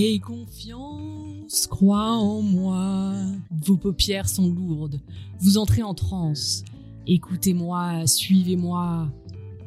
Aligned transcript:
Et 0.00 0.20
confiance, 0.20 1.66
crois 1.66 2.12
en 2.12 2.40
moi. 2.40 3.14
Vos 3.50 3.76
paupières 3.76 4.28
sont 4.28 4.48
lourdes. 4.48 5.00
Vous 5.40 5.58
entrez 5.58 5.82
en 5.82 5.94
transe. 5.94 6.62
Écoutez-moi, 7.06 8.06
suivez-moi. 8.06 9.10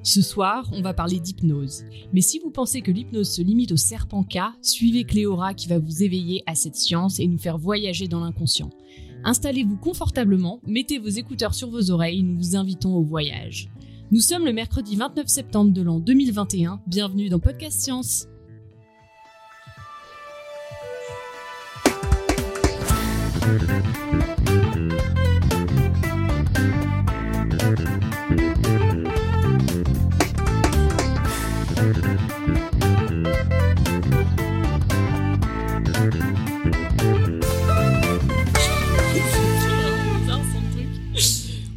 Ce 0.04 0.22
soir, 0.22 0.70
on 0.72 0.82
va 0.82 0.94
parler 0.94 1.20
d'hypnose. 1.20 1.84
Mais 2.14 2.22
si 2.22 2.40
vous 2.40 2.50
pensez 2.50 2.82
que 2.82 2.92
l'hypnose 2.92 3.30
se 3.30 3.42
limite 3.42 3.74
au 3.74 3.78
serpent 3.78 4.24
K, 4.24 4.40
suivez 4.62 5.04
Cléora 5.04 5.54
qui 5.54 5.68
va 5.68 5.80
vous 5.80 6.02
éveiller 6.02 6.44
à 6.46 6.56
cette 6.56 6.76
science 6.76 7.20
et 7.20 7.28
nous 7.28 7.38
faire 7.38 7.58
voyager 7.58 8.08
dans 8.08 8.22
l'inconscient. 8.22 8.70
Installez-vous 9.24 9.78
confortablement, 9.78 10.60
mettez 10.66 10.98
vos 10.98 11.10
écouteurs 11.10 11.54
sur 11.54 11.70
vos 11.70 11.92
oreilles, 11.92 12.24
nous 12.24 12.38
vous 12.38 12.56
invitons 12.56 12.96
au 12.96 13.04
voyage. 13.04 13.70
Nous 14.14 14.20
sommes 14.20 14.44
le 14.44 14.52
mercredi 14.52 14.98
29 14.98 15.26
septembre 15.26 15.72
de 15.72 15.82
l'an 15.82 16.02
2021. 16.02 16.82
Bienvenue 16.86 17.30
dans 17.30 17.40
Podcast 17.40 17.80
Science. 17.80 18.28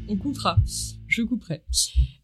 On 0.09 0.17
coupera. 0.17 0.57
Je 1.15 1.23
couperai. 1.23 1.63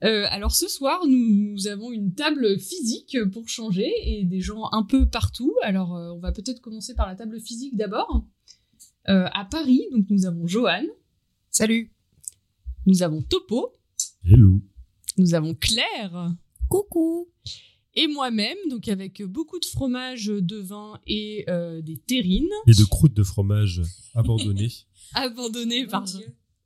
Euh, 0.03 0.27
alors 0.31 0.51
ce 0.51 0.67
soir, 0.67 1.07
nous, 1.07 1.53
nous 1.53 1.69
avons 1.69 1.93
une 1.93 2.13
table 2.13 2.59
physique 2.59 3.17
pour 3.33 3.49
changer 3.49 3.89
et 4.03 4.25
des 4.25 4.41
gens 4.41 4.69
un 4.73 4.83
peu 4.83 5.09
partout. 5.09 5.55
Alors 5.63 5.95
euh, 5.95 6.11
on 6.11 6.19
va 6.19 6.33
peut-être 6.33 6.61
commencer 6.61 6.95
par 6.97 7.07
la 7.07 7.15
table 7.15 7.41
physique 7.41 7.77
d'abord. 7.77 8.27
Euh, 9.09 9.29
à 9.33 9.45
Paris, 9.45 9.83
donc 9.93 10.07
nous 10.11 10.27
avons 10.27 10.47
Johan, 10.49 10.83
Salut 11.51 11.93
nous 12.87 13.05
avons 13.05 13.23
Topo, 13.23 13.73
Hello. 14.25 14.61
nous 15.19 15.35
avons 15.35 15.55
Claire 15.55 16.35
Coucou 16.69 17.29
et 17.95 18.09
moi-même, 18.09 18.57
donc 18.69 18.89
avec 18.89 19.23
beaucoup 19.23 19.61
de 19.61 19.67
fromage, 19.67 20.27
de 20.27 20.57
vin 20.57 20.99
et 21.07 21.45
euh, 21.49 21.81
des 21.83 21.99
terrines, 21.99 22.49
Et 22.67 22.73
de 22.73 22.85
croûtes 22.85 23.15
de 23.15 23.23
fromage 23.23 23.83
abandonnées. 24.15 24.73
abandonnées 25.15 25.87
par 25.87 26.05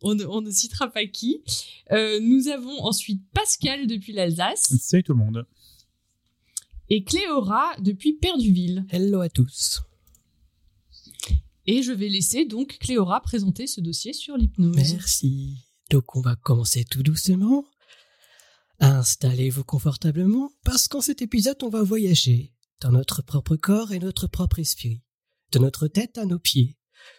on 0.05 0.15
ne, 0.15 0.25
on 0.27 0.41
ne 0.43 0.51
citera 0.51 0.89
pas 0.89 1.07
qui. 1.07 1.43
Euh, 1.91 2.21
nous 2.21 2.49
avons 2.49 2.79
ensuite 2.85 3.23
Pascal 3.33 3.87
depuis 3.87 4.13
l'Alsace 4.13 4.75
Salut 4.79 5.03
tout 5.03 5.13
le 5.13 5.19
monde. 5.19 5.47
et 6.91 7.03
Cléora 7.05 7.73
depuis 7.81 8.13
Perduville. 8.13 8.85
Hello 8.91 9.21
à 9.21 9.29
tous 9.29 9.83
Et 11.67 11.83
je 11.83 11.93
vais 11.93 12.09
laisser 12.09 12.45
donc 12.45 12.77
Cléora 12.79 13.21
présenter 13.23 13.67
ce 13.67 13.81
dossier 13.81 14.13
sur 14.13 14.37
l'hypnose. 14.37 14.77
Merci. 14.77 15.57
Donc 15.91 16.15
on 16.17 16.21
va 16.21 16.37
commencer 16.37 16.85
tout 16.85 17.03
doucement. 17.03 17.65
Installez-vous 18.81 19.65
confortablement 19.65 20.51
parce 20.65 20.89
qu'en 20.89 21.01
cet 21.01 21.23
épisode 21.23 21.63
on 21.63 21.69
va 21.71 21.83
voyager 21.83 22.53
dans 22.81 22.91
notre 22.93 23.23
propre 23.23 23.57
corps 23.57 23.93
et 23.93 23.99
notre 23.99 24.27
propre 24.27 24.59
esprit, 24.59 25.01
de 25.53 25.59
notre 25.59 25.87
tête 25.89 26.19
à 26.19 26.27
nos 26.27 26.39
pieds. 26.39 26.77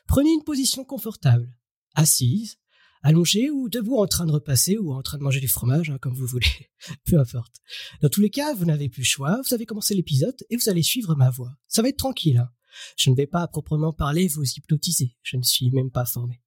Prenez 0.08 0.32
une 0.32 0.44
position 0.44 0.84
confortable, 0.84 1.56
assise, 1.96 2.58
allongée 3.06 3.52
ou 3.52 3.70
debout 3.70 3.98
en 3.98 4.08
train 4.08 4.26
de 4.26 4.32
repasser 4.32 4.78
ou 4.78 4.92
en 4.94 5.02
train 5.04 5.18
de 5.20 5.24
manger 5.24 5.40
du 5.40 5.48
fromage, 5.48 5.90
hein, 5.92 5.98
comme 6.02 6.14
vous 6.16 6.26
voulez, 6.26 6.70
peu 7.06 7.20
importe. 7.20 7.56
Dans 8.02 8.10
tous 8.10 8.22
les 8.22 8.32
cas, 8.32 8.54
vous 8.56 8.66
n'avez 8.66 8.90
plus 8.90 9.02
le 9.02 9.06
choix, 9.06 9.40
vous 9.48 9.54
avez 9.54 9.66
commencé 9.66 9.94
l'épisode 9.94 10.36
et 10.50 10.56
vous 10.58 10.70
allez 10.70 10.82
suivre 10.84 11.16
ma 11.16 11.30
voix. 11.30 11.56
Ça 11.68 11.82
va 11.82 11.90
être 11.90 11.98
tranquille. 11.98 12.38
hein. 12.40 12.50
Je 12.98 13.10
ne 13.12 13.16
vais 13.16 13.28
pas 13.28 13.42
à 13.42 13.48
proprement 13.48 13.94
parler 13.94 14.28
vous 14.28 14.44
hypnotiser, 14.44 15.16
je 15.22 15.38
ne 15.38 15.44
suis 15.44 15.70
même 15.72 15.92
pas 15.92 16.06
formé. 16.06 16.42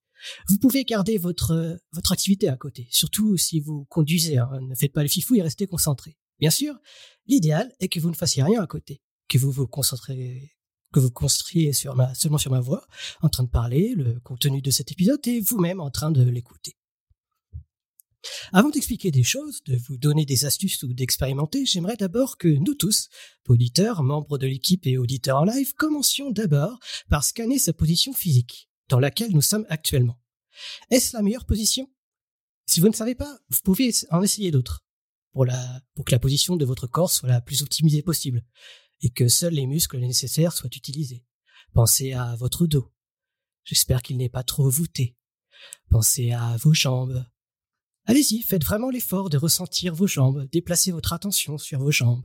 Vous 0.48 0.58
pouvez 0.58 0.84
garder 0.84 1.16
votre, 1.16 1.52
euh, 1.52 1.76
votre 1.92 2.10
activité 2.12 2.48
à 2.48 2.56
côté, 2.56 2.88
surtout 2.90 3.36
si 3.36 3.60
vous 3.60 3.84
conduisez. 3.88 4.36
hein. 4.38 4.50
Ne 4.68 4.74
faites 4.74 4.92
pas 4.92 5.02
le 5.02 5.08
fifou 5.08 5.36
et 5.36 5.42
restez 5.42 5.66
concentré. 5.68 6.18
Bien 6.40 6.50
sûr, 6.50 6.74
l'idéal 7.28 7.72
est 7.80 7.88
que 7.88 8.00
vous 8.00 8.10
ne 8.10 8.16
fassiez 8.16 8.42
rien 8.42 8.60
à 8.60 8.66
côté, 8.66 9.00
que 9.28 9.38
vous 9.38 9.52
vous 9.52 9.66
concentrez, 9.68 10.50
que 10.98 11.04
vous 11.04 11.10
concentriez 11.10 11.72
sur 11.72 11.96
seulement 12.14 12.38
sur 12.38 12.50
ma 12.50 12.60
voix, 12.60 12.86
en 13.22 13.28
train 13.28 13.44
de 13.44 13.48
parler, 13.48 13.94
le 13.94 14.18
contenu 14.20 14.60
de 14.60 14.70
cet 14.70 14.90
épisode 14.90 15.24
et 15.26 15.40
vous-même 15.40 15.80
en 15.80 15.90
train 15.90 16.10
de 16.10 16.22
l'écouter. 16.28 16.76
Avant 18.52 18.68
d'expliquer 18.70 19.12
des 19.12 19.22
choses, 19.22 19.62
de 19.66 19.76
vous 19.76 19.96
donner 19.96 20.26
des 20.26 20.44
astuces 20.44 20.82
ou 20.82 20.92
d'expérimenter, 20.92 21.64
j'aimerais 21.64 21.96
d'abord 21.96 22.36
que 22.36 22.48
nous 22.48 22.74
tous, 22.74 23.08
auditeurs, 23.48 24.02
membres 24.02 24.38
de 24.38 24.48
l'équipe 24.48 24.86
et 24.86 24.98
auditeurs 24.98 25.38
en 25.38 25.44
live, 25.44 25.72
commencions 25.74 26.32
d'abord 26.32 26.80
par 27.08 27.22
scanner 27.22 27.60
sa 27.60 27.72
position 27.72 28.12
physique, 28.12 28.68
dans 28.88 28.98
laquelle 28.98 29.32
nous 29.32 29.40
sommes 29.40 29.66
actuellement. 29.68 30.20
Est-ce 30.90 31.16
la 31.16 31.22
meilleure 31.22 31.46
position? 31.46 31.88
Si 32.66 32.80
vous 32.80 32.88
ne 32.88 32.92
savez 32.92 33.14
pas, 33.14 33.38
vous 33.50 33.60
pouvez 33.64 33.94
en 34.10 34.22
essayer 34.22 34.50
d'autres, 34.50 34.84
pour 35.32 36.04
que 36.04 36.12
la 36.12 36.18
position 36.18 36.56
de 36.56 36.64
votre 36.64 36.88
corps 36.88 37.12
soit 37.12 37.28
la 37.28 37.40
plus 37.40 37.62
optimisée 37.62 38.02
possible, 38.02 38.44
et 39.00 39.10
que 39.10 39.28
seuls 39.28 39.54
les 39.54 39.66
muscles 39.66 39.98
nécessaires 39.98 40.52
soient 40.52 40.70
utilisés. 40.74 41.24
Pensez 41.72 42.12
à 42.12 42.34
votre 42.36 42.66
dos. 42.66 42.92
J'espère 43.64 44.02
qu'il 44.02 44.16
n'est 44.16 44.28
pas 44.28 44.42
trop 44.42 44.68
voûté. 44.68 45.16
Pensez 45.90 46.32
à 46.32 46.56
vos 46.56 46.74
jambes. 46.74 47.24
Allez-y, 48.04 48.42
faites 48.42 48.64
vraiment 48.64 48.90
l'effort 48.90 49.28
de 49.28 49.36
ressentir 49.36 49.94
vos 49.94 50.06
jambes, 50.06 50.48
déplacez 50.50 50.92
votre 50.92 51.12
attention 51.12 51.58
sur 51.58 51.78
vos 51.78 51.90
jambes. 51.90 52.24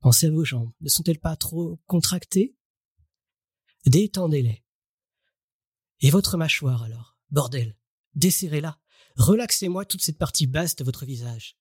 Pensez 0.00 0.26
à 0.26 0.30
vos 0.30 0.44
jambes. 0.44 0.72
Ne 0.80 0.88
sont-elles 0.88 1.18
pas 1.18 1.36
trop 1.36 1.78
contractées? 1.86 2.56
Détendez-les. 3.84 4.64
Et 6.00 6.10
votre 6.10 6.38
mâchoire 6.38 6.82
alors? 6.82 7.18
Bordel. 7.30 7.76
Desserrez-la. 8.14 8.80
Relaxez-moi 9.16 9.84
toute 9.84 10.02
cette 10.02 10.18
partie 10.18 10.46
basse 10.46 10.76
de 10.76 10.84
votre 10.84 11.04
visage. 11.04 11.58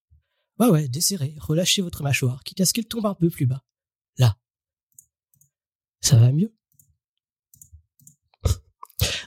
Ouais, 0.58 0.70
ouais, 0.70 0.88
desserrez. 0.88 1.36
Relâchez 1.38 1.82
votre 1.82 2.04
mâchoire, 2.04 2.44
quitte 2.44 2.62
à 2.62 2.66
ce 2.66 2.74
qu'elle 2.74 2.88
tombe 2.88 3.06
un 3.06 3.16
peu 3.16 3.30
plus 3.30 3.46
bas. 3.46 3.66
Là. 4.18 4.38
Ça 6.02 6.18
va 6.18 6.32
mieux? 6.32 6.54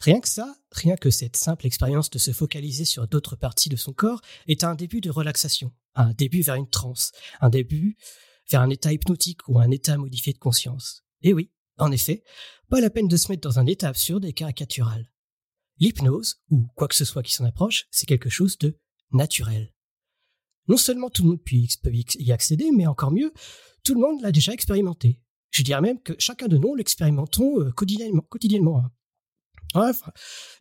Rien 0.03 0.21
que 0.21 0.29
ça, 0.29 0.57
rien 0.73 0.97
que 0.97 1.11
cette 1.11 1.37
simple 1.37 1.67
expérience 1.67 2.11
de 2.11 2.19
se 2.19 2.33
focaliser 2.33 2.85
sur 2.85 3.07
d'autres 3.07 3.37
parties 3.37 3.69
de 3.69 3.77
son 3.77 3.93
corps 3.93 4.21
est 4.49 4.65
un 4.65 4.75
début 4.75 5.01
de 5.01 5.11
relaxation, 5.11 5.73
un 5.95 6.13
début 6.13 6.43
vers 6.43 6.57
une 6.57 6.69
transe, 6.69 7.13
un 7.41 7.51
début 7.51 7.97
vers 8.51 8.63
un 8.63 8.71
état 8.71 8.93
hypnotique 8.93 9.47
ou 9.49 9.61
un 9.61 9.71
état 9.71 9.97
modifié 9.97 10.33
de 10.33 10.39
conscience. 10.39 11.05
Et 11.23 11.33
oui, 11.33 11.53
en 11.79 11.93
effet, 11.93 12.25
pas 12.69 12.81
la 12.81 12.91
peine 12.91 13.07
de 13.07 13.17
se 13.17 13.31
mettre 13.31 13.49
dans 13.49 13.61
un 13.61 13.67
état 13.67 13.89
absurde 13.89 14.25
et 14.25 14.33
caricatural. 14.33 15.09
L'hypnose, 15.79 16.41
ou 16.51 16.67
quoi 16.75 16.89
que 16.89 16.97
ce 16.97 17.05
soit 17.05 17.23
qui 17.23 17.33
s'en 17.33 17.45
approche, 17.45 17.87
c'est 17.91 18.07
quelque 18.07 18.31
chose 18.31 18.59
de 18.59 18.81
naturel. 19.13 19.73
Non 20.69 20.77
seulement 20.77 21.11
tout 21.11 21.23
le 21.23 21.31
monde 21.31 21.43
peut 21.43 21.93
y 21.93 22.33
accéder, 22.33 22.71
mais 22.73 22.87
encore 22.87 23.11
mieux, 23.11 23.33
tout 23.85 23.95
le 23.95 24.01
monde 24.01 24.21
l'a 24.23 24.33
déjà 24.33 24.53
expérimenté. 24.53 25.19
Je 25.51 25.63
dirais 25.63 25.81
même 25.81 26.01
que 26.01 26.15
chacun 26.19 26.49
de 26.49 26.57
nous 26.57 26.75
l'expérimentons 26.75 27.61
euh, 27.61 27.71
quotidiennement. 27.73 28.83
hein. 29.75 29.93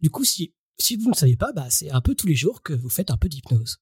Du 0.01 0.09
coup, 0.09 0.25
si, 0.25 0.53
vous 0.99 1.09
ne 1.09 1.15
savez 1.15 1.35
pas, 1.37 1.51
bah, 1.53 1.69
c'est 1.69 1.91
un 1.91 2.01
peu 2.01 2.15
tous 2.15 2.27
les 2.27 2.35
jours 2.35 2.61
que 2.61 2.73
vous 2.73 2.89
faites 2.89 3.11
un 3.11 3.17
peu 3.17 3.29
d'hypnose. 3.29 3.77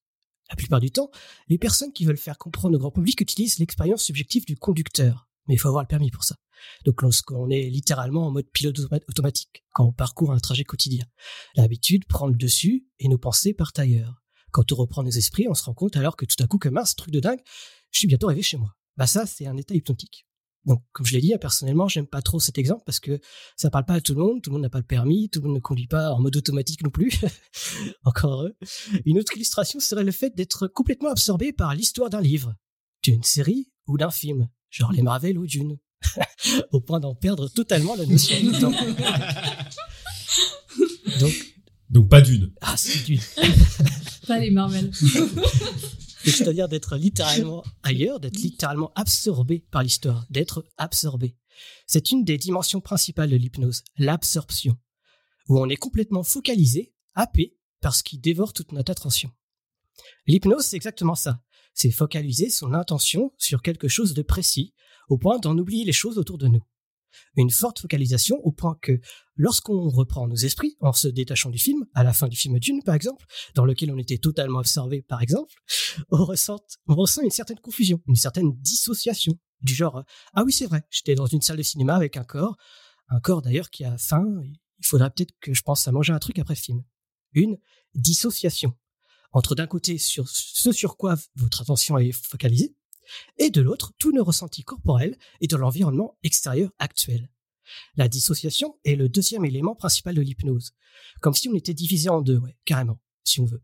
La 0.50 0.56
plupart 0.56 0.80
du 0.80 0.92
temps, 0.92 1.12
les 1.48 1.58
personnes 1.58 1.94
qui 1.94 2.06
veulent 2.06 2.18
faire 2.18 2.38
comprendre 2.38 2.76
au 2.76 2.80
grand 2.80 2.92
public 2.92 3.22
utilisent 3.22 3.60
l'expérience 3.60 4.04
subjective 4.04 4.46
du 4.46 4.58
conducteur. 4.58 5.28
Mais 5.48 5.56
il 5.56 5.58
faut 5.58 5.68
avoir 5.68 5.84
le 5.84 5.88
permis 5.88 6.12
pour 6.12 6.24
ça. 6.24 6.36
Donc 6.86 7.02
lorsqu'on 7.02 7.50
est 7.50 7.70
littéralement 7.70 8.28
en 8.28 8.32
mode 8.32 8.50
pilote 8.52 8.78
automa- 8.78 9.02
automatique, 9.08 9.64
quand 9.72 9.86
on 9.86 9.94
parcourt 9.94 10.32
un 10.32 10.40
trajet 10.40 10.64
quotidien, 10.64 11.06
l'habitude 11.56 12.06
prend 12.06 12.28
le 12.28 12.36
dessus 12.36 12.88
et 13.00 13.08
nos 13.08 13.18
pensées 13.18 13.54
partent 13.54 13.80
ailleurs. 13.80 14.22
Quand 14.52 14.72
on 14.72 14.76
reprend 14.76 15.04
nos 15.04 15.12
esprits, 15.12 15.48
on 15.50 15.54
se 15.54 15.64
rend 15.64 15.74
compte 15.74 15.96
alors 15.98 16.16
que 16.16 16.26
tout 16.26 16.42
à 16.44 16.48
coup, 16.48 16.58
que 16.58 16.70
mince, 16.70 16.96
truc 16.96 17.14
de 17.14 17.20
dingue, 17.20 17.42
je 17.92 18.00
suis 18.00 18.08
bientôt 18.08 18.28
arrivé 18.28 18.42
chez 18.42 18.58
moi. 18.58 18.76
Bah 18.98 19.08
ça, 19.08 19.26
c'est 19.26 19.48
un 19.48 19.58
état 19.58 19.74
hypnotique. 19.74 20.26
Donc, 20.66 20.84
comme 20.92 21.06
je 21.06 21.14
l'ai 21.14 21.22
dit, 21.22 21.34
personnellement, 21.40 21.88
j'aime 21.88 22.06
pas 22.06 22.22
trop 22.22 22.40
cet 22.40 22.58
exemple 22.58 22.84
parce 22.86 23.00
que 23.00 23.20
ça 23.56 23.70
parle 23.70 23.86
pas 23.86 23.96
à 23.96 24.02
tout 24.02 24.14
le 24.14 24.20
monde, 24.20 24.42
tout 24.42 24.50
le 24.50 24.56
monde 24.56 24.64
n'a 24.64 24.70
pas 24.70 24.80
le 24.80 24.84
permis, 24.84 25.30
tout 25.30 25.40
le 25.40 25.48
monde 25.48 25.56
ne 25.56 25.62
conduit 25.62 25.88
pas 25.88 26.12
en 26.12 26.20
mode 26.20 26.36
automatique 26.36 26.84
non 26.84 26.90
plus. 26.90 27.12
Encore 28.04 28.34
heureux. 28.34 28.56
Une 29.06 29.20
autre 29.20 29.36
illustration 29.36 29.80
serait 29.80 30.04
le 30.04 30.12
fait 30.12 30.36
d'être 30.36 30.68
complètement 30.68 31.10
absorbé 31.10 31.54
par 31.54 31.74
l'histoire 31.74 32.10
d'un 32.10 32.22
livre, 32.22 32.56
d'une 33.04 33.24
série 33.24 33.72
ou 33.88 33.98
d'un 33.98 34.12
film, 34.12 34.50
genre 34.70 34.92
les 34.92 35.02
Marvel 35.02 35.38
ou 35.38 35.48
Dune, 35.48 35.78
au 36.72 36.82
point 36.82 37.00
d'en 37.00 37.16
perdre 37.16 37.48
totalement 37.48 37.96
la 37.96 38.06
notion 38.06 38.38
du 38.40 38.52
temps. 38.60 38.72
Donc, 41.20 41.49
Donc 41.90 42.10
pas 42.10 42.22
d'une. 42.22 42.54
ah, 42.62 42.78
c'est 42.78 43.04
Dune. 43.04 43.20
Pas 44.28 44.40
les 44.40 44.52
Marvel. 44.52 44.92
C'est-à-dire 46.24 46.68
d'être 46.68 46.98
littéralement 46.98 47.64
ailleurs, 47.82 48.20
d'être 48.20 48.38
littéralement 48.38 48.92
absorbé 48.96 49.66
par 49.72 49.82
l'histoire, 49.82 50.26
d'être 50.30 50.66
absorbé. 50.78 51.36
C'est 51.88 52.12
une 52.12 52.24
des 52.24 52.38
dimensions 52.38 52.82
principales 52.82 53.32
de 53.32 53.36
l'hypnose, 53.36 53.84
l'absorption, 53.98 54.78
où 55.48 55.60
on 55.60 55.70
est 55.70 55.78
complètement 55.78 56.24
focalisé, 56.24 56.94
happé, 57.16 57.58
par 57.82 57.96
ce 57.96 58.04
qui 58.04 58.20
dévore 58.20 58.54
toute 58.54 58.72
notre 58.72 58.92
attention. 58.92 59.32
L'hypnose, 60.28 60.66
c'est 60.66 60.76
exactement 60.76 61.16
ça. 61.16 61.42
C'est 61.74 61.92
focaliser 61.92 62.50
son 62.50 62.74
intention 62.74 63.34
sur 63.38 63.62
quelque 63.62 63.88
chose 63.88 64.14
de 64.14 64.22
précis, 64.22 64.74
au 65.08 65.18
point 65.18 65.40
d'en 65.40 65.58
oublier 65.58 65.86
les 65.86 65.94
choses 65.94 66.18
autour 66.18 66.38
de 66.38 66.48
nous. 66.48 66.64
Une 67.36 67.50
forte 67.50 67.80
focalisation 67.80 68.38
au 68.44 68.52
point 68.52 68.78
que, 68.82 69.00
lorsqu'on 69.36 69.90
reprend 69.90 70.28
nos 70.28 70.36
esprits, 70.36 70.78
en 70.80 70.94
se 70.94 71.08
détachant 71.08 71.50
du 71.50 71.60
film, 71.60 71.86
à 71.94 72.04
la 72.04 72.14
fin 72.14 72.28
du 72.28 72.38
film 72.38 72.60
Dune 72.60 72.84
par 72.84 72.96
exemple, 72.96 73.26
dans 73.56 73.66
lequel 73.66 73.92
on 73.92 73.98
était 73.98 74.18
totalement 74.18 74.60
absorbé 74.60 75.02
par 75.02 75.22
exemple, 75.22 75.54
on 76.12 76.24
ressent, 76.26 76.60
une 77.22 77.30
certaine 77.30 77.60
confusion, 77.60 78.02
une 78.08 78.16
certaine 78.16 78.52
dissociation, 78.58 79.34
du 79.62 79.74
genre 79.74 80.04
ah 80.34 80.44
oui 80.44 80.54
c'est 80.54 80.68
vrai, 80.68 80.84
j'étais 80.90 81.16
dans 81.16 81.26
une 81.26 81.42
salle 81.42 81.58
de 81.58 81.64
cinéma 81.64 81.96
avec 81.96 82.18
un 82.18 82.24
corps, 82.24 82.58
un 83.10 83.20
corps 83.20 83.42
d'ailleurs 83.42 83.70
qui 83.70 83.84
a 83.84 83.98
faim, 83.98 84.26
il 84.44 84.86
faudra 84.86 85.10
peut-être 85.10 85.34
que 85.42 85.54
je 85.54 85.62
pense 85.62 85.88
à 85.88 85.92
manger 85.92 86.14
un 86.14 86.20
truc 86.20 86.40
après 86.40 86.54
le 86.56 86.60
film. 86.60 86.84
Une 87.34 87.58
dissociation 87.96 88.74
entre 89.32 89.56
d'un 89.56 89.68
côté 89.68 89.98
sur 89.98 90.28
ce 90.28 90.72
sur 90.72 90.98
quoi 90.98 91.16
votre 91.36 91.62
attention 91.62 91.98
est 91.98 92.12
focalisée, 92.12 92.76
et 93.38 93.50
de 93.50 93.62
l'autre 93.62 93.94
tous 93.98 94.12
nos 94.12 94.24
ressentis 94.24 94.64
corporels 94.64 95.18
et 95.42 95.48
de 95.48 95.56
l'environnement 95.56 96.18
extérieur 96.24 96.72
actuel. 96.80 97.30
La 97.96 98.08
dissociation 98.08 98.80
est 98.84 98.96
le 98.96 99.10
deuxième 99.10 99.46
élément 99.46 99.76
principal 99.76 100.16
de 100.16 100.22
l'hypnose, 100.22 100.74
comme 101.22 101.36
si 101.36 101.50
on 101.50 101.56
était 101.56 101.74
divisé 101.74 102.10
en 102.10 102.22
deux, 102.22 102.42
carrément, 102.66 103.00
si 103.24 103.40
on 103.40 103.46
veut. 103.46 103.64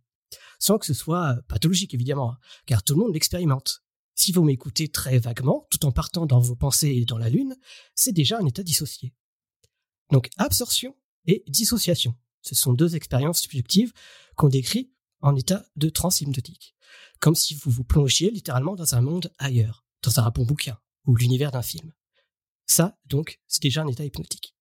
Sans 0.59 0.77
que 0.77 0.85
ce 0.85 0.93
soit 0.93 1.37
pathologique, 1.47 1.93
évidemment, 1.93 2.31
hein, 2.31 2.37
car 2.65 2.83
tout 2.83 2.93
le 2.93 2.99
monde 2.99 3.13
l'expérimente. 3.13 3.83
Si 4.13 4.31
vous 4.31 4.43
m'écoutez 4.43 4.87
très 4.87 5.19
vaguement, 5.19 5.67
tout 5.69 5.85
en 5.85 5.91
partant 5.91 6.25
dans 6.25 6.39
vos 6.39 6.55
pensées 6.55 6.95
et 6.95 7.05
dans 7.05 7.17
la 7.17 7.29
lune, 7.29 7.55
c'est 7.95 8.13
déjà 8.13 8.37
un 8.37 8.45
état 8.45 8.63
dissocié. 8.63 9.13
Donc 10.11 10.29
absorption 10.37 10.95
et 11.25 11.43
dissociation, 11.47 12.15
ce 12.41 12.55
sont 12.55 12.73
deux 12.73 12.95
expériences 12.95 13.41
subjectives 13.41 13.91
qu'on 14.35 14.47
décrit 14.47 14.91
en 15.21 15.35
état 15.35 15.65
de 15.75 15.89
transe 15.89 16.21
hypnotique, 16.21 16.75
comme 17.19 17.35
si 17.35 17.55
vous 17.55 17.71
vous 17.71 17.83
plongiez 17.83 18.31
littéralement 18.31 18.75
dans 18.75 18.95
un 18.95 19.01
monde 19.01 19.31
ailleurs, 19.37 19.85
dans 20.03 20.19
un 20.19 20.29
bon 20.29 20.45
bouquin 20.45 20.77
ou 21.05 21.15
l'univers 21.15 21.51
d'un 21.51 21.61
film. 21.61 21.93
Ça, 22.65 22.97
donc, 23.05 23.39
c'est 23.47 23.61
déjà 23.61 23.83
un 23.83 23.87
état 23.87 24.05
hypnotique. 24.05 24.55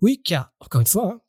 Oui, 0.00 0.20
car, 0.22 0.52
encore 0.60 0.80
une 0.80 0.86
fois, 0.86 1.12
hein, 1.12 1.20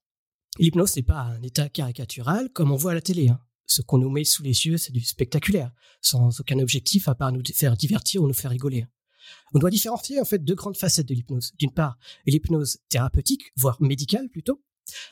l'hypnose 0.60 0.96
n'est 0.96 1.04
pas 1.04 1.22
un 1.22 1.42
état 1.42 1.70
caricatural 1.70 2.52
comme 2.52 2.72
on 2.72 2.76
voit 2.76 2.92
à 2.92 2.96
la 2.96 3.02
télé. 3.02 3.30
Hein. 3.30 3.40
Ce 3.66 3.82
qu'on 3.82 3.98
nous 3.98 4.10
met 4.10 4.24
sous 4.24 4.44
les 4.44 4.66
yeux, 4.66 4.78
c'est 4.78 4.92
du 4.92 5.02
spectaculaire, 5.02 5.72
sans 6.02 6.40
aucun 6.40 6.60
objectif 6.60 7.08
à 7.08 7.16
part 7.16 7.32
nous 7.32 7.44
faire 7.54 7.78
divertir 7.78 8.24
ou 8.24 8.28
nous 8.28 8.34
faire 8.34 8.52
rigoler. 8.52 8.88
On 9.54 9.60
doit 9.60 9.70
différencier 9.70 10.20
en 10.22 10.26
fait 10.26 10.40
deux 10.40 10.56
grandes 10.56 10.78
facettes 10.78 11.08
de 11.08 11.14
l'hypnose. 11.14 11.54
D'une 11.58 11.74
part, 11.74 11.98
l'hypnose 12.26 12.80
thérapeutique, 12.90 13.52
voire 13.56 13.82
médicale 13.82 14.30
plutôt, 14.30 14.64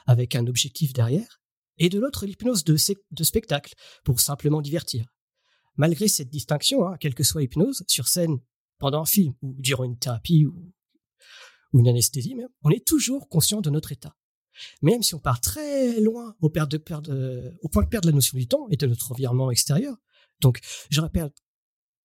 avec 0.06 0.36
un 0.36 0.48
objectif 0.48 0.94
derrière, 0.94 1.42
et 1.78 1.90
de 1.90 2.00
l'autre 2.00 2.26
l'hypnose 2.26 2.64
de, 2.64 2.78
spectacle, 3.24 3.74
pour 4.04 4.20
simplement 4.20 4.62
divertir. 4.62 5.06
Malgré 5.78 6.08
cette 6.08 6.30
distinction, 6.30 6.88
hein, 6.88 6.98
quelle 7.00 7.16
que 7.16 7.24
soit 7.24 7.42
l'hypnose, 7.42 7.84
sur 7.88 8.08
scène, 8.08 8.40
pendant 8.78 9.02
un 9.02 9.06
film, 9.06 9.34
ou 9.42 9.56
durant 9.58 9.84
une 9.84 9.98
thérapie, 9.98 10.46
ou, 10.46 10.74
une 11.74 11.90
anesthésie 11.90 12.36
même, 12.36 12.48
on 12.64 12.70
est 12.70 12.88
toujours 12.88 13.28
conscient 13.28 13.60
de 13.60 13.70
notre 13.70 13.92
état. 13.92 14.16
Même 14.82 15.04
si 15.04 15.14
on 15.14 15.20
part 15.20 15.42
très 15.42 16.00
loin 16.00 16.34
au, 16.40 16.50
point 16.50 16.66
de 16.66 16.78
perdre 16.78 18.08
la 18.08 18.14
notion 18.14 18.38
du 18.38 18.48
temps 18.48 18.68
et 18.70 18.78
de 18.78 18.88
notre 18.88 19.12
environnement 19.12 19.52
extérieur. 19.52 19.98
Donc, 20.40 20.60
je 20.90 21.02
rappelle, 21.02 21.34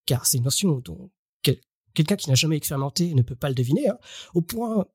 car 0.06 0.26
c'est 0.26 0.38
une 0.38 0.44
notion 0.44 0.81
dont 0.81 1.12
quelqu'un 1.94 2.16
qui 2.16 2.28
n'a 2.28 2.34
jamais 2.34 2.56
expérimenté 2.56 3.14
ne 3.14 3.23
peut 3.23 3.37
pas 3.37 3.49
le 3.49 3.55
deviner, 3.55 3.88
hein, 3.88 3.99
au 4.34 4.43
point, 4.43 4.87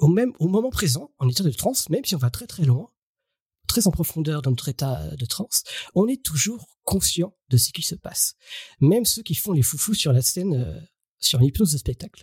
même, 0.00 0.32
au 0.38 0.48
moment 0.48 0.70
présent, 0.70 1.12
en 1.18 1.28
état 1.28 1.44
de 1.44 1.50
transe, 1.50 1.88
même 1.90 2.04
si 2.04 2.14
on 2.14 2.18
va 2.18 2.30
très 2.30 2.46
très 2.46 2.64
loin, 2.64 2.90
très 3.72 3.86
en 3.86 3.90
profondeur 3.90 4.42
dans 4.42 4.50
notre 4.50 4.68
état 4.68 5.16
de 5.16 5.24
transe, 5.24 5.64
on 5.94 6.06
est 6.06 6.22
toujours 6.22 6.66
conscient 6.84 7.34
de 7.48 7.56
ce 7.56 7.72
qui 7.72 7.80
se 7.80 7.94
passe. 7.94 8.34
Même 8.80 9.06
ceux 9.06 9.22
qui 9.22 9.34
font 9.34 9.52
les 9.52 9.62
foufous 9.62 9.94
sur 9.94 10.12
la 10.12 10.20
scène, 10.20 10.54
euh, 10.54 10.78
sur 11.18 11.40
une 11.40 11.46
hypnose 11.46 11.72
de 11.72 11.78
spectacle. 11.78 12.22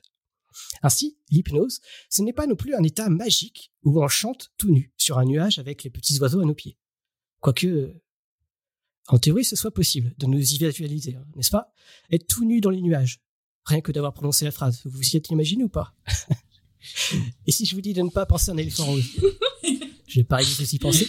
Ainsi, 0.84 1.18
l'hypnose, 1.32 1.80
ce 2.12 2.22
n'est 2.22 2.34
pas 2.34 2.46
non 2.46 2.56
plus 2.56 2.76
un 2.76 2.84
état 2.84 3.10
magique 3.10 3.72
où 3.84 4.04
on 4.04 4.08
chante 4.08 4.52
tout 4.58 4.70
nu 4.70 4.94
sur 4.96 5.18
un 5.18 5.26
nuage 5.26 5.58
avec 5.58 5.84
les 5.84 5.90
petits 5.90 6.20
oiseaux 6.20 6.42
à 6.42 6.46
nos 6.46 6.54
pieds. 6.54 6.78
Quoique, 7.40 8.00
en 9.08 9.18
théorie, 9.18 9.44
ce 9.44 9.56
soit 9.56 9.72
possible 9.72 10.14
de 10.20 10.28
nous 10.28 10.38
y 10.38 10.58
visualiser, 10.60 11.16
hein, 11.16 11.26
n'est-ce 11.36 11.50
pas? 11.50 11.74
Être 12.12 12.28
tout 12.28 12.46
nu 12.46 12.62
dans 12.62 12.70
les 12.70 12.82
nuages, 12.82 13.22
rien 13.66 13.82
que 13.82 13.92
d'avoir 13.92 14.14
prononcé 14.14 14.46
la 14.46 14.52
phrase. 14.52 14.82
Vous 14.86 14.92
vous 14.92 15.10
y 15.10 15.18
êtes 15.18 15.30
imaginé 15.32 15.64
ou 15.64 15.70
pas? 15.70 15.96
Et 17.48 17.52
si 17.52 17.66
je 17.66 17.74
vous 17.74 17.82
dis 17.82 17.94
de 17.94 18.04
ne 18.04 18.10
pas 18.10 18.28
penser 18.28 18.52
à 18.52 18.54
un 18.54 18.58
éléphant 18.58 18.86
rose 18.86 19.04
Je 20.08 20.20
vais 20.20 20.26
pas 20.26 20.44
y 20.44 20.80
penser. 20.80 21.08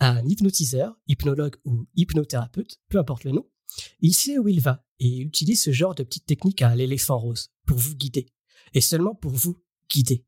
Un 0.00 0.24
hypnotiseur, 0.26 0.98
hypnologue 1.08 1.56
ou 1.64 1.86
hypnothérapeute, 1.94 2.80
peu 2.88 2.98
importe 2.98 3.24
le 3.24 3.32
nom, 3.32 3.48
il 4.00 4.14
sait 4.14 4.38
où 4.38 4.48
il 4.48 4.60
va 4.60 4.84
et 4.98 5.06
il 5.06 5.22
utilise 5.26 5.62
ce 5.62 5.72
genre 5.72 5.94
de 5.94 6.02
petites 6.02 6.26
techniques 6.26 6.62
à 6.62 6.74
l'éléphant 6.74 7.18
rose 7.18 7.50
pour 7.66 7.78
vous 7.78 7.94
guider. 7.94 8.26
Et 8.74 8.80
seulement 8.80 9.14
pour 9.14 9.32
vous 9.32 9.62
guider. 9.90 10.24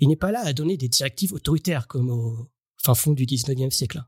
Il 0.00 0.08
n'est 0.08 0.16
pas 0.16 0.30
là 0.30 0.40
à 0.40 0.52
donner 0.52 0.76
des 0.76 0.88
directives 0.88 1.32
autoritaires 1.32 1.86
comme 1.86 2.10
au 2.10 2.50
fin 2.76 2.94
fond 2.94 3.12
du 3.12 3.26
19e 3.26 3.70
siècle. 3.70 3.98
Hein. 3.98 4.06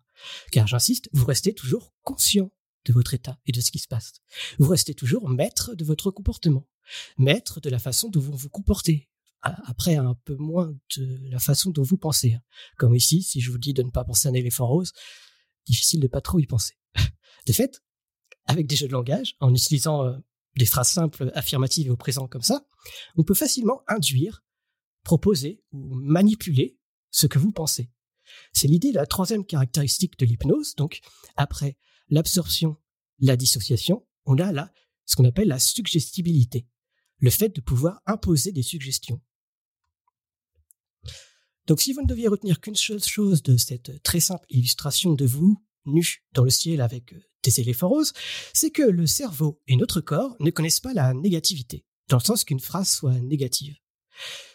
Car 0.51 0.67
j'insiste, 0.67 1.09
vous 1.13 1.27
restez 1.27 1.55
toujours 1.55 1.95
conscient 2.03 2.51
de 2.85 2.93
votre 2.93 3.15
état 3.15 3.39
et 3.47 3.53
de 3.53 3.61
ce 3.61 3.71
qui 3.71 3.79
se 3.79 3.89
passe. 3.89 4.13
Vous 4.59 4.69
restez 4.69 4.95
toujours 4.95 5.29
maître 5.29 5.75
de 5.75 5.85
votre 5.85 6.11
comportement, 6.11 6.67
maître 7.19 7.61
de 7.61 7.71
la 7.71 7.79
façon 7.79 8.09
dont 8.09 8.21
vous 8.21 8.37
vous 8.37 8.49
comportez. 8.49 9.09
Après, 9.43 9.97
un 9.97 10.15
peu 10.25 10.37
moins 10.37 10.73
de 10.97 11.19
la 11.31 11.41
façon 11.41 11.71
dont 11.71 11.83
vous 11.83 11.99
pensez. 11.99 12.35
Hein. 12.35 12.43
Comme 12.79 12.95
ici, 12.95 13.23
si 13.23 13.41
je 13.41 13.51
vous 13.51 13.59
dis 13.59 13.75
de 13.75 13.83
ne 13.83 13.91
pas 13.91 14.05
penser 14.05 14.29
à 14.29 14.31
un 14.31 14.35
éléphant 14.35 14.67
rose, 14.67 14.93
difficile 15.67 16.01
de 16.01 16.07
pas 16.07 16.21
trop 16.21 16.39
y 16.39 16.47
penser. 16.47 16.79
De 17.47 17.53
fait, 17.53 17.83
avec 18.47 18.69
des 18.69 18.77
jeux 18.77 18.87
de 18.87 18.93
langage, 18.93 19.35
en 19.41 19.53
utilisant 19.53 20.05
euh, 20.05 20.17
des 20.57 20.67
phrases 20.67 20.91
simples, 20.91 21.33
affirmatives 21.35 21.89
et 21.89 21.91
au 21.91 21.97
présent 21.97 22.29
comme 22.29 22.43
ça, 22.43 22.65
on 23.17 23.25
peut 23.25 23.35
facilement 23.35 23.83
induire, 23.89 24.45
proposer 25.03 25.61
ou 25.73 25.95
manipuler 25.95 26.79
ce 27.11 27.27
que 27.27 27.41
vous 27.41 27.51
pensez. 27.51 27.91
C'est 28.53 28.69
l'idée 28.69 28.91
de 28.91 28.97
la 28.97 29.07
troisième 29.07 29.45
caractéristique 29.45 30.19
de 30.19 30.27
l'hypnose. 30.27 30.77
Donc, 30.77 31.01
après 31.37 31.77
l'absorption, 32.09 32.77
la 33.19 33.37
dissociation, 33.37 34.07
on 34.25 34.39
a 34.39 34.53
là 34.53 34.73
ce 35.05 35.17
qu'on 35.17 35.25
appelle 35.25 35.49
la 35.49 35.59
suggestibilité, 35.59 36.67
le 37.19 37.31
fait 37.31 37.49
de 37.49 37.61
pouvoir 37.61 38.01
imposer 38.07 38.53
des 38.53 38.63
suggestions. 38.63 39.21
Donc, 41.67 41.81
si 41.81 41.93
vous 41.93 42.03
ne 42.03 42.07
deviez 42.07 42.29
retenir 42.29 42.61
qu'une 42.61 42.75
seule 42.75 43.03
chose 43.03 43.43
de 43.43 43.57
cette 43.57 44.03
très 44.03 44.21
simple 44.21 44.47
illustration 44.51 45.15
de 45.15 45.25
vous 45.25 45.63
nu 45.87 46.25
dans 46.33 46.45
le 46.45 46.51
ciel 46.51 46.81
avec 46.81 47.13
euh, 47.13 47.23
des 47.43 47.61
éléphants 47.61 47.89
roses, 47.89 48.13
c'est 48.53 48.71
que 48.71 48.83
le 48.83 49.07
cerveau 49.07 49.61
et 49.67 49.77
notre 49.77 50.01
corps 50.01 50.37
ne 50.41 50.51
connaissent 50.51 50.81
pas 50.81 50.95
la 50.95 51.13
négativité, 51.13 51.85
dans 52.09 52.19
le 52.19 52.25
sens 52.25 52.45
qu'une 52.45 52.61
phrase 52.61 52.91
soit 52.91 53.19
négative. 53.21 53.77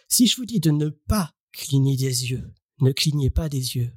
Si 0.08 0.28
je 0.28 0.38
vous 0.38 0.46
dis 0.46 0.60
de 0.60 0.72
ne 0.72 0.90
pas 0.90 1.34
cligner 1.52 1.98
des 1.98 2.30
yeux, 2.30 2.54
ne 2.80 2.92
clignez 2.92 3.30
pas 3.30 3.50
des 3.50 3.76
yeux. 3.76 3.92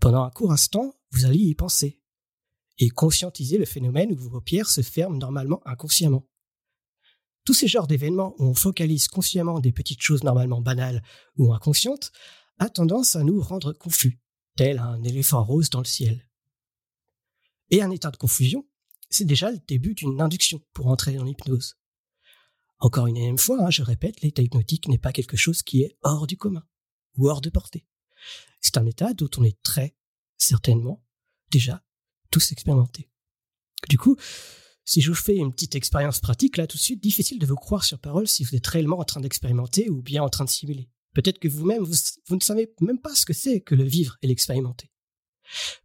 Pendant 0.00 0.24
un 0.24 0.30
court 0.30 0.52
instant, 0.52 0.94
vous 1.12 1.24
allez 1.24 1.38
y 1.38 1.54
penser 1.54 2.00
et 2.78 2.90
conscientiser 2.90 3.56
le 3.56 3.64
phénomène 3.64 4.12
où 4.12 4.16
vos 4.16 4.30
paupières 4.30 4.68
se 4.68 4.82
ferment 4.82 5.16
normalement 5.16 5.60
inconsciemment. 5.66 6.28
Tous 7.44 7.54
ces 7.54 7.68
genres 7.68 7.86
d'événements 7.86 8.34
où 8.38 8.44
on 8.46 8.54
focalise 8.54 9.08
consciemment 9.08 9.60
des 9.60 9.72
petites 9.72 10.00
choses 10.00 10.24
normalement 10.24 10.62
banales 10.62 11.02
ou 11.36 11.52
inconscientes 11.52 12.10
a 12.58 12.70
tendance 12.70 13.16
à 13.16 13.22
nous 13.22 13.40
rendre 13.40 13.72
confus, 13.72 14.20
tel 14.56 14.78
un 14.78 15.02
éléphant 15.02 15.44
rose 15.44 15.68
dans 15.68 15.80
le 15.80 15.84
ciel. 15.84 16.26
Et 17.70 17.82
un 17.82 17.90
état 17.90 18.10
de 18.10 18.16
confusion, 18.16 18.66
c'est 19.10 19.24
déjà 19.24 19.50
le 19.50 19.58
début 19.68 19.94
d'une 19.94 20.20
induction 20.20 20.60
pour 20.72 20.86
entrer 20.86 21.18
en 21.18 21.26
hypnose. 21.26 21.76
Encore 22.78 23.06
une 23.06 23.16
énième 23.16 23.38
fois, 23.38 23.64
hein, 23.64 23.70
je 23.70 23.82
répète, 23.82 24.22
l'état 24.22 24.42
hypnotique 24.42 24.88
n'est 24.88 24.98
pas 24.98 25.12
quelque 25.12 25.36
chose 25.36 25.62
qui 25.62 25.82
est 25.82 25.96
hors 26.02 26.26
du 26.26 26.36
commun 26.36 26.64
ou 27.16 27.28
hors 27.28 27.40
de 27.40 27.50
portée. 27.50 27.86
C'est 28.60 28.78
un 28.78 28.86
état 28.86 29.12
dont 29.12 29.30
on 29.36 29.44
est 29.44 29.60
très 29.62 29.94
certainement 30.38 31.04
déjà 31.50 31.82
tous 32.30 32.52
expérimentés. 32.52 33.10
Du 33.88 33.98
coup, 33.98 34.16
si 34.84 35.00
je 35.00 35.10
vous 35.10 35.16
fais 35.16 35.36
une 35.36 35.52
petite 35.52 35.74
expérience 35.74 36.20
pratique, 36.20 36.56
là 36.56 36.66
tout 36.66 36.76
de 36.76 36.82
suite, 36.82 37.02
difficile 37.02 37.38
de 37.38 37.46
vous 37.46 37.56
croire 37.56 37.84
sur 37.84 37.98
parole 37.98 38.28
si 38.28 38.44
vous 38.44 38.54
êtes 38.54 38.66
réellement 38.66 38.98
en 38.98 39.04
train 39.04 39.20
d'expérimenter 39.20 39.88
ou 39.88 40.02
bien 40.02 40.22
en 40.22 40.28
train 40.28 40.44
de 40.44 40.50
simuler. 40.50 40.90
Peut-être 41.14 41.38
que 41.38 41.48
vous-même, 41.48 41.82
vous, 41.82 42.36
ne 42.36 42.40
savez 42.40 42.74
même 42.80 43.00
pas 43.00 43.14
ce 43.14 43.24
que 43.24 43.32
c'est 43.32 43.60
que 43.60 43.74
le 43.74 43.84
vivre 43.84 44.18
et 44.20 44.26
l'expérimenter. 44.26 44.90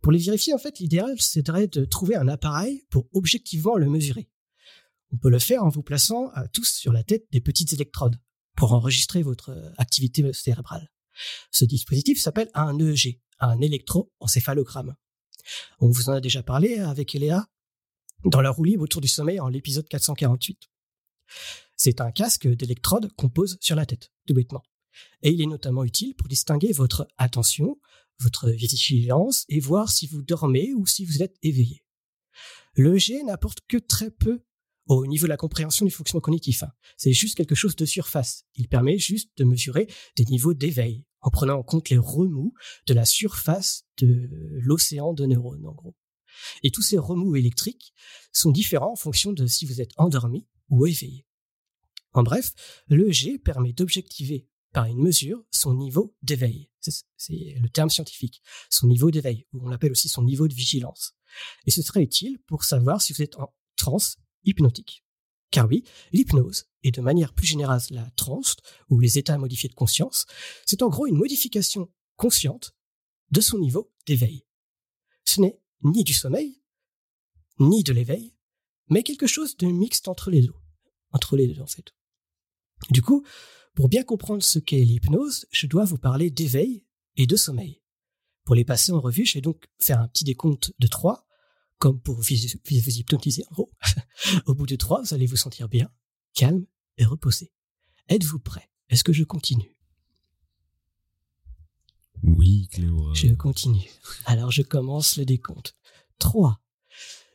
Pour 0.01 0.11
les 0.11 0.19
vérifier, 0.19 0.53
en 0.53 0.57
fait, 0.57 0.79
l'idéal, 0.79 1.19
serait 1.21 1.67
de 1.67 1.85
trouver 1.85 2.15
un 2.15 2.27
appareil 2.27 2.83
pour 2.89 3.07
objectivement 3.13 3.77
le 3.77 3.89
mesurer. 3.89 4.29
On 5.11 5.17
peut 5.17 5.29
le 5.29 5.39
faire 5.39 5.63
en 5.63 5.69
vous 5.69 5.83
plaçant 5.83 6.29
à 6.33 6.47
tous 6.47 6.69
sur 6.69 6.91
la 6.91 7.03
tête 7.03 7.25
des 7.31 7.41
petites 7.41 7.73
électrodes 7.73 8.19
pour 8.55 8.73
enregistrer 8.73 9.23
votre 9.23 9.49
euh, 9.49 9.71
activité 9.77 10.31
cérébrale. 10.33 10.91
Ce 11.51 11.65
dispositif 11.65 12.19
s'appelle 12.19 12.49
un 12.53 12.77
EEG, 12.79 13.21
un 13.39 13.59
électroencéphalogramme. 13.61 14.95
On 15.79 15.89
vous 15.89 16.09
en 16.09 16.13
a 16.13 16.21
déjà 16.21 16.43
parlé 16.43 16.79
avec 16.79 17.15
Eléa 17.15 17.47
dans 18.25 18.41
la 18.41 18.51
roue 18.51 18.63
libre 18.63 18.83
autour 18.83 19.01
du 19.01 19.07
sommeil 19.07 19.39
en 19.39 19.47
l'épisode 19.47 19.87
448. 19.87 20.69
C'est 21.77 22.01
un 22.01 22.11
casque 22.11 22.47
d'électrodes 22.47 23.11
qu'on 23.13 23.29
pose 23.29 23.57
sur 23.61 23.75
la 23.75 23.85
tête, 23.85 24.11
tout 24.27 24.33
bêtement. 24.33 24.63
et 25.21 25.31
il 25.31 25.41
est 25.41 25.45
notamment 25.45 25.83
utile 25.83 26.15
pour 26.15 26.27
distinguer 26.27 26.71
votre 26.73 27.07
attention, 27.17 27.79
votre 28.19 28.49
vigilance 28.49 29.45
et 29.47 29.59
voir 29.59 29.89
si 29.91 30.07
vous 30.07 30.21
dormez 30.21 30.73
ou 30.73 30.85
si 30.85 31.05
vous 31.05 31.23
êtes 31.23 31.37
éveillé. 31.41 31.83
Le 32.73 32.97
G 32.97 33.23
n'apporte 33.23 33.59
que 33.67 33.77
très 33.77 34.11
peu 34.11 34.43
au 34.87 35.05
niveau 35.05 35.25
de 35.25 35.29
la 35.29 35.37
compréhension 35.37 35.85
du 35.85 35.91
fonctionnement 35.91 36.21
cognitif. 36.21 36.63
hein. 36.63 36.71
C'est 36.97 37.13
juste 37.13 37.35
quelque 37.35 37.55
chose 37.55 37.75
de 37.75 37.85
surface. 37.85 38.45
Il 38.55 38.67
permet 38.67 38.97
juste 38.97 39.29
de 39.37 39.43
mesurer 39.43 39.87
des 40.17 40.25
niveaux 40.25 40.53
d'éveil 40.53 41.05
en 41.21 41.29
prenant 41.29 41.59
en 41.59 41.63
compte 41.63 41.89
les 41.89 41.97
remous 41.97 42.53
de 42.87 42.93
la 42.93 43.05
surface 43.05 43.85
de 44.01 44.29
l'océan 44.61 45.13
de 45.13 45.25
neurones, 45.25 45.65
en 45.65 45.73
gros. 45.73 45.95
Et 46.63 46.71
tous 46.71 46.81
ces 46.81 46.97
remous 46.97 47.35
électriques 47.35 47.93
sont 48.31 48.51
différents 48.51 48.93
en 48.93 48.95
fonction 48.95 49.33
de 49.33 49.47
si 49.47 49.65
vous 49.65 49.81
êtes 49.81 49.91
endormi 49.97 50.45
ou 50.69 50.85
éveillé. 50.85 51.25
En 52.13 52.23
bref, 52.23 52.53
le 52.87 53.37
permet 53.37 53.73
d'objectiver 53.73 54.47
par 54.71 54.85
une 54.85 55.01
mesure 55.01 55.43
son 55.51 55.73
niveau 55.73 56.15
d'éveil. 56.21 56.69
C'est 56.79 57.05
c'est 57.17 57.55
le 57.59 57.69
terme 57.69 57.89
scientifique. 57.89 58.41
Son 58.69 58.87
niveau 58.87 59.11
d'éveil, 59.11 59.45
ou 59.53 59.65
on 59.65 59.69
l'appelle 59.69 59.91
aussi 59.91 60.09
son 60.09 60.23
niveau 60.23 60.47
de 60.47 60.53
vigilance. 60.53 61.13
Et 61.65 61.71
ce 61.71 61.81
serait 61.81 62.03
utile 62.03 62.39
pour 62.47 62.63
savoir 62.63 63.01
si 63.01 63.13
vous 63.13 63.21
êtes 63.21 63.37
en 63.37 63.53
transe 63.75 64.17
hypnotique. 64.43 65.03
Car 65.51 65.67
oui, 65.67 65.83
l'hypnose, 66.11 66.67
et 66.83 66.91
de 66.91 67.01
manière 67.01 67.33
plus 67.33 67.47
générale 67.47 67.81
la 67.89 68.09
transe, 68.11 68.55
ou 68.89 68.99
les 68.99 69.17
états 69.17 69.37
modifiés 69.37 69.69
de 69.69 69.73
conscience, 69.73 70.25
c'est 70.65 70.83
en 70.83 70.89
gros 70.89 71.07
une 71.07 71.17
modification 71.17 71.91
consciente 72.15 72.75
de 73.31 73.41
son 73.41 73.57
niveau 73.57 73.91
d'éveil. 74.05 74.45
Ce 75.25 75.41
n'est 75.41 75.59
ni 75.83 76.03
du 76.03 76.13
sommeil, 76.13 76.61
ni 77.59 77.83
de 77.83 77.93
l'éveil, 77.93 78.35
mais 78.89 79.03
quelque 79.03 79.27
chose 79.27 79.57
de 79.57 79.67
mixte 79.67 80.07
entre 80.07 80.31
les 80.31 80.41
deux. 80.41 80.55
Entre 81.11 81.37
les 81.37 81.47
deux, 81.47 81.61
en 81.61 81.67
fait. 81.67 81.93
Du 82.89 83.01
coup, 83.01 83.25
pour 83.75 83.89
bien 83.89 84.03
comprendre 84.03 84.43
ce 84.43 84.59
qu'est 84.59 84.83
l'hypnose, 84.83 85.45
je 85.51 85.67
dois 85.67 85.85
vous 85.85 85.97
parler 85.97 86.29
d'éveil 86.29 86.85
et 87.15 87.27
de 87.27 87.35
sommeil. 87.35 87.81
Pour 88.45 88.55
les 88.55 88.65
passer 88.65 88.91
en 88.91 88.99
revue, 88.99 89.25
je 89.25 89.35
vais 89.35 89.41
donc 89.41 89.67
faire 89.79 89.99
un 89.99 90.07
petit 90.07 90.23
décompte 90.23 90.73
de 90.79 90.87
trois, 90.87 91.27
comme 91.77 91.99
pour 92.01 92.15
vous, 92.15 92.33
hypnotiser 92.33 93.43
en 93.49 93.53
gros. 93.53 93.71
Au 94.45 94.53
bout 94.53 94.65
de 94.65 94.75
trois, 94.75 95.01
vous 95.01 95.13
allez 95.13 95.27
vous 95.27 95.37
sentir 95.37 95.69
bien, 95.69 95.89
calme 96.33 96.65
et 96.97 97.05
reposé. 97.05 97.51
Êtes-vous 98.09 98.39
prêt? 98.39 98.69
Est-ce 98.89 99.03
que 99.03 99.13
je 99.13 99.23
continue? 99.23 99.78
Oui, 102.23 102.67
Cléora. 102.71 103.13
Je 103.13 103.33
continue. 103.33 103.89
Alors 104.25 104.51
je 104.51 104.61
commence 104.61 105.17
le 105.17 105.25
décompte. 105.25 105.75
3. 106.19 106.61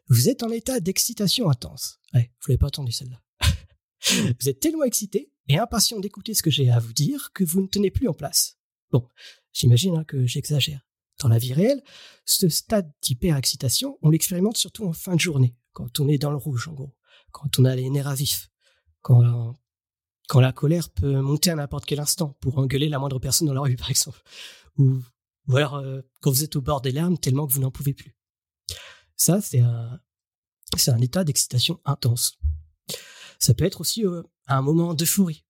Vous 0.08 0.28
êtes 0.28 0.42
en 0.42 0.50
état 0.50 0.80
d'excitation 0.80 1.48
intense. 1.48 2.00
Ouais, 2.12 2.30
vous 2.40 2.48
l'avez 2.48 2.58
pas 2.58 2.66
entendu 2.66 2.92
celle-là. 2.92 3.22
vous 4.40 4.48
êtes 4.48 4.60
tellement 4.60 4.84
excité 4.84 5.32
et 5.48 5.58
impatient 5.58 6.00
d'écouter 6.00 6.34
ce 6.34 6.42
que 6.42 6.50
j'ai 6.50 6.70
à 6.70 6.78
vous 6.78 6.92
dire 6.92 7.30
que 7.32 7.44
vous 7.44 7.62
ne 7.62 7.66
tenez 7.66 7.90
plus 7.90 8.08
en 8.08 8.14
place. 8.14 8.58
Bon, 8.90 9.08
j'imagine 9.52 9.96
hein, 9.96 10.04
que 10.04 10.26
j'exagère. 10.26 10.86
Dans 11.20 11.28
la 11.28 11.38
vie 11.38 11.52
réelle, 11.52 11.82
ce 12.24 12.48
stade 12.48 12.92
d'hyperexcitation, 13.02 13.98
on 14.02 14.10
l'expérimente 14.10 14.56
surtout 14.56 14.84
en 14.84 14.92
fin 14.92 15.14
de 15.14 15.20
journée, 15.20 15.56
quand 15.72 16.00
on 16.00 16.08
est 16.08 16.18
dans 16.18 16.30
le 16.30 16.36
rouge 16.36 16.68
en 16.68 16.72
gros, 16.72 16.94
quand 17.30 17.58
on 17.58 17.64
a 17.64 17.74
les 17.74 17.88
nerfs 17.88 18.08
à 18.08 18.14
vif, 18.14 18.50
quand, 19.00 19.58
quand 20.28 20.40
la 20.40 20.52
colère 20.52 20.90
peut 20.90 21.20
monter 21.20 21.50
à 21.50 21.54
n'importe 21.54 21.86
quel 21.86 22.00
instant 22.00 22.36
pour 22.40 22.58
engueuler 22.58 22.88
la 22.88 22.98
moindre 22.98 23.18
personne 23.18 23.46
dans 23.46 23.54
la 23.54 23.60
rue 23.60 23.76
par 23.76 23.90
exemple, 23.90 24.20
ou, 24.78 25.02
ou 25.48 25.56
alors 25.56 25.74
euh, 25.74 26.02
quand 26.20 26.30
vous 26.30 26.44
êtes 26.44 26.56
au 26.56 26.60
bord 26.60 26.80
des 26.80 26.92
larmes 26.92 27.18
tellement 27.18 27.46
que 27.46 27.52
vous 27.52 27.60
n'en 27.60 27.70
pouvez 27.70 27.94
plus. 27.94 28.16
Ça, 29.16 29.40
c'est 29.40 29.60
un, 29.60 30.00
c'est 30.76 30.90
un 30.90 31.00
état 31.00 31.24
d'excitation 31.24 31.80
intense. 31.84 32.38
Ça 33.38 33.54
peut 33.54 33.64
être 33.64 33.80
aussi 33.80 34.04
euh, 34.04 34.22
un 34.46 34.62
moment 34.62 34.94
d'euphorie, 34.94 35.44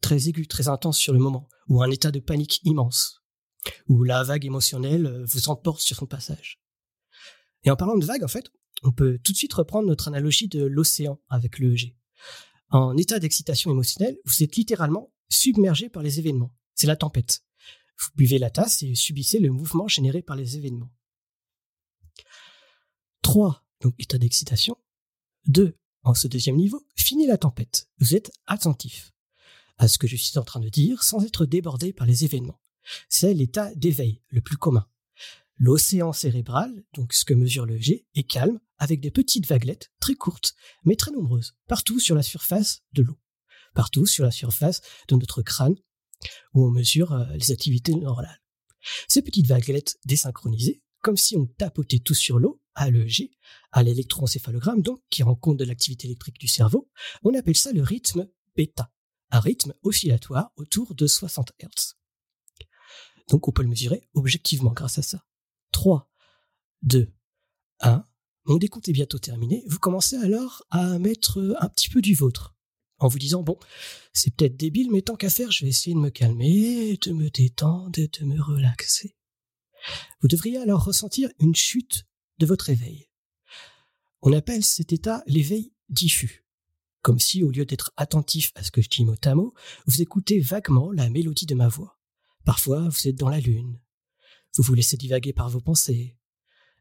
très 0.00 0.28
aigu, 0.28 0.46
très 0.46 0.68
intense 0.68 0.98
sur 0.98 1.12
le 1.12 1.18
moment, 1.18 1.48
ou 1.68 1.82
un 1.82 1.90
état 1.90 2.10
de 2.10 2.20
panique 2.20 2.60
immense, 2.64 3.22
où 3.88 4.04
la 4.04 4.22
vague 4.22 4.44
émotionnelle 4.44 5.06
euh, 5.06 5.24
vous 5.24 5.48
emporte 5.48 5.80
sur 5.80 5.96
son 5.96 6.06
passage. 6.06 6.60
Et 7.64 7.70
en 7.70 7.76
parlant 7.76 7.98
de 7.98 8.04
vague, 8.04 8.22
en 8.22 8.28
fait, 8.28 8.50
on 8.82 8.92
peut 8.92 9.18
tout 9.24 9.32
de 9.32 9.36
suite 9.36 9.54
reprendre 9.54 9.88
notre 9.88 10.08
analogie 10.08 10.48
de 10.48 10.64
l'océan 10.64 11.20
avec 11.28 11.58
le 11.58 11.74
G. 11.74 11.96
En 12.70 12.96
état 12.96 13.18
d'excitation 13.18 13.70
émotionnelle, 13.70 14.18
vous 14.24 14.42
êtes 14.42 14.56
littéralement 14.56 15.12
submergé 15.28 15.88
par 15.88 16.02
les 16.02 16.18
événements. 16.18 16.54
C'est 16.74 16.86
la 16.86 16.96
tempête. 16.96 17.45
Vous 17.98 18.10
buvez 18.14 18.38
la 18.38 18.50
tasse 18.50 18.82
et 18.82 18.94
subissez 18.94 19.38
le 19.38 19.50
mouvement 19.50 19.88
généré 19.88 20.22
par 20.22 20.36
les 20.36 20.56
événements. 20.56 20.92
3. 23.22 23.64
Donc 23.80 23.94
état 23.98 24.18
d'excitation. 24.18 24.76
2. 25.46 25.76
En 26.02 26.14
ce 26.14 26.28
deuxième 26.28 26.56
niveau, 26.56 26.86
fini 26.96 27.26
la 27.26 27.38
tempête. 27.38 27.88
Vous 27.98 28.14
êtes 28.14 28.30
attentif 28.46 29.12
à 29.78 29.88
ce 29.88 29.98
que 29.98 30.06
je 30.06 30.16
suis 30.16 30.38
en 30.38 30.44
train 30.44 30.60
de 30.60 30.68
dire 30.68 31.02
sans 31.02 31.24
être 31.24 31.46
débordé 31.46 31.92
par 31.92 32.06
les 32.06 32.24
événements. 32.24 32.60
C'est 33.08 33.34
l'état 33.34 33.74
d'éveil 33.74 34.22
le 34.28 34.40
plus 34.40 34.56
commun. 34.56 34.86
L'océan 35.58 36.12
cérébral, 36.12 36.84
donc 36.94 37.12
ce 37.12 37.24
que 37.24 37.34
mesure 37.34 37.66
le 37.66 37.78
G, 37.78 38.06
est 38.14 38.24
calme 38.24 38.60
avec 38.78 39.00
des 39.00 39.10
petites 39.10 39.46
vaguelettes 39.46 39.90
très 40.00 40.14
courtes 40.14 40.54
mais 40.84 40.96
très 40.96 41.10
nombreuses 41.10 41.56
partout 41.66 41.98
sur 41.98 42.14
la 42.14 42.22
surface 42.22 42.82
de 42.92 43.02
l'eau, 43.02 43.18
partout 43.74 44.06
sur 44.06 44.24
la 44.24 44.30
surface 44.30 44.82
de 45.08 45.16
notre 45.16 45.42
crâne 45.42 45.76
où 46.54 46.66
on 46.66 46.70
mesure 46.70 47.12
euh, 47.12 47.24
les 47.34 47.50
activités 47.50 47.94
neuronales. 47.94 48.42
Ces 49.08 49.22
petites 49.22 49.46
vaguelettes 49.46 49.98
désynchronisées, 50.04 50.82
comme 51.02 51.16
si 51.16 51.36
on 51.36 51.46
tapotait 51.46 51.98
tout 51.98 52.14
sur 52.14 52.38
l'eau, 52.38 52.60
à 52.74 52.90
l'EEG, 52.90 53.30
à 53.72 53.82
l'électroencéphalogramme 53.82 54.82
donc, 54.82 55.02
qui 55.10 55.22
rend 55.22 55.34
compte 55.34 55.56
de 55.56 55.64
l'activité 55.64 56.06
électrique 56.06 56.38
du 56.38 56.48
cerveau, 56.48 56.90
on 57.22 57.34
appelle 57.34 57.56
ça 57.56 57.72
le 57.72 57.82
rythme 57.82 58.28
bêta, 58.54 58.92
un 59.30 59.40
rythme 59.40 59.74
oscillatoire 59.82 60.52
autour 60.56 60.94
de 60.94 61.06
60 61.06 61.52
Hz. 61.60 61.94
Donc 63.28 63.48
on 63.48 63.52
peut 63.52 63.62
le 63.62 63.68
mesurer 63.68 64.08
objectivement 64.14 64.72
grâce 64.72 64.98
à 64.98 65.02
ça. 65.02 65.24
3, 65.72 66.10
2, 66.82 67.12
1. 67.80 68.04
Mon 68.44 68.56
décompte 68.56 68.88
est 68.88 68.92
bientôt 68.92 69.18
terminé. 69.18 69.64
Vous 69.66 69.78
commencez 69.78 70.16
alors 70.16 70.64
à 70.70 70.98
mettre 70.98 71.56
un 71.60 71.68
petit 71.68 71.88
peu 71.88 72.00
du 72.00 72.14
vôtre. 72.14 72.55
En 72.98 73.08
vous 73.08 73.18
disant, 73.18 73.42
bon, 73.42 73.58
c'est 74.12 74.34
peut-être 74.34 74.56
débile, 74.56 74.90
mais 74.90 75.02
tant 75.02 75.16
qu'à 75.16 75.28
faire, 75.28 75.52
je 75.52 75.64
vais 75.64 75.70
essayer 75.70 75.94
de 75.94 76.00
me 76.00 76.10
calmer, 76.10 76.96
de 76.96 77.12
me 77.12 77.28
détendre 77.28 77.90
de 77.90 78.24
me 78.24 78.40
relaxer. 78.40 79.16
Vous 80.20 80.28
devriez 80.28 80.58
alors 80.58 80.84
ressentir 80.84 81.30
une 81.38 81.54
chute 81.54 82.06
de 82.38 82.46
votre 82.46 82.70
éveil. 82.70 83.08
On 84.22 84.32
appelle 84.32 84.64
cet 84.64 84.92
état 84.92 85.22
l'éveil 85.26 85.72
diffus. 85.88 86.44
Comme 87.02 87.20
si, 87.20 87.44
au 87.44 87.50
lieu 87.50 87.64
d'être 87.64 87.92
attentif 87.96 88.50
à 88.56 88.64
ce 88.64 88.70
que 88.70 88.82
je 88.82 88.88
dis 88.88 89.04
mot 89.04 89.14
à 89.24 89.34
mot, 89.34 89.54
vous 89.86 90.02
écoutez 90.02 90.40
vaguement 90.40 90.90
la 90.90 91.08
mélodie 91.08 91.46
de 91.46 91.54
ma 91.54 91.68
voix. 91.68 92.00
Parfois, 92.44 92.88
vous 92.88 93.08
êtes 93.08 93.16
dans 93.16 93.28
la 93.28 93.40
lune. 93.40 93.78
Vous 94.56 94.62
vous 94.64 94.74
laissez 94.74 94.96
divaguer 94.96 95.32
par 95.32 95.48
vos 95.48 95.60
pensées. 95.60 96.16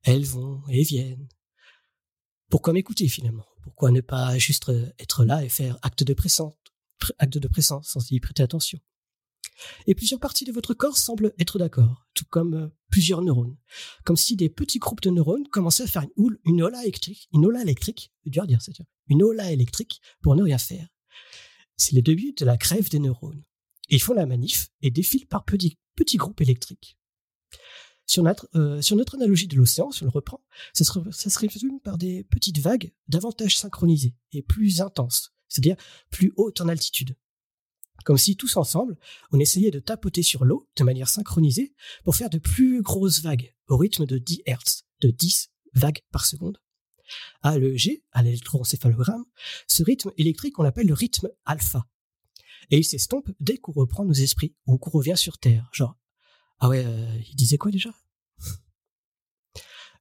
Elles 0.04 0.26
vont 0.26 0.64
et 0.70 0.84
viennent. 0.84 1.28
Pourquoi 2.50 2.74
m'écouter 2.74 3.08
finalement? 3.08 3.46
Pourquoi 3.66 3.90
ne 3.90 4.02
pas 4.02 4.38
juste 4.38 4.72
être 5.00 5.26
là 5.26 5.44
et 5.44 5.50
faire 5.50 5.78
acte 5.82 6.04
de 6.04 6.14
présence, 6.14 6.54
acte 7.18 7.40
de 7.40 7.48
présence 7.48 7.90
sans 7.90 8.12
y 8.12 8.20
prêter 8.20 8.44
attention 8.44 8.80
Et 9.88 9.96
plusieurs 9.96 10.20
parties 10.20 10.46
de 10.46 10.52
votre 10.52 10.76
corps 10.76 10.98
semblent 10.98 11.34
être 11.40 11.58
d'accord, 11.58 12.06
tout 12.14 12.26
comme 12.30 12.54
euh, 12.54 12.68
plusieurs 12.92 13.24
neurones. 13.24 13.58
Comme 14.04 14.18
si 14.18 14.36
des 14.36 14.50
petits 14.50 14.78
groupes 14.78 15.02
de 15.02 15.10
neurones 15.10 15.48
commençaient 15.48 15.84
à 15.84 15.88
faire 15.88 16.04
une, 16.04 16.12
houle, 16.16 16.40
une 16.46 16.62
ola 16.62 16.84
électrique, 16.84 17.28
une 17.34 17.44
ola 17.44 17.64
électrique, 17.64 18.14
c'est 18.24 18.30
dur 18.30 18.46
dire 18.46 18.62
ça, 18.62 18.72
une 19.08 19.24
ola 19.24 19.52
électrique 19.52 20.00
pour 20.22 20.36
ne 20.36 20.44
rien 20.44 20.60
faire. 20.60 20.88
C'est 21.76 21.96
le 21.96 22.04
début 22.04 22.34
de 22.34 22.46
la 22.46 22.58
grève 22.58 22.90
des 22.90 23.00
neurones. 23.00 23.44
Ils 23.90 24.02
font 24.02 24.14
la 24.14 24.28
manif 24.28 24.70
et 24.84 24.92
défilent 24.92 25.28
par 25.28 25.44
petits 25.44 26.18
groupes 26.18 26.42
électriques. 26.42 26.98
Sur 28.08 28.24
notre, 28.24 28.48
euh, 28.56 28.82
sur 28.82 28.96
notre 28.96 29.16
analogie 29.16 29.48
de 29.48 29.56
l'océan, 29.56 29.92
si 29.92 30.04
on 30.04 30.06
le 30.06 30.12
reprend, 30.12 30.42
ça 30.74 30.84
se, 30.84 30.92
ça 31.12 31.30
se 31.30 31.40
résume 31.40 31.80
par 31.80 31.98
des 31.98 32.24
petites 32.26 32.60
vagues 32.60 32.94
davantage 33.08 33.58
synchronisées 33.58 34.16
et 34.32 34.44
plus 34.44 34.82
intenses, 34.82 35.34
c'est-à-dire 35.48 35.76
plus 36.12 36.32
hautes 36.36 36.62
en 36.62 36.68
altitude. 36.68 37.16
Comme 38.04 38.18
si 38.20 38.36
tous 38.36 38.58
ensemble, 38.58 38.98
on 39.32 39.40
essayait 39.40 39.72
de 39.72 39.80
tapoter 39.80 40.22
sur 40.22 40.46
l'eau 40.46 40.70
de 40.76 40.84
manière 40.84 41.10
synchronisée 41.10 41.74
pour 42.04 42.16
faire 42.16 42.30
de 42.30 42.38
plus 42.38 42.84
grosses 42.84 43.22
vagues 43.22 43.56
au 43.68 43.78
rythme 43.78 44.06
de 44.06 44.20
10 44.20 44.44
Hz, 44.46 44.84
de 45.02 45.10
10 45.10 45.50
vagues 45.74 46.02
par 46.12 46.26
seconde. 46.26 46.60
À 47.42 47.58
l'EEG, 47.58 48.04
à 48.12 48.22
l'électroencéphalogramme, 48.22 49.26
ce 49.68 49.84
rythme 49.84 50.12
électrique, 50.18 50.60
on 50.60 50.64
l'appelle 50.64 50.88
le 50.88 50.94
rythme 50.94 51.30
alpha. 51.46 51.88
Et 52.70 52.78
il 52.78 52.84
s'estompe 52.84 53.30
dès 53.40 53.58
qu'on 53.58 53.72
reprend 53.72 54.06
nos 54.06 54.14
esprits, 54.14 54.56
ou 54.66 54.78
qu'on 54.78 54.92
revient 54.92 55.18
sur 55.18 55.38
Terre. 55.38 55.70
Genre, 55.72 55.98
ah 56.60 56.70
ouais, 56.70 56.86
euh, 56.86 57.22
il 57.30 57.36
disait 57.36 57.58
quoi 57.58 57.72
déjà? 57.72 57.94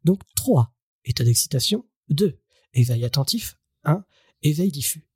Donc 0.05 0.21
3. 0.37 0.75
État 1.05 1.25
d'excitation. 1.25 1.85
2. 2.11 2.39
Éveil 2.75 3.05
attentif. 3.05 3.59
1. 3.85 4.05
Éveil 4.43 4.71
diffus. 4.71 5.07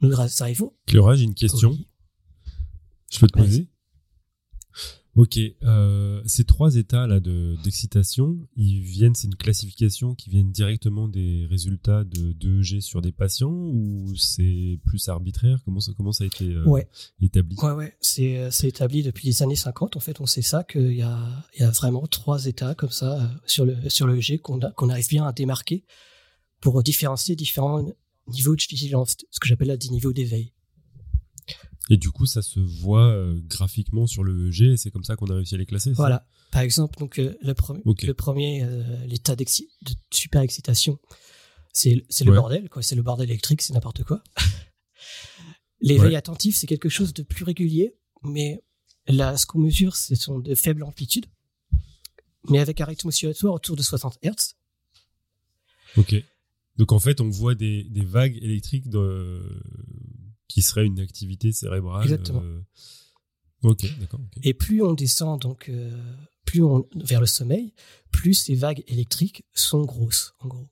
Nous 0.00 0.12
arrivons. 0.20 0.76
Cléora, 0.86 1.16
j'ai 1.16 1.24
une 1.24 1.34
question. 1.34 1.70
Oui. 1.70 1.88
Je 3.10 3.18
peux 3.20 3.26
te 3.28 3.38
poser 3.38 3.68
Ok. 5.16 5.38
Euh, 5.62 6.20
ces 6.26 6.44
trois 6.44 6.74
états 6.74 7.06
là 7.06 7.20
de 7.20 7.56
d'excitation, 7.62 8.36
ils 8.56 8.80
viennent, 8.80 9.14
c'est 9.14 9.28
une 9.28 9.36
classification 9.36 10.16
qui 10.16 10.28
viennent 10.28 10.50
directement 10.50 11.06
des 11.06 11.46
résultats 11.48 12.02
de 12.02 12.32
d'EEG 12.32 12.80
sur 12.80 13.00
des 13.00 13.12
patients 13.12 13.52
ou 13.52 14.12
c'est 14.16 14.80
plus 14.84 15.08
arbitraire? 15.08 15.60
Comment 15.64 15.78
ça 15.78 15.92
comment 15.96 16.10
ça 16.10 16.24
a 16.24 16.26
été 16.26 16.46
euh, 16.46 16.64
Ouais. 16.64 16.88
établi? 17.22 17.56
Ouais, 17.62 17.70
ouais, 17.72 17.96
c'est 18.00 18.38
euh, 18.38 18.50
c'est 18.50 18.68
établi 18.68 19.04
depuis 19.04 19.28
les 19.28 19.42
années 19.44 19.54
50. 19.54 19.96
En 19.96 20.00
fait, 20.00 20.20
on 20.20 20.26
sait 20.26 20.42
ça 20.42 20.64
qu'il 20.64 20.94
y 20.94 21.02
a 21.02 21.44
il 21.56 21.62
y 21.62 21.64
a 21.64 21.70
vraiment 21.70 22.06
trois 22.08 22.46
états 22.46 22.74
comme 22.74 22.90
ça 22.90 23.20
euh, 23.22 23.26
sur 23.46 23.64
le 23.64 23.76
sur 23.88 24.08
le 24.08 24.20
G 24.20 24.38
qu'on 24.38 24.58
qu'on 24.58 24.88
arrive 24.88 25.08
bien 25.08 25.24
à 25.26 25.32
démarquer 25.32 25.84
pour 26.60 26.82
différencier 26.82 27.36
différents 27.36 27.86
niveaux 28.26 28.56
de 28.56 28.62
vigilance, 28.68 29.16
ce 29.30 29.38
que 29.38 29.46
j'appelle 29.46 29.68
là 29.68 29.76
des 29.76 29.90
niveaux 29.90 30.12
d'éveil. 30.12 30.53
Et 31.90 31.96
du 31.98 32.10
coup, 32.10 32.24
ça 32.26 32.40
se 32.40 32.60
voit 32.60 33.08
euh, 33.08 33.38
graphiquement 33.46 34.06
sur 34.06 34.24
le 34.24 34.48
EEG 34.48 34.62
et 34.72 34.76
c'est 34.78 34.90
comme 34.90 35.04
ça 35.04 35.16
qu'on 35.16 35.26
a 35.26 35.34
réussi 35.34 35.54
à 35.54 35.58
les 35.58 35.66
classer. 35.66 35.92
Voilà. 35.92 36.26
Par 36.50 36.62
exemple, 36.62 36.98
donc 36.98 37.18
euh, 37.18 37.36
le, 37.42 37.52
premier 37.52 37.82
Ok. 37.84 38.02
le 38.04 38.14
premier, 38.14 38.62
euh, 38.64 39.04
l'état 39.06 39.36
de 39.36 39.44
super 40.10 40.40
excitation, 40.40 40.98
c'est 41.72 41.94
le 41.94 42.30
Ouais. 42.30 42.36
bordel, 42.36 42.68
quoi. 42.70 42.82
C'est 42.82 42.94
le 42.94 43.02
bordel 43.02 43.28
électrique, 43.28 43.60
c'est 43.60 43.74
n'importe 43.74 44.02
quoi. 44.04 44.22
L'éveil 45.80 46.10
Ouais. 46.10 46.16
attentif, 46.16 46.56
c'est 46.56 46.66
quelque 46.66 46.88
chose 46.88 47.12
de 47.12 47.22
plus 47.22 47.44
régulier, 47.44 47.94
mais 48.22 48.62
là, 49.06 49.36
ce 49.36 49.44
qu'on 49.44 49.58
mesure, 49.58 49.94
ce 49.96 50.14
sont 50.14 50.38
de 50.38 50.54
faibles 50.54 50.82
amplitudes, 50.84 51.26
mais 52.48 52.60
avec 52.60 52.80
un 52.80 52.86
rythme 52.86 53.08
oscillatoire 53.08 53.52
autour 53.54 53.76
de 53.76 53.82
60 53.82 54.18
Hertz. 54.22 54.54
Ok. 55.98 56.14
Donc 56.76 56.92
en 56.92 56.98
fait, 56.98 57.20
on 57.20 57.28
voit 57.28 57.54
des, 57.54 57.84
des 57.84 58.04
vagues 58.04 58.36
électriques 58.42 58.88
de... 58.88 59.42
qui 60.48 60.62
seraient 60.62 60.86
une 60.86 61.00
activité 61.00 61.52
cérébrale. 61.52 62.04
Exactement. 62.04 62.42
euh, 62.42 62.62
Ok, 63.62 63.86
d'accord. 63.98 64.20
Et 64.42 64.52
plus 64.52 64.82
on 64.82 64.92
descend 64.92 65.40
donc 65.40 65.68
euh, 65.70 65.90
plus 66.44 66.62
on 66.62 66.86
vers 66.94 67.20
le 67.20 67.26
sommeil, 67.26 67.72
plus 68.12 68.34
ces 68.34 68.54
vagues 68.54 68.84
électriques 68.86 69.44
sont 69.54 69.84
grosses, 69.84 70.34
en 70.40 70.48
gros. 70.48 70.68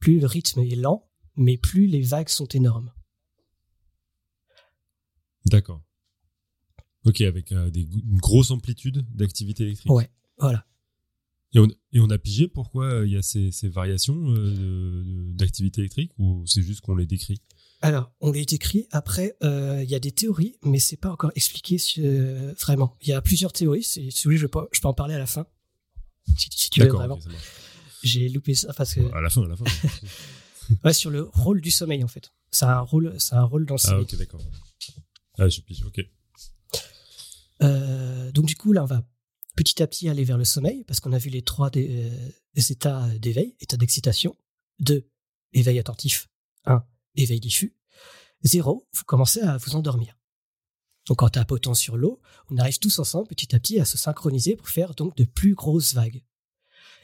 Plus 0.00 0.18
le 0.18 0.26
rythme 0.26 0.60
est 0.60 0.74
lent, 0.74 1.08
mais 1.36 1.56
plus 1.56 1.86
les 1.86 2.02
vagues 2.02 2.28
sont 2.28 2.46
énormes. 2.46 2.92
D'accord. 5.46 5.82
Ok, 7.04 7.20
avec 7.20 7.52
euh, 7.52 7.70
des, 7.70 7.82
une 7.82 8.18
grosse 8.18 8.50
amplitude 8.50 9.04
d'activité 9.14 9.64
électrique. 9.64 9.92
Ouais, 9.92 10.10
voilà. 10.38 10.66
Et 11.54 11.58
on, 11.58 11.68
et 11.92 12.00
on 12.00 12.10
a 12.10 12.18
pigé 12.18 12.48
pourquoi 12.48 12.86
euh, 12.86 13.06
il 13.06 13.12
y 13.12 13.16
a 13.16 13.22
ces, 13.22 13.52
ces 13.52 13.68
variations 13.68 14.16
euh, 14.28 15.02
d'activité 15.34 15.82
électrique 15.82 16.12
ou 16.18 16.44
c'est 16.46 16.62
juste 16.62 16.80
qu'on 16.80 16.96
les 16.96 17.06
décrit? 17.06 17.40
Alors, 17.82 18.12
on 18.20 18.30
les 18.30 18.44
décrit. 18.44 18.86
Après, 18.92 19.36
euh, 19.42 19.82
il 19.82 19.90
y 19.90 19.96
a 19.96 19.98
des 19.98 20.12
théories, 20.12 20.56
mais 20.62 20.78
c'est 20.78 20.96
pas 20.96 21.10
encore 21.10 21.32
expliqué 21.34 21.78
euh, 21.98 22.54
vraiment. 22.60 22.96
Il 23.02 23.08
y 23.08 23.12
a 23.12 23.20
plusieurs 23.20 23.52
théories. 23.52 23.82
Si, 23.82 24.08
vous 24.08 24.20
voulez, 24.24 24.38
je 24.38 24.46
peux, 24.46 24.68
je 24.70 24.80
peux 24.80 24.86
en 24.86 24.94
parler 24.94 25.14
à 25.14 25.18
la 25.18 25.26
fin. 25.26 25.46
Si, 26.38 26.48
si 26.52 26.70
tu 26.70 26.80
veux 26.80 26.88
vraiment. 26.88 27.18
J'ai 28.04 28.28
loupé 28.28 28.54
ça 28.54 28.72
parce 28.72 28.94
que 28.94 29.00
À 29.12 29.20
la 29.20 29.30
fin, 29.30 29.42
à 29.42 29.48
la 29.48 29.56
fin. 29.56 29.64
ouais, 30.84 30.92
sur 30.92 31.10
le 31.10 31.22
rôle 31.22 31.60
du 31.60 31.70
sommeil 31.70 32.02
en 32.04 32.08
fait. 32.08 32.32
Ça 32.50 32.72
a 32.72 32.78
un 32.78 32.82
rôle, 32.82 33.20
ça 33.20 33.36
a 33.36 33.40
un 33.40 33.44
rôle 33.44 33.66
dans 33.66 33.74
le 33.74 33.80
ah 33.82 33.88
sommeil. 33.88 34.02
ok, 34.02 34.16
d'accord. 34.16 34.40
Ah, 35.38 35.48
je 35.48 35.60
pige, 35.60 35.84
ok. 35.84 36.00
Euh, 37.62 38.30
donc 38.32 38.46
du 38.46 38.56
coup, 38.56 38.72
là, 38.72 38.82
on 38.82 38.86
va 38.86 39.02
petit 39.56 39.82
à 39.82 39.86
petit 39.86 40.08
aller 40.08 40.24
vers 40.24 40.38
le 40.38 40.44
sommeil 40.44 40.84
parce 40.84 41.00
qu'on 41.00 41.12
a 41.12 41.18
vu 41.18 41.30
les 41.30 41.42
trois 41.42 41.70
euh, 41.76 42.28
des 42.54 42.72
états 42.72 43.08
d'éveil, 43.18 43.56
état 43.60 43.76
d'excitation, 43.76 44.36
2. 44.80 45.08
éveil 45.52 45.78
attentif, 45.78 46.28
1. 46.66 46.84
Éveil 47.16 47.40
diffus, 47.40 47.76
0. 48.44 48.86
vous 48.92 49.04
commencez 49.04 49.40
à 49.40 49.56
vous 49.56 49.76
endormir. 49.76 50.18
Donc 51.06 51.22
en 51.22 51.28
tapotant 51.28 51.74
sur 51.74 51.96
l'eau, 51.96 52.20
on 52.50 52.58
arrive 52.58 52.78
tous 52.78 52.98
ensemble 52.98 53.28
petit 53.28 53.54
à 53.54 53.60
petit 53.60 53.80
à 53.80 53.84
se 53.84 53.98
synchroniser 53.98 54.56
pour 54.56 54.68
faire 54.68 54.94
donc 54.94 55.16
de 55.16 55.24
plus 55.24 55.54
grosses 55.54 55.94
vagues. 55.94 56.24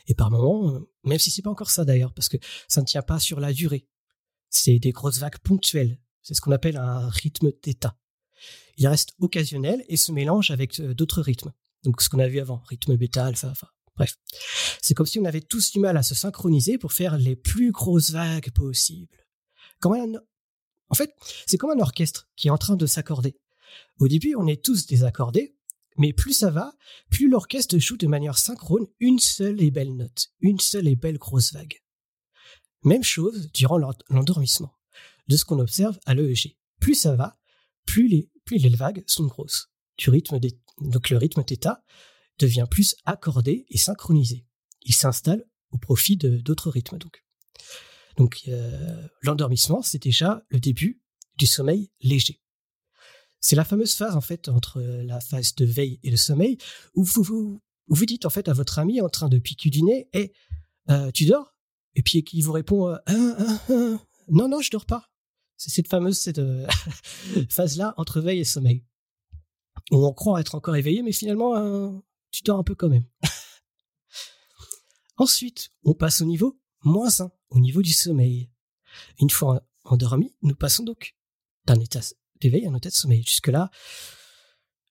Et 0.06 0.14
par 0.14 0.30
moments, 0.30 0.74
euh, 0.74 0.90
même 1.04 1.18
si 1.18 1.30
c'est 1.30 1.42
pas 1.42 1.50
encore 1.50 1.70
ça 1.70 1.84
d'ailleurs, 1.84 2.14
parce 2.14 2.28
que 2.28 2.38
ça 2.68 2.80
ne 2.80 2.86
tient 2.86 3.02
pas 3.02 3.18
sur 3.18 3.40
la 3.40 3.52
durée, 3.52 3.86
c'est 4.50 4.78
des 4.78 4.92
grosses 4.92 5.18
vagues 5.18 5.38
ponctuelles. 5.38 6.00
C'est 6.22 6.34
ce 6.34 6.40
qu'on 6.40 6.52
appelle 6.52 6.76
un 6.76 7.08
rythme 7.08 7.50
θ 7.52 7.90
il 8.76 8.86
reste 8.86 9.14
occasionnel 9.18 9.84
et 9.88 9.96
se 9.96 10.12
mélange 10.12 10.50
avec 10.50 10.78
euh, 10.80 10.94
d'autres 10.94 11.20
rythmes. 11.20 11.52
Donc 11.82 12.00
ce 12.00 12.08
qu'on 12.08 12.20
a 12.20 12.28
vu 12.28 12.38
avant, 12.38 12.62
rythme 12.68 12.96
bêta, 12.96 13.26
alpha, 13.26 13.48
enfin 13.48 13.68
bref. 13.96 14.16
C'est 14.80 14.94
comme 14.94 15.06
si 15.06 15.18
on 15.18 15.24
avait 15.24 15.40
tous 15.40 15.72
du 15.72 15.80
mal 15.80 15.96
à 15.96 16.02
se 16.02 16.14
synchroniser 16.14 16.78
pour 16.78 16.92
faire 16.92 17.18
les 17.18 17.34
plus 17.34 17.72
grosses 17.72 18.10
vagues 18.10 18.50
possibles. 18.52 19.27
En 19.84 20.94
fait, 20.94 21.14
c'est 21.46 21.58
comme 21.58 21.70
un 21.70 21.80
orchestre 21.80 22.28
qui 22.36 22.48
est 22.48 22.50
en 22.50 22.58
train 22.58 22.76
de 22.76 22.86
s'accorder. 22.86 23.38
Au 23.98 24.08
début, 24.08 24.34
on 24.36 24.46
est 24.46 24.64
tous 24.64 24.86
désaccordés, 24.86 25.54
mais 25.96 26.12
plus 26.12 26.32
ça 26.32 26.50
va, 26.50 26.72
plus 27.10 27.28
l'orchestre 27.28 27.78
joue 27.78 27.96
de 27.96 28.06
manière 28.06 28.38
synchrone 28.38 28.86
une 29.00 29.18
seule 29.18 29.60
et 29.62 29.70
belle 29.70 29.96
note, 29.96 30.28
une 30.40 30.60
seule 30.60 30.88
et 30.88 30.96
belle 30.96 31.18
grosse 31.18 31.52
vague. 31.52 31.82
Même 32.84 33.02
chose 33.02 33.50
durant 33.52 33.78
l'en- 33.78 33.92
l'endormissement, 34.08 34.72
de 35.26 35.36
ce 35.36 35.44
qu'on 35.44 35.58
observe 35.58 35.98
à 36.06 36.14
l'EEG. 36.14 36.56
Plus 36.80 36.94
ça 36.94 37.16
va, 37.16 37.38
plus 37.84 38.08
les, 38.08 38.30
vagues 38.76 39.02
sont 39.06 39.26
grosses. 39.26 39.70
Du 39.98 40.10
rythme 40.10 40.38
des- 40.38 40.58
donc 40.80 41.10
le 41.10 41.16
rythme 41.18 41.42
θ 41.44 41.82
devient 42.38 42.66
plus 42.70 42.94
accordé 43.04 43.66
et 43.68 43.78
synchronisé. 43.78 44.46
Il 44.82 44.94
s'installe 44.94 45.44
au 45.72 45.78
profit 45.78 46.16
d'autres 46.16 46.70
rythmes. 46.70 46.98
Donc, 46.98 47.24
donc 48.18 48.42
euh, 48.48 49.08
l'endormissement, 49.22 49.80
c'est 49.80 50.02
déjà 50.02 50.44
le 50.50 50.60
début 50.60 51.00
du 51.36 51.46
sommeil 51.46 51.90
léger. 52.00 52.42
C'est 53.40 53.56
la 53.56 53.64
fameuse 53.64 53.94
phase 53.94 54.16
en 54.16 54.20
fait 54.20 54.48
entre 54.48 54.80
la 54.80 55.20
phase 55.20 55.54
de 55.54 55.64
veille 55.64 56.00
et 56.02 56.10
le 56.10 56.16
sommeil 56.16 56.58
où 56.94 57.04
vous 57.04 58.06
dites 58.06 58.26
en 58.26 58.30
fait 58.30 58.48
à 58.48 58.52
votre 58.52 58.80
ami 58.80 59.00
en 59.00 59.08
train 59.08 59.28
de 59.28 59.38
piquer 59.38 59.70
et 60.12 60.32
tu 61.14 61.26
dors 61.26 61.54
Et 61.94 62.02
puis 62.02 62.24
qui 62.24 62.42
vous 62.42 62.52
répond, 62.52 62.88
euh, 62.88 62.96
Ah, 63.06 63.36
ah, 63.38 63.60
ah. 63.70 63.98
non 64.28 64.48
non 64.48 64.60
je 64.60 64.70
dors 64.70 64.86
pas. 64.86 65.08
C'est 65.56 65.70
cette 65.70 65.88
fameuse 65.88 66.18
cette 66.18 66.38
euh, 66.38 66.66
phase-là 67.50 67.94
entre 67.96 68.20
veille 68.20 68.40
et 68.40 68.44
sommeil. 68.44 68.84
Où 69.90 70.04
on 70.04 70.12
croit 70.12 70.40
être 70.40 70.54
encore 70.54 70.76
éveillé, 70.76 71.02
mais 71.02 71.12
finalement, 71.12 71.56
euh, 71.56 71.90
tu 72.30 72.42
dors 72.42 72.58
un 72.58 72.62
peu 72.64 72.74
quand 72.74 72.88
même. 72.88 73.06
Ensuite, 75.16 75.70
on 75.84 75.94
passe 75.94 76.20
au 76.20 76.24
niveau 76.24 76.60
moins 76.82 77.08
1, 77.20 77.30
au 77.50 77.58
niveau 77.58 77.82
du 77.82 77.92
sommeil. 77.92 78.50
Une 79.20 79.30
fois 79.30 79.66
endormi, 79.84 80.34
nous 80.42 80.54
passons 80.54 80.84
donc 80.84 81.16
d'un 81.66 81.78
état 81.80 82.00
d'éveil 82.40 82.66
à 82.66 82.70
un 82.70 82.74
état 82.74 82.90
de 82.90 82.94
sommeil. 82.94 83.22
Jusque-là, 83.22 83.70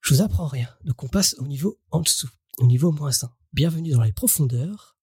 je 0.01 0.13
vous 0.13 0.21
apprends 0.21 0.47
rien. 0.47 0.69
Donc 0.83 1.03
on 1.03 1.07
passe 1.07 1.35
au 1.39 1.47
niveau 1.47 1.79
en 1.91 2.01
dessous, 2.01 2.29
au 2.57 2.65
niveau 2.65 2.91
moins 2.91 3.11
1. 3.11 3.31
Bienvenue 3.53 3.91
dans 3.91 4.03
les 4.03 4.13
profondeurs. 4.13 4.97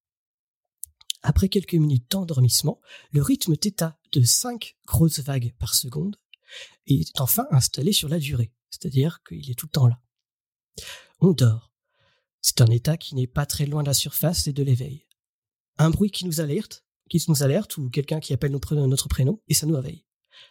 Après 1.22 1.48
quelques 1.48 1.74
minutes 1.74 2.10
d'endormissement, 2.10 2.80
le 3.12 3.22
rythme 3.22 3.56
θ 3.56 3.94
de 4.12 4.22
5 4.22 4.76
grosses 4.86 5.20
vagues 5.20 5.54
par 5.58 5.74
seconde 5.74 6.16
est 6.86 7.18
enfin 7.18 7.46
installé 7.50 7.92
sur 7.92 8.08
la 8.08 8.18
durée, 8.18 8.52
c'est-à-dire 8.70 9.22
qu'il 9.26 9.50
est 9.50 9.54
tout 9.54 9.66
le 9.66 9.72
temps 9.72 9.86
là. 9.86 10.00
On 11.20 11.32
dort. 11.32 11.72
C'est 12.42 12.60
un 12.60 12.66
état 12.66 12.98
qui 12.98 13.14
n'est 13.14 13.26
pas 13.26 13.46
très 13.46 13.64
loin 13.64 13.82
de 13.82 13.88
la 13.88 13.94
surface 13.94 14.46
et 14.46 14.52
de 14.52 14.62
l'éveil. 14.62 15.06
Un 15.78 15.88
bruit 15.88 16.10
qui 16.10 16.26
nous 16.26 16.40
alerte, 16.40 16.84
qui 17.08 17.22
nous 17.28 17.42
alerte 17.42 17.76
ou 17.76 17.90
quelqu'un 17.90 18.20
qui 18.20 18.32
appelle 18.32 18.52
notre 18.52 19.08
prénom 19.08 19.40
et 19.48 19.54
ça 19.54 19.66
nous 19.66 19.76
réveille. 19.76 20.04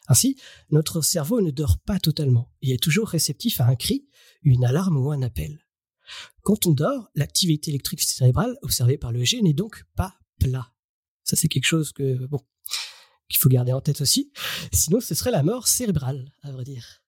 Ainsi, 0.07 0.37
notre 0.69 1.01
cerveau 1.01 1.41
ne 1.41 1.51
dort 1.51 1.79
pas 1.79 1.99
totalement. 1.99 2.51
Il 2.61 2.71
est 2.71 2.81
toujours 2.81 3.09
réceptif 3.09 3.59
à 3.59 3.67
un 3.67 3.75
cri, 3.75 4.07
une 4.41 4.65
alarme 4.65 4.97
ou 4.97 5.11
un 5.11 5.21
appel. 5.21 5.59
Quand 6.41 6.67
on 6.67 6.71
dort, 6.71 7.09
l'activité 7.15 7.71
électrique 7.71 8.01
cérébrale 8.01 8.57
observée 8.61 8.97
par 8.97 9.11
l'EEG 9.11 9.41
n'est 9.41 9.53
donc 9.53 9.83
pas 9.95 10.15
plat. 10.39 10.73
Ça, 11.23 11.35
c'est 11.35 11.47
quelque 11.47 11.65
chose 11.65 11.93
que, 11.93 12.25
bon, 12.27 12.39
qu'il 13.29 13.39
faut 13.39 13.49
garder 13.49 13.71
en 13.71 13.81
tête 13.81 14.01
aussi. 14.01 14.31
Sinon, 14.71 14.99
ce 14.99 15.15
serait 15.15 15.31
la 15.31 15.43
mort 15.43 15.67
cérébrale, 15.67 16.31
à 16.41 16.51
vrai 16.51 16.65
dire. 16.65 17.03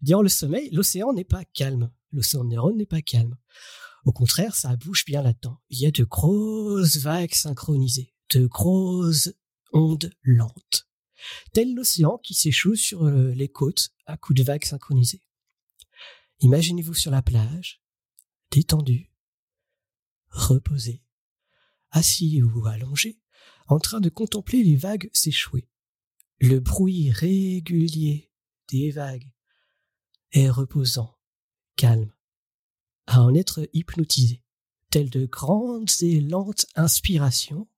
Durant 0.00 0.22
le 0.22 0.28
sommeil, 0.28 0.68
l'océan 0.72 1.12
n'est 1.12 1.24
pas 1.24 1.44
calme. 1.44 1.92
L'océan 2.10 2.44
de 2.44 2.50
neurones 2.50 2.76
n'est 2.76 2.86
pas 2.86 3.02
calme. 3.02 3.36
Au 4.04 4.12
contraire, 4.12 4.56
ça 4.56 4.74
bouge 4.74 5.04
bien 5.04 5.22
là-dedans. 5.22 5.60
Il 5.70 5.78
y 5.78 5.86
a 5.86 5.92
de 5.92 6.02
grosses 6.02 6.96
vagues 6.96 7.34
synchronisées, 7.34 8.11
de 8.36 8.46
grosses 8.46 9.34
ondes 9.72 10.12
lentes. 10.22 10.88
Tel 11.52 11.74
l'océan 11.74 12.18
qui 12.18 12.34
s'échoue 12.34 12.74
sur 12.74 13.04
les 13.08 13.48
côtes 13.48 13.90
à 14.06 14.16
coups 14.16 14.38
de 14.38 14.44
vagues 14.44 14.64
synchronisées. 14.64 15.22
Imaginez-vous 16.40 16.94
sur 16.94 17.10
la 17.10 17.22
plage, 17.22 17.80
détendu, 18.50 19.12
reposé, 20.28 21.02
assis 21.90 22.42
ou 22.42 22.66
allongé, 22.66 23.20
en 23.68 23.78
train 23.78 24.00
de 24.00 24.08
contempler 24.08 24.64
les 24.64 24.76
vagues 24.76 25.08
s'échouer. 25.12 25.68
Le 26.40 26.58
bruit 26.58 27.10
régulier 27.10 28.32
des 28.68 28.90
vagues 28.90 29.32
est 30.32 30.50
reposant, 30.50 31.16
calme, 31.76 32.12
à 33.06 33.22
en 33.22 33.34
être 33.34 33.68
hypnotisé, 33.72 34.42
tel 34.90 35.10
de 35.10 35.26
grandes 35.26 35.90
et 36.00 36.20
lentes 36.20 36.66
inspirations 36.74 37.68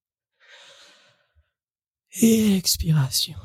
et 2.20 2.56
expirations 2.56 3.38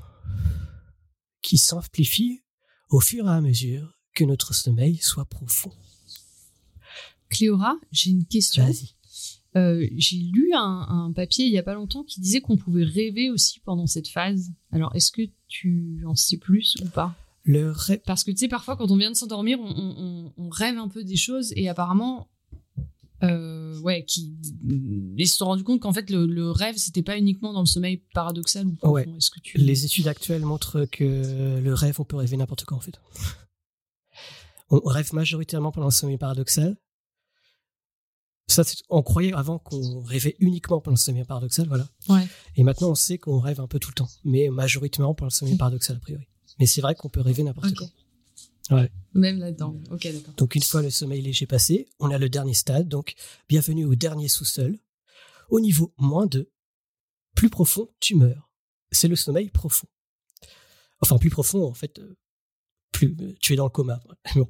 qui 1.41 1.58
s'amplifient 1.58 2.43
au 2.89 2.99
fur 2.99 3.25
et 3.27 3.32
à 3.32 3.41
mesure 3.41 3.97
que 4.13 4.23
notre 4.23 4.53
sommeil 4.53 4.97
soit 4.97 5.25
profond. 5.25 5.71
Cléora, 7.29 7.75
j'ai 7.91 8.12
une 8.12 8.25
question. 8.25 8.65
Vas-y. 8.65 8.95
Euh, 9.55 9.88
j'ai 9.97 10.17
lu 10.17 10.51
un, 10.53 10.86
un 10.89 11.12
papier 11.12 11.45
il 11.45 11.51
y 11.51 11.58
a 11.58 11.63
pas 11.63 11.73
longtemps 11.73 12.03
qui 12.03 12.19
disait 12.21 12.39
qu'on 12.41 12.58
pouvait 12.58 12.84
rêver 12.84 13.29
aussi 13.32 13.60
pendant 13.62 13.88
cette 13.88 14.08
phase. 14.08 14.51
Alors, 14.71 14.95
est-ce 14.95 15.12
que 15.12 15.23
tu 15.47 16.03
en 16.05 16.15
sais 16.15 16.38
plus 16.38 16.75
ou 16.84 16.86
pas? 16.89 17.15
Le 17.45 17.71
rêve. 17.71 18.01
Parce 18.05 18.23
que 18.23 18.32
tu 18.32 18.38
sais, 18.38 18.47
parfois, 18.47 18.75
quand 18.77 18.91
on 18.91 18.97
vient 18.97 19.10
de 19.10 19.15
s'endormir, 19.15 19.60
on, 19.60 19.73
on- 19.75 20.34
on 20.38 20.49
rêve 20.49 20.77
un 20.77 20.88
peu 20.88 21.03
des 21.03 21.15
choses 21.15 21.51
et 21.55 21.67
apparemment, 21.67 22.29
euh, 23.23 23.79
ouais, 23.79 24.05
qui, 24.05 24.38
ils 25.17 25.27
se 25.27 25.38
sont 25.38 25.45
rendus 25.45 25.63
compte 25.63 25.82
qu'en 25.82 25.93
fait, 25.93 26.10
le, 26.10 26.25
le 26.25 26.51
rêve, 26.51 26.75
c'était 26.77 27.03
pas 27.03 27.17
uniquement 27.17 27.53
dans 27.53 27.62
le 27.62 27.65
sommeil 27.65 27.97
paradoxal 28.13 28.67
ou. 28.67 28.77
Ouais. 28.84 29.08
Est-ce 29.17 29.32
que 29.32 29.39
tu. 29.39 29.58
Les 29.58 29.86
études 29.86 30.08
actuelles 30.08 30.43
montrent 30.43 30.86
que 30.86 31.60
le 31.60 31.73
rêve, 31.73 31.99
on 31.99 32.05
peut 32.05 32.15
rêver 32.15 32.38
n'importe 32.38 32.65
quand 32.65 32.77
en 32.77 32.82
fait. 32.82 32.99
On 34.71 34.79
rêve 34.86 35.13
majoritairement 35.13 35.71
pendant 35.71 35.88
le 35.88 35.91
sommeil 35.91 36.17
paradoxal. 36.17 36.77
Ça, 38.47 38.63
on 38.89 39.03
croyait 39.03 39.34
avant 39.34 39.60
qu'on 39.60 40.01
rêvait 40.01 40.36
uniquement 40.39 40.79
pendant 40.79 40.95
le 40.95 40.99
sommeil 40.99 41.23
paradoxal, 41.23 41.67
voilà. 41.67 41.88
Ouais. 42.08 42.27
Et 42.55 42.63
maintenant, 42.63 42.89
on 42.89 42.95
sait 42.95 43.17
qu'on 43.19 43.39
rêve 43.39 43.60
un 43.60 43.67
peu 43.67 43.79
tout 43.79 43.89
le 43.89 43.95
temps, 43.95 44.10
mais 44.23 44.49
majoritairement 44.49 45.13
pendant 45.13 45.27
le 45.27 45.34
sommeil 45.34 45.55
paradoxal 45.55 45.97
a 45.97 45.99
priori. 45.99 46.27
Mais 46.60 46.65
c'est 46.65 46.82
vrai 46.82 46.95
qu'on 46.95 47.10
peut 47.10 47.21
rêver 47.21 47.43
n'importe 47.43 47.73
quand. 47.75 47.89
Ouais. 48.71 48.91
Même 49.13 49.39
là-dedans. 49.39 49.75
Ok, 49.91 50.03
d'accord. 50.03 50.34
Donc 50.36 50.55
une 50.55 50.62
fois 50.62 50.82
le 50.82 50.89
sommeil 50.89 51.21
léger 51.21 51.47
passé, 51.47 51.89
on 51.99 52.12
a 52.12 52.17
le 52.17 52.29
dernier 52.29 52.53
stade, 52.53 52.88
donc 52.88 53.15
bienvenue 53.47 53.86
au 53.86 53.95
dernier 53.95 54.27
sous-sol. 54.27 54.77
Au 55.49 55.60
niveau 55.60 55.93
moins 55.97 56.27
2, 56.27 56.51
plus 57.36 57.49
profond, 57.49 57.89
tu 57.99 58.15
meurs. 58.15 58.51
C'est 58.91 59.08
le 59.08 59.15
sommeil 59.15 59.49
profond. 59.49 59.88
Enfin, 61.01 61.17
plus 61.17 61.29
profond, 61.29 61.65
en 61.65 61.73
fait, 61.73 61.99
euh, 61.99 62.17
plus 62.91 63.15
euh, 63.21 63.34
tu 63.39 63.53
es 63.53 63.55
dans 63.55 63.65
le 63.65 63.69
coma. 63.69 63.99
Bon. 64.36 64.47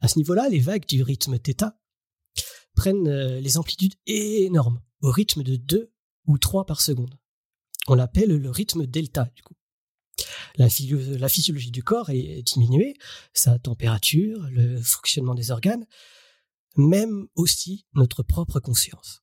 À 0.00 0.08
ce 0.08 0.18
niveau-là, 0.18 0.48
les 0.48 0.58
vagues 0.58 0.86
du 0.86 1.02
rythme 1.02 1.38
θ 1.38 1.72
prennent 2.74 3.08
euh, 3.08 3.40
les 3.40 3.56
amplitudes 3.56 3.94
énormes, 4.06 4.80
au 5.02 5.10
rythme 5.10 5.42
de 5.42 5.56
2 5.56 5.92
ou 6.26 6.38
3 6.38 6.66
par 6.66 6.80
seconde. 6.80 7.14
On 7.86 7.94
l'appelle 7.94 8.36
le 8.36 8.50
rythme 8.50 8.86
delta, 8.86 9.30
du 9.36 9.42
coup. 9.42 9.54
La, 10.56 10.68
physio- 10.68 11.16
la 11.18 11.28
physiologie 11.28 11.70
du 11.70 11.82
corps 11.82 12.10
est 12.10 12.42
diminuée, 12.42 12.94
sa 13.34 13.58
température, 13.58 14.40
le 14.50 14.80
fonctionnement 14.80 15.34
des 15.34 15.50
organes, 15.50 15.86
même 16.76 17.26
aussi 17.34 17.86
notre 17.94 18.22
propre 18.22 18.60
conscience. 18.60 19.22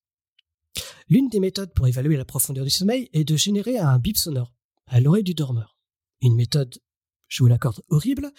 L'une 1.09 1.29
des 1.29 1.39
méthodes 1.39 1.73
pour 1.73 1.87
évaluer 1.87 2.17
la 2.17 2.25
profondeur 2.25 2.63
du 2.65 2.69
sommeil 2.69 3.09
est 3.13 3.23
de 3.23 3.35
générer 3.35 3.77
un 3.77 3.97
bip 3.99 4.17
sonore 4.17 4.53
à 4.87 4.99
l'oreille 4.99 5.23
du 5.23 5.33
dormeur. 5.33 5.77
Une 6.21 6.35
méthode, 6.35 6.77
je 7.27 7.43
vous 7.43 7.47
l'accorde, 7.47 7.81
horrible. 7.89 8.31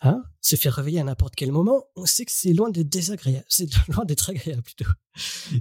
Hein 0.00 0.22
se 0.40 0.56
faire 0.56 0.74
réveiller 0.74 1.00
à 1.00 1.04
n'importe 1.04 1.34
quel 1.34 1.50
moment, 1.52 1.84
on 1.96 2.04
sait 2.04 2.26
que 2.26 2.32
c'est 2.32 2.52
loin 2.52 2.68
d'être 2.70 2.88
désagréable, 2.88 3.46
c'est 3.48 3.68
loin 3.88 4.04
d'être 4.04 4.28
agréable 4.30 4.62
plutôt. 4.62 4.90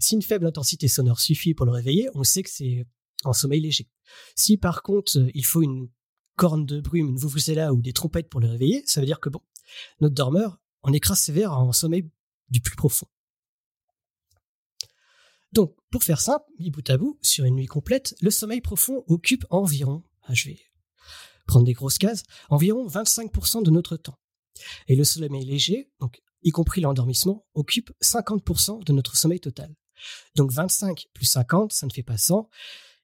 Si 0.02 0.16
une 0.16 0.22
faible 0.22 0.46
intensité 0.46 0.88
sonore 0.88 1.20
suffit 1.22 1.54
pour 1.54 1.66
le 1.66 1.72
réveiller, 1.72 2.10
on 2.14 2.24
sait 2.24 2.44
que 2.44 2.50
c'est 2.50 2.86
en 3.24 3.32
sommeil 3.34 3.62
léger. 3.62 3.90
Si 4.36 4.58
par 4.58 4.82
contre 4.84 5.18
euh, 5.18 5.30
il 5.34 5.46
faut 5.46 5.62
une 5.62 5.90
corne 6.36 6.66
de 6.66 6.82
brume, 6.82 7.10
une 7.10 7.18
vuvuzela 7.18 7.74
ou 7.74 7.82
des 7.82 7.94
trompettes 7.94 8.30
pour 8.30 8.40
le 8.40 8.48
réveiller, 8.48 8.84
ça 8.86 9.00
veut 9.00 9.06
dire 9.06 9.20
que 9.20 9.30
bon, 9.30 9.42
notre 10.00 10.16
dormeur 10.16 10.60
en 10.82 10.94
écrase 10.94 11.20
sévère 11.20 11.54
en 11.54 11.72
sommeil 11.72 12.10
du 12.50 12.62
plus 12.62 12.76
profond. 12.76 13.08
Donc, 15.52 15.76
pour 15.92 16.04
faire 16.04 16.20
simple, 16.20 16.46
mis 16.60 16.72
bout 16.72 16.88
à 16.90 16.98
bout, 16.98 17.20
sur 17.22 17.46
une 17.46 17.56
nuit 17.56 17.68
complète, 17.68 18.16
le 18.22 18.32
sommeil 18.32 18.60
profond 18.60 19.04
occupe 19.08 19.46
environ, 19.52 20.04
ah, 20.24 20.34
je 20.34 20.50
vais 20.50 20.60
prendre 21.46 21.66
des 21.66 21.74
grosses 21.74 22.00
cases, 22.00 22.24
environ 22.50 22.88
25% 22.88 23.64
de 23.64 23.70
notre 23.70 23.96
temps. 23.98 24.18
Et 24.88 24.96
le 24.96 25.04
sommeil 25.04 25.46
léger, 25.46 25.92
y 26.42 26.52
compris 26.52 26.82
l'endormissement, 26.82 27.46
occupe 27.54 27.92
50% 28.02 28.84
de 28.84 28.94
notre 28.94 29.16
sommeil 29.16 29.40
total. 29.40 29.76
Donc 30.36 30.52
25 30.52 31.08
plus 31.14 31.26
50, 31.26 31.72
ça 31.72 31.86
ne 31.86 31.92
fait 31.92 32.04
pas 32.04 32.18
100. 32.18 32.50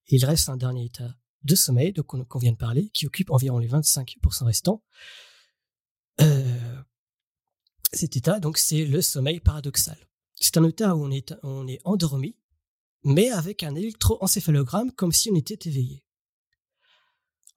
Et 0.08 0.16
il 0.16 0.26
reste 0.26 0.50
un 0.50 0.58
dernier 0.58 0.86
état 0.86 1.16
de 1.44 1.56
sommeil, 1.56 1.94
qu'on 1.94 2.24
qu'on 2.26 2.40
vient 2.40 2.52
de 2.52 2.58
parler, 2.58 2.90
qui 2.90 3.06
occupe 3.06 3.32
environ 3.32 3.60
les 3.60 3.68
25% 3.68 4.44
restants. 4.44 4.84
Euh, 6.22 6.82
cet 7.94 8.16
état, 8.18 8.40
donc, 8.40 8.58
c'est 8.58 8.86
le 8.86 9.02
sommeil 9.02 9.40
paradoxal. 9.40 9.98
C'est 10.36 10.58
un 10.58 10.64
état 10.64 10.96
où 10.96 11.04
on 11.04 11.12
est, 11.12 11.34
on 11.44 11.68
est 11.68 11.80
endormi, 11.84 12.36
mais 13.04 13.30
avec 13.30 13.64
un 13.64 13.76
électroencéphalogramme 13.76 14.92
comme 14.92 15.12
si 15.12 15.32
on 15.32 15.36
était 15.36 15.68
éveillé. 15.68 16.04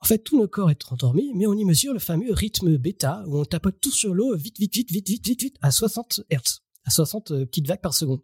En 0.01 0.05
fait, 0.05 0.19
tout 0.19 0.37
nos 0.37 0.49
corps 0.49 0.71
est 0.71 0.91
endormi, 0.91 1.33
mais 1.35 1.47
on 1.47 1.55
y 1.55 1.65
mesure 1.65 1.93
le 1.93 2.01
fameux 2.01 2.33
rythme 2.33 2.77
bêta, 2.77 3.23
où 3.27 3.39
on 3.39 3.45
tapote 3.45 3.81
tout 3.81 3.93
sur 3.93 4.15
l'eau 4.15 4.37
vite, 4.37 4.59
vite, 4.59 4.75
vite, 4.75 4.91
vite, 4.91 5.09
vite, 5.09 5.27
vite, 5.27 5.43
vite, 5.43 5.57
à 5.61 5.71
60 5.71 6.23
Hz, 6.29 6.61
à 6.85 6.91
60 6.91 7.31
euh, 7.31 7.47
petites 7.47 7.69
vagues 7.69 7.81
par 7.81 7.95
seconde. 7.95 8.21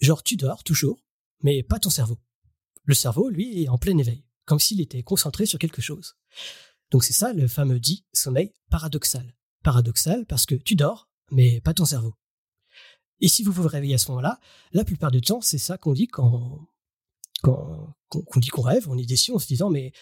Genre, 0.00 0.22
tu 0.22 0.36
dors 0.36 0.64
toujours, 0.64 1.04
mais 1.42 1.62
pas 1.62 1.78
ton 1.78 1.90
cerveau. 1.90 2.18
Le 2.88 2.94
cerveau, 2.94 3.28
lui, 3.28 3.62
est 3.62 3.68
en 3.68 3.76
plein 3.76 3.98
éveil, 3.98 4.24
comme 4.46 4.58
s'il 4.58 4.80
était 4.80 5.02
concentré 5.02 5.44
sur 5.44 5.58
quelque 5.58 5.82
chose. 5.82 6.16
Donc 6.90 7.04
c'est 7.04 7.12
ça 7.12 7.34
le 7.34 7.46
fameux 7.46 7.78
dit 7.78 8.06
sommeil 8.14 8.54
paradoxal. 8.70 9.36
Paradoxal 9.62 10.24
parce 10.24 10.46
que 10.46 10.54
tu 10.54 10.74
dors, 10.74 11.10
mais 11.30 11.60
pas 11.60 11.74
ton 11.74 11.84
cerveau. 11.84 12.14
Et 13.20 13.28
si 13.28 13.42
vous 13.42 13.52
vous 13.52 13.68
réveillez 13.68 13.96
à 13.96 13.98
ce 13.98 14.10
moment-là, 14.10 14.40
la 14.72 14.84
plupart 14.84 15.10
du 15.10 15.20
temps, 15.20 15.42
c'est 15.42 15.58
ça 15.58 15.76
qu'on 15.76 15.92
dit 15.92 16.06
quand, 16.06 16.66
quand, 17.42 17.94
qu'on 18.08 18.40
dit 18.40 18.48
qu'on 18.48 18.62
rêve, 18.62 18.88
on 18.88 18.96
est 18.96 19.04
déçu 19.04 19.32
en 19.32 19.38
se 19.38 19.46
disant 19.46 19.68
mais, 19.68 19.92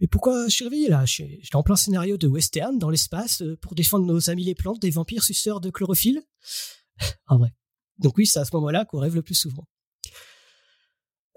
mais 0.00 0.06
pourquoi 0.06 0.48
je 0.48 0.54
suis 0.54 0.64
réveillé 0.64 0.88
là? 0.88 1.04
Je 1.04 1.12
suis, 1.12 1.40
je 1.42 1.46
suis 1.48 1.56
en 1.56 1.62
plein 1.62 1.76
scénario 1.76 2.16
de 2.16 2.28
western 2.28 2.78
dans 2.78 2.88
l'espace 2.88 3.42
euh, 3.42 3.58
pour 3.58 3.74
défendre 3.74 4.06
nos 4.06 4.30
amis 4.30 4.44
les 4.44 4.54
plantes 4.54 4.80
des 4.80 4.90
vampires 4.90 5.22
suceurs 5.22 5.60
de 5.60 5.68
chlorophylle? 5.68 6.22
en 7.26 7.36
vrai. 7.36 7.52
Donc 7.98 8.16
oui, 8.16 8.26
c'est 8.26 8.38
à 8.38 8.46
ce 8.46 8.56
moment-là 8.56 8.86
qu'on 8.86 9.00
rêve 9.00 9.16
le 9.16 9.22
plus 9.22 9.34
souvent. 9.34 9.68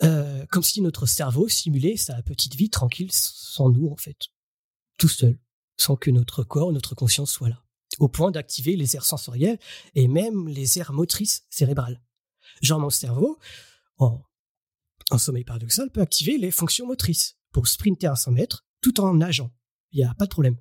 Euh, 0.03 0.45
comme 0.47 0.63
si 0.63 0.81
notre 0.81 1.05
cerveau 1.05 1.47
simulait 1.47 1.97
sa 1.97 2.21
petite 2.21 2.55
vie 2.55 2.69
tranquille 2.69 3.11
sans 3.11 3.69
nous 3.69 3.87
en 3.89 3.95
fait, 3.95 4.17
tout 4.97 5.07
seul, 5.07 5.39
sans 5.77 5.95
que 5.95 6.11
notre 6.11 6.43
corps, 6.43 6.73
notre 6.73 6.95
conscience 6.95 7.31
soit 7.31 7.49
là, 7.49 7.63
au 7.99 8.09
point 8.09 8.31
d'activer 8.31 8.75
les 8.75 8.95
aires 8.95 9.05
sensorielles 9.05 9.59
et 9.93 10.07
même 10.07 10.47
les 10.49 10.79
aires 10.79 10.91
motrices 10.91 11.45
cérébrales. 11.49 12.01
Genre 12.61 12.79
mon 12.79 12.89
cerveau, 12.89 13.39
en, 13.97 14.21
en 15.11 15.17
sommeil 15.17 15.45
paradoxal, 15.45 15.89
peut 15.89 16.01
activer 16.01 16.37
les 16.37 16.51
fonctions 16.51 16.87
motrices 16.87 17.37
pour 17.51 17.67
sprinter 17.67 18.07
à 18.07 18.15
100 18.15 18.31
mètres 18.31 18.65
tout 18.81 18.99
en 18.99 19.13
nageant. 19.13 19.51
Il 19.91 19.99
n'y 19.99 20.05
a 20.05 20.13
pas 20.13 20.25
de 20.25 20.29
problème. 20.29 20.57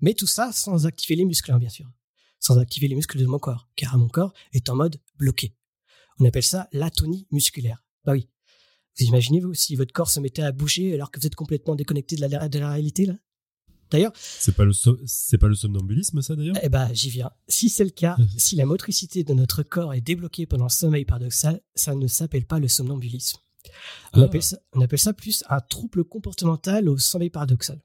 Mais 0.00 0.12
tout 0.12 0.26
ça 0.26 0.52
sans 0.52 0.86
activer 0.86 1.16
les 1.16 1.24
muscles, 1.24 1.50
hein, 1.50 1.58
bien 1.58 1.70
sûr. 1.70 1.90
Sans 2.38 2.58
activer 2.58 2.88
les 2.88 2.94
muscles 2.94 3.18
de 3.18 3.26
mon 3.26 3.38
corps, 3.38 3.70
car 3.74 3.96
mon 3.96 4.08
corps 4.08 4.34
est 4.52 4.68
en 4.68 4.76
mode 4.76 5.00
bloqué. 5.16 5.56
On 6.18 6.24
appelle 6.26 6.42
ça 6.42 6.68
l'atonie 6.72 7.26
musculaire. 7.30 7.82
Bah 8.04 8.12
oui. 8.12 8.28
Vous 8.98 9.04
imaginez, 9.06 9.40
vous, 9.40 9.54
si 9.54 9.74
votre 9.76 9.92
corps 9.92 10.10
se 10.10 10.20
mettait 10.20 10.42
à 10.42 10.52
bouger 10.52 10.94
alors 10.94 11.10
que 11.10 11.20
vous 11.20 11.26
êtes 11.26 11.34
complètement 11.34 11.74
déconnecté 11.74 12.16
de 12.16 12.22
la, 12.22 12.48
de 12.48 12.58
la 12.58 12.70
réalité, 12.70 13.06
là? 13.06 13.14
D'ailleurs, 13.90 14.12
C'est 14.16 14.56
pas 14.56 14.64
le 14.64 14.72
so- 14.72 14.98
pas 15.40 15.46
le 15.46 15.54
somnambulisme 15.54 16.20
ça 16.20 16.34
d'ailleurs? 16.34 16.56
Eh 16.62 16.68
ben, 16.68 16.90
j'y 16.92 17.08
viens. 17.08 17.30
Si 17.46 17.68
c'est 17.68 17.84
le 17.84 17.90
cas, 17.90 18.16
si 18.36 18.56
la 18.56 18.66
motricité 18.66 19.22
de 19.22 19.32
notre 19.32 19.62
corps 19.62 19.94
est 19.94 20.00
débloquée 20.00 20.44
pendant 20.46 20.64
le 20.64 20.70
sommeil 20.70 21.04
paradoxal, 21.04 21.60
ça 21.74 21.94
ne 21.94 22.06
s'appelle 22.08 22.46
pas 22.46 22.58
le 22.58 22.66
somnambulisme. 22.68 23.38
On, 24.12 24.22
Ah. 24.22 24.24
appelle 24.24 24.42
ça, 24.42 24.58
on 24.72 24.80
appelle 24.80 24.98
ça 24.98 25.12
plus 25.12 25.44
un 25.48 25.60
trouble 25.60 26.04
comportemental 26.04 26.88
au 26.88 26.98
sommeil 26.98 27.30
paradoxal. 27.30 27.80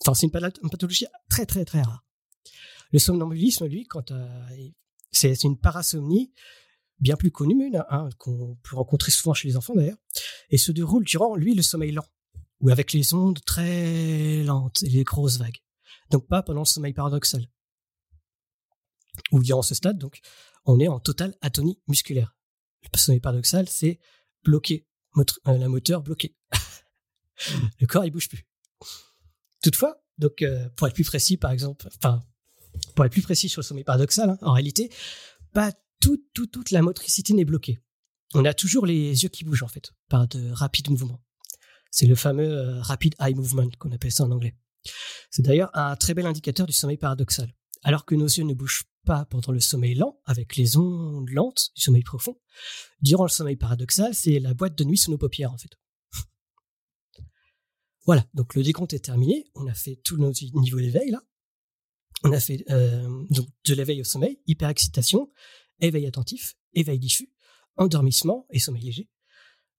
Enfin, 0.00 0.14
c'est 0.14 0.26
une, 0.26 0.32
pathologie 0.70 1.06
très 1.28 1.44
très 1.44 1.64
très 1.64 1.82
rare. 1.82 2.04
Le 2.92 2.98
somnambulisme, 2.98 3.66
lui, 3.66 3.84
quand 3.84 4.12
euh, 4.12 4.28
c'est 5.10 5.42
une 5.44 5.58
parasomnie 5.58 6.32
bien 7.00 7.16
plus 7.16 7.30
connue, 7.30 7.54
mais, 7.54 7.78
hein, 7.90 8.08
qu'on 8.18 8.56
peut 8.62 8.76
rencontrer 8.76 9.12
souvent 9.12 9.34
chez 9.34 9.48
les 9.48 9.56
enfants 9.56 9.74
d'ailleurs, 9.74 9.98
et 10.50 10.58
se 10.58 10.72
déroule 10.72 11.04
durant, 11.04 11.36
lui, 11.36 11.54
le 11.54 11.62
sommeil 11.62 11.92
lent, 11.92 12.06
ou 12.60 12.70
avec 12.70 12.92
les 12.92 13.14
ondes 13.14 13.40
très 13.44 14.42
lentes 14.42 14.82
et 14.82 14.88
les 14.88 15.04
grosses 15.04 15.38
vagues. 15.38 15.58
Donc 16.10 16.26
pas 16.26 16.42
pendant 16.42 16.60
le 16.60 16.66
sommeil 16.66 16.92
paradoxal. 16.92 17.46
Ou 19.32 19.42
durant 19.42 19.62
ce 19.62 19.74
stade, 19.74 19.98
donc, 19.98 20.20
on 20.64 20.78
est 20.78 20.88
en 20.88 21.00
totale 21.00 21.34
atonie 21.40 21.80
musculaire. 21.88 22.36
Le 22.92 22.98
sommeil 22.98 23.20
paradoxal, 23.20 23.68
c'est 23.68 23.98
bloqué, 24.44 24.86
euh, 25.16 25.24
la 25.46 25.68
moteur 25.68 26.02
bloquée. 26.02 26.36
le 27.80 27.86
corps, 27.86 28.04
il 28.04 28.10
bouge 28.10 28.28
plus. 28.28 28.46
Toutefois, 29.62 30.02
donc, 30.18 30.42
euh, 30.42 30.68
pour 30.76 30.86
être 30.86 30.94
plus 30.94 31.04
précis, 31.04 31.36
par 31.36 31.50
exemple, 31.50 31.88
enfin, 31.96 32.22
pour 32.94 33.04
être 33.04 33.12
plus 33.12 33.22
précis 33.22 33.48
sur 33.48 33.60
le 33.60 33.66
sommeil 33.66 33.84
paradoxal, 33.84 34.30
hein, 34.30 34.38
en 34.42 34.52
réalité, 34.52 34.90
pas 35.52 35.72
toute, 36.00 36.70
la 36.70 36.82
motricité 36.82 37.32
n'est 37.32 37.44
bloquée. 37.44 37.80
On 38.34 38.44
a 38.44 38.54
toujours 38.54 38.86
les 38.86 39.22
yeux 39.22 39.28
qui 39.28 39.44
bougent, 39.44 39.62
en 39.62 39.68
fait, 39.68 39.92
par 40.08 40.28
de 40.28 40.50
rapides 40.50 40.90
mouvements. 40.90 41.22
C'est 41.90 42.06
le 42.06 42.14
fameux 42.14 42.50
euh, 42.50 42.80
rapid 42.82 43.14
eye 43.20 43.34
movement 43.34 43.70
qu'on 43.78 43.92
appelle 43.92 44.12
ça 44.12 44.24
en 44.24 44.30
anglais. 44.30 44.56
C'est 45.30 45.42
d'ailleurs 45.42 45.70
un 45.74 45.96
très 45.96 46.14
bel 46.14 46.26
indicateur 46.26 46.66
du 46.66 46.72
sommeil 46.72 46.96
paradoxal. 46.96 47.54
Alors 47.82 48.04
que 48.04 48.14
nos 48.14 48.26
yeux 48.26 48.44
ne 48.44 48.54
bougent 48.54 48.84
pas 49.04 49.24
pendant 49.26 49.52
le 49.52 49.60
sommeil 49.60 49.94
lent, 49.94 50.20
avec 50.24 50.56
les 50.56 50.76
ondes 50.76 51.30
lentes 51.30 51.70
du 51.74 51.82
sommeil 51.82 52.02
profond, 52.02 52.38
durant 53.00 53.24
le 53.24 53.30
sommeil 53.30 53.56
paradoxal, 53.56 54.14
c'est 54.14 54.40
la 54.40 54.54
boîte 54.54 54.76
de 54.76 54.84
nuit 54.84 54.98
sous 54.98 55.10
nos 55.10 55.18
paupières, 55.18 55.52
en 55.52 55.58
fait. 55.58 55.70
Voilà, 58.06 58.24
donc 58.34 58.54
le 58.54 58.62
décompte 58.62 58.92
est 58.92 59.04
terminé. 59.04 59.46
On 59.54 59.66
a 59.66 59.74
fait 59.74 59.96
tout 60.04 60.16
nos 60.16 60.32
niveaux 60.54 60.78
d'éveil, 60.78 61.10
là. 61.10 61.22
On 62.24 62.32
a 62.32 62.40
fait 62.40 62.64
euh, 62.70 63.24
de 63.30 63.74
l'éveil 63.74 64.00
au 64.00 64.04
sommeil, 64.04 64.40
hyperexcitation, 64.46 65.30
éveil 65.80 66.06
attentif, 66.06 66.56
éveil 66.74 66.98
diffus, 66.98 67.30
endormissement 67.76 68.46
et 68.50 68.58
sommeil 68.58 68.82
léger, 68.82 69.08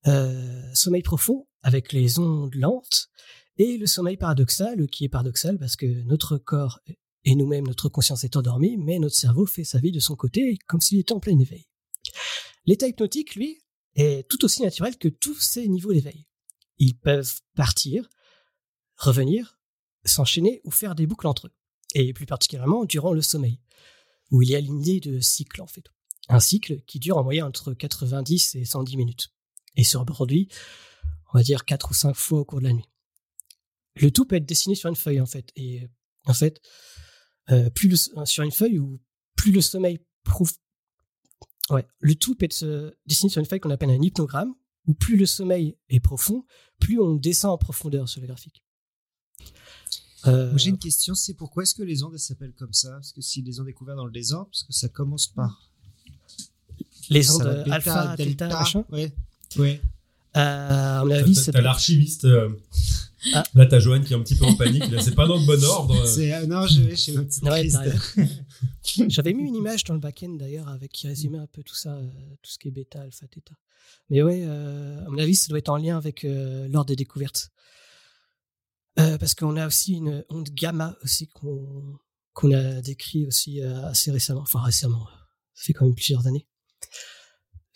euh, 0.06 0.62
sommeil 0.74 1.02
profond 1.02 1.48
avec 1.62 1.92
les 1.92 2.18
ondes 2.18 2.54
lentes 2.54 3.08
et 3.56 3.76
le 3.78 3.86
sommeil 3.86 4.16
paradoxal 4.16 4.86
qui 4.88 5.04
est 5.04 5.08
paradoxal 5.08 5.58
parce 5.58 5.76
que 5.76 5.86
notre 6.04 6.38
corps 6.38 6.80
et 7.24 7.34
nous-mêmes, 7.34 7.66
notre 7.66 7.88
conscience 7.88 8.24
est 8.24 8.36
endormie, 8.36 8.76
mais 8.76 8.98
notre 8.98 9.16
cerveau 9.16 9.44
fait 9.44 9.64
sa 9.64 9.78
vie 9.78 9.92
de 9.92 10.00
son 10.00 10.14
côté 10.14 10.58
comme 10.66 10.80
s'il 10.80 10.98
était 11.00 11.12
en 11.12 11.20
plein 11.20 11.38
éveil. 11.38 11.66
L'état 12.64 12.86
hypnotique, 12.86 13.34
lui, 13.34 13.60
est 13.96 14.28
tout 14.28 14.44
aussi 14.44 14.62
naturel 14.62 14.96
que 14.96 15.08
tous 15.08 15.40
ces 15.40 15.66
niveaux 15.68 15.92
d'éveil. 15.92 16.26
Ils 16.78 16.96
peuvent 16.96 17.40
partir, 17.56 18.08
revenir, 18.96 19.58
s'enchaîner 20.04 20.60
ou 20.64 20.70
faire 20.70 20.94
des 20.94 21.06
boucles 21.06 21.26
entre 21.26 21.48
eux. 21.48 21.52
Et 21.94 22.12
plus 22.12 22.26
particulièrement 22.26 22.84
durant 22.84 23.12
le 23.12 23.22
sommeil, 23.22 23.60
où 24.30 24.42
il 24.42 24.50
y 24.50 24.56
a 24.56 24.60
l'idée 24.60 25.00
de 25.00 25.20
cycle 25.20 25.62
en 25.62 25.66
fait. 25.66 25.84
Un 26.28 26.40
cycle 26.40 26.82
qui 26.82 26.98
dure 26.98 27.16
en 27.16 27.24
moyenne 27.24 27.44
entre 27.44 27.72
90 27.72 28.56
et 28.56 28.64
110 28.64 28.96
minutes. 28.96 29.28
Et 29.76 29.84
se 29.84 29.96
reproduit, 29.96 30.48
on 31.32 31.38
va 31.38 31.42
dire, 31.42 31.64
4 31.64 31.90
ou 31.90 31.94
5 31.94 32.14
fois 32.14 32.40
au 32.40 32.44
cours 32.44 32.58
de 32.58 32.64
la 32.64 32.72
nuit. 32.72 32.88
Le 33.96 34.10
tout 34.10 34.24
peut 34.26 34.36
être 34.36 34.46
dessiné 34.46 34.74
sur 34.74 34.88
une 34.88 34.96
feuille 34.96 35.20
en 35.20 35.26
fait. 35.26 35.50
Et 35.56 35.88
en 36.26 36.34
fait, 36.34 36.60
euh, 37.50 37.70
plus 37.70 37.88
le, 37.88 38.26
sur 38.26 38.44
une 38.44 38.52
feuille 38.52 38.78
ou 38.78 39.00
plus 39.36 39.52
le 39.52 39.60
sommeil 39.60 39.98
prouve. 40.24 40.52
Ouais, 41.70 41.86
le 42.00 42.14
tout 42.14 42.34
peut 42.34 42.46
être 42.46 42.96
dessiné 43.06 43.30
sur 43.30 43.40
une 43.40 43.46
feuille 43.46 43.60
qu'on 43.60 43.70
appelle 43.70 43.90
un 43.90 44.02
hypnogramme, 44.02 44.54
où 44.86 44.94
plus 44.94 45.16
le 45.16 45.26
sommeil 45.26 45.76
est 45.88 46.00
profond, 46.00 46.44
plus 46.80 46.98
on 47.00 47.14
descend 47.14 47.52
en 47.52 47.58
profondeur 47.58 48.08
sur 48.08 48.20
le 48.20 48.26
graphique. 48.26 48.64
Euh... 50.26 50.56
J'ai 50.56 50.70
une 50.70 50.78
question, 50.78 51.14
c'est 51.14 51.34
pourquoi 51.34 51.62
est-ce 51.62 51.74
que 51.74 51.82
les 51.82 52.02
ondes 52.02 52.16
s'appellent 52.18 52.54
comme 52.58 52.72
ça? 52.72 52.90
Parce 52.90 53.12
que 53.12 53.20
s'ils 53.20 53.44
les 53.44 53.60
ont 53.60 53.64
découvertes 53.64 53.98
dans 53.98 54.06
le 54.06 54.12
désordre, 54.12 54.48
parce 54.50 54.64
que 54.64 54.72
ça 54.72 54.88
commence 54.88 55.28
par 55.28 55.70
les 57.10 57.30
ondes 57.30 57.64
alpha, 57.70 58.16
delta, 58.16 58.48
machin? 58.48 58.84
Ouais. 58.90 59.12
Ouais. 59.56 59.80
Euh, 60.36 61.00
à 61.00 61.04
mon 61.04 61.10
avis, 61.10 61.34
c'est. 61.34 61.52
T'as 61.52 61.60
l'archiviste. 61.60 62.24
Euh, 62.24 62.50
ah. 63.34 63.42
Là, 63.54 63.66
t'as 63.66 63.80
Joanne 63.80 64.04
qui 64.04 64.12
est 64.12 64.16
un 64.16 64.22
petit 64.22 64.36
peu 64.36 64.44
en 64.44 64.54
panique. 64.54 64.84
c'est 65.00 65.14
pas 65.14 65.26
dans 65.26 65.38
le 65.38 65.46
bon 65.46 65.62
ordre. 65.64 66.06
C'est, 66.06 66.46
non, 66.46 66.66
je 66.66 66.82
vais 66.82 66.96
chez 66.96 67.12
notre 67.12 67.32
J'avais 69.08 69.32
mis 69.32 69.48
une 69.48 69.56
image 69.56 69.84
dans 69.84 69.94
le 69.94 70.00
back-end 70.00 70.30
d'ailleurs 70.30 70.68
avec 70.68 70.92
qui 70.92 71.08
résumait 71.08 71.38
un 71.38 71.46
peu 71.46 71.62
tout 71.62 71.74
ça, 71.74 71.94
euh, 71.94 72.08
tout 72.42 72.50
ce 72.50 72.58
qui 72.58 72.68
est 72.68 72.70
bêta, 72.70 73.00
alpha, 73.02 73.26
theta. 73.26 73.54
Mais 74.10 74.22
ouais, 74.22 74.42
euh, 74.44 75.04
à 75.04 75.10
mon 75.10 75.18
avis, 75.18 75.34
ça 75.34 75.48
doit 75.48 75.58
être 75.58 75.68
en 75.68 75.76
lien 75.76 75.96
avec 75.96 76.24
euh, 76.24 76.68
l'ordre 76.68 76.88
des 76.88 76.96
découvertes. 76.96 77.50
Parce 79.18 79.34
qu'on 79.34 79.56
a 79.56 79.66
aussi 79.66 79.94
une 79.94 80.24
onde 80.28 80.50
gamma 80.50 80.96
aussi 81.02 81.28
qu'on 81.28 81.98
qu'on 82.34 82.52
a 82.52 82.80
décrit 82.82 83.26
aussi 83.26 83.60
assez 83.60 84.10
récemment. 84.10 84.40
Enfin 84.40 84.60
récemment, 84.60 85.06
ça 85.54 85.64
fait 85.64 85.72
quand 85.72 85.86
même 85.86 85.94
plusieurs 85.94 86.26
années. 86.26 86.46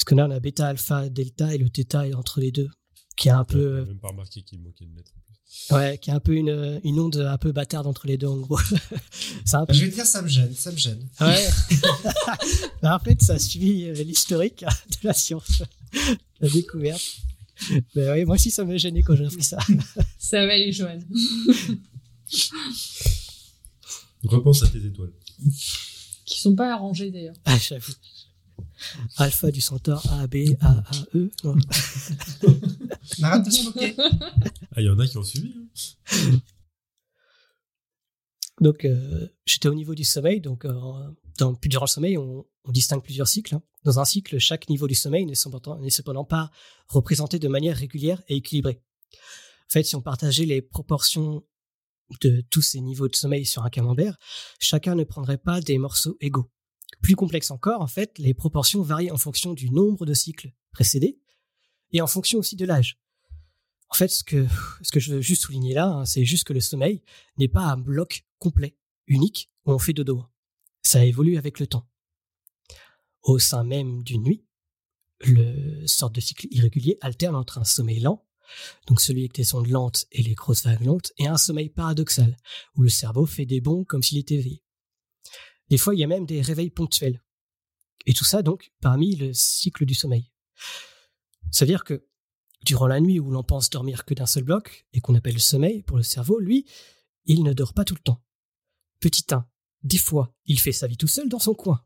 Parce 0.02 0.04
que 0.04 0.14
là, 0.16 0.26
on 0.26 0.30
a 0.32 0.40
bêta, 0.40 0.66
alpha, 0.66 1.08
delta 1.08 1.54
et 1.54 1.58
le 1.58 1.70
theta 1.70 2.08
est 2.08 2.14
entre 2.14 2.40
les 2.40 2.50
deux, 2.50 2.68
qui 3.16 3.28
a 3.28 3.38
un 3.38 3.44
peu. 3.44 3.84
même 3.84 4.00
pas 4.00 4.08
remarqué 4.08 4.42
qu'il 4.42 4.60
manquait 4.60 4.84
une 4.84 4.96
lettre. 4.96 5.12
Ouais, 5.70 5.98
qui 5.98 6.10
a 6.10 6.14
un 6.14 6.20
peu 6.20 6.34
une, 6.34 6.80
une 6.82 6.98
onde 6.98 7.18
un 7.18 7.38
peu 7.38 7.52
bâtarde 7.52 7.86
entre 7.86 8.06
les 8.06 8.16
deux, 8.16 8.26
en 8.26 8.38
gros. 8.38 8.58
un 9.52 9.66
peu... 9.66 9.72
Je 9.74 9.84
vais 9.84 9.90
te 9.90 9.94
dire, 9.94 10.06
ça 10.06 10.22
me 10.22 10.28
gêne, 10.28 10.52
ça 10.54 10.72
me 10.72 10.76
gêne. 10.76 11.08
Ouais. 11.20 11.48
en 12.82 12.98
fait, 12.98 13.22
ça 13.22 13.38
suit 13.38 13.88
euh, 13.88 13.92
l'historique 13.92 14.64
de 14.64 15.06
la 15.06 15.12
science, 15.12 15.62
la 16.40 16.48
découverte. 16.48 17.02
Mais 17.94 18.10
oui, 18.12 18.24
moi 18.24 18.34
aussi, 18.36 18.50
ça 18.50 18.64
me 18.64 18.76
gênait 18.76 19.02
quand 19.02 19.14
j'ai 19.16 19.26
appris 19.26 19.42
ça. 19.42 19.58
ça 20.18 20.46
va 20.46 20.52
aller, 20.52 20.72
Joanne. 20.72 21.06
Repense 24.24 24.62
à 24.62 24.68
tes 24.68 24.84
étoiles. 24.84 25.12
Qui 26.24 26.40
sont 26.40 26.54
pas 26.54 26.72
arrangées, 26.72 27.10
d'ailleurs. 27.10 27.34
Ah, 27.44 27.58
j'avoue. 27.58 27.92
Alpha 29.16 29.50
du 29.50 29.60
centaure 29.60 30.04
A, 30.12 30.26
B, 30.26 30.54
A, 30.60 30.70
A, 30.70 30.92
E. 31.14 31.30
Arrête 33.22 33.44
de 33.44 33.50
se 33.50 33.64
moquer. 33.64 33.94
Ah, 33.98 34.80
il 34.80 34.84
y 34.84 34.88
en 34.88 34.98
a 34.98 35.06
qui 35.06 35.18
ont 35.18 35.22
suivi. 35.22 35.52
Hein. 35.56 35.66
Donc, 38.60 38.84
euh, 38.84 39.28
j'étais 39.44 39.68
au 39.68 39.74
niveau 39.74 39.94
du 39.94 40.04
sommeil. 40.04 40.40
Donc, 40.40 40.64
euh, 40.64 41.10
dans, 41.38 41.58
durant 41.62 41.86
sommeil, 41.86 42.18
on, 42.18 42.46
distingue 42.68 43.02
plusieurs 43.02 43.28
cycles. 43.28 43.56
Hein. 43.56 43.62
Dans 43.84 43.98
un 43.98 44.04
cycle, 44.04 44.38
chaque 44.38 44.68
niveau 44.68 44.86
du 44.86 44.94
sommeil 44.94 45.26
n'est 45.26 45.34
cependant, 45.34 46.24
pas 46.24 46.50
représenté 46.88 47.38
de 47.38 47.48
manière 47.48 47.76
régulière 47.76 48.22
et 48.28 48.36
équilibrée. 48.36 48.80
En 49.14 49.72
fait, 49.72 49.82
si 49.82 49.96
on 49.96 50.02
partageait 50.02 50.44
les 50.44 50.62
proportions 50.62 51.44
de 52.20 52.42
tous 52.50 52.62
ces 52.62 52.80
niveaux 52.80 53.08
de 53.08 53.16
sommeil 53.16 53.46
sur 53.46 53.64
un 53.64 53.70
camembert, 53.70 54.18
chacun 54.60 54.94
ne 54.94 55.04
prendrait 55.04 55.38
pas 55.38 55.60
des 55.60 55.78
morceaux 55.78 56.16
égaux. 56.20 56.50
Plus 57.00 57.16
complexe 57.16 57.50
encore, 57.50 57.80
en 57.80 57.86
fait, 57.86 58.18
les 58.18 58.34
proportions 58.34 58.82
varient 58.82 59.10
en 59.10 59.16
fonction 59.16 59.54
du 59.54 59.70
nombre 59.70 60.06
de 60.06 60.14
cycles 60.14 60.52
précédés 60.72 61.18
et 61.90 62.00
en 62.00 62.06
fonction 62.06 62.38
aussi 62.38 62.54
de 62.54 62.64
l'âge. 62.64 62.98
En 63.88 63.94
fait, 63.94 64.08
ce 64.08 64.24
que, 64.24 64.46
je 64.94 65.12
veux 65.12 65.20
juste 65.20 65.42
souligner 65.42 65.74
là, 65.74 65.86
hein, 65.86 66.04
c'est 66.04 66.24
juste 66.24 66.44
que 66.44 66.52
le 66.52 66.60
sommeil 66.60 67.02
n'est 67.36 67.48
pas 67.48 67.64
un 67.64 67.76
bloc 67.76 68.24
complet, 68.38 68.76
unique, 69.06 69.50
où 69.66 69.72
on 69.72 69.78
fait 69.78 69.92
dodo. 69.92 70.24
Ça 70.82 71.04
évolue 71.04 71.36
avec 71.36 71.58
le 71.60 71.66
temps. 71.66 71.88
Au 73.22 73.38
sein 73.38 73.64
même 73.64 74.02
d'une 74.02 74.22
nuit, 74.22 74.44
le 75.20 75.86
sorte 75.86 76.14
de 76.14 76.20
cycle 76.20 76.48
irrégulier 76.50 76.98
alterne 77.00 77.36
entre 77.36 77.58
un 77.58 77.64
sommeil 77.64 78.00
lent, 78.00 78.26
donc 78.86 79.00
celui 79.00 79.22
avec 79.22 79.34
des 79.34 79.54
ondes 79.54 79.68
lentes 79.68 80.06
et 80.10 80.22
les 80.22 80.34
grosses 80.34 80.64
vagues 80.64 80.84
lentes, 80.84 81.12
et 81.18 81.28
un 81.28 81.36
sommeil 81.36 81.68
paradoxal, 81.68 82.36
où 82.76 82.82
le 82.82 82.88
cerveau 82.88 83.26
fait 83.26 83.46
des 83.46 83.60
bonds 83.60 83.84
comme 83.84 84.02
s'il 84.02 84.18
était 84.18 84.34
éveillé. 84.34 84.62
Des 85.68 85.78
fois, 85.78 85.94
il 85.94 86.00
y 86.00 86.04
a 86.04 86.08
même 86.08 86.26
des 86.26 86.42
réveils 86.42 86.70
ponctuels. 86.70 87.22
Et 88.04 88.14
tout 88.14 88.24
ça, 88.24 88.42
donc, 88.42 88.72
parmi 88.80 89.14
le 89.14 89.32
cycle 89.32 89.86
du 89.86 89.94
sommeil. 89.94 90.30
Ça 91.50 91.64
veut 91.64 91.70
dire 91.70 91.84
que 91.84 92.06
durant 92.64 92.86
la 92.86 93.00
nuit 93.00 93.20
où 93.20 93.30
l'on 93.30 93.44
pense 93.44 93.70
dormir 93.70 94.04
que 94.04 94.14
d'un 94.14 94.26
seul 94.26 94.42
bloc, 94.42 94.86
et 94.92 95.00
qu'on 95.00 95.14
appelle 95.14 95.34
le 95.34 95.38
sommeil 95.38 95.82
pour 95.82 95.96
le 95.96 96.02
cerveau, 96.02 96.40
lui, 96.40 96.66
il 97.24 97.42
ne 97.44 97.52
dort 97.52 97.74
pas 97.74 97.84
tout 97.84 97.94
le 97.94 98.00
temps. 98.00 98.22
Petit 99.00 99.24
1. 99.32 99.46
Des 99.82 99.98
fois, 99.98 100.34
il 100.46 100.60
fait 100.60 100.72
sa 100.72 100.86
vie 100.86 100.96
tout 100.96 101.06
seul 101.06 101.28
dans 101.28 101.38
son 101.38 101.54
coin. 101.54 101.84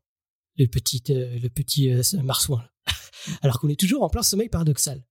Le 0.57 0.67
petit, 0.67 1.03
euh, 1.11 1.39
le 1.39 1.49
petit 1.49 1.91
euh, 1.91 2.03
marsouin. 2.23 2.67
Alors 3.43 3.61
qu'on 3.61 3.69
est 3.69 3.79
toujours 3.79 4.03
en 4.03 4.09
plein 4.09 4.23
sommeil 4.23 4.49
paradoxal. 4.49 5.05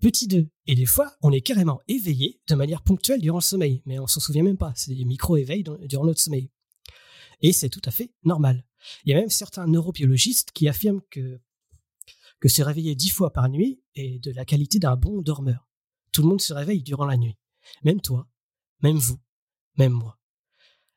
Petit 0.00 0.26
2. 0.26 0.48
Et 0.66 0.74
des 0.74 0.86
fois, 0.86 1.14
on 1.22 1.30
est 1.30 1.42
carrément 1.42 1.80
éveillé 1.86 2.40
de 2.48 2.54
manière 2.56 2.82
ponctuelle 2.82 3.20
durant 3.20 3.38
le 3.38 3.42
sommeil, 3.42 3.82
mais 3.86 4.00
on 4.00 4.08
s'en 4.08 4.18
souvient 4.18 4.42
même 4.42 4.58
pas. 4.58 4.72
C'est 4.74 4.92
des 4.92 5.04
micro-éveils 5.04 5.64
durant 5.84 6.04
notre 6.04 6.20
sommeil. 6.20 6.50
Et 7.40 7.52
c'est 7.52 7.68
tout 7.68 7.82
à 7.84 7.92
fait 7.92 8.12
normal. 8.24 8.64
Il 9.04 9.10
y 9.10 9.14
a 9.14 9.20
même 9.20 9.30
certains 9.30 9.66
neurobiologistes 9.66 10.50
qui 10.50 10.68
affirment 10.68 11.02
que, 11.10 11.40
que 12.40 12.48
se 12.48 12.62
réveiller 12.62 12.96
dix 12.96 13.10
fois 13.10 13.32
par 13.32 13.48
nuit 13.48 13.80
est 13.94 14.18
de 14.18 14.32
la 14.32 14.44
qualité 14.44 14.80
d'un 14.80 14.96
bon 14.96 15.22
dormeur. 15.22 15.68
Tout 16.10 16.22
le 16.22 16.28
monde 16.28 16.40
se 16.40 16.52
réveille 16.52 16.82
durant 16.82 17.06
la 17.06 17.16
nuit. 17.16 17.36
Même 17.84 18.00
toi, 18.00 18.28
même 18.80 18.98
vous, 18.98 19.20
même 19.76 19.92
moi. 19.92 20.18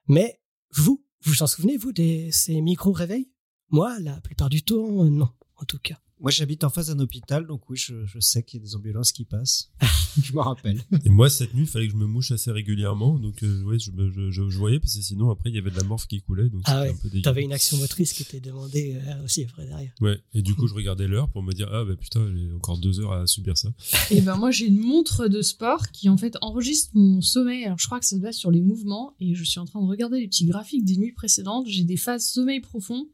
Mais 0.07 0.41
vous, 0.71 1.05
vous 1.25 1.43
en 1.43 1.47
souvenez, 1.47 1.77
vous, 1.77 1.91
de 1.91 2.29
ces 2.31 2.61
micro-réveils? 2.61 3.29
Moi, 3.69 3.99
la 3.99 4.21
plupart 4.21 4.49
du 4.49 4.63
temps, 4.63 5.05
non, 5.05 5.29
en 5.55 5.65
tout 5.65 5.79
cas. 5.79 5.99
Moi, 6.21 6.31
j'habite 6.31 6.63
en 6.63 6.69
face 6.69 6.87
d'un 6.87 6.99
hôpital, 6.99 7.45
donc 7.45 7.69
oui, 7.69 7.77
je, 7.77 8.05
je 8.05 8.19
sais 8.19 8.41
qu'il 8.41 8.61
y 8.61 8.63
a 8.63 8.65
des 8.65 8.75
ambulances 8.75 9.11
qui 9.11 9.25
passent. 9.25 9.71
je 10.23 10.33
me 10.33 10.39
rappelle. 10.39 10.81
Et 11.03 11.09
moi, 11.09 11.29
cette 11.29 11.53
nuit, 11.53 11.63
il 11.63 11.67
fallait 11.67 11.87
que 11.87 11.91
je 11.91 11.97
me 11.97 12.05
mouche 12.05 12.31
assez 12.31 12.51
régulièrement, 12.51 13.19
donc 13.19 13.43
euh, 13.43 13.63
ouais, 13.63 13.77
je, 13.79 13.91
je, 13.91 14.49
je, 14.49 14.57
voyais 14.57 14.79
parce 14.79 14.95
que 14.95 15.01
sinon, 15.01 15.29
après, 15.29 15.49
il 15.49 15.55
y 15.55 15.59
avait 15.59 15.71
de 15.71 15.75
la 15.75 15.83
morphe 15.83 16.07
qui 16.07 16.21
coulait, 16.21 16.49
donc 16.49 16.61
ah 16.65 16.83
ouais. 16.83 16.89
un 16.91 16.95
peu 16.95 17.09
T'avais 17.21 17.43
une 17.43 17.51
action 17.51 17.77
motrice 17.77 18.13
qui 18.13 18.23
était 18.23 18.39
demandée 18.39 18.97
euh, 19.05 19.25
aussi 19.25 19.43
après 19.43 19.65
derrière. 19.65 19.91
Ouais. 19.99 20.17
Et 20.33 20.41
du 20.41 20.55
coup, 20.55 20.67
je 20.67 20.73
regardais 20.73 21.07
l'heure 21.07 21.29
pour 21.29 21.43
me 21.43 21.51
dire 21.51 21.69
ah 21.73 21.83
bah 21.83 21.95
putain, 21.97 22.31
j'ai 22.33 22.51
encore 22.53 22.77
deux 22.77 23.01
heures 23.01 23.11
à 23.11 23.27
subir 23.27 23.57
ça. 23.57 23.69
Et 24.11 24.21
ben 24.21 24.37
moi, 24.37 24.51
j'ai 24.51 24.67
une 24.67 24.79
montre 24.79 25.27
de 25.27 25.41
sport 25.41 25.89
qui 25.91 26.07
en 26.07 26.17
fait 26.17 26.37
enregistre 26.41 26.91
mon 26.93 27.21
sommeil. 27.21 27.65
Alors 27.65 27.77
je 27.77 27.87
crois 27.87 27.99
que 27.99 28.05
ça 28.05 28.15
se 28.15 28.21
base 28.21 28.35
sur 28.35 28.51
les 28.51 28.61
mouvements, 28.61 29.15
et 29.19 29.35
je 29.35 29.43
suis 29.43 29.59
en 29.59 29.65
train 29.65 29.81
de 29.81 29.87
regarder 29.87 30.19
les 30.19 30.27
petits 30.27 30.45
graphiques 30.45 30.85
des 30.85 30.95
nuits 30.95 31.13
précédentes. 31.13 31.67
J'ai 31.67 31.83
des 31.83 31.97
phases 31.97 32.25
sommeil 32.25 32.61
profond 32.61 33.07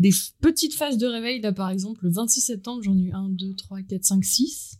des 0.00 0.10
petites 0.40 0.74
phases 0.74 0.98
de 0.98 1.06
réveil. 1.06 1.40
Là, 1.40 1.52
par 1.52 1.70
exemple, 1.70 2.00
le 2.02 2.10
26 2.10 2.40
septembre, 2.40 2.82
j'en 2.82 2.96
ai 2.96 3.02
eu 3.02 3.12
1, 3.12 3.28
2, 3.28 3.54
3, 3.54 3.82
4, 3.82 4.04
5, 4.04 4.24
6. 4.24 4.78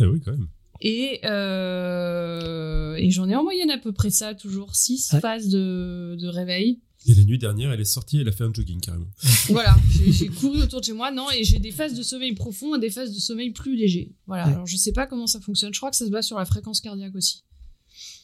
Ah 0.00 0.08
oui, 0.08 0.20
quand 0.24 0.32
même. 0.32 0.48
Et, 0.80 1.20
euh, 1.24 2.94
et 2.96 3.10
j'en 3.10 3.28
ai 3.28 3.36
en 3.36 3.44
moyenne 3.44 3.70
à 3.70 3.78
peu 3.78 3.92
près 3.92 4.10
ça, 4.10 4.34
toujours 4.34 4.74
6 4.74 5.16
phases 5.20 5.48
de, 5.48 6.16
de 6.18 6.26
réveil. 6.26 6.80
Et 7.06 7.14
la 7.14 7.24
nuit 7.24 7.38
dernière, 7.38 7.72
elle 7.72 7.80
est 7.80 7.84
sortie, 7.84 8.18
elle 8.18 8.28
a 8.28 8.32
fait 8.32 8.44
un 8.44 8.52
jogging 8.52 8.80
carrément. 8.80 9.06
voilà, 9.48 9.76
j'ai 10.08 10.28
couru 10.28 10.62
autour 10.62 10.80
de 10.80 10.84
chez 10.84 10.92
moi, 10.92 11.10
non, 11.10 11.26
et 11.30 11.44
j'ai 11.44 11.58
des 11.58 11.72
phases 11.72 11.94
de 11.94 12.02
sommeil 12.02 12.34
profond 12.34 12.74
et 12.76 12.80
des 12.80 12.90
phases 12.90 13.12
de 13.12 13.18
sommeil 13.18 13.50
plus 13.50 13.76
léger. 13.76 14.14
Voilà, 14.26 14.44
alors 14.44 14.66
je 14.66 14.76
sais 14.76 14.92
pas 14.92 15.06
comment 15.06 15.26
ça 15.26 15.40
fonctionne, 15.40 15.72
je 15.72 15.78
crois 15.78 15.90
que 15.90 15.96
ça 15.96 16.06
se 16.06 16.10
base 16.10 16.26
sur 16.26 16.38
la 16.38 16.44
fréquence 16.44 16.80
cardiaque 16.80 17.14
aussi. 17.14 17.44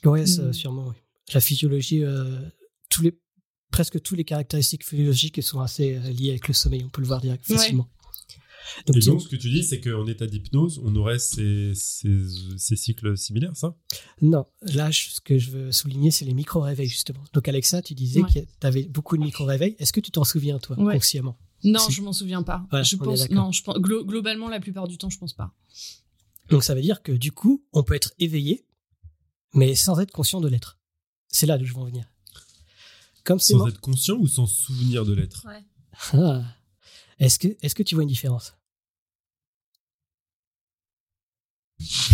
Oui, 0.05 0.23
mm. 0.23 0.53
sûrement, 0.53 0.89
oui. 0.89 0.95
La 1.35 1.41
physiologie, 1.41 2.05
euh, 2.05 2.41
tous 2.89 3.03
les, 3.03 3.19
presque 3.71 4.01
toutes 4.03 4.19
les 4.19 4.25
caractéristiques 4.25 4.85
physiologiques 4.85 5.43
sont 5.43 5.61
assez 5.61 5.97
euh, 5.97 6.11
liées 6.11 6.31
avec 6.31 6.49
le 6.49 6.55
sommeil. 6.55 6.83
On 6.85 6.89
peut 6.89 7.01
le 7.01 7.07
voir 7.07 7.21
direct 7.21 7.47
facilement. 7.47 7.89
Donc, 8.87 8.97
et 8.97 9.01
donc, 9.01 9.23
ce 9.23 9.29
que 9.29 9.37
tu 9.37 9.49
dis, 9.49 9.63
c'est 9.63 9.81
qu'en 9.81 10.07
état 10.07 10.27
d'hypnose, 10.27 10.81
on 10.85 10.95
aurait 10.97 11.19
ces, 11.19 11.73
ces, 11.75 12.77
cycles 12.77 13.17
similaires, 13.17 13.57
ça? 13.57 13.75
Non. 14.21 14.45
Là, 14.61 14.91
ce 14.93 15.23
que 15.23 15.39
je 15.39 15.51
veux 15.51 15.73
souligner, 15.73 16.11
c'est 16.11 16.27
les 16.27 16.35
micro-réveils, 16.35 16.89
justement. 16.89 17.25
Donc, 17.33 17.49
Alexa, 17.49 17.81
tu 17.81 17.95
disais 17.95 18.21
que 18.21 18.41
tu 18.41 18.67
avais 18.67 18.83
beaucoup 18.83 19.17
de 19.17 19.23
micro-réveils. 19.23 19.75
Est-ce 19.79 19.93
que 19.93 20.01
tu 20.01 20.11
t'en 20.11 20.25
souviens, 20.25 20.59
toi, 20.59 20.77
consciemment? 20.77 21.39
Non, 21.65 21.81
je 21.89 22.03
m'en 22.03 22.13
souviens 22.13 22.43
pas. 22.43 22.67
je 22.83 22.97
pense, 22.97 23.31
non, 23.31 23.53
je 23.53 23.63
pense, 23.63 23.79
globalement, 23.79 24.49
la 24.49 24.61
plupart 24.61 24.87
du 24.87 24.99
temps, 24.99 25.11
je 25.11 25.19
pense 25.19 25.33
pas. 25.33 25.55
Donc 26.51 26.65
ça 26.65 26.75
veut 26.75 26.81
dire 26.81 27.03
que 27.03 27.13
du 27.13 27.33
coup, 27.33 27.65
on 27.73 27.83
peut 27.83 27.95
être 27.95 28.13
éveillé, 28.19 28.67
mais 29.55 29.75
sans 29.75 30.01
être 30.01 30.13
conscient 30.13 30.41
de 30.41 30.49
l'être. 30.49 30.79
C'est 31.29 31.47
là 31.47 31.59
d'où 31.59 31.67
je 31.67 31.75
veux 31.75 31.81
en 31.81 31.85
venir. 31.85 32.11
Comme 33.29 33.41
sans 33.41 33.69
être 33.69 33.81
conscient 33.81 34.17
ou 34.17 34.27
sans 34.27 34.47
souvenir 34.47 35.05
de 35.05 35.12
l'être 35.12 35.47
ouais. 35.47 35.62
Ah. 36.14 36.43
Est-ce 37.19 37.38
que, 37.38 37.49
est 37.61 37.75
que 37.75 37.83
tu 37.83 37.95
vois 37.95 38.03
une 38.03 38.09
différence? 38.09 38.55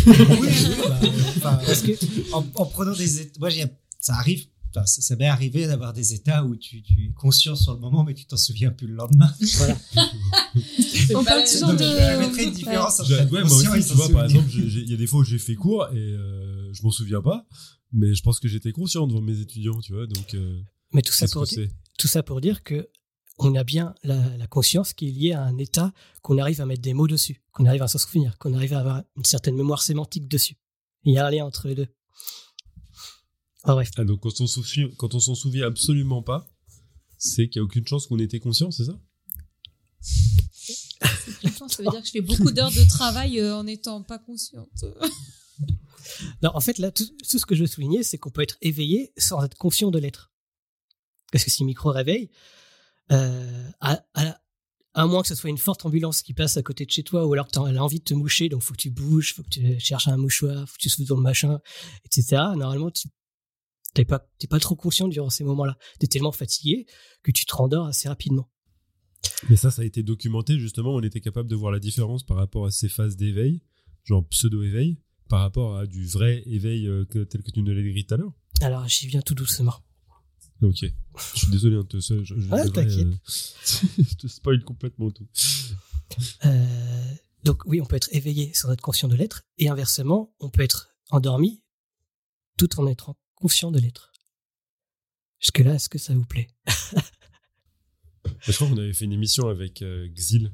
Oui, 0.06 0.48
bah, 1.40 1.62
parce 1.64 1.82
que 1.82 1.92
en, 2.32 2.42
prenant 2.66 2.96
des, 2.96 3.30
moi, 3.38 3.48
ça 4.00 4.14
arrive 4.14 4.46
ça, 4.86 5.14
m'est 5.14 5.28
arrivé 5.28 5.68
d'avoir 5.68 5.92
des 5.92 6.14
états 6.14 6.44
où 6.44 6.56
tu, 6.56 6.78
es 6.78 7.12
conscient 7.14 7.54
sur 7.54 7.74
le 7.74 7.78
moment, 7.78 8.02
mais 8.02 8.14
tu 8.14 8.26
t'en 8.26 8.36
souviens 8.36 8.72
plus 8.72 8.88
le 8.88 8.94
lendemain. 8.94 9.32
Voilà. 9.58 9.78
On 11.14 11.22
parle 11.22 11.44
toujours 11.44 11.74
de. 11.74 11.78
Je 11.78 12.18
mettrais 12.18 12.44
une 12.46 12.54
différence 12.54 12.98
entre 12.98 13.30
ouais, 13.30 13.44
moi 13.44 13.56
aussi, 13.56 13.88
tu 13.88 13.94
vois, 13.94 14.08
par 14.08 14.24
exemple, 14.24 14.50
il 14.52 14.90
y 14.90 14.94
a 14.94 14.96
des 14.96 15.06
fois 15.06 15.20
où 15.20 15.24
j'ai 15.24 15.38
fait 15.38 15.54
cours 15.54 15.86
et 15.92 15.96
euh, 15.96 16.72
je 16.72 16.82
m'en 16.82 16.90
souviens 16.90 17.22
pas, 17.22 17.46
mais 17.92 18.16
je 18.16 18.22
pense 18.24 18.40
que 18.40 18.48
j'étais 18.48 18.72
conscient 18.72 19.06
devant 19.06 19.20
mes 19.20 19.38
étudiants, 19.38 19.78
tu 19.80 19.92
vois, 19.92 20.08
donc. 20.08 20.34
Euh, 20.34 20.60
mais 20.94 21.02
tout 21.02 21.12
ça 21.12 21.26
pour 21.28 21.44
dire, 21.44 21.68
tout 21.98 22.08
ça 22.08 22.22
pour 22.22 22.40
dire 22.40 22.62
que 22.62 22.88
on 23.38 23.54
a 23.56 23.64
bien 23.64 23.94
la, 24.04 24.36
la, 24.36 24.46
conscience 24.46 24.92
qui 24.92 25.08
est 25.08 25.10
liée 25.10 25.32
à 25.32 25.42
un 25.42 25.58
état 25.58 25.92
qu'on 26.22 26.38
arrive 26.38 26.60
à 26.60 26.66
mettre 26.66 26.82
des 26.82 26.94
mots 26.94 27.08
dessus, 27.08 27.42
qu'on 27.52 27.66
arrive 27.66 27.82
à 27.82 27.88
s'en 27.88 27.98
souvenir, 27.98 28.38
qu'on 28.38 28.54
arrive 28.54 28.74
à 28.74 28.78
avoir 28.78 29.02
une 29.16 29.24
certaine 29.24 29.56
mémoire 29.56 29.82
sémantique 29.82 30.28
dessus. 30.28 30.56
Il 31.02 31.12
y 31.12 31.18
a 31.18 31.26
un 31.26 31.30
lien 31.30 31.44
entre 31.44 31.66
les 31.66 31.74
deux. 31.74 31.88
Ah, 33.64 33.76
ah 33.96 34.04
donc 34.04 34.20
quand 34.20 34.40
on 34.40 34.46
s'en 34.46 34.62
souvient, 34.62 34.88
quand 34.96 35.14
on 35.14 35.20
s'en 35.20 35.34
souvient 35.34 35.66
absolument 35.66 36.22
pas, 36.22 36.46
c'est 37.18 37.48
qu'il 37.48 37.60
n'y 37.60 37.64
a 37.64 37.66
aucune 37.66 37.86
chance 37.86 38.06
qu'on 38.06 38.18
était 38.18 38.40
conscient, 38.40 38.70
c'est 38.70 38.84
ça? 38.84 38.98
Ça 41.68 41.82
veut 41.82 41.90
dire 41.90 42.00
que 42.00 42.06
je 42.06 42.12
fais 42.12 42.20
beaucoup 42.20 42.52
d'heures 42.52 42.70
de 42.70 42.88
travail 42.88 43.40
euh, 43.40 43.56
en 43.56 43.64
n'étant 43.64 44.02
pas 44.02 44.18
consciente. 44.18 44.84
non, 46.42 46.50
en 46.54 46.60
fait, 46.60 46.78
là, 46.78 46.90
tout, 46.90 47.04
ce 47.22 47.44
que 47.46 47.54
je 47.54 47.62
veux 47.62 47.66
souligner, 47.66 48.02
c'est 48.02 48.18
qu'on 48.18 48.30
peut 48.30 48.42
être 48.42 48.58
éveillé 48.60 49.12
sans 49.16 49.42
être 49.42 49.56
conscient 49.56 49.90
de 49.90 49.98
l'être. 49.98 50.33
Parce 51.34 51.42
que 51.42 51.50
si 51.50 51.64
micro 51.64 51.90
réveille, 51.90 52.30
euh, 53.10 53.68
à, 53.80 54.00
à, 54.94 55.06
moins 55.08 55.20
que 55.20 55.26
ce 55.26 55.34
soit 55.34 55.50
une 55.50 55.58
forte 55.58 55.84
ambulance 55.84 56.22
qui 56.22 56.32
passe 56.32 56.56
à 56.56 56.62
côté 56.62 56.86
de 56.86 56.92
chez 56.92 57.02
toi, 57.02 57.26
ou 57.26 57.32
alors 57.32 57.48
que 57.48 57.50
tu 57.50 57.58
as 57.58 57.62
envie 57.82 57.98
de 57.98 58.04
te 58.04 58.14
moucher, 58.14 58.48
donc 58.48 58.62
faut 58.62 58.72
que 58.72 58.78
tu 58.78 58.90
bouges, 58.90 59.34
faut 59.34 59.42
que 59.42 59.48
tu 59.48 59.80
cherches 59.80 60.06
un 60.06 60.16
mouchoir, 60.16 60.68
faut 60.68 60.76
que 60.76 60.82
tu 60.82 60.88
souffles 60.88 61.08
dans 61.08 61.16
le 61.16 61.22
machin, 61.22 61.58
etc. 62.04 62.40
Normalement, 62.54 62.92
tu 62.92 63.08
t'es 63.94 64.04
pas, 64.04 64.24
pas 64.48 64.60
trop 64.60 64.76
conscient 64.76 65.08
durant 65.08 65.28
ces 65.28 65.42
moments-là. 65.42 65.76
Tu 65.98 66.04
es 66.04 66.08
tellement 66.08 66.30
fatigué 66.30 66.86
que 67.24 67.32
tu 67.32 67.46
te 67.46 67.56
rendors 67.56 67.86
assez 67.86 68.06
rapidement. 68.06 68.48
Mais 69.50 69.56
ça, 69.56 69.72
ça 69.72 69.82
a 69.82 69.84
été 69.84 70.04
documenté 70.04 70.60
justement. 70.60 70.94
On 70.94 71.02
était 71.02 71.20
capable 71.20 71.48
de 71.48 71.56
voir 71.56 71.72
la 71.72 71.80
différence 71.80 72.22
par 72.22 72.36
rapport 72.36 72.64
à 72.64 72.70
ces 72.70 72.88
phases 72.88 73.16
d'éveil, 73.16 73.60
genre 74.04 74.24
pseudo-éveil, 74.28 75.00
par 75.28 75.40
rapport 75.40 75.78
à 75.78 75.86
du 75.88 76.06
vrai 76.06 76.44
éveil 76.46 76.86
euh, 76.86 77.04
tel 77.06 77.42
que 77.42 77.50
tu 77.50 77.60
nous 77.60 77.74
l'as 77.74 77.82
décrit 77.82 78.06
tout 78.06 78.14
à 78.14 78.18
l'heure. 78.18 78.34
Alors, 78.60 78.86
j'y 78.86 79.08
viens 79.08 79.20
tout 79.20 79.34
doucement. 79.34 79.74
Ok. 80.62 80.84
Je 81.34 81.38
suis 81.38 81.50
désolé, 81.50 81.76
hein, 81.76 81.84
te, 81.84 82.00
je, 82.00 82.24
je, 82.24 82.34
ah, 82.50 82.68
t'inquiète. 82.68 83.06
Euh, 83.06 83.14
je 83.98 84.14
te 84.14 84.26
spoil 84.26 84.62
complètement 84.64 85.10
tout. 85.10 85.26
Euh, 86.44 87.14
donc 87.44 87.64
oui, 87.66 87.80
on 87.80 87.86
peut 87.86 87.96
être 87.96 88.08
éveillé 88.12 88.52
sans 88.54 88.72
être 88.72 88.80
conscient 88.80 89.08
de 89.08 89.16
l'être, 89.16 89.42
et 89.58 89.68
inversement, 89.68 90.34
on 90.40 90.50
peut 90.50 90.62
être 90.62 90.96
endormi 91.10 91.62
tout 92.56 92.80
en 92.80 92.86
étant 92.86 93.16
conscient 93.34 93.70
de 93.70 93.78
l'être. 93.78 94.12
Jusque-là, 95.40 95.74
est-ce 95.74 95.88
que 95.88 95.98
ça 95.98 96.14
vous 96.14 96.24
plaît 96.24 96.48
Je 98.40 98.52
crois 98.52 98.68
qu'on 98.68 98.78
avait 98.78 98.92
fait 98.92 99.04
une 99.04 99.12
émission 99.12 99.48
avec 99.48 99.82
euh, 99.82 100.08
Xil 100.08 100.52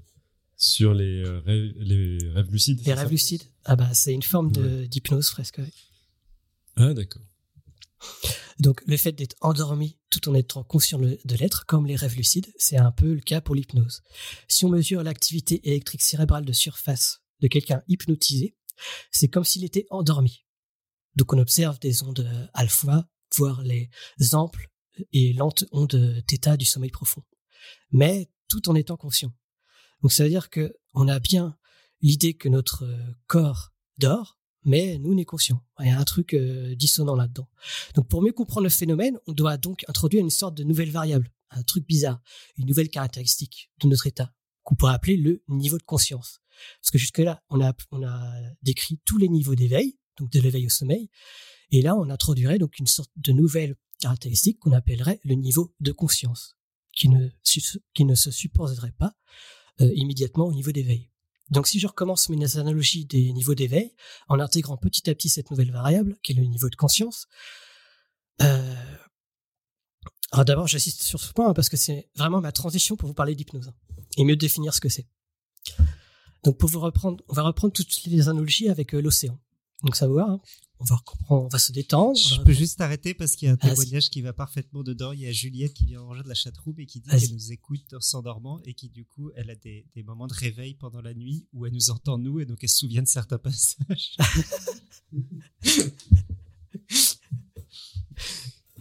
sur 0.56 0.92
les, 0.94 1.22
euh, 1.22 1.40
rêves, 1.40 1.72
les 1.78 2.18
rêves 2.34 2.50
lucides. 2.50 2.84
Les 2.84 2.94
rêves 2.94 3.10
lucides 3.10 3.44
Ah 3.64 3.76
bah 3.76 3.94
c'est 3.94 4.12
une 4.12 4.22
forme 4.22 4.50
d'hypnose 4.50 5.30
presque. 5.30 5.60
Ah 6.76 6.92
d'accord. 6.94 7.22
Donc 8.58 8.82
le 8.86 8.96
fait 8.96 9.12
d'être 9.12 9.36
endormi 9.40 9.98
tout 10.10 10.28
en 10.28 10.34
étant 10.34 10.64
conscient 10.64 10.98
de 10.98 11.36
l'être, 11.36 11.66
comme 11.66 11.86
les 11.86 11.96
rêves 11.96 12.16
lucides, 12.16 12.52
c'est 12.58 12.76
un 12.76 12.92
peu 12.92 13.14
le 13.14 13.20
cas 13.20 13.40
pour 13.40 13.54
l'hypnose. 13.54 14.02
Si 14.48 14.64
on 14.64 14.68
mesure 14.68 15.02
l'activité 15.02 15.66
électrique 15.68 16.02
cérébrale 16.02 16.44
de 16.44 16.52
surface 16.52 17.22
de 17.40 17.48
quelqu'un 17.48 17.82
hypnotisé, 17.88 18.56
c'est 19.10 19.28
comme 19.28 19.44
s'il 19.44 19.64
était 19.64 19.86
endormi. 19.90 20.44
Donc 21.16 21.32
on 21.32 21.38
observe 21.38 21.78
des 21.80 22.02
ondes 22.02 22.20
euh, 22.20 22.46
alpha, 22.54 23.08
voire 23.34 23.62
les 23.62 23.90
amples 24.32 24.70
et 25.12 25.32
lentes 25.32 25.64
ondes 25.72 26.22
θ 26.28 26.56
du 26.56 26.66
sommeil 26.66 26.90
profond. 26.90 27.22
Mais 27.90 28.30
tout 28.48 28.68
en 28.68 28.74
étant 28.74 28.96
conscient. 28.96 29.32
Donc 30.02 30.12
ça 30.12 30.24
veut 30.24 30.30
dire 30.30 30.50
que 30.50 30.74
on 30.94 31.08
a 31.08 31.18
bien 31.18 31.56
l'idée 32.00 32.34
que 32.34 32.48
notre 32.48 32.84
euh, 32.84 33.14
corps 33.26 33.72
dort, 33.98 34.39
mais 34.64 34.98
nous 34.98 35.14
n'est 35.14 35.24
conscient. 35.24 35.62
Il 35.78 35.86
y 35.86 35.90
a 35.90 35.98
un 35.98 36.04
truc 36.04 36.34
euh, 36.34 36.74
dissonant 36.74 37.14
là-dedans. 37.14 37.48
Donc 37.94 38.08
pour 38.08 38.22
mieux 38.22 38.32
comprendre 38.32 38.64
le 38.64 38.70
phénomène, 38.70 39.18
on 39.26 39.32
doit 39.32 39.56
donc 39.56 39.84
introduire 39.88 40.22
une 40.22 40.30
sorte 40.30 40.54
de 40.54 40.64
nouvelle 40.64 40.90
variable, 40.90 41.30
un 41.50 41.62
truc 41.62 41.86
bizarre, 41.86 42.20
une 42.56 42.66
nouvelle 42.66 42.88
caractéristique 42.88 43.70
de 43.80 43.88
notre 43.88 44.06
état, 44.06 44.32
qu'on 44.62 44.74
pourrait 44.74 44.94
appeler 44.94 45.16
le 45.16 45.42
niveau 45.48 45.78
de 45.78 45.82
conscience. 45.82 46.40
Parce 46.80 46.90
que 46.90 46.98
jusque-là, 46.98 47.42
on 47.48 47.60
a, 47.60 47.72
on 47.90 48.02
a 48.06 48.32
décrit 48.62 49.00
tous 49.04 49.18
les 49.18 49.28
niveaux 49.28 49.54
d'éveil, 49.54 49.98
donc 50.18 50.30
de 50.30 50.40
l'éveil 50.40 50.66
au 50.66 50.70
sommeil. 50.70 51.10
Et 51.70 51.82
là, 51.82 51.96
on 51.96 52.10
introduirait 52.10 52.58
donc 52.58 52.78
une 52.78 52.86
sorte 52.86 53.10
de 53.16 53.32
nouvelle 53.32 53.76
caractéristique 54.00 54.58
qu'on 54.58 54.72
appellerait 54.72 55.20
le 55.24 55.34
niveau 55.34 55.74
de 55.80 55.92
conscience, 55.92 56.56
qui 56.92 57.08
ne, 57.08 57.28
qui 57.94 58.04
ne 58.04 58.14
se 58.14 58.30
supposerait 58.30 58.92
pas 58.92 59.14
euh, 59.80 59.90
immédiatement 59.94 60.46
au 60.46 60.52
niveau 60.52 60.72
d'éveil. 60.72 61.10
Donc 61.50 61.66
si 61.66 61.80
je 61.80 61.86
recommence 61.86 62.28
mes 62.28 62.56
analogies 62.56 63.04
des 63.04 63.32
niveaux 63.32 63.54
d'éveil, 63.54 63.92
en 64.28 64.38
intégrant 64.38 64.76
petit 64.76 65.10
à 65.10 65.14
petit 65.14 65.28
cette 65.28 65.50
nouvelle 65.50 65.72
variable, 65.72 66.16
qui 66.22 66.32
est 66.32 66.36
le 66.36 66.44
niveau 66.44 66.68
de 66.68 66.76
conscience, 66.76 67.26
euh, 68.42 68.74
alors 70.32 70.44
d'abord 70.44 70.68
j'insiste 70.68 71.02
sur 71.02 71.20
ce 71.20 71.32
point 71.32 71.52
parce 71.52 71.68
que 71.68 71.76
c'est 71.76 72.08
vraiment 72.14 72.40
ma 72.40 72.52
transition 72.52 72.96
pour 72.96 73.08
vous 73.08 73.14
parler 73.14 73.34
d'hypnose 73.34 73.68
hein, 73.68 73.74
et 74.16 74.24
mieux 74.24 74.36
définir 74.36 74.74
ce 74.74 74.80
que 74.80 74.88
c'est. 74.88 75.08
Donc 76.44 76.56
pour 76.56 76.70
vous 76.70 76.80
reprendre, 76.80 77.22
on 77.28 77.34
va 77.34 77.42
reprendre 77.42 77.72
toutes 77.72 78.04
les 78.06 78.28
analogies 78.28 78.68
avec 78.68 78.94
euh, 78.94 79.00
l'océan. 79.00 79.38
Donc 79.82 79.96
ça 79.96 80.06
va, 80.06 80.24
hein. 80.28 80.40
on 80.78 80.84
va 80.84 81.02
on 81.30 81.48
va 81.48 81.58
se 81.58 81.72
détendre. 81.72 82.18
Je 82.18 82.40
peux 82.42 82.52
juste 82.52 82.80
arrêter 82.82 83.14
parce 83.14 83.34
qu'il 83.34 83.46
y 83.46 83.48
a 83.48 83.54
un 83.54 83.56
témoignage 83.56 84.10
qui 84.10 84.20
va 84.20 84.34
parfaitement 84.34 84.82
dedans. 84.82 85.12
Il 85.12 85.20
y 85.20 85.26
a 85.26 85.32
Juliette 85.32 85.72
qui 85.72 85.86
vient 85.86 86.00
ranger 86.00 86.22
de 86.22 86.28
la 86.28 86.34
chatroom 86.34 86.78
et 86.78 86.86
qui 86.86 87.00
dit 87.00 87.08
qu'elle 87.08 87.32
nous 87.32 87.52
écoute 87.52 87.94
en 87.94 88.00
s'endormant 88.00 88.60
et 88.64 88.74
qui 88.74 88.90
du 88.90 89.06
coup 89.06 89.30
elle 89.36 89.48
a 89.50 89.54
des, 89.54 89.86
des, 89.94 90.02
moments 90.02 90.26
de 90.26 90.34
réveil 90.34 90.74
pendant 90.74 91.00
la 91.00 91.14
nuit 91.14 91.46
où 91.54 91.64
elle 91.64 91.72
nous 91.72 91.90
entend 91.90 92.18
nous 92.18 92.40
et 92.40 92.44
donc 92.44 92.58
elle 92.62 92.68
se 92.68 92.78
souvient 92.78 93.02
de 93.02 93.08
certains 93.08 93.38
passages. 93.38 94.16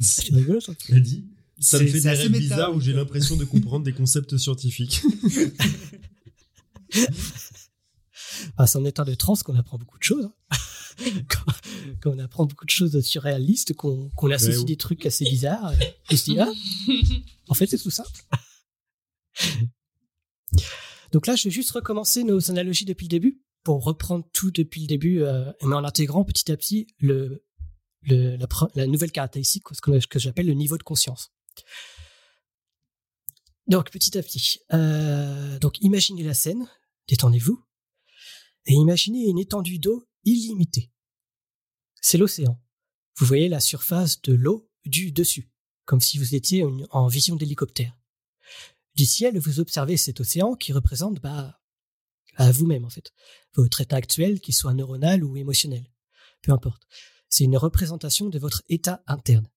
C'est 0.02 0.34
rigolo 0.34 0.60
ça. 0.60 0.74
Elle 0.90 1.02
dit. 1.02 1.28
Ça 1.62 1.78
me 1.80 1.88
fait 1.88 2.00
des 2.00 2.10
rêves 2.10 2.32
bizarres 2.32 2.74
où 2.74 2.80
j'ai 2.80 2.94
l'impression 2.94 3.36
de 3.36 3.44
comprendre 3.44 3.84
des 3.84 3.92
concepts 3.94 4.38
scientifiques. 4.38 5.02
Ah, 8.58 8.68
c'est 8.68 8.78
en 8.78 8.86
état 8.86 9.04
de 9.04 9.14
transe 9.14 9.44
qu'on 9.44 9.56
apprend 9.56 9.78
beaucoup 9.78 9.98
de 9.98 10.04
choses. 10.04 10.26
Hein. 10.26 10.58
quand, 12.02 12.12
on 12.12 12.20
apprend 12.20 12.46
beaucoup 12.46 12.66
de 12.66 12.70
choses 12.70 13.00
surréalistes, 13.02 13.74
qu'on 13.74 14.10
associe 14.32 14.66
des 14.66 14.78
trucs 14.78 15.06
assez 15.06 15.26
bizarres, 15.26 15.74
et 16.10 16.18
se 16.18 16.26
dit, 16.26 16.40
ah, 16.40 16.52
en 17.48 17.54
fait, 17.54 17.68
c'est 17.68 17.78
tout 17.78 17.92
simple. 17.92 18.10
Donc 21.12 21.28
là, 21.28 21.36
je 21.36 21.46
vais 21.46 21.52
juste 21.52 21.72
recommencer 21.72 22.24
nos 22.24 22.52
analogies 22.52 22.86
depuis 22.86 23.06
le 23.06 23.10
début 23.10 23.42
pour 23.64 23.84
reprendre 23.84 24.26
tout 24.32 24.52
depuis 24.52 24.82
le 24.82 24.88
début, 24.88 25.24
euh, 25.24 25.52
mais 25.64 25.76
en 25.76 25.84
intégrant 25.84 26.24
petit 26.24 26.52
à 26.52 26.58
petit 26.58 26.88
le, 27.00 27.44
le 28.04 28.38
la, 28.76 28.88
nouvelle 28.88 29.12
caractéristique, 29.12 29.64
ce 29.72 29.82
que, 29.82 30.06
que 30.08 30.20
j'appelle 30.20 30.48
le 30.48 30.54
niveau 30.54 30.78
de 30.78 30.84
conscience. 30.84 31.32
Donc 33.68 33.92
petit 33.92 34.18
à 34.18 34.24
petit, 34.24 34.60
euh, 34.74 35.60
donc 35.60 35.80
imaginez 35.82 36.24
la 36.24 36.34
scène, 36.34 36.68
détendez-vous, 37.08 37.64
et 38.66 38.74
imaginez 38.74 39.28
une 39.28 39.40
étendue 39.40 39.80
d'eau 39.80 40.08
illimitée. 40.26 40.92
C'est 42.02 42.18
l'océan. 42.18 42.62
Vous 43.18 43.26
voyez 43.26 43.50
la 43.50 43.60
surface 43.60 44.22
de 44.22 44.34
l'eau 44.34 44.70
du 44.86 45.12
dessus, 45.12 45.52
comme 45.86 46.02
si 46.02 46.18
vous 46.18 46.36
étiez 46.36 46.64
en 46.64 47.08
vision 47.08 47.36
d'hélicoptère. 47.36 47.98
Du 48.96 49.06
ciel, 49.06 49.38
vous 49.40 49.60
observez 49.60 49.98
cet 49.98 50.20
océan 50.20 50.56
qui 50.56 50.74
représente 50.74 51.22
bah, 51.22 51.62
à 52.36 52.52
vous-même 52.52 52.86
en 52.86 52.90
fait, 52.90 53.14
votre 53.54 53.82
état 53.82 53.98
actuel, 53.98 54.40
qu'il 54.40 54.54
soit 54.54 54.74
neuronal 54.74 55.24
ou 55.24 55.38
émotionnel. 55.38 55.92
Peu 56.42 56.52
importe. 56.52 56.84
C'est 57.28 57.44
une 57.44 57.58
représentation 57.58 58.30
de 58.30 58.40
votre 58.40 58.64
état 58.70 59.04
interne. 59.08 59.48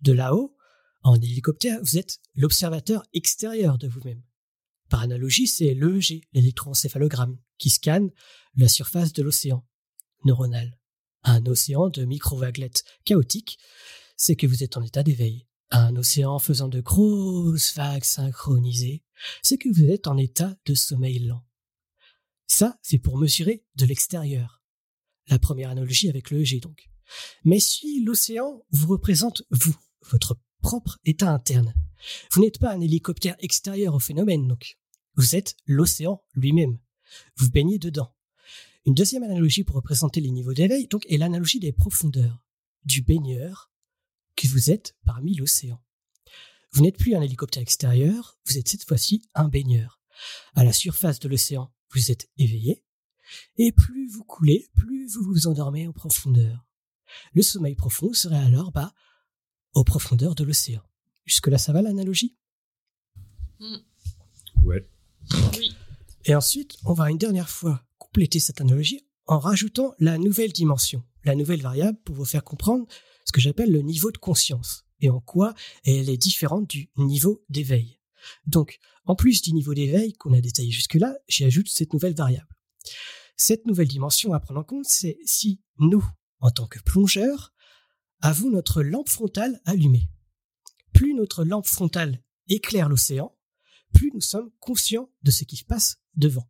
De 0.00 0.12
là-haut, 0.12 0.56
en 1.02 1.16
hélicoptère, 1.16 1.80
vous 1.82 1.98
êtes 1.98 2.18
l'observateur 2.34 3.04
extérieur 3.12 3.78
de 3.78 3.88
vous-même. 3.88 4.22
Par 4.88 5.02
analogie, 5.02 5.46
c'est 5.46 5.74
l'EEG, 5.74 6.22
l'électroencéphalogramme, 6.32 7.38
qui 7.58 7.70
scanne 7.70 8.10
la 8.56 8.68
surface 8.68 9.12
de 9.12 9.22
l'océan 9.22 9.66
neuronal. 10.24 10.78
Un 11.24 11.44
océan 11.46 11.88
de 11.88 12.04
micro-vaguelettes 12.04 12.84
chaotiques, 13.04 13.58
c'est 14.16 14.36
que 14.36 14.46
vous 14.46 14.62
êtes 14.62 14.76
en 14.76 14.82
état 14.82 15.02
d'éveil, 15.02 15.46
un 15.70 15.96
océan 15.96 16.38
faisant 16.38 16.68
de 16.68 16.80
grosses 16.80 17.74
vagues 17.74 18.04
synchronisées, 18.04 19.02
c'est 19.42 19.58
que 19.58 19.68
vous 19.68 19.90
êtes 19.90 20.06
en 20.06 20.16
état 20.16 20.54
de 20.66 20.74
sommeil 20.74 21.18
lent. 21.20 21.44
Ça, 22.46 22.78
c'est 22.82 22.98
pour 22.98 23.18
mesurer 23.18 23.64
de 23.76 23.86
l'extérieur. 23.86 24.62
La 25.28 25.38
première 25.38 25.70
analogie 25.70 26.08
avec 26.08 26.30
le 26.30 26.40
EG 26.40 26.60
donc. 26.60 26.90
Mais 27.44 27.60
si 27.60 28.04
l'océan 28.04 28.62
vous 28.70 28.88
représente 28.88 29.42
vous, 29.50 29.76
votre 30.02 30.38
propre 30.60 30.98
état 31.04 31.32
interne, 31.32 31.74
vous 32.32 32.42
n'êtes 32.42 32.58
pas 32.58 32.72
un 32.72 32.80
hélicoptère 32.80 33.36
extérieur 33.40 33.94
au 33.94 33.98
phénomène 33.98 34.46
donc. 34.46 34.78
Vous 35.16 35.36
êtes 35.36 35.56
l'océan 35.66 36.22
lui-même. 36.34 36.78
Vous 37.36 37.50
baignez 37.50 37.78
dedans. 37.78 38.14
Une 38.86 38.94
deuxième 38.94 39.22
analogie 39.22 39.64
pour 39.64 39.76
représenter 39.76 40.20
les 40.20 40.30
niveaux 40.30 40.52
d'éveil 40.52 40.86
donc 40.88 41.06
est 41.08 41.16
l'analogie 41.16 41.58
des 41.58 41.72
profondeurs, 41.72 42.44
du 42.84 43.00
baigneur 43.00 43.72
que 44.36 44.46
vous 44.46 44.70
êtes 44.70 44.94
parmi 45.06 45.34
l'océan. 45.34 45.82
Vous 46.72 46.82
n'êtes 46.82 46.98
plus 46.98 47.14
un 47.14 47.22
hélicoptère 47.22 47.62
extérieur, 47.62 48.38
vous 48.44 48.58
êtes 48.58 48.68
cette 48.68 48.84
fois-ci 48.84 49.22
un 49.34 49.48
baigneur. 49.48 50.02
À 50.54 50.64
la 50.64 50.72
surface 50.72 51.18
de 51.18 51.28
l'océan, 51.28 51.72
vous 51.92 52.10
êtes 52.10 52.28
éveillé, 52.36 52.84
et 53.56 53.72
plus 53.72 54.06
vous 54.08 54.24
coulez, 54.24 54.68
plus 54.74 55.06
vous 55.14 55.22
vous 55.22 55.46
endormez 55.46 55.88
en 55.88 55.92
profondeur. 55.92 56.66
Le 57.32 57.42
sommeil 57.42 57.76
profond 57.76 58.12
serait 58.12 58.36
alors 58.36 58.70
bas 58.70 58.92
aux 59.72 59.84
profondeurs 59.84 60.34
de 60.34 60.44
l'océan. 60.44 60.82
Jusque-là, 61.24 61.56
ça 61.56 61.72
va 61.72 61.80
l'analogie? 61.80 62.36
Hmm. 63.60 63.78
Ouais. 64.62 64.86
Oui. 65.56 65.74
Et 66.26 66.34
ensuite, 66.34 66.76
on 66.84 66.92
va 66.92 67.10
une 67.10 67.18
dernière 67.18 67.48
fois 67.48 67.82
compléter 67.98 68.40
cette 68.40 68.60
analogie 68.60 69.06
en 69.26 69.38
rajoutant 69.38 69.94
la 69.98 70.18
nouvelle 70.18 70.52
dimension, 70.52 71.02
la 71.24 71.34
nouvelle 71.34 71.62
variable 71.62 71.98
pour 72.04 72.14
vous 72.14 72.24
faire 72.24 72.44
comprendre 72.44 72.86
ce 73.24 73.32
que 73.32 73.40
j'appelle 73.40 73.72
le 73.72 73.80
niveau 73.80 74.10
de 74.10 74.18
conscience 74.18 74.84
et 75.00 75.10
en 75.10 75.20
quoi 75.20 75.54
elle 75.84 76.08
est 76.08 76.16
différente 76.16 76.68
du 76.68 76.90
niveau 76.96 77.44
d'éveil. 77.48 77.98
Donc, 78.46 78.78
en 79.04 79.14
plus 79.14 79.42
du 79.42 79.52
niveau 79.52 79.74
d'éveil 79.74 80.14
qu'on 80.14 80.32
a 80.32 80.40
détaillé 80.40 80.70
jusque-là, 80.70 81.16
j'y 81.28 81.44
ajoute 81.44 81.68
cette 81.68 81.92
nouvelle 81.92 82.14
variable. 82.14 82.48
Cette 83.36 83.66
nouvelle 83.66 83.88
dimension 83.88 84.32
à 84.32 84.40
prendre 84.40 84.60
en 84.60 84.64
compte, 84.64 84.86
c'est 84.86 85.18
si 85.24 85.60
nous, 85.78 86.04
en 86.40 86.50
tant 86.50 86.66
que 86.66 86.78
plongeurs, 86.80 87.52
avons 88.20 88.50
notre 88.50 88.82
lampe 88.82 89.08
frontale 89.08 89.60
allumée. 89.64 90.08
Plus 90.92 91.14
notre 91.14 91.44
lampe 91.44 91.66
frontale 91.66 92.22
éclaire 92.48 92.88
l'océan, 92.88 93.36
plus 93.92 94.10
nous 94.14 94.20
sommes 94.20 94.50
conscients 94.60 95.10
de 95.22 95.30
ce 95.30 95.44
qui 95.44 95.56
se 95.56 95.64
passe 95.64 95.96
devant. 96.14 96.48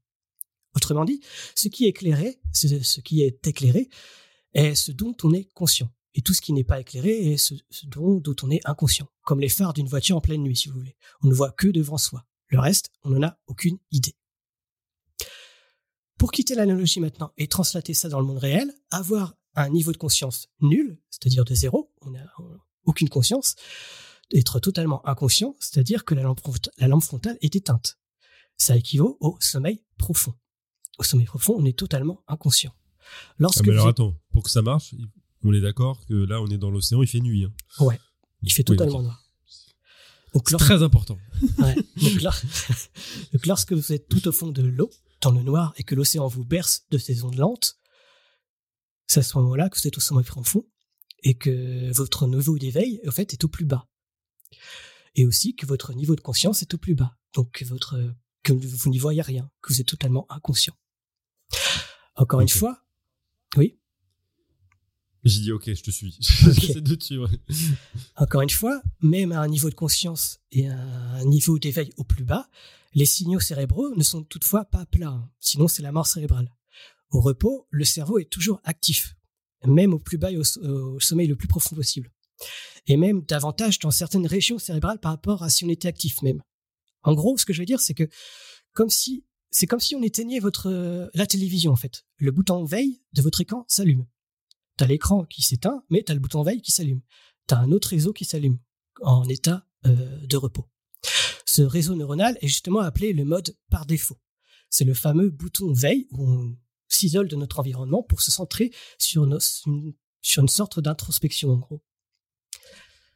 Autrement 0.74 1.04
dit, 1.04 1.20
ce 1.54 1.68
qui 1.68 1.84
est 1.84 1.88
éclairé, 1.88 2.40
ce 2.52 3.00
qui 3.00 3.22
est 3.22 3.46
éclairé, 3.46 3.88
est 4.54 4.74
ce 4.74 4.92
dont 4.92 5.16
on 5.22 5.32
est 5.32 5.48
conscient. 5.54 5.90
Et 6.14 6.22
tout 6.22 6.32
ce 6.32 6.40
qui 6.40 6.52
n'est 6.52 6.64
pas 6.64 6.80
éclairé 6.80 7.32
est 7.32 7.36
ce, 7.36 7.54
dont, 7.86 8.22
on 8.42 8.50
est 8.50 8.60
inconscient. 8.64 9.08
Comme 9.22 9.40
les 9.40 9.48
phares 9.48 9.72
d'une 9.72 9.88
voiture 9.88 10.16
en 10.16 10.20
pleine 10.20 10.42
nuit, 10.42 10.56
si 10.56 10.68
vous 10.68 10.78
voulez. 10.78 10.96
On 11.22 11.28
ne 11.28 11.34
voit 11.34 11.50
que 11.50 11.66
devant 11.66 11.98
soi. 11.98 12.24
Le 12.48 12.60
reste, 12.60 12.90
on 13.02 13.10
n'en 13.10 13.26
a 13.26 13.38
aucune 13.46 13.78
idée. 13.90 14.14
Pour 16.18 16.30
quitter 16.30 16.54
l'analogie 16.54 17.00
maintenant 17.00 17.32
et 17.36 17.48
translater 17.48 17.94
ça 17.94 18.08
dans 18.08 18.20
le 18.20 18.26
monde 18.26 18.38
réel, 18.38 18.72
avoir 18.90 19.34
un 19.56 19.68
niveau 19.68 19.90
de 19.90 19.96
conscience 19.96 20.48
nul, 20.60 20.98
c'est-à-dire 21.10 21.44
de 21.44 21.54
zéro, 21.54 21.92
on 22.00 22.10
n'a 22.10 22.32
aucune 22.84 23.08
conscience, 23.08 23.56
être 24.32 24.60
totalement 24.60 25.06
inconscient, 25.06 25.56
c'est-à-dire 25.58 26.04
que 26.04 26.14
la 26.14 26.22
lampe 26.22 27.02
frontale 27.02 27.38
est 27.40 27.56
éteinte. 27.56 27.98
Ça 28.56 28.76
équivaut 28.76 29.16
au 29.20 29.36
sommeil 29.40 29.82
profond. 29.98 30.34
Au 30.98 31.02
sommeil 31.02 31.26
profond, 31.26 31.54
on 31.58 31.64
est 31.64 31.76
totalement 31.76 32.22
inconscient. 32.28 32.74
Lorsque 33.38 33.60
ah 33.60 33.62
mais 33.66 33.72
alors 33.72 33.88
attends, 33.88 34.16
pour 34.32 34.42
que 34.42 34.50
ça 34.50 34.62
marche, 34.62 34.94
on 35.42 35.52
est 35.52 35.60
d'accord 35.60 36.04
que 36.06 36.14
là, 36.14 36.40
on 36.40 36.46
est 36.48 36.58
dans 36.58 36.70
l'océan, 36.70 37.02
il 37.02 37.08
fait 37.08 37.20
nuit. 37.20 37.44
Hein. 37.44 37.52
Ouais, 37.80 38.00
il 38.42 38.52
fait 38.52 38.64
totalement 38.64 39.02
noir. 39.02 39.20
C'est 40.46 40.56
très 40.56 40.82
important. 40.82 41.18
Donc, 43.32 43.46
lorsque 43.46 43.72
vous 43.72 43.92
êtes 43.92 44.08
tout 44.08 44.26
au 44.26 44.32
fond 44.32 44.48
de 44.48 44.62
l'eau, 44.62 44.90
dans 45.20 45.30
le 45.30 45.42
noir, 45.42 45.72
et 45.76 45.84
que 45.84 45.94
l'océan 45.94 46.26
vous 46.26 46.44
berce 46.44 46.84
de 46.90 46.98
ses 46.98 47.22
ondes 47.24 47.36
lentes, 47.36 47.78
c'est 49.06 49.20
à 49.20 49.22
ce 49.22 49.38
moment-là 49.38 49.68
que 49.68 49.78
vous 49.78 49.86
êtes 49.86 49.96
au 49.96 50.00
sommet 50.00 50.24
profond 50.24 50.66
et 51.22 51.34
que 51.34 51.92
votre 51.94 52.26
niveau 52.26 52.58
d'éveil, 52.58 53.00
en 53.06 53.12
fait, 53.12 53.32
est 53.32 53.44
au 53.44 53.48
plus 53.48 53.64
bas. 53.64 53.86
Et 55.14 55.24
aussi 55.24 55.54
que 55.54 55.66
votre 55.66 55.94
niveau 55.94 56.16
de 56.16 56.20
conscience 56.20 56.62
est 56.62 56.74
au 56.74 56.78
plus 56.78 56.94
bas. 56.94 57.16
Donc 57.34 57.62
votre, 57.62 57.96
que 58.42 58.52
vous 58.52 58.90
n'y 58.90 58.98
voyez 58.98 59.22
rien, 59.22 59.50
que 59.62 59.72
vous 59.72 59.80
êtes 59.80 59.86
totalement 59.86 60.26
inconscient. 60.30 60.76
Encore 62.16 62.40
une 62.40 62.48
fois, 62.48 62.84
oui. 63.56 63.78
J'ai 65.24 65.40
dit 65.40 65.52
ok, 65.52 65.72
je 65.72 65.82
te 65.82 65.90
suis. 65.90 66.18
De 66.80 67.00
suivre. 67.00 67.30
Encore 68.16 68.42
une 68.42 68.50
fois, 68.50 68.82
même 69.00 69.32
à 69.32 69.40
un 69.40 69.48
niveau 69.48 69.70
de 69.70 69.74
conscience 69.74 70.40
et 70.52 70.68
à 70.68 70.78
un 70.78 71.24
niveau 71.24 71.58
d'éveil 71.58 71.90
au 71.96 72.04
plus 72.04 72.24
bas, 72.24 72.48
les 72.94 73.06
signaux 73.06 73.40
cérébraux 73.40 73.94
ne 73.94 74.02
sont 74.02 74.22
toutefois 74.22 74.64
pas 74.64 74.86
plats. 74.86 75.08
Hein. 75.08 75.30
Sinon, 75.40 75.66
c'est 75.66 75.82
la 75.82 75.92
mort 75.92 76.06
cérébrale. 76.06 76.52
Au 77.10 77.20
repos, 77.20 77.66
le 77.70 77.84
cerveau 77.84 78.18
est 78.18 78.30
toujours 78.30 78.60
actif, 78.64 79.16
même 79.64 79.94
au 79.94 79.98
plus 79.98 80.18
bas 80.18 80.30
et 80.30 80.36
au, 80.36 81.00
sommeil 81.00 81.26
le 81.26 81.36
plus 81.36 81.48
profond 81.48 81.74
possible. 81.74 82.10
Et 82.86 82.96
même 82.96 83.22
davantage 83.22 83.78
dans 83.78 83.90
certaines 83.90 84.26
régions 84.26 84.58
cérébrales 84.58 85.00
par 85.00 85.12
rapport 85.12 85.42
à 85.42 85.48
si 85.48 85.64
on 85.64 85.68
était 85.68 85.88
actif 85.88 86.22
même. 86.22 86.42
En 87.02 87.14
gros, 87.14 87.36
ce 87.38 87.46
que 87.46 87.52
je 87.52 87.60
veux 87.60 87.66
dire, 87.66 87.80
c'est 87.80 87.94
que 87.94 88.08
comme 88.72 88.90
si 88.90 89.24
c'est 89.54 89.68
comme 89.68 89.78
si 89.78 89.94
on 89.94 90.02
éteignait 90.02 90.40
votre 90.40 91.10
la 91.14 91.26
télévision 91.26 91.70
en 91.70 91.76
fait. 91.76 92.04
Le 92.16 92.32
bouton 92.32 92.64
veille 92.64 93.00
de 93.12 93.22
votre 93.22 93.40
écran 93.40 93.64
s'allume. 93.68 94.04
T'as 94.76 94.86
l'écran 94.86 95.24
qui 95.26 95.42
s'éteint, 95.42 95.84
mais 95.90 96.02
t'as 96.02 96.14
le 96.14 96.18
bouton 96.18 96.42
veille 96.42 96.60
qui 96.60 96.72
s'allume. 96.72 97.02
T'as 97.46 97.58
un 97.58 97.70
autre 97.70 97.90
réseau 97.90 98.12
qui 98.12 98.24
s'allume 98.24 98.58
en 99.00 99.28
état 99.28 99.64
euh, 99.86 100.26
de 100.26 100.36
repos. 100.36 100.68
Ce 101.46 101.62
réseau 101.62 101.94
neuronal 101.94 102.36
est 102.40 102.48
justement 102.48 102.80
appelé 102.80 103.12
le 103.12 103.24
mode 103.24 103.56
par 103.70 103.86
défaut. 103.86 104.18
C'est 104.70 104.84
le 104.84 104.92
fameux 104.92 105.30
bouton 105.30 105.72
veille 105.72 106.08
où 106.10 106.28
on 106.28 106.56
s'isole 106.88 107.28
de 107.28 107.36
notre 107.36 107.60
environnement 107.60 108.02
pour 108.02 108.22
se 108.22 108.32
centrer 108.32 108.72
sur 108.98 109.22
une 109.22 110.48
sorte 110.48 110.80
d'introspection 110.80 111.50
en 111.50 111.58
gros. 111.58 111.84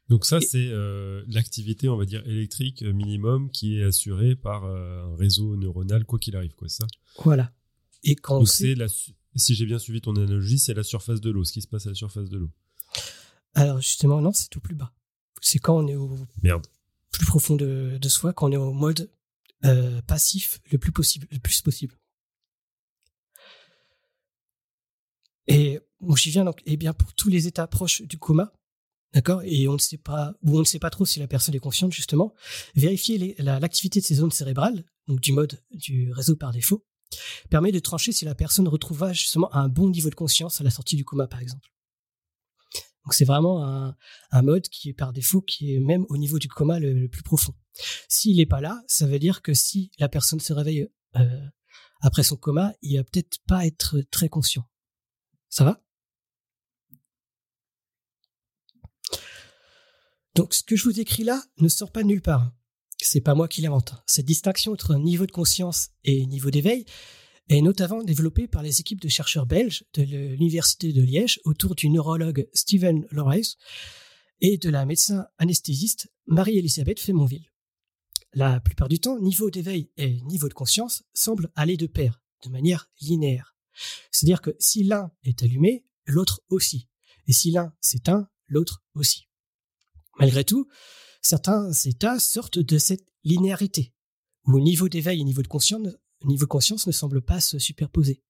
Donc 0.09 0.25
ça, 0.25 0.41
c'est 0.41 0.69
euh, 0.71 1.23
l'activité, 1.29 1.89
on 1.89 1.97
va 1.97 2.07
dire, 2.07 2.27
électrique 2.27 2.83
minimum 2.83 3.51
qui 3.51 3.79
est 3.79 3.85
assurée 3.85 4.37
par 4.37 4.65
euh, 4.65 5.05
un 5.05 5.17
réseau 5.17 5.57
neuronal, 5.57 6.05
quoi 6.05 6.19
qu'il 6.19 6.35
arrive, 6.35 6.55
quoi, 6.55 6.69
ça 6.69 6.87
Voilà. 7.23 7.53
Et 8.05 8.17
quand 8.17 8.45
c'est 8.47 8.75
la, 8.75 8.87
si 9.37 9.55
j'ai 9.55 9.67
bien 9.67 9.79
suivi 9.79 10.01
ton 10.01 10.17
analogie, 10.17 10.59
c'est 10.59 10.75
la 10.75 10.83
surface 10.83 11.21
de 11.21 11.31
l'eau, 11.31 11.45
ce 11.45 11.53
qui 11.53 11.61
se 11.61 11.69
passe 11.69 11.87
à 11.87 11.91
la 11.91 11.95
surface 11.95 12.29
de 12.31 12.39
l'eau. 12.39 12.51
Alors 13.55 13.81
justement, 13.81 14.21
non, 14.21 14.33
c'est 14.33 14.49
tout 14.49 14.61
plus 14.61 14.75
bas. 14.75 14.93
C'est 15.41 15.59
quand 15.59 15.77
on 15.77 15.87
est 15.87 15.97
au 15.97 16.17
Merde. 16.43 16.67
plus 17.11 17.27
profond 17.27 17.57
de, 17.57 17.99
soi, 18.09 18.33
quand 18.33 18.49
on 18.49 18.53
est 18.53 18.57
au 18.57 18.73
mode 18.73 19.11
euh, 19.65 20.01
passif 20.03 20.61
le 20.71 20.79
plus 20.79 20.93
possible, 20.93 21.27
le 21.31 21.39
plus 21.39 21.61
possible. 21.61 21.97
Et 25.47 25.81
bon, 26.01 26.15
j'y 26.15 26.31
viens 26.31 26.45
donc. 26.45 26.63
Eh 26.67 26.77
bien, 26.77 26.93
pour 26.93 27.13
tous 27.15 27.29
les 27.29 27.47
états 27.47 27.67
proches 27.67 28.03
du 28.03 28.19
coma, 28.19 28.53
d'accord, 29.15 29.43
et 29.45 29.69
on 29.69 29.75
ne 29.75 29.79
sait 29.79 29.99
pas, 29.99 30.35
ou 30.43 30.57
on 30.57 30.61
ne 30.61 30.65
sait 30.65 30.79
pas 30.79 30.91
trop 30.91 31.07
si 31.07 31.19
la 31.19 31.27
personne 31.27 31.55
est 31.55 31.61
consciente 31.61 31.93
justement, 31.93 32.35
vérifier 32.75 33.35
l'activité 33.39 34.01
de 34.01 34.05
ces 34.05 34.17
zones 34.17 34.31
cérébrales, 34.31 34.85
donc 35.07 35.21
du 35.21 35.33
mode 35.33 35.63
du 35.71 36.13
réseau 36.13 36.37
par 36.37 36.53
défaut, 36.53 36.85
permet 37.51 37.73
de 37.73 37.79
trancher 37.79 38.13
si 38.13 38.25
la 38.25 38.35
personne 38.35 38.69
retrouvera 38.69 39.13
justement 39.13 39.55
un 39.55 39.69
bon 39.69 39.89
niveau 39.89 40.11
de 40.11 40.15
conscience 40.15 40.61
à 40.61 40.65
la 40.65 40.71
sortie 40.71 40.97
du 40.97 41.05
coma, 41.05 41.27
par 41.27 41.41
exemple. 41.41 41.69
Donc 43.05 43.15
c'est 43.15 43.25
vraiment 43.25 43.65
un, 43.65 44.43
mode 44.43 44.69
qui 44.69 44.91
est 44.91 44.95
par 44.95 45.15
défaut, 45.15 45.41
qui 45.41 45.75
est 45.75 45.81
même 45.81 46.05
au 46.11 46.19
niveau 46.19 46.39
du 46.39 46.49
coma 46.49 46.79
le, 46.79 47.09
plus 47.09 47.23
profond. 47.23 47.55
S'il 48.07 48.37
n'est 48.37 48.45
pas 48.45 48.61
là, 48.61 48.83
ça 48.87 49.07
veut 49.07 49.19
dire 49.19 49.41
que 49.41 49.55
si 49.55 49.91
la 49.99 50.11
personne 50.11 50.41
se 50.41 50.53
réveille 50.53 50.89
euh, 51.17 51.47
après 52.03 52.23
son 52.23 52.37
coma, 52.37 52.75
il 52.83 52.99
va 52.99 53.05
peut-être 53.05 53.39
pas 53.47 53.65
être 53.65 54.03
très 54.11 54.29
conscient. 54.29 54.69
Ça 55.49 55.65
va? 55.65 55.81
Donc 60.39 60.55
ce 60.55 60.63
que 60.63 60.77
je 60.77 60.85
vous 60.85 61.01
écris 61.01 61.25
là 61.25 61.43
ne 61.59 61.69
sort 61.69 61.93
pas 61.93 62.05
nulle 62.05 62.23
part 62.23 62.53
c'est 63.01 63.21
pas 63.21 63.35
moi 63.35 63.49
qui 63.49 63.61
l'invente. 63.61 63.95
Cette 64.07 64.27
distinction 64.27 64.73
entre 64.73 64.97
niveau 64.97 65.27
de 65.27 65.33
conscience 65.33 65.91
et 66.05 66.27
niveau 66.27 66.51
d'éveil 66.51 66.85
est 67.49 67.61
notamment 67.61 68.03
développée 68.03 68.49
par 68.49 68.63
les 68.63 68.81
équipes 68.81 69.01
de 69.01 69.09
chercheurs 69.09 69.47
belges 69.47 69.85
de 69.95 70.03
l'Université 70.03 70.93
de 70.93 71.03
Liège 71.03 71.41
autour 71.45 71.75
du 71.75 71.89
neurologue 71.91 72.49
Steven 72.53 73.07
Lorais 73.11 73.43
et 74.41 74.59
de 74.59 74.69
la 74.69 74.85
médecin 74.85 75.27
anesthésiste 75.39 76.13
Marie-Elisabeth 76.27 77.01
Fémonville. 77.01 77.47
La 78.35 78.61
plupart 78.61 78.89
du 78.89 78.99
temps, 78.99 79.19
niveau 79.21 79.51
d'éveil 79.51 79.91
et 79.97 80.21
niveau 80.23 80.49
de 80.49 80.55
conscience 80.55 81.05
semblent 81.15 81.51
aller 81.55 81.77
de 81.77 81.87
pair, 81.87 82.21
de 82.45 82.51
manière 82.51 82.91
linéaire. 83.01 83.57
C'est-à-dire 84.11 84.43
que 84.43 84.55
si 84.59 84.83
l'un 84.83 85.11
est 85.23 85.43
allumé, 85.43 85.85
l'autre 86.05 86.43
aussi. 86.49 86.89
Et 87.27 87.33
si 87.33 87.51
l'un 87.51 87.73
s'éteint, 87.81 88.29
l'autre 88.49 88.83
aussi. 88.95 89.28
Malgré 90.19 90.45
tout, 90.45 90.69
certains 91.23 91.71
états 91.85 92.19
sortent 92.19 92.59
de 92.59 92.79
cette 92.79 93.07
linéarité, 93.25 93.93
où 94.45 94.59
niveau 94.59 94.89
d'éveil 94.89 95.21
et 95.21 95.25
niveau 95.25 95.43
de 95.43 95.49
conscience, 95.49 95.87
niveau 96.25 96.47
conscience 96.47 96.87
ne 96.87 96.93
semblent 96.93 97.23
pas 97.23 97.41
se 97.41 97.59
superposer, 97.59 98.23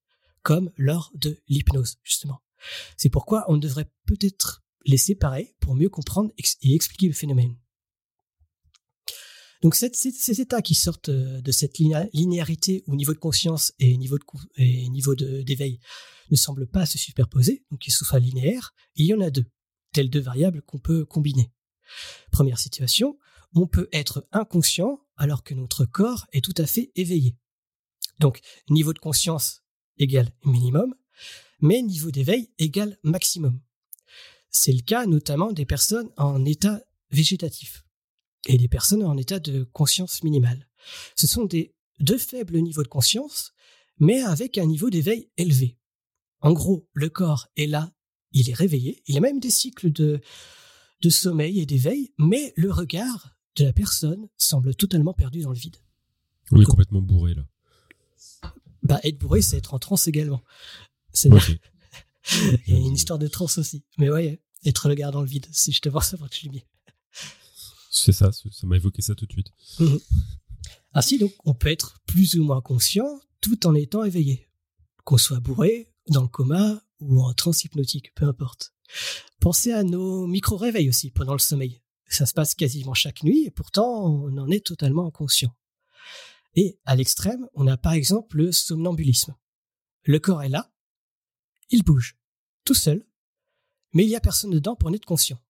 comme 0.42 0.70
lors 0.76 1.10
de 1.14 1.42
l'hypnose, 1.48 1.96
justement. 2.02 2.42
C'est 2.96 3.10
pourquoi 3.10 3.44
on 3.48 3.56
devrait 3.56 3.90
peut-être 4.06 4.64
les 4.84 4.96
séparer 4.96 5.54
pour 5.60 5.74
mieux 5.74 5.88
comprendre 5.88 6.32
et 6.62 6.74
expliquer 6.74 7.08
le 7.08 7.14
phénomène. 7.14 7.56
Donc 9.62 9.74
ces 9.74 10.40
états 10.40 10.62
qui 10.62 10.74
sortent 10.76 11.08
euh, 11.08 11.40
de 11.40 11.50
cette 11.50 11.78
linéarité 11.78 12.84
où 12.86 12.94
niveau 12.94 13.12
de 13.12 13.18
conscience 13.18 13.72
et 13.80 13.96
niveau 13.96 14.18
de 14.18 15.42
d'éveil 15.42 15.80
ne 16.30 16.36
semblent 16.36 16.68
pas 16.68 16.86
se 16.86 16.96
superposer, 16.96 17.64
donc 17.70 17.86
ils 17.86 17.90
sont 17.90 18.16
linéaires, 18.18 18.72
il 18.94 19.06
y 19.06 19.14
en 19.14 19.20
a 19.20 19.30
deux, 19.30 19.46
telles 19.92 20.10
deux 20.10 20.20
variables 20.20 20.62
qu'on 20.62 20.78
peut 20.78 21.04
combiner. 21.04 21.50
Première 22.30 22.58
situation, 22.58 23.18
on 23.54 23.66
peut 23.66 23.88
être 23.92 24.26
inconscient 24.32 25.00
alors 25.16 25.42
que 25.42 25.54
notre 25.54 25.84
corps 25.84 26.26
est 26.32 26.44
tout 26.44 26.54
à 26.58 26.66
fait 26.66 26.92
éveillé. 26.94 27.36
Donc 28.18 28.40
niveau 28.68 28.92
de 28.92 28.98
conscience 28.98 29.62
égale 29.98 30.30
minimum, 30.44 30.94
mais 31.60 31.82
niveau 31.82 32.10
d'éveil 32.10 32.50
égale 32.58 32.98
maximum. 33.02 33.60
C'est 34.50 34.72
le 34.72 34.82
cas 34.82 35.06
notamment 35.06 35.52
des 35.52 35.66
personnes 35.66 36.10
en 36.16 36.44
état 36.44 36.80
végétatif 37.10 37.84
et 38.46 38.56
des 38.56 38.68
personnes 38.68 39.04
en 39.04 39.16
état 39.16 39.40
de 39.40 39.64
conscience 39.64 40.22
minimale. 40.22 40.68
Ce 41.16 41.26
sont 41.26 41.44
des 41.44 41.74
deux 42.00 42.18
faibles 42.18 42.58
niveaux 42.58 42.82
de 42.82 42.88
conscience, 42.88 43.52
mais 43.98 44.20
avec 44.22 44.58
un 44.58 44.66
niveau 44.66 44.90
d'éveil 44.90 45.30
élevé. 45.36 45.76
En 46.40 46.52
gros, 46.52 46.88
le 46.92 47.08
corps 47.08 47.48
est 47.56 47.66
là, 47.66 47.92
il 48.32 48.48
est 48.48 48.54
réveillé, 48.54 49.02
il 49.06 49.16
a 49.16 49.20
même 49.20 49.40
des 49.40 49.50
cycles 49.50 49.90
de, 49.90 50.20
de 51.02 51.10
sommeil 51.10 51.60
et 51.60 51.66
d'éveil, 51.66 52.12
mais 52.18 52.52
le 52.56 52.70
regard 52.70 53.36
de 53.56 53.64
la 53.64 53.72
personne 53.72 54.28
semble 54.36 54.74
totalement 54.74 55.12
perdu 55.12 55.40
dans 55.40 55.50
le 55.50 55.58
vide. 55.58 55.76
On 56.50 56.60
est 56.60 56.64
complètement 56.64 57.02
bourré 57.02 57.34
là. 57.34 57.44
Bah, 58.82 59.00
être 59.02 59.18
bourré, 59.18 59.42
c'est 59.42 59.58
être 59.58 59.74
en 59.74 59.78
transe 59.78 60.08
également. 60.08 60.42
C'est 61.12 61.30
Il 62.66 62.74
y 62.74 62.76
a 62.76 62.78
une 62.78 62.94
histoire 62.94 63.18
de 63.18 63.26
transe 63.26 63.58
aussi. 63.58 63.82
Mais 63.98 64.10
ouais, 64.10 64.40
être 64.64 64.88
le 64.88 64.92
regard 64.92 65.12
dans 65.12 65.20
le 65.20 65.26
vide. 65.26 65.46
Si 65.50 65.72
je 65.72 65.80
te 65.80 65.88
vois 65.88 66.02
ça, 66.02 66.16
va 66.16 66.28
te 66.28 66.42
lumière. 66.44 66.62
C'est 67.90 68.12
ça, 68.12 68.30
ça 68.32 68.66
m'a 68.66 68.76
évoqué 68.76 69.02
ça 69.02 69.14
tout 69.14 69.26
de 69.26 69.32
suite. 69.32 69.52
Mhm. 69.80 69.98
Ainsi, 70.94 71.18
donc, 71.18 71.32
on 71.44 71.54
peut 71.54 71.68
être 71.68 72.00
plus 72.06 72.34
ou 72.36 72.44
moins 72.44 72.60
conscient 72.60 73.20
tout 73.40 73.66
en 73.66 73.74
étant 73.74 74.04
éveillé. 74.04 74.48
Qu'on 75.04 75.18
soit 75.18 75.40
bourré, 75.40 75.92
dans 76.08 76.22
le 76.22 76.28
coma 76.28 76.82
ou 77.00 77.22
en 77.22 77.32
transe 77.34 77.64
hypnotique, 77.64 78.14
peu 78.14 78.26
importe. 78.26 78.74
Pensez 79.40 79.72
à 79.72 79.82
nos 79.84 80.26
micro-réveils 80.26 80.88
aussi 80.88 81.10
pendant 81.10 81.32
le 81.32 81.38
sommeil. 81.38 81.82
Ça 82.08 82.26
se 82.26 82.34
passe 82.34 82.54
quasiment 82.54 82.94
chaque 82.94 83.22
nuit 83.22 83.44
et 83.44 83.50
pourtant 83.50 84.06
on 84.06 84.36
en 84.38 84.48
est 84.50 84.64
totalement 84.64 85.06
inconscient. 85.06 85.54
Et 86.54 86.78
à 86.84 86.96
l'extrême, 86.96 87.46
on 87.54 87.66
a 87.66 87.76
par 87.76 87.92
exemple 87.92 88.38
le 88.38 88.52
somnambulisme. 88.52 89.36
Le 90.04 90.18
corps 90.18 90.42
est 90.42 90.48
là, 90.48 90.72
il 91.70 91.82
bouge, 91.82 92.16
tout 92.64 92.74
seul, 92.74 93.06
mais 93.92 94.04
il 94.04 94.08
n'y 94.08 94.16
a 94.16 94.20
personne 94.20 94.50
dedans 94.50 94.74
pour 94.74 94.88
en 94.88 94.94
être 94.94 95.04
conscient. 95.04 95.40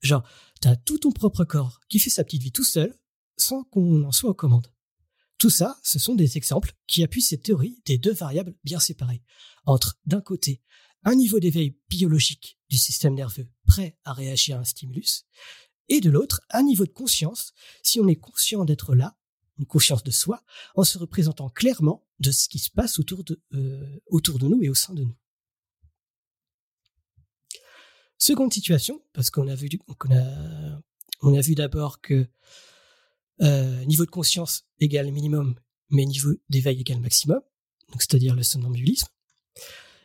Genre, 0.00 0.26
t'as 0.60 0.76
tout 0.76 0.98
ton 0.98 1.12
propre 1.12 1.44
corps 1.44 1.80
qui 1.88 1.98
fait 1.98 2.10
sa 2.10 2.24
petite 2.24 2.42
vie 2.42 2.52
tout 2.52 2.64
seul, 2.64 2.98
sans 3.36 3.64
qu'on 3.64 4.02
en 4.02 4.12
soit 4.12 4.30
aux 4.30 4.34
commandes. 4.34 4.72
Tout 5.38 5.50
ça, 5.50 5.78
ce 5.82 5.98
sont 5.98 6.14
des 6.14 6.36
exemples 6.36 6.72
qui 6.86 7.02
appuient 7.02 7.22
cette 7.22 7.42
théorie 7.42 7.82
des 7.84 7.98
deux 7.98 8.12
variables 8.12 8.54
bien 8.64 8.80
séparées, 8.80 9.22
entre, 9.66 9.98
d'un 10.06 10.20
côté, 10.20 10.62
un 11.04 11.14
niveau 11.14 11.40
d'éveil 11.40 11.76
biologique 11.88 12.58
du 12.72 12.78
système 12.78 13.12
nerveux 13.14 13.46
prêt 13.66 13.98
à 14.04 14.14
réagir 14.14 14.56
à 14.56 14.60
un 14.60 14.64
stimulus, 14.64 15.26
et 15.90 16.00
de 16.00 16.08
l'autre, 16.08 16.40
un 16.48 16.62
niveau 16.62 16.86
de 16.86 16.90
conscience, 16.90 17.52
si 17.82 18.00
on 18.00 18.08
est 18.08 18.16
conscient 18.16 18.64
d'être 18.64 18.94
là, 18.94 19.14
une 19.58 19.66
conscience 19.66 20.02
de 20.02 20.10
soi, 20.10 20.42
en 20.74 20.82
se 20.82 20.96
représentant 20.96 21.50
clairement 21.50 22.08
de 22.18 22.30
ce 22.30 22.48
qui 22.48 22.58
se 22.58 22.70
passe 22.70 22.98
autour 22.98 23.24
de, 23.24 23.42
euh, 23.52 24.00
autour 24.06 24.38
de 24.38 24.48
nous 24.48 24.62
et 24.62 24.70
au 24.70 24.74
sein 24.74 24.94
de 24.94 25.04
nous. 25.04 25.14
Seconde 28.16 28.54
situation, 28.54 29.04
parce 29.12 29.28
qu'on 29.28 29.48
a 29.48 29.54
vu, 29.54 29.68
on 29.86 30.16
a, 30.16 30.80
on 31.20 31.34
a 31.34 31.40
vu 31.42 31.54
d'abord 31.54 32.00
que 32.00 32.26
euh, 33.42 33.84
niveau 33.84 34.06
de 34.06 34.10
conscience 34.10 34.64
égale 34.78 35.12
minimum, 35.12 35.56
mais 35.90 36.06
niveau 36.06 36.30
d'éveil 36.48 36.80
égale 36.80 37.00
maximum, 37.00 37.42
c'est-à-dire 37.98 38.34
le 38.34 38.42
somnambulisme. 38.42 39.08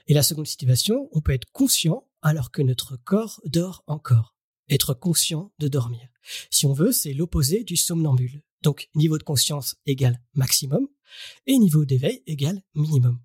Et 0.08 0.14
la 0.14 0.24
seconde 0.24 0.48
situation, 0.48 1.08
on 1.14 1.22
peut 1.22 1.34
être 1.34 1.50
conscient 1.54 2.06
alors 2.22 2.52
que 2.52 2.62
notre 2.62 2.98
corps 2.98 3.42
dort 3.46 3.84
encore. 3.88 4.36
Être 4.70 4.94
conscient 4.94 5.54
de 5.60 5.68
dormir. 5.68 6.10
Si 6.52 6.66
on 6.66 6.74
veut, 6.74 6.92
c'est 6.92 7.14
l'opposé 7.14 7.64
du 7.64 7.78
somnambule. 7.78 8.44
Donc 8.62 8.90
niveau 8.96 9.18
de 9.18 9.24
conscience 9.24 9.76
égale 9.86 10.22
maximum 10.34 10.88
et 11.46 11.58
niveau 11.58 11.86
d'éveil 11.86 12.22
égale 12.26 12.62
minimum. 12.76 13.20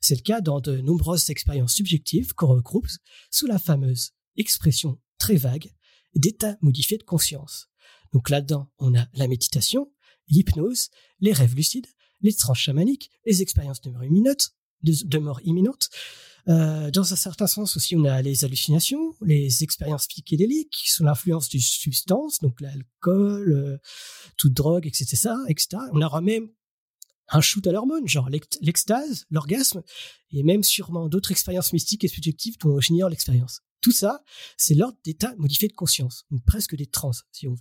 C'est 0.00 0.16
le 0.16 0.22
cas 0.22 0.40
dans 0.40 0.60
de 0.60 0.78
nombreuses 0.78 1.30
expériences 1.30 1.74
subjectives 1.74 2.34
qu'on 2.34 2.48
regroupe 2.48 2.88
sous 3.30 3.46
la 3.46 3.58
fameuse 3.58 4.12
expression 4.36 5.00
très 5.18 5.36
vague 5.36 5.72
d'état 6.14 6.56
modifié 6.60 6.98
de 6.98 7.04
conscience. 7.04 7.68
Donc 8.12 8.28
là-dedans, 8.28 8.70
on 8.78 8.94
a 8.94 9.06
la 9.14 9.28
méditation, 9.28 9.90
l'hypnose, 10.28 10.90
les 11.20 11.32
rêves 11.32 11.54
lucides, 11.54 11.86
les 12.20 12.34
tranches 12.34 12.62
chamaniques, 12.62 13.10
les 13.24 13.42
expériences 13.42 13.80
de 13.80 13.90
mort 13.90 14.02
de, 14.82 15.18
mort 15.18 15.40
imminente. 15.44 15.90
Euh, 16.48 16.90
dans 16.90 17.12
un 17.12 17.16
certain 17.16 17.46
sens 17.46 17.76
aussi, 17.76 17.94
on 17.94 18.04
a 18.04 18.20
les 18.20 18.44
hallucinations, 18.44 19.14
les 19.22 19.62
expériences 19.62 20.06
psychédéliques 20.08 20.82
sous 20.86 21.04
l'influence 21.04 21.48
du 21.48 21.60
substance, 21.60 22.40
donc 22.40 22.60
l'alcool, 22.60 23.52
euh, 23.52 23.78
toute 24.36 24.52
drogue, 24.52 24.86
etc., 24.86 25.30
etc. 25.48 25.82
On 25.92 26.02
aura 26.02 26.20
même 26.20 26.48
un 27.28 27.40
shoot 27.40 27.66
à 27.66 27.72
l'hormone, 27.72 28.08
genre 28.08 28.28
l'extase, 28.60 29.24
l'orgasme, 29.30 29.82
et 30.32 30.42
même 30.42 30.62
sûrement 30.62 31.08
d'autres 31.08 31.30
expériences 31.30 31.72
mystiques 31.72 32.04
et 32.04 32.08
subjectives 32.08 32.58
dont 32.58 32.80
j'ignore 32.80 33.08
l'expérience. 33.08 33.62
Tout 33.80 33.92
ça, 33.92 34.22
c'est 34.56 34.74
l'ordre 34.74 34.98
d'état 35.04 35.34
modifié 35.36 35.68
de 35.68 35.72
conscience, 35.74 36.24
ou 36.30 36.40
presque 36.40 36.74
des 36.76 36.86
trans, 36.86 37.12
si 37.30 37.46
on 37.46 37.54
veut. 37.54 37.60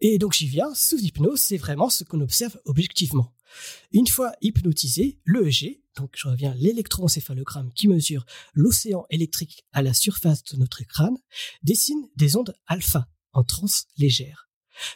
Et 0.00 0.18
donc 0.18 0.32
j'y 0.32 0.46
viens, 0.46 0.74
sous 0.74 0.98
hypnose, 0.98 1.40
c'est 1.40 1.56
vraiment 1.56 1.90
ce 1.90 2.04
qu'on 2.04 2.20
observe 2.20 2.60
objectivement. 2.66 3.34
Une 3.92 4.06
fois 4.06 4.32
hypnotisé, 4.40 5.20
l'EEG, 5.26 5.82
donc 5.96 6.14
je 6.16 6.28
reviens 6.28 6.54
l'électroencéphalogramme 6.54 7.72
qui 7.72 7.88
mesure 7.88 8.24
l'océan 8.54 9.06
électrique 9.10 9.64
à 9.72 9.82
la 9.82 9.94
surface 9.94 10.44
de 10.44 10.56
notre 10.56 10.84
crâne, 10.84 11.18
dessine 11.62 12.08
des 12.16 12.36
ondes 12.36 12.54
alpha 12.66 13.08
en 13.32 13.44
transe 13.44 13.86
légère. 13.96 14.50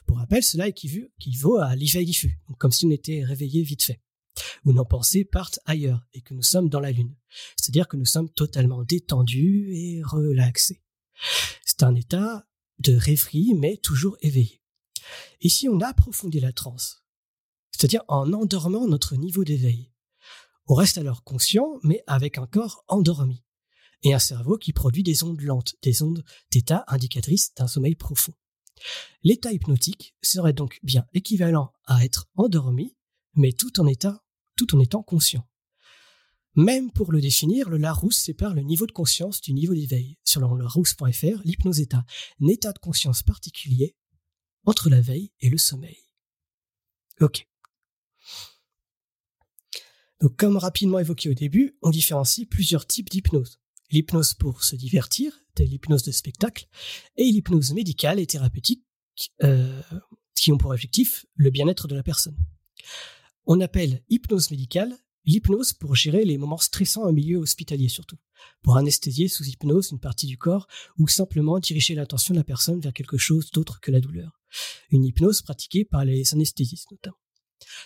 Pour 0.06 0.18
rappel, 0.18 0.42
cela 0.42 0.68
équivaut 0.68 1.56
à 1.58 1.74
l'éveil 1.74 2.04
diffus, 2.04 2.38
comme 2.58 2.72
si 2.72 2.86
on 2.86 2.90
était 2.90 3.24
réveillé 3.24 3.62
vite 3.62 3.82
fait 3.82 4.00
où 4.64 4.72
nos 4.72 4.84
pensées 4.84 5.24
partent 5.24 5.60
ailleurs 5.64 6.06
et 6.12 6.20
que 6.20 6.34
nous 6.34 6.42
sommes 6.42 6.68
dans 6.68 6.80
la 6.80 6.92
lune. 6.92 7.14
C'est-à-dire 7.56 7.88
que 7.88 7.96
nous 7.96 8.06
sommes 8.06 8.30
totalement 8.30 8.82
détendus 8.82 9.70
et 9.74 10.02
relaxés. 10.02 10.82
C'est 11.64 11.82
un 11.82 11.94
état 11.94 12.46
de 12.78 12.94
rêverie, 12.94 13.54
mais 13.54 13.76
toujours 13.76 14.16
éveillé. 14.22 14.62
Et 15.40 15.48
si 15.48 15.68
on 15.68 15.80
approfondit 15.80 16.40
la 16.40 16.52
transe, 16.52 17.01
c'est-à-dire 17.72 18.02
en 18.08 18.32
endormant 18.32 18.86
notre 18.86 19.16
niveau 19.16 19.44
d'éveil, 19.44 19.90
on 20.66 20.74
reste 20.74 20.98
alors 20.98 21.24
conscient, 21.24 21.78
mais 21.82 22.02
avec 22.06 22.38
un 22.38 22.46
corps 22.46 22.84
endormi, 22.88 23.42
et 24.02 24.14
un 24.14 24.18
cerveau 24.18 24.56
qui 24.56 24.72
produit 24.72 25.02
des 25.02 25.24
ondes 25.24 25.40
lentes, 25.40 25.74
des 25.82 26.02
ondes 26.02 26.24
d'état 26.50 26.84
indicatrices 26.88 27.52
d'un 27.54 27.66
sommeil 27.66 27.94
profond. 27.94 28.34
L'état 29.22 29.52
hypnotique 29.52 30.14
serait 30.22 30.52
donc 30.52 30.78
bien 30.82 31.06
équivalent 31.14 31.72
à 31.86 32.04
être 32.04 32.28
endormi, 32.36 32.96
mais 33.34 33.52
tout 33.52 33.80
en 33.80 33.86
état 33.86 34.22
tout 34.56 34.74
en 34.76 34.80
étant 34.80 35.02
conscient. 35.02 35.48
Même 36.54 36.92
pour 36.92 37.12
le 37.12 37.20
définir, 37.20 37.70
le 37.70 37.78
Larousse 37.78 38.18
sépare 38.18 38.54
le 38.54 38.62
niveau 38.62 38.86
de 38.86 38.92
conscience 38.92 39.40
du 39.40 39.54
niveau 39.54 39.74
d'éveil. 39.74 40.18
Sur 40.22 40.40
le 40.40 40.62
larousse.fr, 40.62 41.40
l'hypnose 41.44 41.80
un 41.92 42.46
état 42.46 42.72
de 42.72 42.78
conscience 42.78 43.22
particulier 43.22 43.96
entre 44.64 44.90
la 44.90 45.00
veille 45.00 45.32
et 45.40 45.48
le 45.48 45.56
sommeil. 45.56 45.96
Ok. 47.20 47.46
Donc, 50.22 50.36
comme 50.36 50.56
rapidement 50.56 51.00
évoqué 51.00 51.28
au 51.28 51.34
début, 51.34 51.76
on 51.82 51.90
différencie 51.90 52.46
plusieurs 52.48 52.86
types 52.86 53.10
d'hypnose. 53.10 53.58
L'hypnose 53.90 54.34
pour 54.34 54.62
se 54.62 54.76
divertir, 54.76 55.32
l'hypnose 55.58 56.04
de 56.04 56.12
spectacle, 56.12 56.68
et 57.16 57.24
l'hypnose 57.24 57.72
médicale 57.72 58.20
et 58.20 58.26
thérapeutique, 58.26 58.84
euh, 59.42 59.82
qui 60.36 60.52
ont 60.52 60.58
pour 60.58 60.70
objectif 60.70 61.26
le 61.34 61.50
bien-être 61.50 61.88
de 61.88 61.96
la 61.96 62.04
personne. 62.04 62.36
On 63.46 63.60
appelle 63.60 64.04
hypnose 64.08 64.52
médicale 64.52 64.96
l'hypnose 65.24 65.72
pour 65.72 65.96
gérer 65.96 66.24
les 66.24 66.38
moments 66.38 66.58
stressants 66.58 67.02
au 67.02 67.12
milieu 67.12 67.38
hospitalier 67.38 67.88
surtout, 67.88 68.18
pour 68.62 68.76
anesthésier 68.76 69.26
sous 69.26 69.44
hypnose 69.44 69.90
une 69.90 70.00
partie 70.00 70.26
du 70.26 70.38
corps 70.38 70.68
ou 70.98 71.08
simplement 71.08 71.58
diriger 71.58 71.96
l'attention 71.96 72.32
de 72.32 72.38
la 72.38 72.44
personne 72.44 72.80
vers 72.80 72.92
quelque 72.92 73.18
chose 73.18 73.50
d'autre 73.50 73.80
que 73.80 73.90
la 73.90 74.00
douleur. 74.00 74.40
Une 74.90 75.04
hypnose 75.04 75.42
pratiquée 75.42 75.84
par 75.84 76.04
les 76.04 76.32
anesthésistes 76.32 76.90
notamment. 76.92 77.18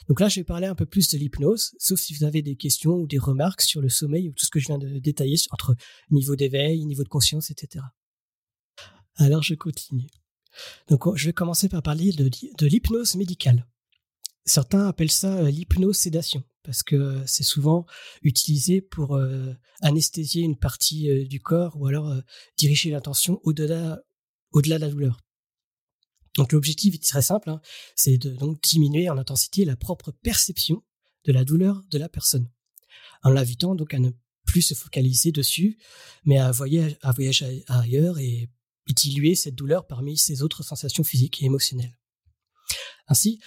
Donc 0.09 0.21
là, 0.21 0.29
je 0.29 0.41
vais 0.41 0.45
parler 0.45 0.67
un 0.67 0.75
peu 0.75 0.87
plus 0.87 1.09
de 1.09 1.19
l'hypnose, 1.19 1.73
sauf 1.79 2.01
si 2.01 2.15
vous 2.15 2.25
avez 2.25 2.43
des 2.43 2.57
questions 2.57 2.95
ou 2.95 3.07
des 3.07 3.19
remarques 3.19 3.63
sur 3.63 3.81
le 3.81 3.89
sommeil 3.89 4.29
ou 4.29 4.33
tout 4.33 4.45
ce 4.45 4.51
que 4.51 4.61
je 4.61 4.67
viens 4.67 4.79
de 4.79 4.99
détailler 4.99 5.37
entre 5.51 5.75
niveau 6.11 6.37
d'éveil, 6.37 6.85
niveau 6.85 7.03
de 7.03 7.09
conscience, 7.09 7.51
etc. 7.51 7.85
Alors 9.17 9.43
je 9.43 9.55
continue. 9.55 10.09
Donc 10.89 11.17
je 11.17 11.27
vais 11.27 11.33
commencer 11.33 11.69
par 11.69 11.83
parler 11.83 12.13
de 12.13 12.67
l'hypnose 12.67 13.15
médicale. 13.17 13.67
Certains 14.47 14.87
appellent 14.87 15.11
ça 15.11 15.39
euh, 15.39 15.51
l'hypnosédation 15.51 16.45
parce 16.63 16.85
que 16.85 16.95
euh, 16.95 17.27
c'est 17.27 17.43
souvent 17.43 17.85
utilisé 18.23 18.81
pour 18.81 19.17
euh, 19.17 19.53
anesthésier 19.81 20.43
une 20.43 20.57
partie 20.57 21.27
du 21.27 21.41
corps 21.41 21.77
ou 21.77 21.87
alors 21.87 22.15
diriger 22.57 22.91
l'attention 22.91 23.41
au-delà 23.43 24.01
au-delà 24.53 24.77
de 24.77 24.83
la 24.83 24.91
douleur. 24.91 25.19
Donc 26.37 26.53
l'objectif 26.53 26.95
est 26.95 27.03
très 27.03 27.23
simple, 27.23 27.51
hein. 27.51 27.61
c'est 27.95 28.19
de 28.19 28.31
donc 28.31 28.63
diminuer 28.63 29.09
en 29.09 29.17
intensité 29.17 29.65
la 29.65 29.77
propre 29.77 30.11
perception 30.11 30.83
de 31.25 31.33
la 31.33 31.45
douleur 31.45 31.83
de 31.91 31.99
la 31.99 32.09
personne, 32.09 32.49
en 33.23 33.31
l'invitant 33.31 33.75
donc 33.75 33.95
à 33.95 33.99
ne 33.99 34.11
plus 34.45 34.63
se 34.63 34.75
focaliser 34.75 35.33
dessus, 35.33 35.79
mais 36.25 36.39
à 36.39 36.53
voyager, 36.53 36.97
à 37.67 37.81
ailleurs 37.81 38.19
et 38.19 38.51
diluer 38.89 39.35
cette 39.35 39.55
douleur 39.55 39.87
parmi 39.87 40.17
ses 40.17 40.43
autres 40.43 40.63
sensations 40.63 41.05
physiques 41.05 41.43
et 41.43 41.47
émotionnelles. 41.47 41.99
Ainsi, 43.09 43.41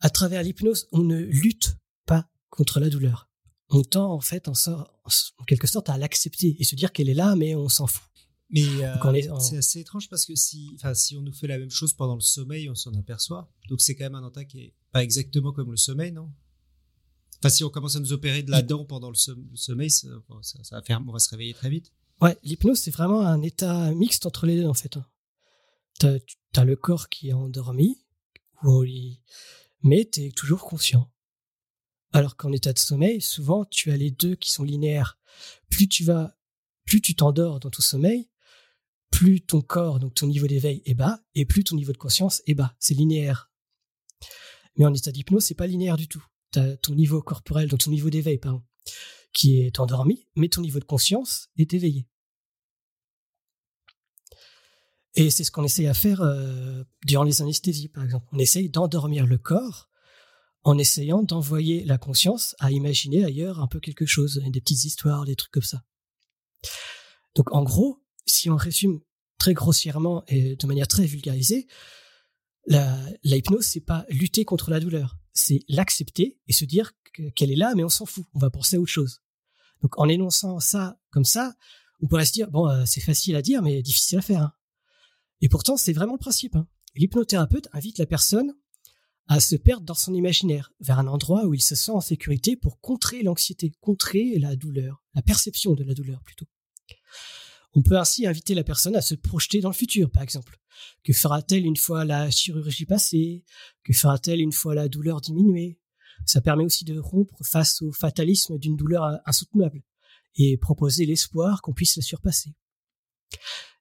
à 0.00 0.10
travers 0.10 0.42
l'hypnose, 0.42 0.88
on 0.92 1.00
ne 1.00 1.18
lutte 1.18 1.76
pas 2.06 2.28
contre 2.50 2.80
la 2.80 2.90
douleur. 2.90 3.30
On 3.70 3.82
tend 3.82 4.12
en 4.12 4.20
fait 4.20 4.48
en, 4.48 4.52
en 4.64 5.44
quelque 5.44 5.66
sorte 5.66 5.88
à 5.88 5.98
l'accepter 5.98 6.56
et 6.58 6.64
se 6.64 6.74
dire 6.74 6.92
qu'elle 6.92 7.08
est 7.08 7.14
là, 7.14 7.36
mais 7.36 7.54
on 7.54 7.68
s'en 7.68 7.86
fout. 7.86 8.02
Mais 8.50 8.84
euh, 8.84 9.38
c'est 9.40 9.56
assez 9.56 9.80
étrange 9.80 10.08
parce 10.08 10.26
que 10.26 10.34
si, 10.34 10.76
si 10.94 11.16
on 11.16 11.22
nous 11.22 11.32
fait 11.32 11.46
la 11.46 11.58
même 11.58 11.70
chose 11.70 11.92
pendant 11.92 12.14
le 12.14 12.20
sommeil, 12.20 12.68
on 12.68 12.74
s'en 12.74 12.92
aperçoit. 12.94 13.50
Donc 13.68 13.80
c'est 13.80 13.94
quand 13.94 14.04
même 14.04 14.14
un 14.14 14.28
état 14.28 14.44
qui 14.44 14.60
est 14.60 14.74
pas 14.92 15.02
exactement 15.02 15.52
comme 15.52 15.70
le 15.70 15.76
sommeil, 15.76 16.12
non? 16.12 16.30
Enfin, 17.38 17.48
si 17.48 17.64
on 17.64 17.68
commence 17.68 17.96
à 17.96 18.00
nous 18.00 18.12
opérer 18.12 18.42
de 18.42 18.50
la 18.50 18.62
dent 18.62 18.84
pendant 18.84 19.10
le, 19.10 19.16
sommeil, 19.54 19.90
ça, 19.90 20.08
va 20.70 20.82
faire, 20.82 21.02
on 21.06 21.12
va 21.12 21.18
se 21.18 21.28
réveiller 21.30 21.52
très 21.52 21.68
vite. 21.68 21.92
Ouais, 22.22 22.38
l'hypnose, 22.42 22.78
c'est 22.78 22.90
vraiment 22.90 23.20
un 23.20 23.42
état 23.42 23.92
mixte 23.92 24.24
entre 24.24 24.46
les 24.46 24.56
deux, 24.56 24.66
en 24.66 24.74
fait. 24.74 24.96
Hein. 24.96 25.04
T'as 25.98 26.16
as 26.56 26.64
le 26.64 26.76
corps 26.76 27.08
qui 27.08 27.28
est 27.28 27.32
endormi, 27.32 28.02
mais 29.82 30.08
tu 30.10 30.24
es 30.24 30.30
toujours 30.30 30.64
conscient. 30.64 31.10
Alors 32.12 32.36
qu'en 32.36 32.52
état 32.52 32.72
de 32.72 32.78
sommeil, 32.78 33.20
souvent, 33.20 33.64
tu 33.64 33.90
as 33.90 33.96
les 33.96 34.10
deux 34.10 34.36
qui 34.36 34.50
sont 34.50 34.62
linéaires. 34.62 35.18
Plus 35.68 35.88
tu 35.88 36.04
vas, 36.04 36.36
plus 36.86 37.00
tu 37.02 37.14
t'endors 37.14 37.60
dans 37.60 37.70
ton 37.70 37.82
sommeil, 37.82 38.30
plus 39.14 39.42
ton 39.42 39.60
corps, 39.60 40.00
donc 40.00 40.14
ton 40.14 40.26
niveau 40.26 40.48
d'éveil 40.48 40.82
est 40.86 40.94
bas, 40.94 41.20
et 41.36 41.44
plus 41.44 41.62
ton 41.62 41.76
niveau 41.76 41.92
de 41.92 41.96
conscience 41.96 42.42
est 42.48 42.54
bas. 42.54 42.74
C'est 42.80 42.94
linéaire. 42.94 43.48
Mais 44.76 44.86
en 44.86 44.92
état 44.92 45.12
d'hypnose, 45.12 45.44
c'est 45.44 45.54
pas 45.54 45.68
linéaire 45.68 45.96
du 45.96 46.08
tout. 46.08 46.24
Ton 46.50 46.94
niveau 46.96 47.22
corporel, 47.22 47.68
donc 47.68 47.78
ton 47.78 47.92
niveau 47.92 48.10
d'éveil, 48.10 48.38
pardon, 48.38 48.64
qui 49.32 49.60
est 49.60 49.78
endormi, 49.78 50.26
mais 50.34 50.48
ton 50.48 50.62
niveau 50.62 50.80
de 50.80 50.84
conscience 50.84 51.48
est 51.56 51.72
éveillé. 51.74 52.08
Et 55.14 55.30
c'est 55.30 55.44
ce 55.44 55.52
qu'on 55.52 55.62
essaye 55.62 55.86
à 55.86 55.94
faire 55.94 56.20
euh, 56.20 56.82
durant 57.06 57.22
les 57.22 57.40
anesthésies, 57.40 57.88
par 57.88 58.02
exemple. 58.02 58.26
On 58.32 58.38
essaye 58.40 58.68
d'endormir 58.68 59.26
le 59.26 59.38
corps 59.38 59.90
en 60.64 60.76
essayant 60.76 61.22
d'envoyer 61.22 61.84
la 61.84 61.98
conscience 61.98 62.56
à 62.58 62.72
imaginer 62.72 63.24
ailleurs 63.24 63.60
un 63.60 63.68
peu 63.68 63.78
quelque 63.78 64.06
chose, 64.06 64.42
des 64.44 64.60
petites 64.60 64.84
histoires, 64.84 65.24
des 65.24 65.36
trucs 65.36 65.52
comme 65.52 65.62
ça. 65.62 65.84
Donc 67.36 67.52
en 67.52 67.62
gros, 67.62 68.03
si 68.26 68.50
on 68.50 68.56
résume 68.56 69.00
très 69.38 69.54
grossièrement 69.54 70.24
et 70.28 70.56
de 70.56 70.66
manière 70.66 70.88
très 70.88 71.06
vulgarisée, 71.06 71.66
la, 72.66 72.98
la 73.24 73.36
hypnose, 73.36 73.66
c'est 73.66 73.80
pas 73.80 74.06
lutter 74.08 74.44
contre 74.44 74.70
la 74.70 74.80
douleur, 74.80 75.18
c'est 75.32 75.60
l'accepter 75.68 76.38
et 76.46 76.52
se 76.52 76.64
dire 76.64 76.92
qu'elle 77.34 77.50
est 77.50 77.56
là, 77.56 77.74
mais 77.76 77.84
on 77.84 77.88
s'en 77.88 78.06
fout, 78.06 78.24
on 78.34 78.38
va 78.38 78.50
penser 78.50 78.76
à 78.76 78.80
autre 78.80 78.90
chose. 78.90 79.22
Donc 79.82 79.98
en 79.98 80.08
énonçant 80.08 80.60
ça 80.60 80.98
comme 81.10 81.24
ça, 81.24 81.54
on 82.00 82.06
pourrait 82.06 82.24
se 82.24 82.32
dire 82.32 82.50
bon, 82.50 82.68
euh, 82.68 82.84
c'est 82.86 83.00
facile 83.00 83.36
à 83.36 83.42
dire, 83.42 83.62
mais 83.62 83.82
difficile 83.82 84.18
à 84.18 84.22
faire. 84.22 84.42
Hein. 84.42 84.52
Et 85.40 85.48
pourtant, 85.48 85.76
c'est 85.76 85.92
vraiment 85.92 86.14
le 86.14 86.18
principe. 86.18 86.56
Hein. 86.56 86.66
L'hypnothérapeute 86.94 87.68
invite 87.72 87.98
la 87.98 88.06
personne 88.06 88.54
à 89.26 89.40
se 89.40 89.56
perdre 89.56 89.84
dans 89.84 89.94
son 89.94 90.14
imaginaire, 90.14 90.72
vers 90.80 90.98
un 90.98 91.06
endroit 91.06 91.46
où 91.46 91.54
il 91.54 91.62
se 91.62 91.74
sent 91.74 91.92
en 91.92 92.00
sécurité 92.00 92.56
pour 92.56 92.80
contrer 92.80 93.22
l'anxiété, 93.22 93.72
contrer 93.80 94.38
la 94.38 94.54
douleur, 94.54 95.02
la 95.14 95.22
perception 95.22 95.74
de 95.74 95.82
la 95.82 95.94
douleur 95.94 96.22
plutôt. 96.22 96.46
On 97.74 97.82
peut 97.82 97.98
ainsi 97.98 98.26
inviter 98.26 98.54
la 98.54 98.64
personne 98.64 98.96
à 98.96 99.00
se 99.00 99.14
projeter 99.14 99.60
dans 99.60 99.70
le 99.70 99.74
futur, 99.74 100.10
par 100.10 100.22
exemple. 100.22 100.58
Que 101.02 101.12
fera-t-elle 101.12 101.64
une 101.64 101.76
fois 101.76 102.04
la 102.04 102.30
chirurgie 102.30 102.86
passée? 102.86 103.44
Que 103.84 103.92
fera-t-elle 103.92 104.40
une 104.40 104.52
fois 104.52 104.74
la 104.74 104.88
douleur 104.88 105.20
diminuée? 105.20 105.78
Ça 106.24 106.40
permet 106.40 106.64
aussi 106.64 106.84
de 106.84 106.98
rompre 106.98 107.36
face 107.44 107.82
au 107.82 107.92
fatalisme 107.92 108.58
d'une 108.58 108.76
douleur 108.76 109.20
insoutenable 109.26 109.82
et 110.36 110.56
proposer 110.56 111.04
l'espoir 111.06 111.62
qu'on 111.62 111.72
puisse 111.72 111.96
la 111.96 112.02
surpasser. 112.02 112.54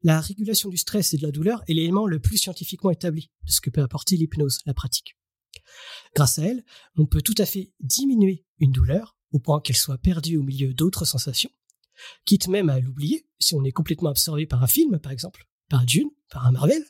La 0.01 0.19
régulation 0.19 0.69
du 0.69 0.77
stress 0.77 1.13
et 1.13 1.17
de 1.17 1.23
la 1.23 1.31
douleur 1.31 1.63
est 1.67 1.73
l'élément 1.73 2.07
le 2.07 2.19
plus 2.19 2.37
scientifiquement 2.37 2.91
établi 2.91 3.31
de 3.45 3.51
ce 3.51 3.61
que 3.61 3.69
peut 3.69 3.81
apporter 3.81 4.17
l'hypnose, 4.17 4.59
la 4.65 4.73
pratique. 4.73 5.17
Grâce 6.15 6.39
à 6.39 6.45
elle, 6.45 6.63
on 6.97 7.05
peut 7.05 7.21
tout 7.21 7.35
à 7.37 7.45
fait 7.45 7.71
diminuer 7.79 8.45
une 8.59 8.71
douleur 8.71 9.17
au 9.31 9.39
point 9.39 9.61
qu'elle 9.61 9.77
soit 9.77 9.97
perdue 9.97 10.37
au 10.37 10.43
milieu 10.43 10.73
d'autres 10.73 11.05
sensations, 11.05 11.51
quitte 12.25 12.47
même 12.47 12.69
à 12.69 12.79
l'oublier 12.79 13.25
si 13.39 13.55
on 13.55 13.63
est 13.63 13.71
complètement 13.71 14.09
absorbé 14.09 14.45
par 14.45 14.63
un 14.63 14.67
film, 14.67 14.99
par 14.99 15.11
exemple, 15.11 15.47
par 15.69 15.81
un 15.81 15.85
Dune, 15.85 16.09
par 16.29 16.47
un 16.47 16.51
Marvel, 16.51 16.83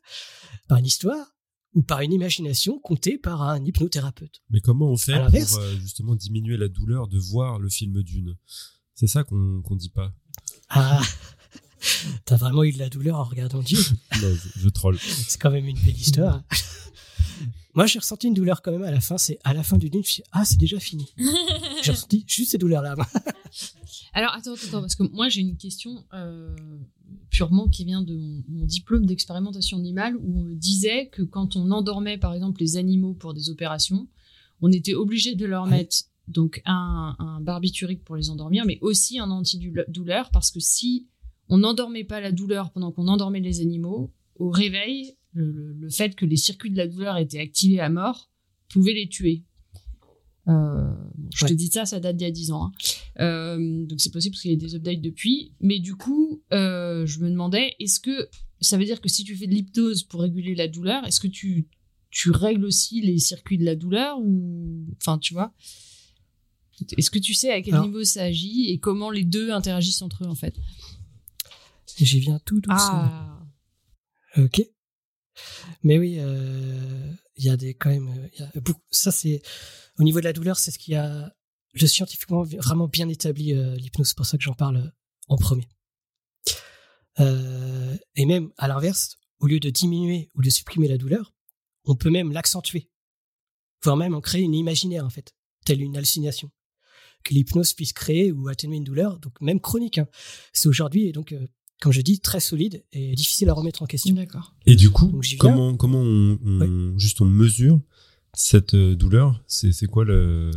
par 0.67 0.77
une 0.77 0.85
histoire, 0.85 1.33
ou 1.73 1.81
par 1.81 2.01
une 2.01 2.13
imagination 2.13 2.79
comptée 2.79 3.17
par 3.17 3.41
un 3.41 3.63
hypnothérapeute. 3.63 4.41
Mais 4.49 4.61
comment 4.61 4.91
on 4.91 4.97
fait 4.97 5.19
pour 5.19 5.59
euh, 5.59 5.75
justement 5.79 6.15
diminuer 6.15 6.57
la 6.57 6.67
douleur 6.67 7.07
de 7.07 7.17
voir 7.17 7.59
le 7.59 7.69
film 7.69 8.03
Dune? 8.03 8.37
C'est 8.93 9.07
ça 9.07 9.23
qu'on 9.23 9.61
qu'on 9.63 9.75
dit 9.75 9.89
pas. 9.89 10.13
Ah 10.69 11.01
T'as 12.25 12.37
vraiment 12.37 12.63
eu 12.63 12.71
de 12.71 12.79
la 12.79 12.89
douleur 12.89 13.17
en 13.17 13.23
regardant 13.23 13.61
Dieu 13.61 13.79
Non, 14.21 14.33
je, 14.55 14.69
troll. 14.69 14.97
C'est 14.99 15.39
quand 15.39 15.51
même 15.51 15.67
une 15.67 15.79
belle 15.79 15.97
histoire. 15.97 16.43
Moi, 17.75 17.85
j'ai 17.87 17.99
ressenti 17.99 18.27
une 18.27 18.33
douleur 18.33 18.61
quand 18.61 18.71
même 18.71 18.83
à 18.83 18.91
la 18.91 19.01
fin. 19.01 19.17
C'est 19.17 19.39
à 19.43 19.53
la 19.53 19.63
fin 19.63 19.77
du 19.77 19.89
dîner, 19.89 20.03
je 20.03 20.07
me 20.07 20.11
suis 20.11 20.23
dit, 20.23 20.29
ah, 20.31 20.45
c'est 20.45 20.59
déjà 20.59 20.79
fini. 20.79 21.07
j'ai 21.81 21.91
ressenti 21.91 22.23
juste 22.27 22.51
ces 22.51 22.57
douleurs-là. 22.57 22.95
Alors, 24.13 24.33
attends, 24.33 24.53
attends, 24.53 24.81
parce 24.81 24.95
que 24.95 25.03
moi, 25.03 25.29
j'ai 25.29 25.41
une 25.41 25.57
question 25.57 26.03
euh, 26.13 26.55
purement 27.29 27.67
qui 27.67 27.83
vient 27.83 28.01
de 28.01 28.15
mon, 28.47 28.65
diplôme 28.65 29.05
d'expérimentation 29.05 29.77
animale 29.77 30.15
où 30.17 30.39
on 30.39 30.43
me 30.43 30.55
disait 30.55 31.07
que 31.07 31.23
quand 31.23 31.55
on 31.55 31.71
endormait, 31.71 32.17
par 32.17 32.33
exemple, 32.33 32.61
les 32.61 32.77
animaux 32.77 33.13
pour 33.13 33.33
des 33.33 33.49
opérations, 33.49 34.07
on 34.61 34.71
était 34.71 34.93
obligé 34.93 35.35
de 35.35 35.45
leur 35.45 35.65
mettre 35.65 35.95
donc 36.27 36.61
un, 36.65 37.15
un 37.19 37.41
barbiturique 37.41 38.03
pour 38.03 38.15
les 38.15 38.29
endormir, 38.29 38.65
mais 38.65 38.77
aussi 38.81 39.19
un 39.19 39.29
antidouleur 39.29 40.29
parce 40.29 40.51
que 40.51 40.59
si 40.59 41.07
on 41.49 41.57
n'endormait 41.57 42.03
pas 42.03 42.21
la 42.21 42.31
douleur 42.31 42.71
pendant 42.71 42.91
qu'on 42.91 43.07
endormait 43.07 43.39
les 43.39 43.61
animaux. 43.61 44.11
Au 44.37 44.49
réveil, 44.49 45.15
le, 45.33 45.89
fait 45.89 46.15
que 46.15 46.25
les 46.25 46.37
circuits 46.37 46.71
de 46.71 46.77
la 46.77 46.87
douleur 46.87 47.17
étaient 47.17 47.39
activés 47.39 47.79
à 47.79 47.89
mort 47.89 48.31
pouvait 48.69 48.93
les 48.93 49.07
tuer. 49.07 49.43
Euh, 50.47 50.93
je 51.33 51.45
te 51.45 51.53
dis 51.53 51.67
ça, 51.67 51.85
ça 51.85 51.99
date 51.99 52.17
d'il 52.17 52.25
y 52.25 52.27
a 52.27 52.31
10 52.31 52.51
ans. 52.51 52.65
Hein. 52.65 52.71
Euh, 53.19 53.85
donc 53.85 54.01
c'est 54.01 54.11
possible 54.11 54.33
parce 54.33 54.41
qu'il 54.41 54.51
y 54.51 54.55
a 54.55 54.57
des 54.57 54.75
updates 54.75 55.01
depuis. 55.01 55.53
Mais 55.61 55.79
du 55.79 55.95
coup, 55.95 56.43
euh, 56.51 57.05
je 57.05 57.19
me 57.19 57.29
demandais, 57.29 57.75
est-ce 57.79 57.99
que 57.99 58.29
ça 58.59 58.77
veut 58.77 58.85
dire 58.85 59.01
que 59.01 59.09
si 59.09 59.23
tu 59.23 59.35
fais 59.35 59.47
de 59.47 59.53
l'hypnose 59.53 60.03
pour 60.03 60.21
réguler 60.21 60.55
la 60.55 60.67
douleur, 60.67 61.05
est-ce 61.05 61.19
que 61.19 61.27
tu, 61.27 61.67
tu 62.09 62.31
règles 62.31 62.65
aussi 62.65 63.01
les 63.01 63.19
circuits 63.19 63.57
de 63.57 63.65
la 63.65 63.75
douleur 63.75 64.19
ou 64.19 64.85
enfin 64.97 65.17
tu 65.17 65.33
vois? 65.33 65.53
Est-ce 66.97 67.11
que 67.11 67.19
tu 67.19 67.33
sais 67.33 67.51
à 67.51 67.61
quel 67.61 67.79
niveau 67.81 68.03
ça 68.03 68.23
agit 68.23 68.69
et 68.69 68.79
comment 68.79 69.11
les 69.11 69.23
deux 69.23 69.51
interagissent 69.51 70.01
entre 70.01 70.23
eux 70.23 70.27
en 70.27 70.35
fait? 70.35 70.55
J'y 71.97 72.19
viens 72.19 72.39
tout 72.45 72.59
doucement. 72.59 73.05
Ah. 73.05 73.47
Ok. 74.37 74.61
Mais 75.83 75.97
oui, 75.97 76.17
euh, 76.19 77.11
il 77.35 77.45
y 77.45 77.49
a 77.49 77.57
des 77.57 77.73
quand 77.73 77.89
même. 77.89 78.29
A 78.39 78.59
ça 78.91 79.11
c'est 79.11 79.41
au 79.99 80.03
niveau 80.03 80.19
de 80.19 80.25
la 80.25 80.33
douleur, 80.33 80.57
c'est 80.57 80.71
ce 80.71 80.79
qui 80.79 80.95
a 80.95 81.33
le 81.73 81.87
scientifiquement 81.87 82.43
vraiment 82.43 82.87
bien 82.87 83.09
établi 83.09 83.53
euh, 83.53 83.75
l'hypnose. 83.75 84.09
C'est 84.09 84.17
pour 84.17 84.25
ça 84.25 84.37
que 84.37 84.43
j'en 84.43 84.53
parle 84.53 84.77
euh, 84.77 84.89
en 85.27 85.37
premier. 85.37 85.67
Euh, 87.19 87.95
et 88.15 88.25
même 88.25 88.51
à 88.57 88.67
l'inverse, 88.67 89.17
au 89.39 89.47
lieu 89.47 89.59
de 89.59 89.69
diminuer 89.69 90.29
ou 90.35 90.41
de 90.41 90.49
supprimer 90.49 90.87
la 90.87 90.97
douleur, 90.97 91.33
on 91.85 91.95
peut 91.95 92.09
même 92.09 92.31
l'accentuer, 92.31 92.89
voire 93.83 93.97
même 93.97 94.15
en 94.15 94.21
créer 94.21 94.41
une 94.41 94.53
imaginaire 94.53 95.05
en 95.05 95.09
fait, 95.09 95.35
telle 95.65 95.81
une 95.81 95.97
hallucination 95.97 96.49
que 97.23 97.33
l'hypnose 97.33 97.73
puisse 97.73 97.93
créer 97.93 98.31
ou 98.31 98.49
atténuer 98.49 98.77
une 98.77 98.83
douleur, 98.83 99.19
donc 99.19 99.39
même 99.39 99.61
chronique. 99.61 99.97
Hein. 99.97 100.07
C'est 100.51 100.67
aujourd'hui 100.67 101.11
donc 101.13 101.33
comme 101.83 101.91
je 101.91 101.99
dis, 101.99 102.21
très 102.21 102.39
solide 102.39 102.81
et 102.93 103.13
difficile 103.13 103.49
à 103.49 103.53
remettre 103.53 103.81
en 103.81 103.85
question. 103.85 104.15
D'accord. 104.15 104.55
Et 104.65 104.77
du 104.77 104.89
coup, 104.89 105.21
comment, 105.37 105.75
comment 105.75 105.99
on, 105.99 106.97
juste 106.97 107.19
on 107.19 107.25
mesure 107.25 107.81
cette 108.33 108.73
euh, 108.73 108.95
douleur? 108.95 109.43
C'est 109.47 109.85
quoi 109.87 110.05
le, 110.05 110.49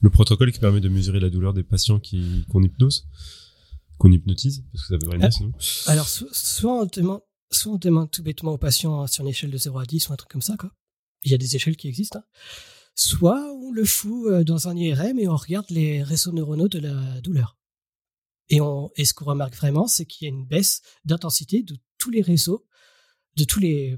le 0.00 0.10
protocole 0.10 0.52
qui 0.52 0.60
permet 0.60 0.80
de 0.80 0.88
mesurer 0.88 1.18
la 1.18 1.28
douleur 1.28 1.54
des 1.54 1.64
patients 1.64 2.00
qu'on 2.48 2.62
hypnose, 2.62 3.08
qu'on 3.98 4.12
hypnotise, 4.12 4.64
parce 4.72 4.86
que 4.86 4.94
ça 4.94 5.04
veut 5.04 5.10
rien 5.10 5.18
dire 5.18 5.32
sinon. 5.32 5.52
Alors, 5.86 6.08
soit 6.08 6.82
on 6.82 6.86
demande, 6.86 7.20
soit 7.50 7.72
on 7.72 7.78
demande 7.78 8.08
tout 8.12 8.22
bêtement 8.22 8.52
aux 8.52 8.58
patients 8.58 9.08
sur 9.08 9.24
une 9.24 9.30
échelle 9.30 9.50
de 9.50 9.58
0 9.58 9.76
à 9.76 9.84
10 9.84 10.08
ou 10.08 10.12
un 10.12 10.16
truc 10.16 10.30
comme 10.30 10.40
ça, 10.40 10.56
quoi. 10.56 10.70
Il 11.24 11.32
y 11.32 11.34
a 11.34 11.38
des 11.38 11.56
échelles 11.56 11.76
qui 11.76 11.88
existent. 11.88 12.20
Hein. 12.20 12.24
Soit 12.94 13.44
on 13.60 13.72
le 13.72 13.84
fout 13.84 14.28
euh, 14.28 14.44
dans 14.44 14.68
un 14.68 14.76
IRM 14.76 15.18
et 15.18 15.26
on 15.26 15.36
regarde 15.36 15.66
les 15.70 16.04
réseaux 16.04 16.30
neuronaux 16.30 16.68
de 16.68 16.78
la 16.78 17.20
douleur. 17.22 17.59
Et, 18.50 18.60
on, 18.60 18.90
et 18.96 19.04
ce 19.04 19.14
qu'on 19.14 19.24
remarque 19.24 19.54
vraiment, 19.54 19.86
c'est 19.86 20.04
qu'il 20.04 20.26
y 20.26 20.30
a 20.30 20.34
une 20.34 20.44
baisse 20.44 20.82
d'intensité 21.04 21.62
de 21.62 21.76
tous 21.98 22.10
les 22.10 22.20
réseaux, 22.20 22.66
de 23.36 23.44
tous 23.44 23.60
les, 23.60 23.96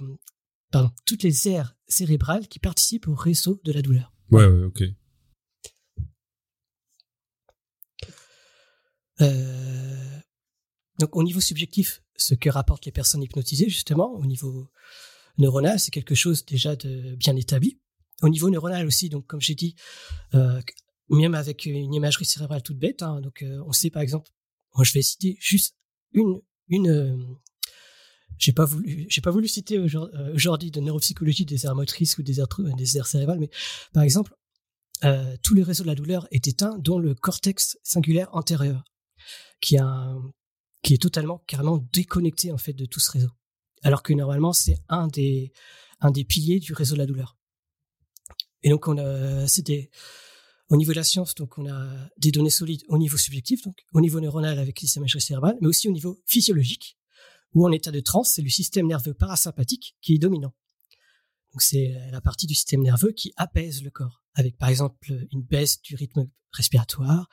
pardon, 0.71 0.91
toutes 1.07 1.23
les 1.23 1.49
aires 1.49 1.75
cérébrales 1.89 2.47
qui 2.49 2.59
participent 2.59 3.09
au 3.09 3.15
réseau 3.15 3.61
de 3.65 3.73
la 3.73 3.83
douleur. 3.83 4.13
Ouais, 4.31 4.47
ouais, 4.47 4.65
ok. 4.65 4.83
Euh, 9.21 10.19
donc 10.99 11.17
au 11.17 11.23
niveau 11.23 11.41
subjectif, 11.41 12.03
ce 12.17 12.35
que 12.35 12.51
rapportent 12.51 12.85
les 12.85 12.93
personnes 12.93 13.23
hypnotisées, 13.23 13.69
justement, 13.69 14.13
au 14.13 14.27
niveau 14.27 14.71
neuronal, 15.39 15.81
c'est 15.81 15.91
quelque 15.91 16.15
chose 16.15 16.45
déjà 16.45 16.77
de 16.77 17.15
bien 17.17 17.37
établi. 17.37 17.81
Au 18.23 18.29
niveau 18.29 18.51
neuronal 18.51 18.87
aussi, 18.87 19.09
donc 19.09 19.27
comme 19.27 19.41
j'ai 19.41 19.55
dit, 19.55 19.75
euh, 20.35 20.61
même 21.09 21.35
avec 21.35 21.67
une 21.67 21.95
imagerie 21.95 22.25
cérébrale 22.25 22.63
toute 22.63 22.79
bête, 22.79 23.03
hein, 23.03 23.21
donc 23.21 23.43
euh, 23.43 23.63
on 23.67 23.73
sait 23.73 23.91
par 23.91 24.03
exemple, 24.03 24.31
moi 24.75 24.85
je 24.85 24.93
vais 24.93 25.03
citer 25.03 25.37
juste 25.41 25.77
une 26.13 26.41
une 26.69 26.89
euh, 26.89 27.17
j'ai 28.39 28.53
pas 28.53 28.65
voulu 28.65 29.07
j'ai 29.09 29.21
pas 29.21 29.31
voulu 29.31 29.49
citer 29.49 29.79
euh, 29.79 30.33
aujourd'hui 30.35 30.71
de 30.71 30.81
neuropsychologie 30.81 31.45
des 31.45 31.67
aires 31.67 31.75
motrices 31.75 32.19
ou 32.19 32.23
des 32.23 32.41
aires 32.41 32.49
des 32.77 32.97
aires 32.97 33.07
cérébrales 33.07 33.39
mais 33.39 33.51
par 33.93 34.03
exemple 34.03 34.35
euh, 35.05 35.37
tous 35.43 35.55
les 35.55 35.63
réseaux 35.63 35.83
de 35.83 35.89
la 35.89 35.95
douleur 35.97 36.29
est 36.31 36.47
éteint 36.47 36.79
dont 36.79 36.99
le 36.99 37.15
cortex 37.15 37.77
singulaire 37.83 38.29
antérieur 38.33 38.85
qui 39.61 39.77
a 39.77 40.15
qui 40.83 40.95
est 40.95 41.03
totalement 41.03 41.39
carrément 41.47 41.79
déconnecté 41.93 42.53
en 42.53 42.59
fait 42.59 42.73
de 42.73 42.87
tout 42.87 43.01
ce 43.01 43.11
réseau. 43.11 43.31
Alors 43.83 44.03
que 44.03 44.13
normalement 44.13 44.53
c'est 44.53 44.79
un 44.89 45.09
des 45.09 45.53
un 46.01 46.11
des 46.11 46.25
piliers 46.25 46.61
du 46.61 46.73
réseau 46.73 46.95
de 46.95 47.01
la 47.01 47.07
douleur. 47.07 47.37
Et 48.63 48.71
donc 48.71 48.87
on 48.87 48.99
a 48.99 49.47
c'était 49.49 49.91
au 50.73 50.77
niveau 50.77 50.93
de 50.93 50.97
la 50.97 51.05
science, 51.05 51.35
donc 51.35 51.59
on 51.59 51.71
a 51.71 52.09
des 52.17 52.31
données 52.31 52.49
solides 52.49 52.83
au 52.89 52.97
niveau 52.97 53.19
subjectif, 53.19 53.61
donc 53.63 53.77
au 53.93 54.01
niveau 54.01 54.21
neuronal 54.21 54.59
avec 54.59 54.81
les 54.81 54.89
cérébral, 54.89 55.59
mais 55.61 55.67
aussi 55.67 55.87
au 55.87 55.93
niveau 55.93 56.23
physiologique, 56.27 56.97
où 57.53 57.67
en 57.67 57.73
état 57.73 57.91
de 57.91 58.01
transe, 58.01 58.33
c'est 58.33 58.41
le 58.43 58.49
système 58.49 58.87
nerveux 58.87 59.13
parasympathique 59.13 59.99
qui 60.01 60.15
est 60.15 60.19
dominant. 60.19 60.55
Donc 61.53 61.61
c'est 61.61 61.95
la 62.11 62.23
partie 62.23 62.47
du 62.47 62.55
système 62.55 62.81
nerveux 62.81 63.13
qui 63.13 63.35
apaise 63.37 63.83
le 63.83 63.91
corps, 63.91 64.25
avec 64.33 64.57
par 64.57 64.71
exemple 64.71 65.29
une 65.31 65.43
baisse 65.43 65.83
du 65.83 65.95
rythme 65.95 66.31
respiratoire 66.53 67.29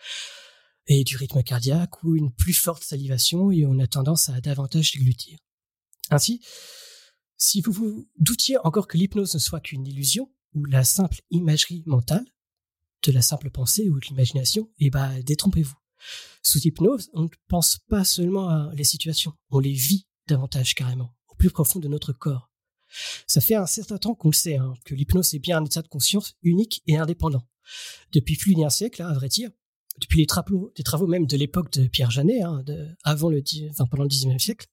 et 0.87 1.05
du 1.05 1.15
rythme 1.15 1.41
cardiaque 1.41 2.03
ou 2.03 2.17
une 2.17 2.33
plus 2.33 2.53
forte 2.53 2.83
salivation 2.83 3.51
et 3.51 3.65
on 3.65 3.79
a 3.79 3.87
tendance 3.87 4.27
à 4.27 4.41
davantage 4.41 4.91
déglutir. 4.91 5.39
Ainsi, 6.09 6.41
si 7.37 7.61
vous 7.61 7.71
vous 7.71 8.09
doutiez 8.17 8.57
encore 8.65 8.89
que 8.89 8.97
l'hypnose 8.97 9.33
ne 9.33 9.39
soit 9.39 9.61
qu'une 9.61 9.87
illusion 9.87 10.29
ou 10.55 10.65
la 10.65 10.83
simple 10.83 11.21
imagerie 11.29 11.83
mentale, 11.85 12.25
de 13.03 13.11
la 13.11 13.21
simple 13.21 13.49
pensée 13.49 13.89
ou 13.89 13.99
de 13.99 14.05
l'imagination, 14.07 14.69
et 14.79 14.87
eh 14.87 14.89
bah 14.89 15.09
ben, 15.09 15.23
détrompez-vous. 15.23 15.75
Sous 16.41 16.59
hypnose, 16.59 17.09
on 17.13 17.23
ne 17.23 17.29
pense 17.47 17.79
pas 17.89 18.03
seulement 18.03 18.49
à 18.49 18.71
les 18.73 18.83
situations, 18.83 19.33
on 19.49 19.59
les 19.59 19.73
vit 19.73 20.07
davantage 20.27 20.75
carrément, 20.75 21.15
au 21.27 21.35
plus 21.35 21.49
profond 21.49 21.79
de 21.79 21.87
notre 21.87 22.13
corps. 22.13 22.49
Ça 23.27 23.41
fait 23.41 23.55
un 23.55 23.65
certain 23.65 23.97
temps 23.97 24.15
qu'on 24.15 24.29
le 24.29 24.35
sait, 24.35 24.57
hein, 24.57 24.73
que 24.85 24.95
l'hypnose 24.95 25.33
est 25.33 25.39
bien 25.39 25.57
un 25.57 25.65
état 25.65 25.81
de 25.81 25.87
conscience 25.87 26.35
unique 26.41 26.81
et 26.87 26.97
indépendant. 26.97 27.47
Depuis 28.11 28.35
plus 28.35 28.55
d'un 28.55 28.69
siècle, 28.69 29.01
à 29.01 29.13
vrai 29.13 29.27
dire, 29.27 29.51
depuis 29.99 30.19
les 30.19 30.25
travaux, 30.25 30.71
des 30.75 30.83
travaux 30.83 31.07
même 31.07 31.27
de 31.27 31.37
l'époque 31.37 31.71
de 31.73 31.87
Pierre 31.87 32.09
Janet, 32.09 32.41
hein, 32.41 32.63
avant 33.03 33.29
le, 33.29 33.43
pendant 33.89 34.03
le 34.03 34.09
19e 34.09 34.39
siècle, 34.39 34.67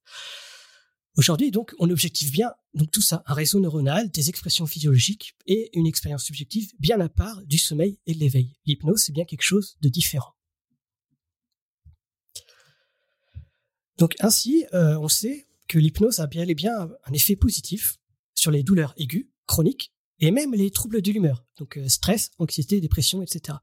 Aujourd'hui, 1.17 1.51
donc, 1.51 1.75
on 1.79 1.89
objective 1.91 2.31
bien 2.31 2.53
donc 2.77 2.91
tout 2.91 3.01
ça, 3.01 3.23
un 3.27 3.33
réseau 3.33 3.59
neuronal, 3.59 4.11
des 4.11 4.29
expressions 4.29 4.67
physiologiques 4.67 5.35
et 5.47 5.71
une 5.73 5.87
expérience 5.87 6.25
subjective 6.25 6.73
bien 6.79 7.01
à 7.01 7.09
part 7.09 7.43
du 7.47 7.57
sommeil 7.57 7.99
et 8.07 8.15
de 8.15 8.21
l'éveil. 8.21 8.55
L'hypnose, 8.67 9.03
c'est 9.03 9.13
bien 9.13 9.25
quelque 9.25 9.43
chose 9.43 9.79
de 9.81 9.89
différent. 9.89 10.35
Donc 13.97 14.15
ainsi, 14.21 14.67
euh, 14.75 14.99
on 14.99 15.09
sait 15.09 15.47
que 15.69 15.79
l'hypnose 15.79 16.21
a 16.21 16.27
bien 16.27 16.47
et 16.47 16.55
bien 16.55 16.91
un 17.05 17.13
effet 17.15 17.35
positif 17.35 17.97
sur 18.35 18.51
les 18.51 18.63
douleurs 18.63 18.93
aiguës, 18.99 19.25
chroniques, 19.47 19.95
et 20.19 20.31
même 20.31 20.55
les 20.55 20.71
troubles 20.71 21.01
de 21.01 21.11
l'humeur, 21.11 21.47
donc 21.59 21.79
euh, 21.79 21.89
stress, 21.89 22.31
anxiété, 22.39 22.81
dépression, 22.81 23.23
etc. 23.23 23.59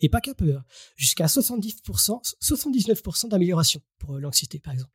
Et 0.00 0.08
pas 0.08 0.22
qu'un 0.22 0.34
peu, 0.34 0.56
hein. 0.56 0.64
jusqu'à 0.96 1.26
70%, 1.26 2.36
79% 2.42 3.28
d'amélioration 3.28 3.82
pour 3.98 4.14
euh, 4.14 4.20
l'anxiété 4.20 4.58
par 4.58 4.72
exemple. 4.72 4.92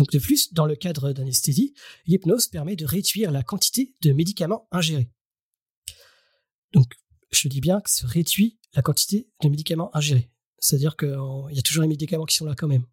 Donc 0.00 0.10
de 0.12 0.18
plus, 0.18 0.54
dans 0.54 0.64
le 0.64 0.76
cadre 0.76 1.12
d'anesthésie, 1.12 1.74
l'hypnose 2.06 2.46
permet 2.46 2.74
de 2.74 2.86
réduire 2.86 3.30
la 3.30 3.42
quantité 3.42 3.94
de 4.00 4.14
médicaments 4.14 4.66
ingérés. 4.72 5.10
Donc 6.72 6.94
je 7.30 7.48
dis 7.48 7.60
bien 7.60 7.82
que 7.82 7.90
ça 7.90 8.06
réduit 8.06 8.58
la 8.72 8.80
quantité 8.80 9.28
de 9.42 9.50
médicaments 9.50 9.94
ingérés. 9.94 10.30
C'est-à-dire 10.58 10.96
qu'il 10.96 11.10
y 11.50 11.58
a 11.58 11.62
toujours 11.62 11.82
les 11.82 11.88
médicaments 11.88 12.24
qui 12.24 12.34
sont 12.34 12.46
là 12.46 12.54
quand 12.56 12.66
même. 12.66 12.86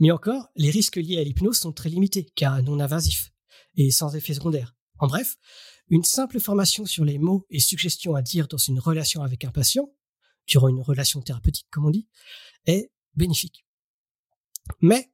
Mais 0.00 0.10
encore, 0.10 0.50
les 0.54 0.68
risques 0.68 0.96
liés 0.96 1.16
à 1.16 1.24
l'hypnose 1.24 1.60
sont 1.60 1.72
très 1.72 1.88
limités, 1.88 2.30
car 2.34 2.62
non 2.62 2.78
invasifs 2.78 3.32
et 3.78 3.90
sans 3.90 4.14
effet 4.14 4.34
secondaire. 4.34 4.76
En 4.98 5.06
bref, 5.06 5.38
une 5.88 6.04
simple 6.04 6.40
formation 6.40 6.84
sur 6.84 7.06
les 7.06 7.16
mots 7.16 7.46
et 7.48 7.58
suggestions 7.58 8.14
à 8.14 8.20
dire 8.20 8.48
dans 8.48 8.58
une 8.58 8.80
relation 8.80 9.22
avec 9.22 9.46
un 9.46 9.50
patient, 9.50 9.90
durant 10.46 10.68
une 10.68 10.82
relation 10.82 11.22
thérapeutique 11.22 11.68
comme 11.70 11.86
on 11.86 11.90
dit, 11.90 12.06
est 12.66 12.92
bénéfique. 13.14 13.64
Mais 14.82 15.10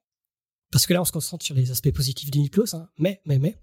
parce 0.75 0.89
que 0.89 0.93
là, 0.93 1.01
on 1.01 1.05
se 1.05 1.13
concentre 1.13 1.47
sur 1.47 1.55
les 1.55 1.71
aspects 1.71 1.93
positifs 1.93 2.29
hypnose, 2.35 2.75
hein. 2.75 2.91
mais, 2.99 3.23
mais, 3.27 3.39
mais, 3.39 3.57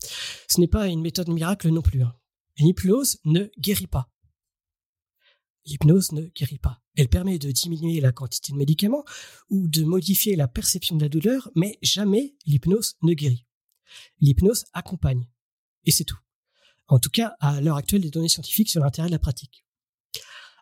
ce 0.47 0.61
n'est 0.61 0.69
pas 0.69 0.87
une 0.87 1.01
méthode 1.01 1.27
miracle 1.27 1.67
non 1.67 1.81
plus. 1.81 2.01
Hein. 2.01 2.15
Une 2.55 2.67
hypnose 2.67 3.17
ne 3.25 3.51
guérit 3.59 3.87
pas. 3.87 4.09
L'hypnose 5.65 6.13
ne 6.13 6.21
guérit 6.27 6.57
pas. 6.57 6.81
Elle 6.95 7.09
permet 7.09 7.37
de 7.37 7.51
diminuer 7.51 7.99
la 7.99 8.13
quantité 8.13 8.53
de 8.53 8.57
médicaments 8.57 9.03
ou 9.49 9.67
de 9.67 9.83
modifier 9.83 10.37
la 10.37 10.47
perception 10.47 10.95
de 10.95 11.01
la 11.01 11.09
douleur, 11.09 11.51
mais 11.53 11.77
jamais 11.81 12.37
l'hypnose 12.45 12.95
ne 13.01 13.13
guérit. 13.13 13.45
L'hypnose 14.21 14.63
accompagne. 14.71 15.27
Et 15.83 15.91
c'est 15.91 16.05
tout. 16.05 16.19
En 16.87 16.97
tout 16.97 17.09
cas, 17.09 17.35
à 17.41 17.59
l'heure 17.59 17.75
actuelle, 17.75 18.03
des 18.03 18.09
données 18.09 18.29
scientifiques 18.29 18.69
sur 18.69 18.81
l'intérêt 18.81 19.09
de 19.09 19.11
la 19.11 19.19
pratique. 19.19 19.65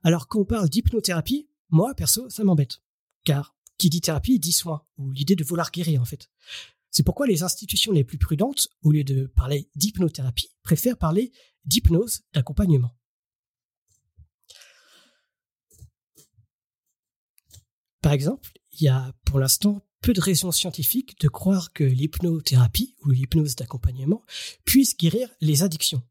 Alors, 0.02 0.28
quand 0.28 0.40
on 0.40 0.46
parle 0.46 0.68
d'hypnothérapie, 0.68 1.48
moi, 1.70 1.94
perso, 1.94 2.28
ça 2.32 2.44
m'embête. 2.44 2.82
Car 3.24 3.56
qui 3.80 3.90
dit 3.90 4.02
thérapie 4.02 4.38
dit 4.38 4.52
soin, 4.52 4.86
ou 4.98 5.12
l'idée 5.12 5.36
de 5.36 5.44
vouloir 5.44 5.72
guérir 5.72 6.02
en 6.02 6.06
fait. 6.06 6.30
C'est 6.92 7.04
pourquoi 7.04 7.26
les 7.26 7.44
institutions 7.44 7.92
les 7.92 8.04
plus 8.04 8.18
prudentes, 8.18 8.68
au 8.84 8.92
lieu 8.92 9.04
de 9.04 9.26
parler 9.26 9.70
d'hypnothérapie, 9.76 10.50
préfèrent 10.64 10.98
parler 10.98 11.32
d'hypnose 11.66 12.22
d'accompagnement. 12.34 12.96
Par 18.02 18.14
exemple, 18.14 18.52
il 18.74 18.84
y 18.84 18.88
a 18.88 19.14
pour 19.26 19.40
l'instant 19.40 19.86
peu 20.02 20.14
de 20.14 20.22
raisons 20.22 20.52
scientifiques 20.52 21.20
de 21.20 21.28
croire 21.28 21.74
que 21.74 21.84
l'hypnothérapie 21.84 22.96
ou 23.04 23.10
l'hypnose 23.10 23.56
d'accompagnement 23.56 24.24
puisse 24.64 24.96
guérir 24.96 25.30
les 25.42 25.64
addictions 25.64 26.04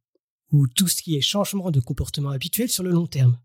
ou 0.53 0.67
tout 0.67 0.89
ce 0.89 1.03
qui 1.03 1.17
est 1.17 1.21
changement 1.21 1.71
de 1.71 1.81
comportement 1.81 2.31
habituel 2.31 2.69
sur 2.69 2.83
le 2.83 2.91
long 2.91 3.07
terme. 3.07 3.39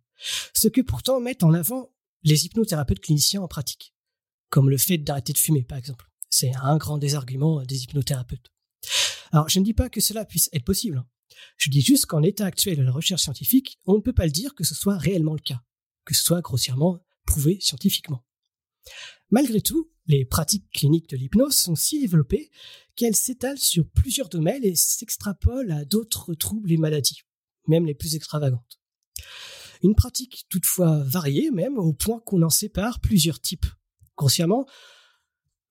Ce 0.54 0.68
que 0.68 0.82
pourtant 0.82 1.20
mettent 1.20 1.44
en 1.44 1.54
avant 1.54 1.94
les 2.24 2.46
hypnothérapeutes 2.46 3.02
cliniciens 3.02 3.42
en 3.42 3.48
pratique 3.48 3.93
comme 4.54 4.70
le 4.70 4.78
fait 4.78 5.00
d'arrêter 5.00 5.34
de 5.34 5.40
fumer, 5.40 5.64
par 5.64 5.80
exemple. 5.80 6.08
C'est 6.30 6.52
un 6.62 6.78
grand 6.78 7.00
désargument 7.00 7.64
des 7.64 7.86
hypnothérapeutes. 7.86 8.52
Alors, 9.32 9.50
je 9.50 9.58
ne 9.58 9.66
dis 9.66 9.74
pas 9.74 9.90
que 9.90 10.00
cela 10.00 10.26
puisse 10.26 10.48
être 10.54 10.64
possible. 10.64 11.00
Hein. 11.00 11.08
Je 11.58 11.72
dis 11.72 11.82
juste 11.82 12.06
qu'en 12.06 12.20
l'état 12.20 12.46
actuel 12.46 12.78
de 12.78 12.84
la 12.84 12.92
recherche 12.92 13.24
scientifique, 13.24 13.80
on 13.88 13.96
ne 13.96 14.02
peut 14.02 14.14
pas 14.14 14.28
le 14.28 14.32
dire 14.32 14.54
que 14.54 14.64
ce 14.64 14.76
soit 14.76 14.96
réellement 14.96 15.34
le 15.34 15.40
cas, 15.40 15.64
que 16.06 16.14
ce 16.14 16.22
soit 16.22 16.42
grossièrement 16.42 17.04
prouvé 17.26 17.58
scientifiquement. 17.62 18.24
Malgré 19.32 19.60
tout, 19.60 19.90
les 20.06 20.24
pratiques 20.24 20.70
cliniques 20.72 21.10
de 21.10 21.18
l'hypnose 21.18 21.58
sont 21.58 21.76
si 21.76 22.00
développées 22.00 22.52
qu'elles 22.96 23.16
s'étalent 23.16 23.58
sur 23.58 23.90
plusieurs 23.90 24.30
domaines 24.30 24.64
et 24.64 24.76
s'extrapolent 24.76 25.72
à 25.72 25.84
d'autres 25.84 26.36
troubles 26.36 26.72
et 26.72 26.78
maladies, 26.78 27.24
même 27.68 27.88
les 27.88 27.96
plus 27.96 28.16
extravagantes. 28.16 28.80
Une 29.82 29.96
pratique 29.96 30.46
toutefois 30.48 31.02
variée 31.02 31.50
même 31.50 31.80
au 31.80 31.92
point 31.92 32.20
qu'on 32.20 32.44
en 32.44 32.52
sépare 32.52 33.00
plusieurs 33.00 33.42
types 33.42 33.66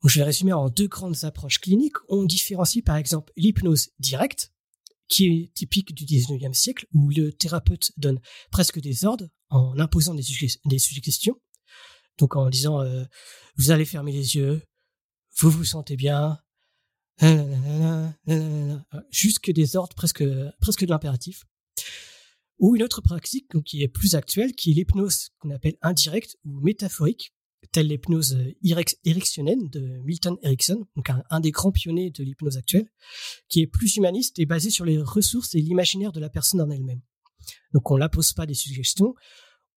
je 0.09 0.19
vais 0.19 0.25
résumer 0.25 0.53
en 0.53 0.69
deux 0.69 0.89
grandes 0.89 1.25
approches 1.25 1.61
cliniques. 1.61 1.97
On 2.09 2.25
différencie 2.25 2.85
par 2.85 2.97
exemple 2.97 3.33
l'hypnose 3.37 3.91
directe, 3.99 4.53
qui 5.09 5.27
est 5.27 5.55
typique 5.55 5.95
du 5.95 6.05
19e 6.05 6.55
siècle, 6.55 6.87
où 6.93 7.11
le 7.11 7.33
thérapeute 7.33 7.93
donne 7.97 8.21
presque 8.51 8.81
des 8.81 9.05
ordres 9.05 9.29
en 9.51 9.79
imposant 9.79 10.15
des, 10.15 10.79
suggestions. 10.79 11.41
Donc 12.19 12.37
en 12.37 12.49
disant, 12.51 12.81
euh, 12.81 13.05
vous 13.57 13.71
allez 13.71 13.85
fermer 13.85 14.13
les 14.13 14.37
yeux, 14.37 14.63
vous 15.39 15.51
vous 15.51 15.65
sentez 15.65 15.97
bien, 15.97 16.39
jusque 19.11 19.51
des 19.51 19.77
ordres 19.77 19.95
presque, 19.95 20.25
presque 20.61 20.85
de 20.85 20.91
l'impératif. 20.91 21.45
Ou 22.59 22.77
une 22.77 22.83
autre 22.83 23.01
pratique 23.01 23.49
qui 23.65 23.83
est 23.83 23.89
plus 23.89 24.15
actuelle, 24.15 24.55
qui 24.55 24.71
est 24.71 24.75
l'hypnose 24.75 25.31
qu'on 25.39 25.51
appelle 25.51 25.77
indirecte 25.83 26.37
ou 26.45 26.61
métaphorique, 26.61 27.35
telle 27.73 27.89
l'hypnose 27.89 28.37
érectionnelle 29.05 29.69
de 29.71 30.01
Milton 30.05 30.37
Erickson, 30.43 30.87
donc 30.95 31.11
un, 31.31 31.41
des 31.41 31.51
grands 31.51 31.73
pionniers 31.73 32.11
de 32.11 32.23
l'hypnose 32.23 32.59
actuelle, 32.59 32.87
qui 33.49 33.61
est 33.61 33.67
plus 33.67 33.97
humaniste 33.97 34.39
et 34.39 34.47
basée 34.47 34.71
sur 34.71 34.85
les 34.85 34.99
ressources 34.99 35.55
et 35.55 35.61
l'imaginaire 35.61 36.13
de 36.13 36.21
la 36.21 36.29
personne 36.29 36.61
en 36.61 36.71
elle-même. 36.71 37.01
Donc 37.73 37.91
on 37.91 37.99
pose 38.09 38.33
pas 38.35 38.47
des 38.47 38.55
suggestions, 38.55 39.15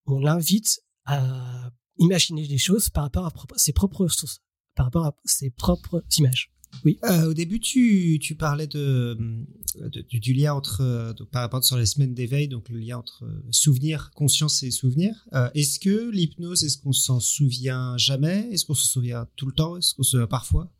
on 0.04 0.20
l'invite 0.20 0.80
à 1.06 1.70
imaginer 1.98 2.46
des 2.46 2.58
choses 2.58 2.90
par 2.90 3.04
rapport 3.04 3.26
à 3.26 3.32
ses 3.56 3.72
propres 3.72 4.02
ressources, 4.02 4.42
par 4.74 4.86
rapport 4.86 5.06
à 5.06 5.16
ses 5.24 5.50
propres 5.50 6.04
images. 6.18 6.52
Oui. 6.84 6.98
Euh, 7.04 7.30
au 7.30 7.34
début, 7.34 7.60
tu, 7.60 8.20
parlais 8.38 8.66
du, 8.66 10.32
lien 10.32 10.54
entre, 10.54 10.80
euh, 10.82 11.12
par 11.30 11.42
rapport 11.42 11.64
sur 11.64 11.76
les 11.76 11.86
semaines 11.86 12.14
d'éveil, 12.14 12.48
donc 12.48 12.68
le 12.68 12.78
lien 12.78 12.98
entre 12.98 13.24
euh, 13.24 13.42
souvenir, 13.50 14.10
conscience 14.14 14.62
et 14.62 14.70
souvenir. 14.70 15.26
est-ce 15.54 15.78
que 15.78 16.10
l'hypnose, 16.10 16.64
est-ce 16.64 16.78
qu'on 16.78 16.92
s'en 16.92 17.20
souvient 17.20 17.96
jamais? 17.96 18.48
Est-ce 18.52 18.64
qu'on 18.64 18.74
se 18.74 18.86
souvient 18.86 19.26
tout 19.36 19.46
le 19.46 19.52
temps? 19.52 19.76
Est-ce 19.76 19.94
qu'on 19.94 20.02
se 20.02 20.12
souvient 20.12 20.26
parfois? 20.26 20.70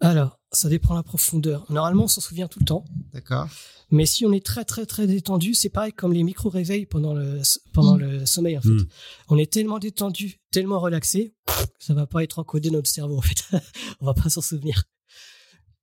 Alors, 0.00 0.40
ça 0.52 0.68
dépend 0.68 0.94
de 0.94 0.98
la 0.98 1.02
profondeur. 1.02 1.70
Normalement, 1.70 2.04
on 2.04 2.08
s'en 2.08 2.20
souvient 2.20 2.48
tout 2.48 2.58
le 2.60 2.64
temps. 2.64 2.84
D'accord. 3.12 3.48
Mais 3.90 4.06
si 4.06 4.26
on 4.26 4.32
est 4.32 4.44
très 4.44 4.64
très 4.64 4.86
très 4.86 5.06
détendu, 5.06 5.54
c'est 5.54 5.68
pareil 5.68 5.92
comme 5.92 6.12
les 6.12 6.22
micro-réveils 6.22 6.86
pendant 6.86 7.14
le, 7.14 7.40
pendant 7.72 7.96
le 7.96 8.26
sommeil 8.26 8.58
en 8.58 8.60
fait. 8.60 8.68
Mm. 8.68 8.88
On 9.28 9.38
est 9.38 9.52
tellement 9.52 9.78
détendu, 9.78 10.40
tellement 10.50 10.80
relaxé, 10.80 11.34
ça 11.78 11.94
va 11.94 12.06
pas 12.06 12.24
être 12.24 12.38
encodé 12.38 12.70
dans 12.70 12.76
notre 12.76 12.90
cerveau 12.90 13.18
en 13.18 13.22
fait. 13.22 13.44
on 14.00 14.06
va 14.06 14.14
pas 14.14 14.30
s'en 14.30 14.40
souvenir. 14.40 14.84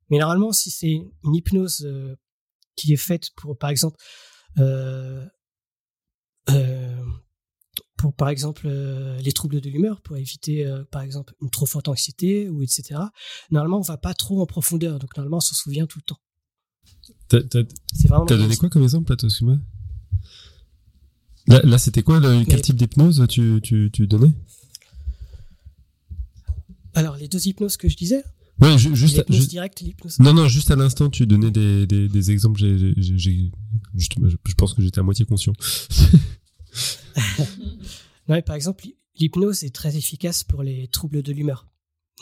Mais 0.10 0.18
normalement, 0.18 0.52
si 0.52 0.72
c'est 0.72 0.92
une 1.24 1.36
hypnose 1.36 1.86
euh, 1.86 2.18
qui 2.76 2.92
est 2.92 2.98
faite 2.98 3.30
pour, 3.38 3.58
par 3.58 3.70
exemple, 3.70 3.98
euh, 4.60 5.26
euh, 6.50 7.04
pour 8.02 8.14
par 8.16 8.30
exemple 8.30 8.64
euh, 8.66 9.20
les 9.20 9.32
troubles 9.32 9.62
de 9.62 9.70
l'humeur, 9.70 10.02
pour 10.02 10.18
éviter 10.18 10.66
euh, 10.66 10.84
par 10.90 11.04
exemple 11.04 11.36
une 11.42 11.52
trop 11.52 11.68
forte 11.68 11.88
anxiété 11.88 12.50
ou 12.50 12.64
etc. 12.64 13.00
Normalement, 13.52 13.78
on 13.78 13.82
va 13.84 13.98
pas 13.98 14.16
trop 14.16 14.42
en 14.42 14.48
profondeur, 14.48 14.98
donc 14.98 15.16
normalement, 15.16 15.38
on 15.38 15.42
s'en 15.42 15.54
souvient 15.54 15.86
tout 15.86 16.00
le 16.00 16.04
temps. 16.04 16.20
T'as 17.30 18.36
donné 18.38 18.58
quoi 18.58 18.70
comme 18.70 18.82
exemple, 18.84 19.16
Tosuma 19.16 19.58
Là, 21.48 21.62
là 21.64 21.78
c'était 21.78 22.02
quoi 22.02 22.20
le, 22.20 22.44
Quel 22.44 22.56
Mais- 22.56 22.62
type 22.62 22.76
d'hypnose 22.76 23.24
tu, 23.30 23.60
tu, 23.64 23.90
tu 23.94 24.08
donnais? 24.08 24.34
Alors, 26.94 27.16
les 27.18 27.28
deux 27.28 27.48
hypnoses 27.48 27.78
que 27.78 27.88
je 27.88 27.96
disais, 27.96 28.24
Ouais, 28.60 28.78
ju- 28.78 28.96
juste, 28.96 29.16
l'hypnose 29.18 29.48
directe 29.48 29.80
l'hypnose. 29.82 30.20
Non, 30.20 30.34
non, 30.34 30.48
juste 30.48 30.70
à 30.72 30.76
l'instant, 30.76 31.10
tu 31.10 31.26
donnais 31.26 31.52
des, 31.52 31.88
des, 31.88 32.08
des 32.10 32.32
exemples. 32.32 32.60
J'ai, 32.60 33.52
je 33.96 34.54
pense 34.58 34.74
que 34.74 34.82
j'étais 34.82 35.00
à 35.00 35.04
moitié 35.04 35.26
conscient. 35.26 35.54
Non, 38.28 38.36
mais 38.36 38.42
par 38.42 38.56
exemple, 38.56 38.86
l'hypnose 39.20 39.64
est 39.64 39.74
très 39.76 39.98
efficace 39.98 40.44
pour 40.44 40.64
les 40.64 40.88
troubles 40.88 41.22
de 41.24 41.34
l'humeur. 41.34 41.68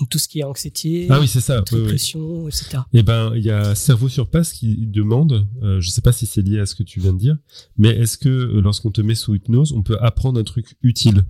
Tout 0.10 0.18
ce 0.18 0.30
qui 0.30 0.40
est 0.40 0.44
anxiété, 0.44 1.08
Ah 1.10 1.20
oui, 1.20 1.28
c'est 1.28 1.42
ça. 1.42 1.60
dépression, 1.62 2.48
etc. 2.48 2.80
Eh 2.94 3.04
ben, 3.04 3.34
il 3.36 3.44
y 3.44 3.52
a 3.52 3.76
Cerveau 3.76 4.08
sur 4.08 4.30
Passe 4.30 4.54
qui 4.54 4.88
demande, 4.88 5.46
euh, 5.62 5.82
je 5.82 5.90
sais 5.90 6.02
pas 6.02 6.14
si 6.14 6.26
c'est 6.26 6.42
lié 6.42 6.60
à 6.60 6.66
ce 6.66 6.74
que 6.74 6.84
tu 6.84 7.02
viens 7.02 7.12
de 7.12 7.18
dire, 7.20 7.38
mais 7.78 7.90
est-ce 7.90 8.18
que 8.18 8.30
euh, 8.30 8.62
lorsqu'on 8.62 8.92
te 8.92 9.02
met 9.02 9.14
sous 9.14 9.36
hypnose, 9.36 9.74
on 9.74 9.84
peut 9.84 9.98
apprendre 10.00 10.40
un 10.40 10.44
truc 10.46 10.78
utile? 10.82 11.26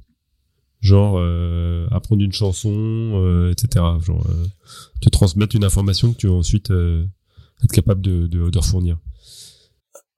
Genre 0.82 1.18
euh, 1.18 1.88
apprendre 1.91 2.22
une 2.24 2.32
chanson, 2.32 2.70
euh, 2.72 3.51
etc. 3.51 3.84
Genre 4.01 4.24
euh, 4.30 4.45
te 5.01 5.10
transmettre 5.10 5.55
une 5.55 5.64
information 5.66 6.14
que 6.14 6.18
tu 6.18 6.28
vas 6.28 6.34
ensuite 6.34 6.70
être 6.72 7.72
capable 7.74 8.01
de, 8.01 8.28
de, 8.28 8.49
de 8.51 8.57
refournir. 8.60 8.99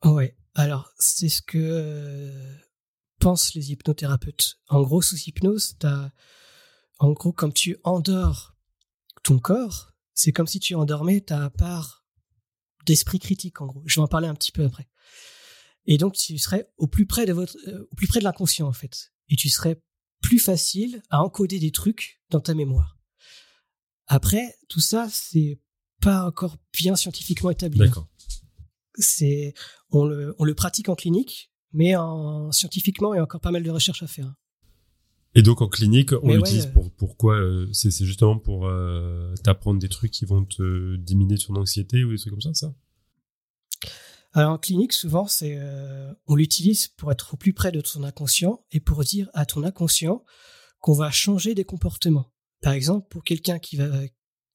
Ouais. 0.04 0.36
Alors, 0.56 0.92
c'est 1.00 1.30
ce 1.30 1.42
que 1.42 2.30
pensent 3.22 3.53
les 3.53 3.72
hypnothérapeutes. 3.72 4.59
En 4.67 4.82
gros, 4.82 5.01
sous 5.01 5.15
hypnose, 5.15 5.76
t'as, 5.80 6.11
en 6.99 7.11
gros, 7.11 7.32
comme 7.32 7.53
tu 7.53 7.78
endors 7.84 8.57
ton 9.24 9.39
corps, 9.39 9.93
c'est 10.13 10.34
comme 10.34 10.47
si 10.47 10.59
tu 10.59 10.76
endormais 10.76 11.22
ta 11.22 11.49
part 11.51 12.05
d'esprit 12.86 13.19
critique, 13.19 13.61
en 13.61 13.67
gros. 13.67 13.84
Je 13.86 13.99
vais 13.99 14.03
en 14.03 14.07
parler 14.07 14.28
un 14.28 14.34
petit 14.34 14.51
peu 14.51 14.65
après. 14.65 14.89
Et 15.86 15.97
donc, 15.97 16.15
tu 16.15 16.38
serais 16.39 16.72
au 16.78 16.88
plus 16.88 17.05
près 17.05 17.26
de 17.26 17.34
votre, 17.34 17.55
euh, 17.67 17.88
au 17.91 17.95
plus 17.95 18.07
près 18.07 18.19
de 18.19 18.24
l'inconscient, 18.24 18.67
en 18.67 18.74
fait. 18.74 19.13
Et 19.30 19.36
tu 19.36 19.49
serais 19.49 19.82
plus 20.22 20.39
facile 20.39 21.01
à 21.09 21.24
encoder 21.24 21.59
des 21.59 21.72
trucs 21.72 22.22
dans 22.30 22.41
ta 22.41 22.53
mémoire. 22.53 22.97
Après, 24.07 24.57
tout 24.67 24.80
ça, 24.80 25.07
c'est 25.11 25.59
pas 26.01 26.26
encore 26.26 26.57
bien 26.74 26.95
scientifiquement 26.95 27.51
établi. 27.51 27.80
D'accord. 27.80 28.07
C'est, 28.95 29.53
on 29.91 30.05
le, 30.05 30.36
on 30.39 30.43
le 30.43 30.55
pratique 30.55 30.89
en 30.89 30.95
clinique, 30.95 31.51
mais 31.74 31.95
en, 31.95 32.51
scientifiquement, 32.51 33.13
il 33.13 33.17
y 33.17 33.19
a 33.19 33.24
encore 33.24 33.41
pas 33.41 33.51
mal 33.51 33.63
de 33.63 33.69
recherches 33.69 34.03
à 34.03 34.07
faire. 34.07 34.34
Et 35.34 35.41
donc 35.41 35.61
en 35.61 35.69
clinique, 35.69 36.11
on 36.11 36.28
ouais, 36.28 36.38
l'utilise 36.38 36.65
pour 36.65 36.91
pourquoi 36.91 37.36
euh, 37.36 37.69
C'est 37.72 37.89
c'est 37.89 38.05
justement 38.05 38.38
pour 38.38 38.67
euh, 38.67 39.34
t'apprendre 39.43 39.80
des 39.80 39.88
trucs 39.88 40.11
qui 40.11 40.26
vont 40.26 40.43
te 40.43 40.97
diminuer 40.97 41.38
ton 41.38 41.55
anxiété 41.55 42.03
ou 42.03 42.11
des 42.11 42.17
trucs 42.17 42.34
comme 42.34 42.41
ça, 42.41 42.53
ça? 42.53 42.74
Alors 44.34 44.51
en 44.51 44.57
clinique, 44.57 44.93
souvent, 44.93 45.28
c'est, 45.28 45.57
euh, 45.57 46.13
on 46.28 46.36
l'utilise 46.36 46.88
pour 46.89 47.11
être 47.11 47.34
au 47.34 47.38
plus 47.38 47.53
près 47.53 47.72
de 47.72 47.82
ton 47.82 48.03
inconscient 48.03 48.65
et 48.72 48.80
pour 48.80 49.03
dire 49.03 49.30
à 49.34 49.45
ton 49.45 49.63
inconscient 49.63 50.24
qu'on 50.80 50.93
va 50.93 51.11
changer 51.11 51.53
des 51.53 51.65
comportements. 51.65 52.32
Par 52.61 52.74
exemple, 52.74 53.07
pour 53.09 53.24
quelqu'un 53.24 53.59
qui 53.59 53.76
va, 53.76 53.88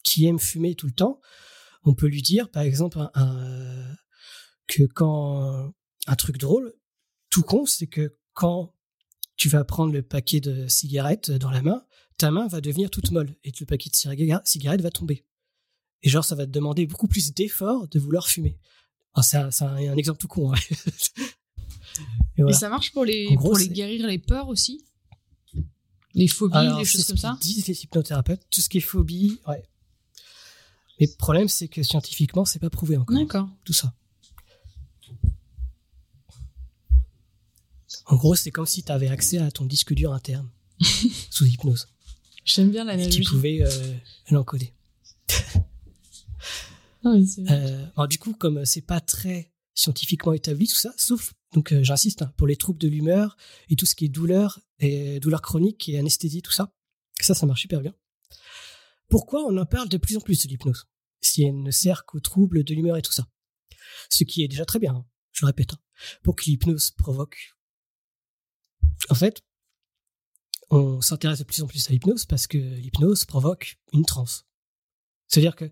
qui 0.02 0.26
aime 0.26 0.38
fumer 0.38 0.74
tout 0.74 0.86
le 0.86 0.92
temps, 0.92 1.20
on 1.84 1.94
peut 1.94 2.06
lui 2.06 2.22
dire, 2.22 2.50
par 2.50 2.62
exemple, 2.62 2.98
un- 2.98 3.10
un- 3.14 3.96
que 4.66 4.84
quand 4.84 5.72
un 6.06 6.16
truc 6.16 6.38
drôle, 6.38 6.72
tout 7.37 7.43
con, 7.43 7.66
c'est 7.66 7.87
que 7.87 8.16
quand 8.32 8.72
tu 9.37 9.51
vas 9.51 9.62
prendre 9.62 9.93
le 9.93 10.01
paquet 10.03 10.41
de 10.41 10.66
cigarettes 10.68 11.30
dans 11.30 11.51
la 11.51 11.61
main, 11.61 11.84
ta 12.16 12.30
main 12.30 12.47
va 12.49 12.62
devenir 12.62 12.89
toute 12.89 13.11
molle 13.11 13.37
et 13.45 13.53
le 13.61 13.66
paquet 13.66 13.91
de 13.91 13.95
ciga- 13.95 14.41
cigarettes 14.47 14.80
va 14.80 14.91
tomber. 14.91 15.26
Et 16.03 16.09
genre, 16.09 16.24
ça 16.24 16.34
va 16.34 16.47
te 16.47 16.51
demander 16.51 16.87
beaucoup 16.87 17.09
plus 17.09 17.34
d'efforts 17.34 17.89
de 17.89 17.99
vouloir 17.99 18.26
fumer. 18.28 18.59
C'est 19.22 19.37
un, 19.37 19.51
exemple 19.97 20.18
tout 20.18 20.28
con. 20.28 20.55
hein. 20.55 20.59
Et 22.49 22.53
ça 22.55 22.70
marche 22.70 22.93
pour 22.93 23.05
les, 23.05 23.28
En 23.28 23.34
gros, 23.34 23.49
pour 23.51 23.59
les 23.59 23.64
c'est- 23.64 23.70
guérir 23.70 24.07
les 24.07 24.18
peurs 24.18 24.49
aussi? 24.49 24.82
Les 26.14 26.28
phobies, 26.28 26.57
Alors, 26.57 26.78
les 26.78 26.84
choses 26.87 27.03
ce 27.03 27.09
comme 27.09 27.16
ça? 27.18 27.37
disent 27.43 27.66
les 27.66 27.82
hypnothérapeutes, 27.84 28.47
tout 28.51 28.62
ce 28.62 28.70
qui 28.70 28.78
est 28.78 28.80
phobie, 28.80 29.39
ouais. 29.47 29.62
Mais 30.99 31.07
le 31.07 31.16
problème, 31.18 31.49
c'est 31.49 31.68
que 31.68 31.82
scientifiquement, 31.82 32.47
c'est 32.47 32.59
pas 32.61 32.70
prouvé 32.70 32.97
encore, 32.97 33.14
D'accord. 33.18 33.51
tout 33.64 33.74
ça. 33.74 33.93
En 38.07 38.16
gros, 38.16 38.34
c'est 38.34 38.50
comme 38.50 38.66
si 38.66 38.82
tu 38.82 38.92
avais 38.92 39.09
accès 39.09 39.38
à 39.38 39.50
ton 39.50 39.64
disque 39.64 39.92
dur 39.92 40.12
interne, 40.12 40.48
sous 41.30 41.44
hypnose. 41.46 41.88
J'aime 42.44 42.70
bien 42.70 42.84
Et 42.84 42.86
l'analogie. 42.86 43.22
tu 43.22 43.28
pouvais 43.28 43.62
euh, 43.62 43.94
l'encoder. 44.30 44.72
Euh, 47.04 47.86
alors, 47.94 48.09
du 48.09 48.18
coup, 48.18 48.32
comme 48.32 48.64
c'est 48.64 48.80
pas 48.80 49.00
très 49.00 49.52
scientifiquement 49.74 50.32
établi 50.32 50.66
tout 50.66 50.74
ça, 50.74 50.92
sauf 50.96 51.34
donc 51.54 51.72
euh, 51.72 51.84
j'insiste 51.84 52.22
hein, 52.22 52.32
pour 52.36 52.48
les 52.48 52.57
troubles 52.57 52.80
de 52.80 52.88
l'humeur 52.88 53.36
et 53.68 53.76
tout 53.76 53.86
ce 53.86 53.94
qui 53.94 54.07
est 54.07 54.09
douleur 54.09 54.59
et 54.80 55.20
douleur 55.20 55.40
chronique 55.40 55.88
et 55.88 55.98
anesthésie 56.00 56.42
tout 56.42 56.50
ça, 56.50 56.74
ça 57.20 57.34
ça 57.34 57.46
marche 57.46 57.61
super 57.61 57.80
bien. 57.80 57.94
Pourquoi 59.09 59.44
on 59.46 59.57
en 59.57 59.66
parle 59.66 59.88
de 59.88 59.98
plus 59.98 60.16
en 60.16 60.20
plus 60.20 60.42
de 60.44 60.48
l'hypnose 60.48 60.86
si 61.20 61.44
elle 61.44 61.62
ne 61.62 61.70
sert 61.70 62.07
qu'aux 62.07 62.18
troubles 62.18 62.64
de 62.64 62.74
l'humeur 62.74 62.96
et 62.96 63.02
tout 63.02 63.12
ça, 63.12 63.28
ce 64.11 64.24
qui 64.24 64.42
est 64.42 64.48
déjà 64.48 64.64
très 64.64 64.80
bien. 64.80 64.94
hein, 64.96 65.07
je 65.30 65.44
le 65.44 65.46
répète, 65.46 65.74
hein, 65.74 65.78
pour 66.24 66.34
que 66.34 66.44
l'hypnose 66.46 66.90
provoque. 66.90 67.55
En 69.11 69.14
fait, 69.14 69.42
on 70.70 71.01
s'intéresse 71.01 71.38
de 71.38 71.44
plus 71.44 71.62
en 71.62 71.66
plus 71.66 71.88
à 71.88 71.92
l'hypnose 71.92 72.26
parce 72.26 72.47
que 72.47 72.59
l'hypnose 72.59 73.24
provoque 73.24 73.78
une 73.92 74.05
transe. 74.05 74.47
C'est-à-dire 75.28 75.57
que 75.57 75.70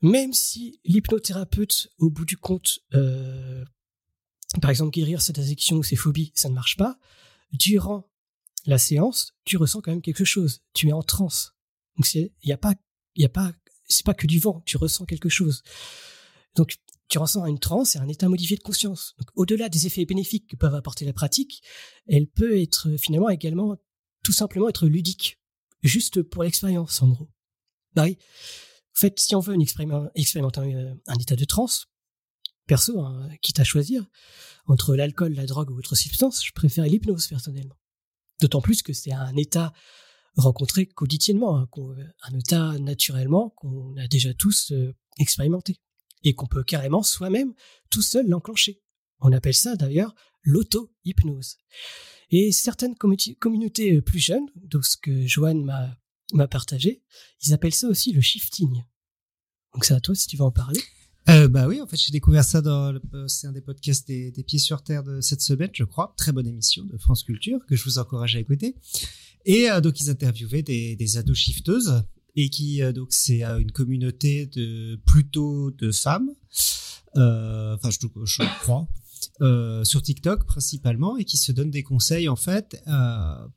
même 0.00 0.32
si 0.32 0.80
l'hypnothérapeute, 0.84 1.88
au 1.98 2.10
bout 2.10 2.24
du 2.24 2.36
compte, 2.36 2.80
euh, 2.94 3.64
par 4.60 4.70
exemple, 4.70 4.90
guérir 4.90 5.22
cette 5.22 5.38
addiction 5.38 5.76
ou 5.76 5.82
ces 5.82 5.96
phobies, 5.96 6.32
ça 6.34 6.48
ne 6.48 6.54
marche 6.54 6.76
pas, 6.76 6.98
durant 7.52 8.10
la 8.66 8.78
séance, 8.78 9.34
tu 9.44 9.56
ressens 9.56 9.80
quand 9.80 9.90
même 9.90 10.02
quelque 10.02 10.24
chose. 10.24 10.62
Tu 10.72 10.88
es 10.88 10.92
en 10.92 11.02
transe. 11.02 11.54
Donc, 11.96 12.12
il 12.14 12.52
a 12.52 12.56
pas, 12.56 12.74
il 13.14 13.24
a 13.24 13.28
pas, 13.28 13.52
c'est 13.88 14.04
pas 14.04 14.14
que 14.14 14.26
du 14.26 14.38
vent, 14.38 14.62
tu 14.66 14.76
ressens 14.76 15.06
quelque 15.06 15.28
chose. 15.28 15.62
Donc, 16.54 16.76
tu 17.08 17.18
ressens 17.18 17.44
une 17.46 17.58
transe 17.58 17.96
et 17.96 17.98
un 17.98 18.08
état 18.08 18.28
modifié 18.28 18.56
de 18.56 18.62
conscience. 18.62 19.14
Donc, 19.18 19.28
au-delà 19.34 19.68
des 19.68 19.86
effets 19.86 20.04
bénéfiques 20.04 20.48
que 20.50 20.56
peuvent 20.56 20.74
apporter 20.74 21.04
la 21.04 21.12
pratique, 21.12 21.62
elle 22.06 22.26
peut 22.26 22.60
être 22.60 22.96
finalement 22.96 23.28
également, 23.28 23.76
tout 24.22 24.32
simplement 24.32 24.68
être 24.68 24.86
ludique. 24.86 25.38
Juste 25.82 26.22
pour 26.22 26.42
l'expérience, 26.44 27.02
en 27.02 27.08
gros. 27.08 27.30
Bah 27.94 28.04
oui. 28.04 28.16
En 28.96 29.00
fait, 29.00 29.20
si 29.20 29.34
on 29.34 29.40
veut 29.40 29.56
expérimenter 30.14 30.60
un, 30.60 30.96
un 31.06 31.18
état 31.18 31.36
de 31.36 31.44
transe, 31.44 31.86
perso, 32.66 32.98
hein, 33.00 33.28
quitte 33.42 33.60
à 33.60 33.64
choisir, 33.64 34.06
entre 34.66 34.96
l'alcool, 34.96 35.34
la 35.34 35.46
drogue 35.46 35.70
ou 35.70 35.78
autre 35.78 35.94
substance, 35.94 36.44
je 36.44 36.52
préfère 36.52 36.84
l'hypnose 36.84 37.26
personnellement. 37.26 37.76
D'autant 38.40 38.62
plus 38.62 38.82
que 38.82 38.92
c'est 38.92 39.12
un 39.12 39.36
état 39.36 39.72
rencontré 40.36 40.86
quotidiennement, 40.86 41.58
hein, 41.58 41.68
qu'on- 41.70 41.94
un 42.22 42.38
état 42.38 42.78
naturellement 42.78 43.50
qu'on 43.50 43.94
a 43.98 44.08
déjà 44.08 44.32
tous 44.34 44.72
euh, 44.72 44.94
expérimenté 45.18 45.80
et 46.24 46.34
qu'on 46.34 46.46
peut 46.46 46.64
carrément 46.64 47.02
soi-même 47.02 47.54
tout 47.90 48.02
seul 48.02 48.28
l'enclencher. 48.28 48.82
On 49.20 49.32
appelle 49.32 49.54
ça 49.54 49.76
d'ailleurs 49.76 50.14
l'auto-hypnose. 50.42 51.58
Et 52.30 52.52
certaines 52.52 52.94
commu- 52.94 53.36
communautés 53.38 53.96
euh, 53.96 54.02
plus 54.02 54.18
jeunes, 54.18 54.46
donc 54.56 54.84
ce 54.84 54.96
que 54.96 55.26
Joanne 55.26 55.62
m'a 56.32 56.48
partagé, 56.48 57.02
ils 57.42 57.52
appellent 57.52 57.74
ça 57.74 57.88
aussi 57.88 58.12
le 58.12 58.20
shifting. 58.20 58.82
Donc 59.72 59.84
c'est 59.84 59.94
à 59.94 60.00
toi 60.00 60.14
si 60.14 60.26
tu 60.26 60.36
veux 60.36 60.44
en 60.44 60.50
parler. 60.50 60.80
Euh, 61.30 61.48
bah 61.48 61.66
oui, 61.68 61.80
en 61.80 61.86
fait, 61.86 61.96
j'ai 61.96 62.12
découvert 62.12 62.44
ça 62.44 62.60
dans 62.60 62.94
euh, 63.14 63.28
c'est 63.28 63.46
un 63.46 63.52
des 63.52 63.62
podcasts 63.62 64.06
des, 64.06 64.30
des 64.30 64.42
Pieds 64.42 64.58
sur 64.58 64.82
Terre 64.82 65.02
de 65.02 65.22
cette 65.22 65.40
semaine, 65.40 65.70
je 65.72 65.84
crois. 65.84 66.12
Très 66.18 66.32
bonne 66.32 66.46
émission 66.46 66.84
de 66.84 66.98
France 66.98 67.22
Culture 67.22 67.64
que 67.66 67.76
je 67.76 67.84
vous 67.84 67.98
encourage 67.98 68.36
à 68.36 68.40
écouter. 68.40 68.76
Et 69.46 69.70
euh, 69.70 69.80
donc 69.80 70.00
ils 70.00 70.10
interviewaient 70.10 70.62
des, 70.62 70.96
des 70.96 71.16
ados 71.16 71.38
shifteuses 71.38 72.04
et 72.36 72.48
qui 72.48 72.82
euh, 72.82 72.92
donc 72.92 73.08
c'est 73.10 73.44
euh, 73.44 73.58
une 73.58 73.72
communauté 73.72 74.46
de 74.46 75.00
plutôt 75.06 75.70
de 75.70 75.92
femmes. 75.92 76.30
Euh, 77.16 77.76
Enfin, 77.76 77.90
je, 77.90 77.98
je 78.24 78.42
crois. 78.60 78.86
sur 79.84 80.02
TikTok 80.02 80.46
principalement 80.46 81.16
et 81.16 81.24
qui 81.24 81.36
se 81.36 81.52
donne 81.52 81.70
des 81.70 81.82
conseils 81.82 82.28
en 82.28 82.36
fait 82.36 82.82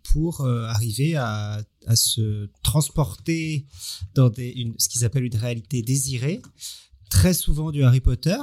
pour 0.04 0.46
arriver 0.46 1.16
à, 1.16 1.62
à, 1.86 1.96
se 1.96 2.50
transporter 2.64 3.66
dans 4.16 4.30
des, 4.30 4.50
une, 4.50 4.76
ce 4.78 4.90
qu'ils 4.90 5.06
appellent 5.06 5.26
une 5.26 5.36
réalité 5.36 5.82
désirée. 5.82 6.42
Très 7.10 7.34
souvent 7.34 7.72
du 7.72 7.84
Harry 7.84 8.02
Potter, 8.02 8.38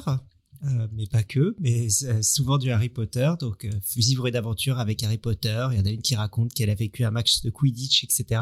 euh, 0.67 0.89
mais 0.93 1.07
pas 1.07 1.23
que, 1.23 1.55
mais 1.59 1.89
souvent 2.23 2.57
du 2.57 2.71
Harry 2.71 2.89
Potter. 2.89 3.31
Donc, 3.39 3.65
euh, 3.65 3.71
vivre 3.97 4.27
une 4.27 4.37
aventure 4.37 4.79
avec 4.79 5.03
Harry 5.03 5.19
Potter. 5.19 5.67
Il 5.73 5.79
y 5.79 5.81
en 5.81 5.85
a 5.85 5.91
une 5.91 6.01
qui 6.01 6.15
raconte 6.15 6.55
qu'elle 6.55 6.71
a 6.71 6.75
vécu 6.75 7.05
un 7.05 7.11
match 7.11 7.43
de 7.43 7.51
Quidditch, 7.51 8.05
etc. 8.05 8.41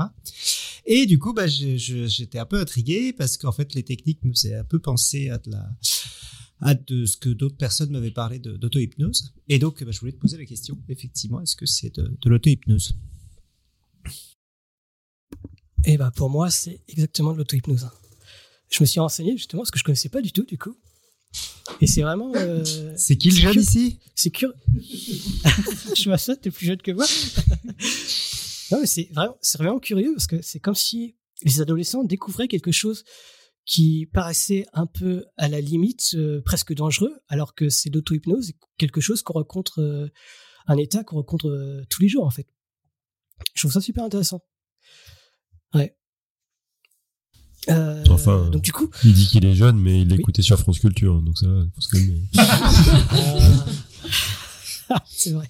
Et 0.85 1.07
du 1.07 1.18
coup, 1.18 1.33
bah, 1.33 1.47
j'étais 1.47 2.39
un 2.39 2.47
peu 2.47 2.59
intrigué 2.59 3.12
parce 3.12 3.37
qu'en 3.37 3.53
fait, 3.53 3.74
les 3.74 3.83
techniques 3.83 4.24
me 4.24 4.33
faisaient 4.33 4.57
un 4.57 4.64
peu 4.64 4.78
penser 4.78 5.28
à 5.30 5.39
de 5.39 5.51
la 5.51 5.70
à 6.64 6.74
de 6.74 7.07
ce 7.07 7.16
que 7.16 7.28
d'autres 7.28 7.57
personnes 7.57 7.91
m'avaient 7.91 8.12
parlé 8.12 8.39
d'auto-hypnose. 8.39 9.35
Et 9.49 9.59
donc, 9.59 9.83
bah, 9.83 9.91
je 9.91 9.99
voulais 9.99 10.12
te 10.12 10.20
poser 10.20 10.39
la 10.39 10.47
question, 10.47 10.78
effectivement, 10.89 11.41
est-ce 11.41 11.57
que 11.57 11.66
c'est 11.66 11.93
de, 11.97 12.16
de 12.20 12.30
l'auto-hypnose? 12.30 12.95
Eh 15.85 15.97
bah, 15.97 16.12
pour 16.14 16.30
moi, 16.30 16.51
c'est 16.51 16.80
exactement 16.87 17.33
de 17.33 17.39
l'auto-hypnose. 17.39 17.89
Je 18.70 18.78
me 18.80 18.87
suis 18.87 19.01
renseigné 19.01 19.37
justement 19.37 19.62
parce 19.62 19.72
que 19.72 19.78
je 19.78 19.85
connaissais 19.85 20.09
pas 20.09 20.22
du 20.22 20.30
tout, 20.30 20.45
du 20.45 20.57
coup. 20.57 20.76
Et 21.80 21.87
c'est 21.87 22.03
vraiment. 22.03 22.33
Euh, 22.37 22.64
c'est 22.97 23.16
qui 23.16 23.30
le 23.30 23.37
jeune 23.37 23.61
ici? 23.61 23.99
C'est 24.14 24.30
curieux. 24.30 24.55
je 25.97 26.05
vois 26.05 26.18
ça, 26.18 26.37
t'es 26.37 26.51
plus 26.51 26.66
jeune 26.66 26.80
que 26.80 26.93
moi. 26.93 27.07
Non, 28.73 28.81
mais 28.81 28.87
c'est 28.87 29.09
vraiment, 29.12 29.37
c'est 29.41 29.59
vraiment 29.59 29.79
curieux 29.79 30.12
parce 30.14 30.27
que 30.27 30.41
c'est 30.43 30.61
comme 30.61 30.75
si 30.75 31.16
les 31.43 31.61
adolescents 31.61 32.05
découvraient 32.05 32.49
quelque 32.49 32.73
chose 32.73 33.05
qui 33.64 34.07
paraissait 34.12 34.64
un 34.73 34.87
peu 34.87 35.25
à 35.37 35.49
la 35.49 35.61
limite, 35.61 36.14
euh, 36.14 36.41
presque 36.45 36.75
dangereux, 36.75 37.14
alors 37.29 37.55
que 37.55 37.68
c'est 37.68 37.91
l'auto-hypnose, 37.91 38.53
quelque 38.79 39.01
chose 39.01 39.23
qu'on 39.23 39.35
rencontre, 39.35 39.81
euh, 39.81 40.09
un 40.66 40.77
état 40.79 41.05
qu'on 41.05 41.16
rencontre 41.16 41.85
tous 41.91 42.03
les 42.03 42.09
jours 42.09 42.25
en 42.25 42.31
fait. 42.31 42.49
Je 43.55 43.61
trouve 43.61 43.73
ça 43.73 43.81
super 43.81 44.05
intéressant. 44.05 44.41
Ouais. 45.75 45.97
Euh, 47.68 48.03
enfin, 48.11 48.49
donc 48.51 48.62
du 48.62 48.73
coup, 48.73 48.91
il 49.05 49.12
dit 49.12 49.27
qu'il 49.27 49.45
est 49.45 49.55
jeune, 49.55 49.79
mais 49.79 50.01
il 50.01 50.09
l'écoutait 50.09 50.43
sur 50.43 50.59
France 50.59 50.81
Culture, 50.81 51.23
donc 51.23 51.39
ça, 51.39 51.47
faut 51.75 51.81
se 51.81 51.89
calmer. 51.89 52.23
c'est 55.07 55.33
vrai. 55.33 55.49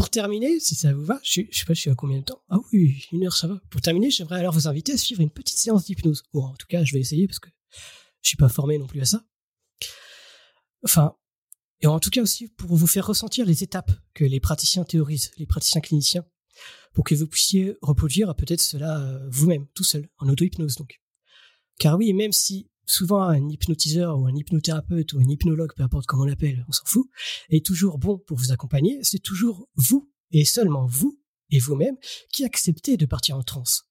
Pour 0.00 0.08
terminer, 0.08 0.58
si 0.60 0.74
ça 0.74 0.94
vous 0.94 1.04
va, 1.04 1.20
je, 1.22 1.42
je 1.50 1.58
sais 1.58 1.66
pas, 1.66 1.74
je 1.74 1.80
suis 1.82 1.90
à 1.90 1.94
combien 1.94 2.20
de 2.20 2.24
temps? 2.24 2.40
Ah 2.48 2.56
oui, 2.72 3.04
une 3.12 3.22
heure, 3.26 3.36
ça 3.36 3.46
va. 3.46 3.60
Pour 3.68 3.82
terminer, 3.82 4.10
j'aimerais 4.10 4.38
alors 4.38 4.54
vous 4.54 4.66
inviter 4.66 4.92
à 4.92 4.96
suivre 4.96 5.20
une 5.20 5.28
petite 5.28 5.58
séance 5.58 5.84
d'hypnose. 5.84 6.22
Ou 6.32 6.40
en 6.40 6.54
tout 6.54 6.66
cas, 6.66 6.84
je 6.84 6.94
vais 6.94 7.00
essayer 7.00 7.26
parce 7.26 7.38
que 7.38 7.50
je 8.22 8.28
suis 8.28 8.38
pas 8.38 8.48
formé 8.48 8.78
non 8.78 8.86
plus 8.86 9.02
à 9.02 9.04
ça. 9.04 9.26
Enfin, 10.84 11.14
et 11.82 11.86
en 11.86 12.00
tout 12.00 12.08
cas 12.08 12.22
aussi 12.22 12.48
pour 12.48 12.74
vous 12.74 12.86
faire 12.86 13.06
ressentir 13.06 13.44
les 13.44 13.62
étapes 13.62 13.92
que 14.14 14.24
les 14.24 14.40
praticiens 14.40 14.84
théorisent, 14.84 15.32
les 15.36 15.44
praticiens 15.44 15.82
cliniciens 15.82 16.24
pour 16.94 17.04
que 17.04 17.14
vous 17.14 17.26
puissiez 17.26 17.76
reproduire 17.82 18.34
peut-être 18.34 18.62
cela 18.62 19.00
euh, 19.00 19.28
vous-même, 19.28 19.66
tout 19.74 19.84
seul, 19.84 20.08
en 20.16 20.30
auto-hypnose 20.30 20.76
donc. 20.76 21.02
Car 21.78 21.98
oui, 21.98 22.14
même 22.14 22.32
si 22.32 22.69
souvent 22.90 23.22
un 23.22 23.48
hypnotiseur 23.48 24.18
ou 24.18 24.26
un 24.26 24.34
hypnothérapeute 24.34 25.12
ou 25.12 25.20
un 25.20 25.28
hypnologue, 25.28 25.72
peu 25.76 25.82
importe 25.82 26.06
comment 26.06 26.24
on 26.24 26.26
l'appelle, 26.26 26.64
on 26.68 26.72
s'en 26.72 26.84
fout, 26.84 27.08
est 27.48 27.64
toujours 27.64 27.98
bon 27.98 28.18
pour 28.18 28.36
vous 28.36 28.52
accompagner, 28.52 28.98
c'est 29.02 29.20
toujours 29.20 29.68
vous 29.76 30.12
et 30.32 30.44
seulement 30.44 30.86
vous 30.86 31.20
et 31.50 31.58
vous-même 31.58 31.96
qui 32.32 32.44
acceptez 32.44 32.96
de 32.96 33.06
partir 33.06 33.36
en 33.36 33.42
transe. 33.42 33.88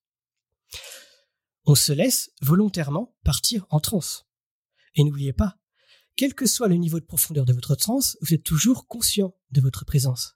On 1.65 1.75
se 1.75 1.93
laisse 1.93 2.31
volontairement 2.41 3.15
partir 3.23 3.65
en 3.69 3.79
transe. 3.79 4.25
Et 4.95 5.03
n'oubliez 5.03 5.33
pas, 5.33 5.57
quel 6.15 6.33
que 6.33 6.45
soit 6.45 6.67
le 6.67 6.75
niveau 6.75 6.99
de 6.99 7.05
profondeur 7.05 7.45
de 7.45 7.53
votre 7.53 7.75
transe, 7.75 8.17
vous 8.21 8.33
êtes 8.33 8.43
toujours 8.43 8.87
conscient 8.87 9.33
de 9.51 9.61
votre 9.61 9.85
présence. 9.85 10.35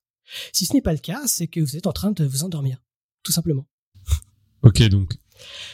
Si 0.53 0.65
ce 0.65 0.73
n'est 0.73 0.81
pas 0.81 0.93
le 0.93 0.99
cas, 0.99 1.27
c'est 1.27 1.47
que 1.47 1.59
vous 1.59 1.75
êtes 1.75 1.87
en 1.87 1.91
train 1.91 2.11
de 2.11 2.23
vous 2.23 2.43
endormir, 2.43 2.77
tout 3.23 3.33
simplement. 3.33 3.67
Ok, 4.61 4.81
donc 4.83 5.17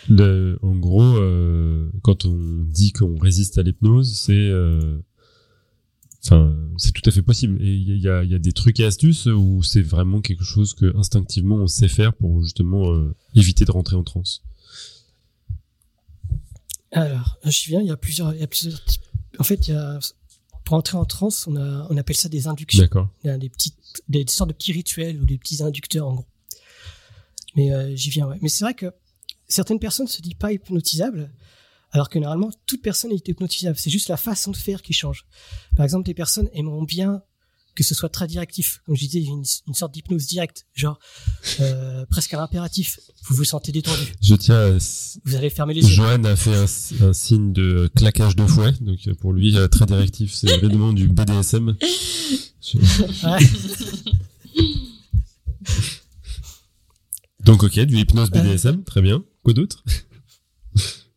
en 0.09 0.75
gros, 0.75 1.17
euh, 1.17 1.91
quand 2.01 2.25
on 2.25 2.63
dit 2.63 2.91
qu'on 2.91 3.17
résiste 3.17 3.57
à 3.57 3.63
l'hypnose, 3.63 4.13
c'est 4.13 4.33
euh, 4.33 4.99
c'est 6.77 6.91
tout 6.91 7.01
à 7.05 7.11
fait 7.11 7.21
possible. 7.21 7.61
Et 7.61 7.73
il 7.73 7.97
y 7.97 8.09
a, 8.09 8.23
y 8.23 8.35
a, 8.35 8.39
des 8.39 8.51
trucs 8.51 8.79
et 8.79 8.85
astuces 8.85 9.25
où 9.25 9.63
c'est 9.63 9.81
vraiment 9.81 10.21
quelque 10.21 10.43
chose 10.43 10.73
que 10.73 10.95
instinctivement 10.97 11.55
on 11.55 11.67
sait 11.67 11.87
faire 11.87 12.13
pour 12.13 12.43
justement 12.43 12.91
euh, 12.91 13.15
éviter 13.35 13.65
de 13.65 13.71
rentrer 13.71 13.95
en 13.95 14.03
transe? 14.03 14.43
Alors, 16.91 17.37
je 17.45 17.67
viens. 17.67 17.81
Il 17.81 17.87
y 17.87 17.91
a 17.91 17.97
plusieurs, 17.97 18.33
il 18.33 18.39
y 18.39 18.43
a 18.43 18.47
plusieurs 18.47 18.83
types. 18.83 19.03
En 19.37 19.43
fait, 19.43 19.67
il 19.67 19.73
y 19.73 19.77
a 19.77 19.99
pour 20.65 20.77
entrer 20.77 20.97
en 20.97 21.05
transe, 21.05 21.47
on, 21.47 21.55
a, 21.55 21.87
on 21.89 21.97
appelle 21.97 22.15
ça 22.15 22.29
des 22.29 22.47
inductions. 22.47 22.83
D'accord. 22.83 23.09
Il 23.23 23.27
y 23.27 23.29
a 23.31 23.37
des 23.39 23.49
petites, 23.49 23.75
des 24.07 24.23
sortes 24.27 24.49
de 24.49 24.55
petits 24.55 24.71
rituels 24.71 25.19
ou 25.19 25.25
des 25.25 25.39
petits 25.39 25.63
inducteurs 25.63 26.07
en 26.07 26.13
gros. 26.13 26.27
Mais 27.55 27.95
j'y 27.95 28.11
viens, 28.11 28.27
ouais. 28.27 28.37
Mais 28.41 28.49
c'est 28.49 28.63
vrai 28.63 28.75
que 28.75 28.93
certaines 29.49 29.79
personnes 29.79 30.07
se 30.07 30.21
disent 30.21 30.35
pas 30.35 30.53
hypnotisables, 30.53 31.31
alors 31.91 32.09
que 32.09 32.19
normalement 32.19 32.51
toute 32.65 32.81
personne 32.81 33.11
est 33.11 33.27
hypnotisable. 33.27 33.77
C'est 33.77 33.89
juste 33.89 34.07
la 34.07 34.17
façon 34.17 34.51
de 34.51 34.57
faire 34.57 34.81
qui 34.81 34.93
change. 34.93 35.25
Par 35.75 35.83
exemple, 35.83 36.05
des 36.05 36.13
personnes 36.13 36.49
aimeront 36.53 36.83
bien 36.83 37.21
que 37.79 37.83
ce 37.83 37.95
soit 37.95 38.09
très 38.09 38.27
directif. 38.27 38.81
Comme 38.85 38.95
je 38.95 39.05
disais, 39.05 39.21
une, 39.21 39.45
une 39.67 39.73
sorte 39.73 39.93
d'hypnose 39.93 40.27
directe, 40.27 40.65
genre 40.73 40.99
euh, 41.61 42.05
presque 42.09 42.33
un 42.33 42.41
impératif. 42.41 42.99
Vous 43.23 43.35
vous 43.35 43.45
sentez 43.45 43.71
détendu. 43.71 44.13
Je 44.21 44.35
tiens. 44.35 44.77
vous 45.23 45.35
allez 45.35 45.49
fermer 45.49 45.73
les 45.73 45.81
yeux. 45.81 45.95
Johan 45.95 46.23
a 46.25 46.35
fait 46.35 46.53
un, 46.55 46.67
signe 47.13 47.53
de 47.53 47.89
claquage 47.95 48.35
de 48.35 48.45
fouet, 48.45 48.73
donc 48.81 48.99
pour 49.19 49.31
lui 49.31 49.57
euh, 49.57 49.69
très 49.69 49.85
directif. 49.85 50.33
C'est 50.33 50.47
l'événement 50.47 50.91
du 50.91 51.07
BDSM. 51.07 51.77
donc 57.45 57.63
ok, 57.63 57.79
du 57.79 57.97
hypnose 57.97 58.29
BDSM, 58.29 58.83
très 58.83 59.01
bien. 59.01 59.23
Quoi 59.43 59.53
d'autre 59.53 59.83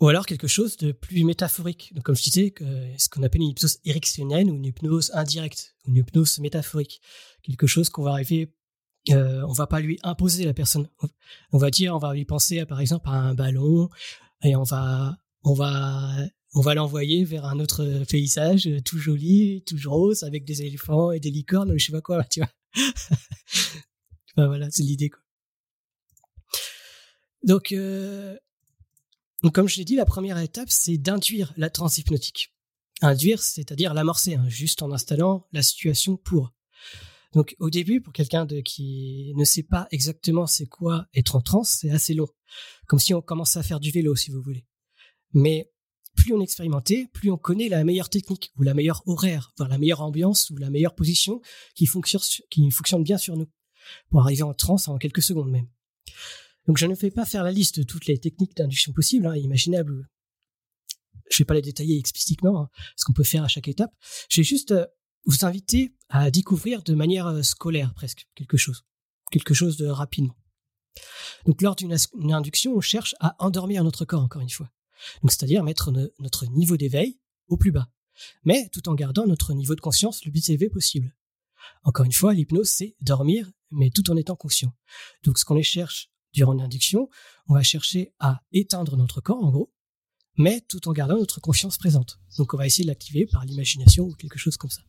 ou 0.00 0.08
alors 0.08 0.24
quelque 0.24 0.48
chose 0.48 0.78
de 0.78 0.92
plus 0.92 1.24
métaphorique. 1.24 1.92
Donc, 1.94 2.04
comme 2.04 2.16
je 2.16 2.22
disais, 2.22 2.54
ce 2.96 3.08
qu'on 3.10 3.22
appelle 3.22 3.42
une 3.42 3.48
hypnose 3.48 3.78
érectionnelle 3.84 4.50
ou 4.50 4.54
une 4.54 4.64
hypnose 4.64 5.10
indirecte, 5.12 5.76
une 5.86 5.96
hypnose 5.96 6.38
métaphorique. 6.38 7.02
Quelque 7.42 7.66
chose 7.66 7.90
qu'on 7.90 8.02
va 8.02 8.12
arriver, 8.12 8.54
euh, 9.10 9.42
on 9.46 9.52
va 9.52 9.66
pas 9.66 9.80
lui 9.80 9.98
imposer 10.02 10.44
la 10.44 10.54
personne. 10.54 10.88
On 11.52 11.58
va 11.58 11.70
dire, 11.70 11.94
on 11.94 11.98
va 11.98 12.14
lui 12.14 12.24
penser, 12.24 12.60
à, 12.60 12.66
par 12.66 12.80
exemple, 12.80 13.08
à 13.10 13.12
un 13.12 13.34
ballon, 13.34 13.90
et 14.42 14.56
on 14.56 14.62
va, 14.62 15.18
on 15.44 15.52
va, 15.52 16.16
on 16.54 16.62
va 16.62 16.74
l'envoyer 16.74 17.24
vers 17.24 17.44
un 17.44 17.60
autre 17.60 18.04
paysage 18.08 18.68
euh, 18.68 18.80
tout 18.80 18.98
joli, 18.98 19.62
tout 19.66 19.76
rose, 19.84 20.22
avec 20.22 20.46
des 20.46 20.62
éléphants 20.62 21.12
et 21.12 21.20
des 21.20 21.30
licornes, 21.30 21.76
je 21.76 21.84
sais 21.84 21.92
pas 21.92 22.00
quoi, 22.00 22.24
tu 22.24 22.40
vois. 22.40 22.50
voilà, 24.36 24.70
c'est 24.70 24.82
l'idée, 24.82 25.10
quoi. 25.10 25.20
Donc, 27.42 27.72
euh, 27.72 28.36
comme 29.52 29.68
je 29.68 29.76
l'ai 29.76 29.84
dit, 29.84 29.96
la 29.96 30.04
première 30.04 30.38
étape, 30.38 30.70
c'est 30.70 30.98
d'induire 30.98 31.52
la 31.56 31.70
transe 31.70 31.98
hypnotique. 31.98 32.54
Induire, 33.02 33.42
c'est-à-dire 33.42 33.94
l'amorcer, 33.94 34.34
hein, 34.34 34.48
juste 34.48 34.82
en 34.82 34.92
installant 34.92 35.46
la 35.52 35.62
situation 35.62 36.16
pour. 36.16 36.52
Donc, 37.32 37.56
au 37.58 37.70
début, 37.70 38.00
pour 38.00 38.12
quelqu'un 38.12 38.46
qui 38.64 39.32
ne 39.36 39.44
sait 39.44 39.62
pas 39.62 39.86
exactement 39.90 40.46
c'est 40.46 40.66
quoi 40.66 41.06
être 41.14 41.36
en 41.36 41.40
transe, 41.40 41.78
c'est 41.80 41.90
assez 41.90 42.12
long. 42.12 42.28
Comme 42.86 42.98
si 42.98 43.14
on 43.14 43.22
commençait 43.22 43.58
à 43.58 43.62
faire 43.62 43.80
du 43.80 43.90
vélo, 43.90 44.16
si 44.16 44.30
vous 44.30 44.42
voulez. 44.42 44.66
Mais 45.32 45.72
plus 46.16 46.34
on 46.34 46.40
expérimentait, 46.40 47.06
plus 47.12 47.30
on 47.30 47.38
connaît 47.38 47.68
la 47.68 47.84
meilleure 47.84 48.10
technique, 48.10 48.52
ou 48.56 48.62
la 48.62 48.74
meilleure 48.74 49.02
horaire, 49.06 49.52
voire 49.56 49.68
la 49.68 49.78
meilleure 49.78 50.02
ambiance, 50.02 50.50
ou 50.50 50.56
la 50.56 50.68
meilleure 50.68 50.94
position 50.94 51.40
qui 51.74 51.86
fonctionne, 51.86 52.20
qui 52.50 52.68
fonctionne 52.70 53.04
bien 53.04 53.16
sur 53.16 53.36
nous. 53.36 53.48
Pour 54.10 54.20
arriver 54.20 54.42
en 54.42 54.52
transe 54.52 54.88
en 54.88 54.98
quelques 54.98 55.22
secondes 55.22 55.50
même. 55.50 55.68
Donc 56.70 56.78
je 56.78 56.86
ne 56.86 56.94
fais 56.94 57.10
pas 57.10 57.26
faire 57.26 57.42
la 57.42 57.50
liste 57.50 57.80
de 57.80 57.82
toutes 57.82 58.06
les 58.06 58.16
techniques 58.16 58.56
d'induction 58.56 58.92
possibles, 58.92 59.26
hein, 59.26 59.34
imaginables. 59.34 60.08
Je 61.28 61.34
ne 61.34 61.38
vais 61.38 61.44
pas 61.44 61.54
les 61.54 61.62
détailler 61.62 61.98
explicitement, 61.98 62.62
hein, 62.62 62.68
ce 62.94 63.04
qu'on 63.04 63.12
peut 63.12 63.24
faire 63.24 63.42
à 63.42 63.48
chaque 63.48 63.66
étape. 63.66 63.92
Je 64.28 64.40
vais 64.40 64.44
juste 64.44 64.70
euh, 64.70 64.86
vous 65.24 65.44
inviter 65.44 65.96
à 66.10 66.30
découvrir 66.30 66.84
de 66.84 66.94
manière 66.94 67.26
euh, 67.26 67.42
scolaire 67.42 67.92
presque 67.92 68.28
quelque 68.36 68.56
chose, 68.56 68.84
quelque 69.32 69.52
chose 69.52 69.78
de 69.78 69.86
rapidement. 69.86 70.36
Donc 71.44 71.60
lors 71.60 71.74
d'une 71.74 71.92
induction, 72.30 72.76
on 72.76 72.80
cherche 72.80 73.16
à 73.18 73.34
endormir 73.44 73.82
notre 73.82 74.04
corps 74.04 74.22
encore 74.22 74.42
une 74.42 74.48
fois. 74.48 74.70
C'est-à-dire 75.24 75.64
mettre 75.64 75.90
notre 76.20 76.46
niveau 76.46 76.76
d'éveil 76.76 77.18
au 77.48 77.56
plus 77.56 77.72
bas, 77.72 77.90
mais 78.44 78.68
tout 78.68 78.88
en 78.88 78.94
gardant 78.94 79.26
notre 79.26 79.54
niveau 79.54 79.74
de 79.74 79.80
conscience 79.80 80.24
le 80.24 80.30
plus 80.30 80.48
élevé 80.50 80.70
possible. 80.70 81.16
Encore 81.82 82.06
une 82.06 82.12
fois, 82.12 82.32
l'hypnose 82.32 82.70
c'est 82.70 82.94
dormir, 83.00 83.50
mais 83.72 83.90
tout 83.90 84.08
en 84.12 84.16
étant 84.16 84.36
conscient. 84.36 84.72
Donc 85.24 85.36
ce 85.36 85.44
qu'on 85.44 85.60
cherche 85.62 86.12
durant 86.32 86.52
l'induction, 86.52 87.08
on 87.48 87.54
va 87.54 87.62
chercher 87.62 88.12
à 88.18 88.42
éteindre 88.52 88.96
notre 88.96 89.20
corps, 89.20 89.42
en 89.42 89.50
gros, 89.50 89.72
mais 90.36 90.60
tout 90.68 90.88
en 90.88 90.92
gardant 90.92 91.18
notre 91.18 91.40
conscience 91.40 91.76
présente. 91.78 92.20
Donc 92.38 92.54
on 92.54 92.56
va 92.56 92.66
essayer 92.66 92.84
de 92.84 92.90
l'activer 92.90 93.26
par 93.26 93.44
l'imagination 93.44 94.04
ou 94.04 94.14
quelque 94.14 94.38
chose 94.38 94.56
comme 94.56 94.70
ça. 94.70 94.82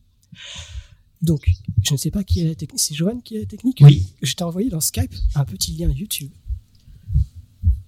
Donc, 1.20 1.48
je 1.84 1.92
ne 1.92 1.98
sais 1.98 2.10
pas 2.10 2.24
qui 2.24 2.40
est 2.40 2.48
la 2.48 2.54
technique. 2.56 2.80
C'est 2.80 2.94
Johan 2.94 3.20
qui 3.20 3.36
est 3.36 3.40
la 3.40 3.46
technique 3.46 3.78
Oui. 3.80 4.12
Je 4.22 4.34
t'ai 4.34 4.42
envoyé 4.42 4.68
dans 4.68 4.80
Skype 4.80 5.14
un 5.36 5.44
petit 5.44 5.72
lien 5.72 5.88
YouTube 5.88 6.32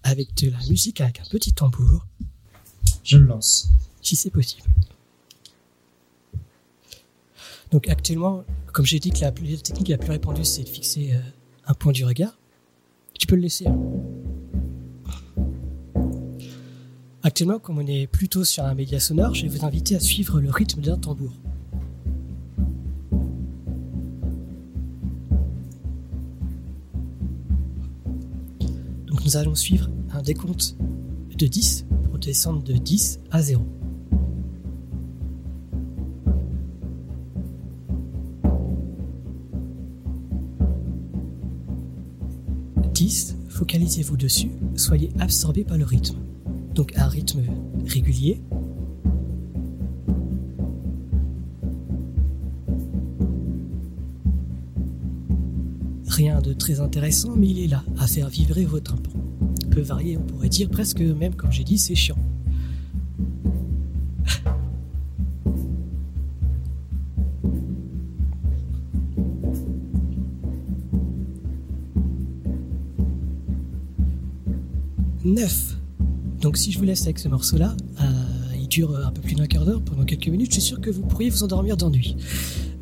avec 0.04 0.34
de 0.34 0.50
la 0.50 0.58
musique, 0.68 1.00
avec 1.00 1.20
un 1.20 1.24
petit 1.24 1.52
tambour. 1.52 2.06
Je 3.02 3.18
le 3.18 3.26
lance. 3.26 3.70
Si 4.02 4.14
c'est 4.14 4.30
possible. 4.30 4.68
Donc 7.72 7.88
actuellement, 7.88 8.44
comme 8.72 8.86
j'ai 8.86 9.00
dit 9.00 9.10
que 9.10 9.20
la, 9.20 9.32
technique 9.32 9.88
la 9.88 9.98
plus 9.98 10.10
répandue, 10.10 10.44
c'est 10.44 10.62
de 10.62 10.68
fixer 10.68 11.14
euh, 11.14 11.20
un 11.66 11.74
point 11.74 11.92
du 11.92 12.04
regard. 12.04 12.38
Tu 13.18 13.26
peux 13.26 13.36
le 13.36 13.42
laisser. 13.42 13.66
Hein. 13.66 13.78
Actuellement, 17.22 17.58
comme 17.58 17.78
on 17.78 17.86
est 17.86 18.06
plutôt 18.06 18.44
sur 18.44 18.64
un 18.64 18.74
média 18.74 19.00
sonore, 19.00 19.34
je 19.34 19.42
vais 19.42 19.48
vous 19.48 19.64
inviter 19.64 19.96
à 19.96 20.00
suivre 20.00 20.40
le 20.40 20.50
rythme 20.50 20.82
d'un 20.82 20.98
tambour. 20.98 21.32
Donc 29.06 29.24
nous 29.24 29.36
allons 29.38 29.54
suivre 29.54 29.88
un 30.12 30.20
décompte 30.20 30.76
de 31.34 31.46
10 31.46 31.86
pour 32.04 32.18
descendre 32.18 32.62
de 32.62 32.74
10 32.74 33.20
à 33.30 33.40
0. 33.40 33.64
Focalisez-vous 43.54 44.16
dessus, 44.16 44.50
soyez 44.74 45.10
absorbé 45.20 45.62
par 45.64 45.78
le 45.78 45.84
rythme. 45.84 46.16
Donc 46.74 46.92
un 46.96 47.06
rythme 47.06 47.40
régulier. 47.86 48.40
Rien 56.08 56.40
de 56.40 56.52
très 56.52 56.80
intéressant, 56.80 57.34
mais 57.36 57.48
il 57.48 57.60
est 57.60 57.68
là, 57.68 57.84
à 57.98 58.06
faire 58.06 58.28
vibrer 58.28 58.64
vos 58.64 58.80
tympans. 58.80 59.10
Peut 59.70 59.80
varier, 59.80 60.16
on 60.16 60.22
pourrait 60.22 60.48
dire 60.48 60.68
presque 60.68 61.00
même, 61.00 61.34
comme 61.34 61.52
j'ai 61.52 61.64
dit, 61.64 61.78
c'est 61.78 61.94
chiant. 61.94 62.18
9. 75.34 75.76
Donc 76.40 76.56
si 76.56 76.70
je 76.70 76.78
vous 76.78 76.84
laisse 76.84 77.02
avec 77.02 77.18
ce 77.18 77.28
morceau-là, 77.28 77.76
euh, 78.00 78.04
il 78.56 78.68
dure 78.68 78.96
un 78.96 79.10
peu 79.10 79.20
plus 79.20 79.34
d'un 79.34 79.46
quart 79.46 79.64
d'heure, 79.64 79.82
pendant 79.82 80.04
quelques 80.04 80.28
minutes, 80.28 80.50
je 80.50 80.60
suis 80.60 80.62
sûr 80.62 80.80
que 80.80 80.90
vous 80.90 81.02
pourriez 81.02 81.28
vous 81.28 81.42
endormir 81.42 81.76
d'ennui. 81.76 82.16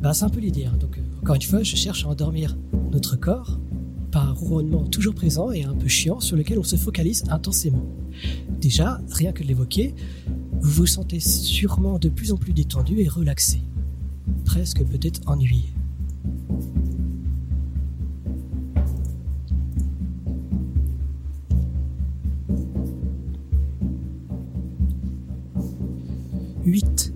Bah, 0.00 0.12
c'est 0.12 0.24
un 0.24 0.28
peu 0.28 0.40
l'idée. 0.40 0.66
Hein. 0.66 0.76
Donc 0.78 0.98
euh, 0.98 1.20
encore 1.22 1.36
une 1.36 1.42
fois, 1.42 1.62
je 1.62 1.76
cherche 1.76 2.05
à 2.05 2.09
endormir 2.09 2.57
notre 2.90 3.16
corps 3.16 3.59
par 4.11 4.28
un 4.28 4.32
ronronnement 4.32 4.84
toujours 4.84 5.14
présent 5.14 5.50
et 5.50 5.64
un 5.64 5.74
peu 5.74 5.88
chiant 5.88 6.20
sur 6.20 6.36
lequel 6.36 6.59
on 6.59 6.62
se 6.62 6.76
focalise 6.76 7.24
intensément. 7.30 7.86
Déjà, 8.61 9.00
rien 9.11 9.32
que 9.32 9.42
de 9.42 9.48
l'évoquer, 9.48 9.94
vous 10.61 10.70
vous 10.70 10.86
sentez 10.86 11.20
sûrement 11.20 11.98
de 11.98 12.11
plus 12.11 12.32
en 12.32 12.36
plus 12.36 12.53
détendu 12.53 13.00
et 13.00 13.09
relaxé. 13.09 13.62
Presque 14.44 14.84
peut-être 14.84 15.22
ennuyé. 15.26 15.72
8. 26.72 27.12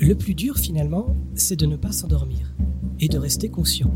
Le 0.00 0.14
plus 0.14 0.34
dur 0.34 0.58
finalement, 0.58 1.16
c'est 1.34 1.56
de 1.56 1.64
ne 1.64 1.76
pas 1.76 1.92
s'endormir 1.92 2.54
et 3.00 3.08
de 3.08 3.16
rester 3.16 3.48
conscient. 3.48 3.90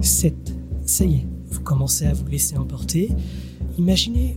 7. 0.02 0.34
Ça 0.84 1.06
y 1.06 1.14
est, 1.14 1.26
vous 1.50 1.60
commencez 1.60 2.04
à 2.04 2.12
vous 2.12 2.26
laisser 2.26 2.58
emporter. 2.58 3.08
Imaginez 3.78 4.36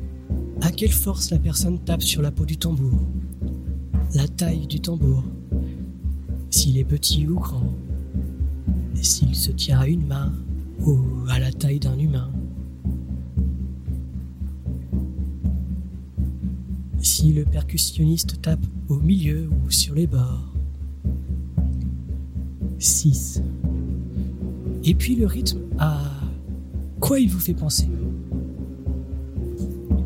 à 0.61 0.71
quelle 0.71 0.93
force 0.93 1.31
la 1.31 1.37
personne 1.37 1.79
tape 1.79 2.01
sur 2.01 2.21
la 2.21 2.31
peau 2.31 2.45
du 2.45 2.55
tambour, 2.55 2.97
la 4.15 4.29
taille 4.29 4.67
du 4.67 4.79
tambour, 4.79 5.25
s'il 6.49 6.77
est 6.77 6.85
petit 6.85 7.27
ou 7.27 7.35
grand, 7.35 7.73
s'il 9.03 9.35
se 9.35 9.51
tient 9.51 9.81
à 9.81 9.87
une 9.87 10.05
main 10.07 10.31
ou 10.85 10.97
à 11.29 11.37
la 11.37 11.51
taille 11.51 11.79
d'un 11.79 11.97
humain. 11.97 12.31
Si 17.01 17.33
le 17.33 17.43
percussionniste 17.43 18.41
tape 18.41 18.65
au 18.87 18.95
milieu 18.95 19.49
ou 19.49 19.69
sur 19.69 19.93
les 19.93 20.07
bords. 20.07 20.53
6. 22.79 23.41
Et 24.85 24.93
puis 24.95 25.15
le 25.15 25.25
rythme 25.25 25.59
à 25.77 26.01
quoi 26.99 27.19
il 27.19 27.29
vous 27.29 27.39
fait 27.39 27.53
penser? 27.53 27.87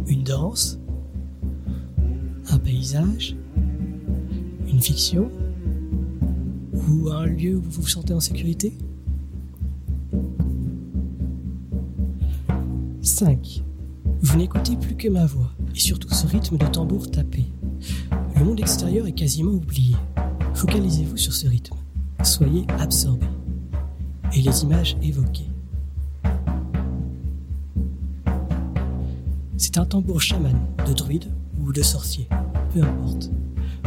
Une 0.07 0.23
danse 0.23 0.79
Un 2.49 2.59
paysage 2.59 3.35
Une 4.67 4.81
fiction 4.81 5.29
Ou 6.73 7.09
un 7.09 7.25
lieu 7.25 7.57
où 7.57 7.61
vous 7.61 7.81
vous 7.81 7.87
sentez 7.87 8.13
en 8.13 8.19
sécurité? 8.19 8.77
5. 13.17 13.63
Vous 14.21 14.37
n'écoutez 14.37 14.75
plus 14.75 14.95
que 14.95 15.07
ma 15.07 15.25
voix 15.25 15.49
et 15.73 15.79
surtout 15.79 16.13
ce 16.13 16.27
rythme 16.27 16.55
de 16.55 16.67
tambour 16.67 17.09
tapé. 17.09 17.47
Le 18.35 18.45
monde 18.45 18.59
extérieur 18.59 19.07
est 19.07 19.13
quasiment 19.13 19.53
oublié. 19.53 19.95
Focalisez-vous 20.53 21.17
sur 21.17 21.33
ce 21.33 21.47
rythme. 21.47 21.75
Soyez 22.21 22.67
absorbé. 22.77 23.25
Et 24.35 24.41
les 24.43 24.61
images 24.61 24.97
évoquées. 25.01 25.49
C'est 29.57 29.79
un 29.79 29.85
tambour 29.85 30.21
chaman, 30.21 30.55
de 30.87 30.93
druide 30.93 31.25
ou 31.59 31.73
de 31.73 31.81
sorcier, 31.81 32.29
peu 32.71 32.83
importe. 32.83 33.31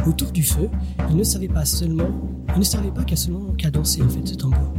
Autour 0.05 0.31
du 0.33 0.43
feu, 0.43 0.69
il 1.09 1.15
ne 1.15 1.23
savait 1.23 1.47
pas 1.47 1.63
seulement, 1.63 2.09
il 2.53 2.59
ne 2.59 2.65
savait 2.65 2.91
pas 2.91 3.05
qu'à 3.05 3.15
seulement 3.15 3.53
qu'à 3.53 3.71
danser 3.71 4.01
en 4.01 4.09
fait 4.09 4.27
ce 4.27 4.35
tambour. 4.35 4.73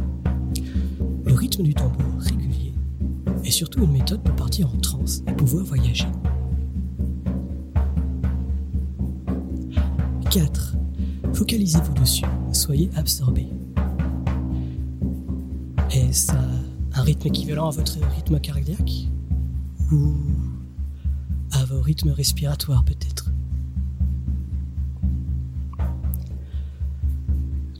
Le 1.25 1.33
rythme 1.33 1.63
du 1.63 1.73
tambour 1.73 2.03
et 3.45 3.51
surtout 3.51 3.83
une 3.83 3.91
méthode 3.91 4.21
pour 4.21 4.32
en 4.61 4.77
transe 4.81 5.23
et 5.25 5.33
pouvoir 5.33 5.63
voyager. 5.63 6.05
4. 10.29 10.75
Focalisez-vous 11.33 11.93
dessus, 11.93 12.25
soyez 12.51 12.89
absorbé. 12.95 13.47
Est-ce 15.91 16.33
un 16.33 17.01
rythme 17.01 17.27
équivalent 17.27 17.67
à 17.67 17.71
votre 17.71 17.97
rythme 18.15 18.39
cardiaque? 18.39 19.07
Ou 19.91 20.13
à 21.51 21.65
vos 21.65 21.81
rythmes 21.81 22.11
respiratoires 22.11 22.83
peut-être? 22.83 23.31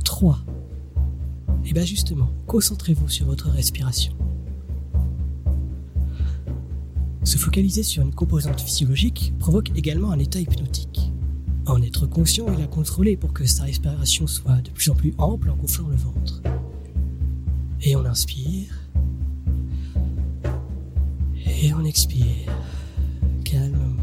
3. 0.03 0.39
Et 1.65 1.74
bien 1.74 1.86
justement, 1.86 2.30
concentrez-vous 2.47 3.09
sur 3.09 3.26
votre 3.26 3.49
respiration. 3.49 4.13
Se 7.34 7.40
focaliser 7.40 7.82
sur 7.82 8.04
une 8.04 8.14
composante 8.14 8.62
physiologique 8.62 9.34
provoque 9.39 9.72
également 9.76 10.12
un 10.12 10.20
état 10.20 10.39
hypnotique. 10.39 11.12
En 11.66 11.82
être 11.82 12.05
conscient 12.05 12.46
et 12.54 12.58
la 12.58 12.68
contrôler 12.68 13.18
pour 13.18 13.34
que 13.34 13.43
sa 13.47 13.64
respiration 13.64 14.28
soit 14.28 14.62
de 14.62 14.70
plus 14.70 14.92
en 14.92 14.93
plus 14.93 15.16
ample 15.18 15.50
en 15.50 15.55
gonflant 15.55 15.88
le 15.88 15.96
ventre. 15.96 16.43
Et 17.82 17.96
on 17.96 18.05
inspire. 18.05 18.68
Et 21.43 21.74
on 21.74 21.84
expire. 21.84 22.54
Calmement. 23.43 23.96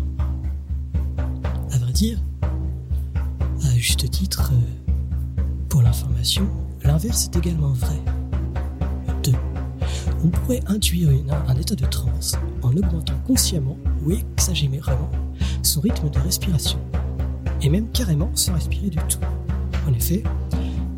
À 1.70 1.78
vrai 1.78 1.92
dire, 1.92 2.20
à 2.42 3.76
juste 3.76 4.10
titre, 4.10 4.50
pour 5.68 5.82
l'information, 5.82 6.48
l'inverse 6.82 7.26
est 7.26 7.36
également 7.36 7.74
vrai 7.74 8.00
on 10.24 10.28
pourrait 10.28 10.62
intuire 10.66 11.10
un 11.48 11.56
état 11.56 11.74
de 11.74 11.86
transe 11.86 12.36
en 12.70 12.76
augmentant 12.76 13.18
consciemment 13.26 13.76
ou 14.04 14.12
exagérément 14.12 15.10
son 15.62 15.80
rythme 15.80 16.08
de 16.08 16.18
respiration, 16.18 16.78
et 17.60 17.68
même 17.68 17.90
carrément 17.90 18.30
sans 18.34 18.54
respirer 18.54 18.90
du 18.90 18.98
tout. 19.08 19.18
En 19.88 19.92
effet, 19.92 20.22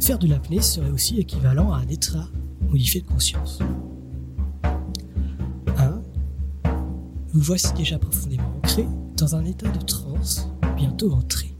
faire 0.01 0.19
de 0.19 0.29
l'apnée 0.29 0.61
serait 0.61 0.91
aussi 0.91 1.19
équivalent 1.19 1.73
à 1.73 1.79
un 1.79 1.89
état 1.89 2.29
modifié 2.69 3.01
de 3.01 3.07
conscience. 3.07 3.61
1. 5.79 6.03
Vous 7.33 7.41
voici 7.41 7.73
déjà 7.75 7.99
profondément 7.99 8.53
ancré 8.59 8.87
dans 9.17 9.35
un 9.35 9.45
état 9.45 9.69
de 9.69 9.81
transe 9.81 10.49
bientôt 10.77 11.13
entré. 11.13 11.57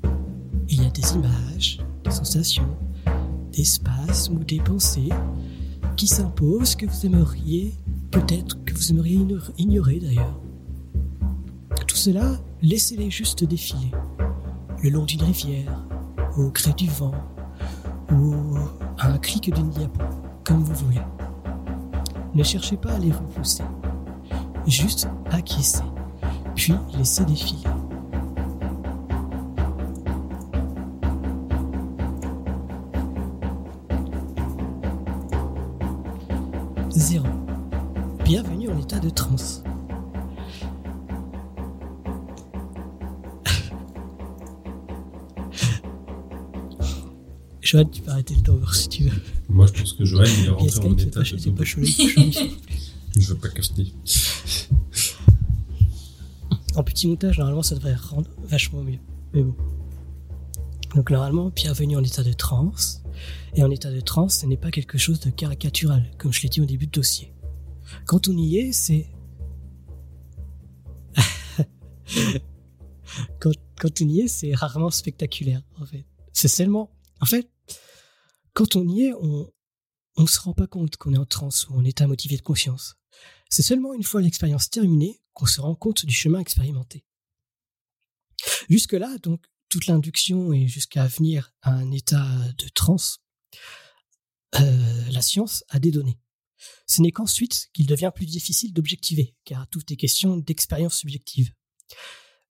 Il 0.69 0.83
y 0.83 0.87
a 0.87 0.91
des 0.91 1.15
images, 1.15 1.81
des 2.05 2.11
sensations, 2.11 2.77
des 3.53 3.65
spasmes 3.65 4.37
ou 4.37 4.45
des 4.45 4.61
pensées 4.61 5.11
qui 5.97 6.07
s'impose, 6.07 6.75
que 6.75 6.87
vous 6.87 7.07
aimeriez, 7.07 7.75
peut-être 8.13 8.63
que 8.65 8.75
vous 8.75 8.91
aimeriez 8.91 9.27
ignorer 9.59 9.99
d'ailleurs. 9.99 10.39
Tout 11.89 11.97
cela, 11.97 12.39
laissez-les 12.61 13.11
juste 13.11 13.43
défiler, 13.45 13.91
le 14.83 14.91
long 14.91 15.05
d'une 15.05 15.23
rivière, 15.23 15.85
au 16.37 16.51
gré 16.51 16.73
du 16.75 16.89
vent, 16.89 17.15
ou 18.13 18.57
à 18.99 19.09
un 19.09 19.19
clic 19.19 19.53
d'une 19.53 19.71
diapo, 19.71 20.05
comme 20.45 20.63
vous 20.63 20.87
voulez. 20.87 21.01
Ne 22.35 22.43
cherchez 22.43 22.77
pas 22.77 22.93
à 22.93 22.99
les 22.99 23.13
repousser. 23.13 23.65
juste 24.67 25.09
acquiescer, 25.31 25.83
puis 26.55 26.75
laisser 26.97 27.25
défiler. 27.25 27.69
Zéro. 36.91 37.27
Bienvenue 38.25 38.69
en 38.69 38.79
état 38.79 39.01
de 39.01 39.11
transe. 39.11 39.65
Joanne, 47.61 47.91
tu 47.91 48.01
peux 48.01 48.13
arrêter 48.13 48.37
le 48.37 48.43
temps 48.43 48.57
si 48.73 48.89
tu 48.89 49.03
veux. 49.05 49.21
Moi, 49.49 49.67
je 49.67 49.73
pense 49.81 49.93
que 49.95 50.05
Joanne, 50.05 50.31
il 50.39 50.45
est 50.47 50.51
rentré 50.51 50.89
en 50.89 50.97
état 50.97 51.21
de 51.21 51.51
pas 51.51 51.65
chaud, 51.65 51.81
Je 51.85 53.29
veux 53.29 53.37
pas 53.37 53.49
capter. 53.49 53.93
En 56.75 56.83
petit 56.83 57.07
montage, 57.07 57.39
normalement, 57.39 57.63
ça 57.63 57.75
devrait 57.75 57.95
rendre 57.95 58.31
vachement 58.45 58.83
mieux. 58.83 58.99
Mais 59.35 59.43
bon. 59.43 59.55
Donc, 60.95 61.11
normalement, 61.11 61.53
bienvenue 61.55 61.97
en 61.97 62.03
état 62.03 62.23
de 62.23 62.33
transe. 62.33 63.03
Et 63.55 63.63
en 63.63 63.71
état 63.71 63.91
de 63.91 64.01
transe, 64.01 64.39
ce 64.39 64.47
n'est 64.47 64.57
pas 64.57 64.71
quelque 64.71 64.97
chose 64.97 65.21
de 65.21 65.29
caricatural, 65.29 66.11
comme 66.17 66.33
je 66.33 66.41
l'ai 66.41 66.49
dit 66.49 66.63
au 66.63 66.65
début 66.65 66.87
de 66.87 66.93
dossier. 66.93 67.31
Quand 68.13 68.29
on 68.29 68.37
y 68.37 68.59
est, 68.59 68.73
c'est... 68.73 69.07
quand, 73.41 73.53
on 74.03 74.07
y 74.07 74.21
est, 74.21 74.29
c'est 74.29 74.55
rarement 74.55 74.91
spectaculaire, 74.91 75.63
en 75.81 75.87
fait. 75.87 76.05
Seulement... 76.35 76.95
En 77.23 77.25
fait, 77.25 77.51
quand 78.53 78.77
on 78.77 78.87
y 78.87 79.05
est, 79.05 79.15
on 79.15 79.51
ne 80.19 80.27
se 80.27 80.39
rend 80.41 80.53
pas 80.53 80.67
compte 80.67 80.99
qu'on 80.99 81.15
est 81.15 81.19
en 81.19 81.25
transe 81.25 81.71
ou 81.71 81.75
en 81.75 81.87
état 81.87 82.07
motivé 82.07 82.37
de 82.37 82.43
confiance. 82.43 82.97
C'est 83.49 83.63
seulement 83.63 83.95
une 83.95 84.03
fois 84.03 84.21
l'expérience 84.21 84.69
terminée 84.69 85.23
qu'on 85.33 85.47
se 85.47 85.63
rend 85.63 85.75
compte 85.75 86.05
du 86.05 86.15
chemin 86.15 86.41
expérimenté. 86.41 87.07
Jusque-là, 88.69 89.17
donc, 89.23 89.43
toute 89.71 89.87
l'induction 89.87 90.53
et 90.53 90.69
jusqu'à 90.69 91.07
venir 91.07 91.55
à 91.63 91.73
un 91.73 91.91
état 91.91 92.29
de 92.59 92.69
transe, 92.75 93.21
euh, 94.61 95.11
la 95.11 95.23
science 95.23 95.65
a 95.71 95.79
des 95.79 95.91
données. 95.93 96.19
Ce 96.87 97.01
n'est 97.01 97.13
qu'ensuite 97.13 97.69
qu'il 97.73 97.87
devient 97.87 98.13
plus 98.15 98.27
difficile 98.27 98.73
d'objectiver, 98.73 99.35
car 99.45 99.69
tout 99.69 99.83
est 99.93 99.97
question 99.97 100.37
d'expérience 100.37 100.97
subjective. 100.97 101.53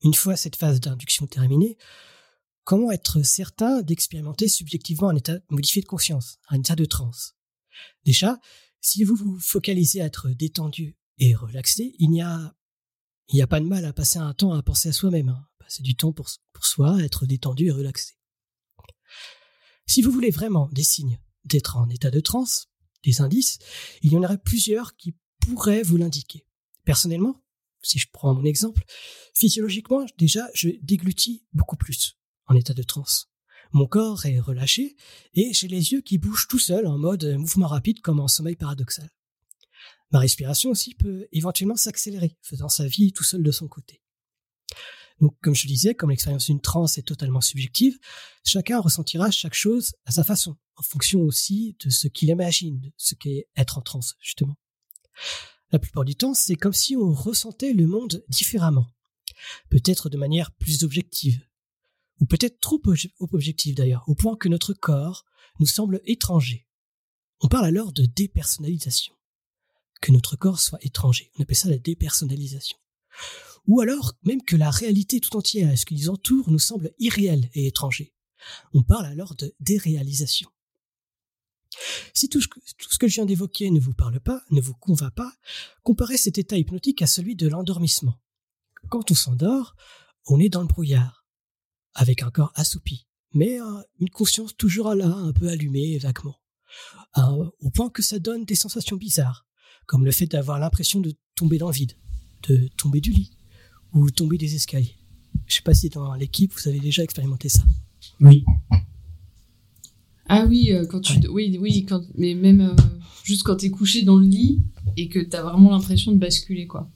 Une 0.03 0.15
fois 0.15 0.37
cette 0.37 0.57
phase 0.57 0.81
d'induction 0.81 1.27
terminée, 1.27 1.77
comment 2.65 2.91
être 2.91 3.23
certain 3.23 3.83
d'expérimenter 3.83 4.49
subjectivement 4.49 5.09
un 5.09 5.17
état 5.17 5.39
modifié 5.51 5.83
de 5.83 5.87
conscience, 5.87 6.39
un 6.49 6.61
état 6.61 6.77
de 6.77 6.85
transe? 6.85 7.37
Déjà, 8.05 8.41
si 8.81 9.05
vous 9.05 9.15
vous 9.15 9.39
focalisez 9.39 10.01
à 10.01 10.07
être 10.07 10.31
détendu 10.31 10.97
et 11.19 11.35
relaxé, 11.35 11.95
il 11.99 12.11
n'y 12.11 12.21
a, 12.21 12.55
pas 13.49 13.61
de 13.61 13.67
mal 13.67 13.85
à 13.85 13.93
passer 13.93 14.19
un 14.19 14.35
temps 14.35 14.53
à 14.53 14.63
penser 14.63 14.89
à 14.89 14.93
soi-même, 14.93 15.29
hein. 15.29 15.47
passer 15.59 15.83
du 15.83 15.95
temps 15.95 16.13
pour, 16.13 16.29
pour 16.53 16.67
soi, 16.67 17.01
être 17.03 17.27
détendu 17.27 17.67
et 17.67 17.71
relaxé. 17.71 18.15
Si 19.87 20.03
vous 20.03 20.11
voulez 20.11 20.31
vraiment 20.31 20.69
des 20.73 20.83
signes 20.83 21.21
d'être 21.45 21.77
en 21.77 21.89
état 21.89 22.11
de 22.11 22.21
transe, 22.21 22.72
des 23.05 23.21
indices, 23.21 23.59
il 24.03 24.13
y 24.13 24.17
en 24.17 24.23
aurait 24.23 24.39
plusieurs 24.39 24.97
qui 24.97 25.15
pourraient 25.41 25.83
vous 25.83 25.97
l'indiquer. 25.97 26.47
Personnellement, 26.85 27.43
si 27.83 27.99
je 27.99 28.09
prends 28.13 28.35
mon 28.35 28.45
exemple, 28.45 28.85
physiologiquement, 29.35 30.07
déjà, 30.19 30.49
je 30.55 30.71
déglutis 30.83 31.45
beaucoup 31.53 31.77
plus 31.77 32.19
en 32.47 32.55
état 32.55 32.75
de 32.75 32.83
transe. 32.83 33.29
Mon 33.73 33.87
corps 33.87 34.27
est 34.27 34.39
relâché 34.39 34.97
et 35.35 35.53
j'ai 35.53 35.69
les 35.69 35.93
yeux 35.93 36.03
qui 36.03 36.19
bougent 36.19 36.47
tout 36.49 36.59
seuls 36.59 36.87
en 36.87 36.99
mode 36.99 37.25
mouvement 37.39 37.67
rapide 37.67 38.01
comme 38.01 38.21
en 38.21 38.29
sommeil 38.29 38.57
paradoxal. 38.57 39.11
Ma 40.11 40.19
respiration 40.19 40.71
aussi 40.71 40.95
peut 40.95 41.27
éventuellement 41.33 41.77
s'accélérer, 41.77 42.37
faisant 42.43 42.69
sa 42.69 42.87
vie 42.87 43.13
tout 43.13 43.25
seul 43.25 43.43
de 43.43 43.51
son 43.51 43.67
côté. 43.67 44.03
Donc, 45.21 45.37
comme 45.43 45.55
je 45.55 45.67
disais, 45.67 45.95
comme 45.95 46.11
l'expérience 46.11 46.47
d'une 46.47 46.61
transe 46.61 46.99
est 46.99 47.03
totalement 47.03 47.41
subjective, 47.41 47.99
chacun 48.45 48.81
ressentira 48.81 49.31
chaque 49.31 49.55
chose 49.55 49.93
à 50.05 50.13
sa 50.13 50.25
façon, 50.25 50.57
en 50.77 50.83
fonction 50.83 51.21
aussi 51.21 51.77
de 51.85 51.91
ce 51.91 52.09
qu'il 52.09 52.29
imagine, 52.29 52.81
de 52.81 52.93
ce 52.97 53.15
qu'est 53.15 53.49
être 53.57 53.79
en 53.79 53.83
transe, 53.83 54.17
justement. 54.21 54.57
La 55.71 55.79
plupart 55.79 56.05
du 56.05 56.17
temps, 56.17 56.35
c'est 56.35 56.57
comme 56.57 56.73
si 56.73 56.97
on 56.97 57.13
ressentait 57.13 57.73
le 57.73 57.87
monde 57.87 58.25
différemment, 58.29 58.87
peut-être 59.71 60.09
de 60.09 60.19
manière 60.19 60.53
plus 60.53 60.85
objective, 60.85 61.47
ou 62.21 62.27
peut-être 62.27 62.61
trop 62.61 62.81
objective 63.21 63.75
d'ailleurs, 63.75 64.05
au 64.07 64.15
point 64.15 64.37
que 64.37 64.49
notre 64.49 64.75
corps 64.75 65.25
nous 65.61 65.67
semble 65.67 66.01
étranger. 66.05 66.67
On 67.41 67.49
parle 67.49 67.67
alors 67.67 67.93
de 67.93 68.07
dépersonnalisation. 68.07 69.15
Que 70.01 70.13
notre 70.13 70.37
corps 70.37 70.61
soit 70.61 70.85
étranger. 70.85 71.31
On 71.37 71.43
appelle 71.43 71.57
ça 71.57 71.69
la 71.69 71.79
dépersonnalisation. 71.79 72.77
Ou 73.67 73.81
alors 73.81 74.15
même 74.25 74.43
que 74.43 74.57
la 74.57 74.71
réalité 74.71 75.21
tout 75.21 75.37
entière, 75.37 75.77
ce 75.79 75.87
qui 75.87 75.95
nous 75.95 76.09
entoure, 76.09 76.51
nous 76.51 76.59
semble 76.59 76.93
irréel 76.99 77.49
et 77.55 77.67
étranger. 77.67 78.13
On 78.73 78.83
parle 78.83 79.07
alors 79.07 79.35
de 79.37 79.55
déréalisation. 79.61 80.49
Si 82.13 82.29
tout, 82.29 82.41
ce 82.41 82.99
que 82.99 83.09
je 83.09 83.15
viens 83.15 83.25
d'évoquer 83.25 83.71
ne 83.71 83.81
vous 83.81 83.95
parle 83.95 84.21
pas, 84.21 84.43
ne 84.51 84.61
vous 84.61 84.75
convainc 84.75 85.15
pas, 85.15 85.33
comparez 85.83 86.19
cet 86.19 86.39
état 86.39 86.59
hypnotique 86.59 87.03
à 87.03 87.07
celui 87.07 87.35
de 87.37 87.49
l'endormissement. 87.49 88.21
Quand 88.91 89.11
on 89.11 89.15
s'endort, 89.15 89.75
on 90.27 90.39
est 90.39 90.49
dans 90.49 90.61
le 90.61 90.67
brouillard, 90.67 91.25
avec 91.95 92.23
un 92.23 92.31
corps 92.31 92.53
assoupi, 92.55 93.07
mais 93.33 93.59
une 93.99 94.11
conscience 94.11 94.57
toujours 94.57 94.95
là, 94.95 95.07
un 95.07 95.33
peu 95.33 95.49
allumée 95.49 95.99
vaguement, 95.99 96.37
euh, 97.17 97.51
au 97.61 97.71
point 97.71 97.91
que 97.91 98.03
ça 98.03 98.19
donne 98.19 98.45
des 98.45 98.55
sensations 98.55 98.97
bizarres, 98.97 99.47
comme 99.87 100.05
le 100.05 100.13
fait 100.13 100.27
d'avoir 100.27 100.59
l'impression 100.59 101.01
de 101.01 101.15
tomber 101.35 101.59
dans 101.59 101.69
le 101.69 101.75
vide, 101.75 101.97
de 102.49 102.69
tomber 102.77 103.01
du 103.01 103.11
lit, 103.11 103.37
ou 103.95 104.11
tomber 104.11 104.39
des 104.39 104.55
escaliers. 104.55 104.97
Je 105.47 105.57
sais 105.57 105.63
pas 105.63 105.75
si 105.75 105.89
dans 105.89 106.15
l'équipe 106.15 106.53
vous 106.53 106.69
avez 106.69 106.81
déjà 106.81 107.03
expérimenté 107.03 107.49
ça. 107.49 107.63
Oui. 108.21 108.45
Ah 110.29 110.47
oui, 110.49 110.73
euh, 110.73 110.87
quand 110.87 111.01
tu, 111.01 111.15
oui, 111.29 111.59
oui, 111.61 111.85
quand, 111.85 112.03
mais 112.17 112.35
même 112.35 112.61
euh, 112.61 112.83
juste 113.25 113.43
quand 113.43 113.57
t'es 113.57 113.71
couché 113.71 114.03
dans 114.03 114.17
le 114.17 114.27
lit 114.27 114.63
et 114.97 115.09
que 115.09 115.19
t'as 115.19 115.43
vraiment 115.43 115.71
l'impression 115.71 116.13
de 116.13 116.19
basculer, 116.19 116.67
quoi. 116.67 116.89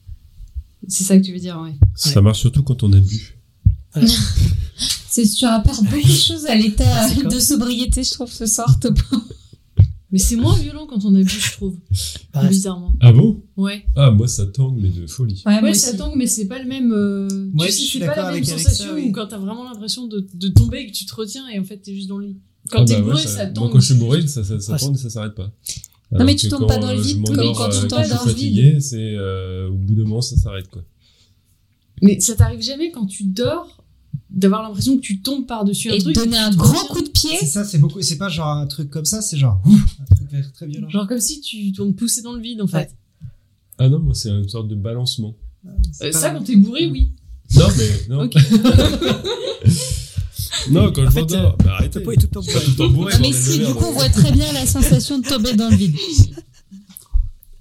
C'est 0.88 1.04
ça 1.04 1.18
que 1.18 1.22
tu 1.22 1.32
veux 1.32 1.38
dire, 1.38 1.60
ouais. 1.60 1.74
Ça 1.94 2.22
marche 2.22 2.40
surtout 2.40 2.62
quand 2.62 2.82
on 2.82 2.92
a 2.92 3.00
bu. 3.00 3.36
C'est 5.08 5.26
tu 5.26 5.46
rapportes 5.46 5.84
beaucoup 5.84 5.96
de 5.96 6.12
choses 6.12 6.46
à 6.46 6.54
l'état 6.54 7.10
de 7.30 7.38
sobriété, 7.38 8.04
je 8.04 8.10
trouve, 8.12 8.30
ce 8.30 8.46
soir, 8.46 8.78
mais 10.12 10.18
c'est 10.18 10.36
moins 10.36 10.56
violent 10.56 10.86
quand 10.86 11.04
on 11.04 11.14
a 11.14 11.22
bu, 11.22 11.28
je 11.28 11.52
trouve. 11.52 11.76
Bah, 12.32 12.46
bizarrement. 12.46 12.94
Ah 13.00 13.12
bon? 13.12 13.42
Ouais. 13.56 13.86
Ah, 13.94 14.10
moi, 14.10 14.28
ça 14.28 14.44
tangue, 14.44 14.76
mais 14.78 14.90
de 14.90 15.06
folie. 15.06 15.42
Ouais, 15.46 15.72
ça 15.72 15.96
tangue, 15.96 16.12
mais 16.16 16.26
c'est 16.26 16.46
pas 16.46 16.58
le 16.58 16.68
même. 16.68 16.92
Euh... 16.92 17.28
tu 17.58 17.72
sais, 17.72 17.98
c'est 17.98 18.06
pas 18.06 18.14
la 18.14 18.32
même 18.32 18.44
sensation 18.44 18.94
où 18.94 19.10
quand 19.10 19.26
t'as 19.28 19.38
vraiment 19.38 19.64
l'impression 19.64 20.06
de, 20.06 20.26
de, 20.34 20.48
tomber 20.48 20.80
et 20.80 20.86
que 20.86 20.92
tu 20.92 21.06
te 21.06 21.14
retiens 21.14 21.48
et 21.48 21.58
en 21.58 21.64
fait 21.64 21.78
t'es 21.78 21.94
juste 21.94 22.08
dans 22.08 22.18
le 22.18 22.26
lit. 22.26 22.36
Quand 22.70 22.82
ah 22.82 22.84
t'es 22.84 22.96
bah 22.96 23.00
bourré, 23.02 23.22
ça, 23.22 23.46
tangue. 23.46 23.64
Moi, 23.64 23.72
quand 23.72 23.80
je 23.80 23.86
suis 23.86 23.94
bourré, 23.94 24.26
ça, 24.26 24.44
ça, 24.44 24.60
ça, 24.60 24.76
et 24.76 24.96
ça 24.96 25.08
s'arrête 25.10 25.34
pas. 25.34 25.50
non, 26.12 26.26
mais 26.26 26.36
tu 26.36 26.48
tombes 26.48 26.68
pas 26.68 26.78
dans 26.78 26.92
le 26.92 27.00
vide 27.00 27.24
comme 27.26 27.54
quand 27.54 27.70
tu 27.70 27.88
tombes 27.88 28.06
dans 28.06 28.24
le 28.26 28.32
vide. 28.32 28.80
c'est 28.82 29.14
euh, 29.14 29.70
au 29.70 29.74
bout 29.74 29.94
d'un 29.94 30.02
moment, 30.02 30.20
ça 30.20 30.36
s'arrête, 30.36 30.68
quoi. 30.68 30.82
Mais 32.02 32.20
ça 32.20 32.34
t'arrive 32.34 32.60
jamais 32.60 32.90
quand 32.90 33.06
tu 33.06 33.24
dors 33.24 33.82
d'avoir 34.36 34.62
l'impression 34.62 34.96
que 34.96 35.00
tu 35.02 35.20
tombes 35.20 35.46
par-dessus 35.46 35.90
un 35.90 35.98
truc. 35.98 36.16
Et 36.16 36.20
donner 36.20 36.36
un 36.36 36.50
grand 36.50 36.86
coup 36.88 37.00
de 37.00 37.08
pied. 37.08 37.36
C'est 37.40 37.46
ça, 37.46 37.64
c'est 37.64 37.78
beaucoup, 37.78 38.02
c'est 38.02 38.18
pas 38.18 38.28
genre 38.28 38.48
un 38.48 38.66
truc 38.66 38.90
comme 38.90 39.06
ça, 39.06 39.22
c'est 39.22 39.38
genre, 39.38 39.60
un 39.66 40.04
truc 40.14 40.52
très 40.52 40.66
violent. 40.66 40.88
Genre 40.88 41.08
comme 41.08 41.20
si 41.20 41.40
tu 41.40 41.72
tombes 41.72 41.96
poussé 41.96 42.22
dans 42.22 42.34
le 42.34 42.40
vide, 42.40 42.60
en 42.60 42.66
fait. 42.66 42.94
Ah 43.78 43.88
non, 43.88 43.98
moi, 43.98 44.14
c'est 44.14 44.28
une 44.30 44.48
sorte 44.48 44.68
de 44.68 44.74
balancement. 44.74 45.34
Euh, 46.02 46.12
ça, 46.12 46.30
quand 46.30 46.42
t'es 46.42 46.56
bourré, 46.56 46.86
oui. 46.86 47.12
Non, 47.56 47.66
mais, 47.76 47.90
non. 48.08 48.22
non, 50.70 50.92
quand 50.92 51.10
je 51.10 51.14
m'endors, 51.14 51.56
bah 51.58 51.74
arrêtez. 51.74 52.00
Pas 52.00 52.14
tout 52.14 52.28
le 52.32 52.76
temps 52.76 52.88
bourré. 52.88 53.14
Mais 53.20 53.32
si, 53.32 53.58
du 53.58 53.66
coup, 53.66 53.84
on 53.86 53.92
voit 53.92 54.08
très 54.08 54.32
bien 54.32 54.52
la 54.52 54.66
sensation 54.66 55.18
de 55.18 55.26
tomber 55.26 55.54
dans 55.54 55.70
le 55.70 55.76
vide. 55.76 55.96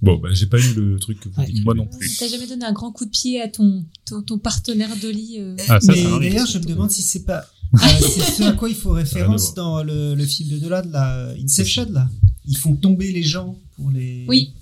Bon, 0.06 0.18
bah, 0.18 0.28
j'ai 0.30 0.46
pas 0.46 0.60
eu 0.60 0.72
le 0.74 1.00
truc 1.00 1.18
que 1.18 1.28
vous 1.28 1.44
dites. 1.44 1.64
Moi 1.64 1.74
non 1.74 1.86
plus. 1.86 2.16
T'as 2.16 2.28
jamais 2.28 2.46
donné 2.46 2.64
un 2.64 2.72
grand 2.72 2.92
coup 2.92 3.06
de 3.06 3.10
pied 3.10 3.42
à 3.42 3.48
ton, 3.48 3.84
ton, 4.04 4.38
partenaire 4.38 4.96
de 5.02 5.08
lit 5.08 5.40
euh 5.40 5.56
ah, 5.68 5.80
ça, 5.80 5.92
Mais 5.94 6.30
d'ailleurs, 6.30 6.46
je 6.46 6.58
me 6.58 6.64
demande 6.64 6.92
si 6.92 7.02
c'est 7.02 7.24
pas. 7.24 7.44
Euh, 7.74 7.78
c'est 8.00 8.20
ce 8.20 8.42
à 8.44 8.52
quoi 8.52 8.68
il 8.68 8.76
faut 8.76 8.92
référence 8.92 9.52
dans 9.54 9.82
le, 9.82 10.14
le 10.14 10.24
film 10.24 10.50
de 10.50 10.58
Nolan, 10.58 10.82
la 10.92 11.34
Inception, 11.42 11.88
là. 11.90 12.08
Ils 12.46 12.56
font 12.56 12.76
tomber 12.76 13.10
les 13.10 13.24
gens 13.24 13.58
pour 13.74 13.90
les. 13.90 14.24
Oui. 14.28 14.54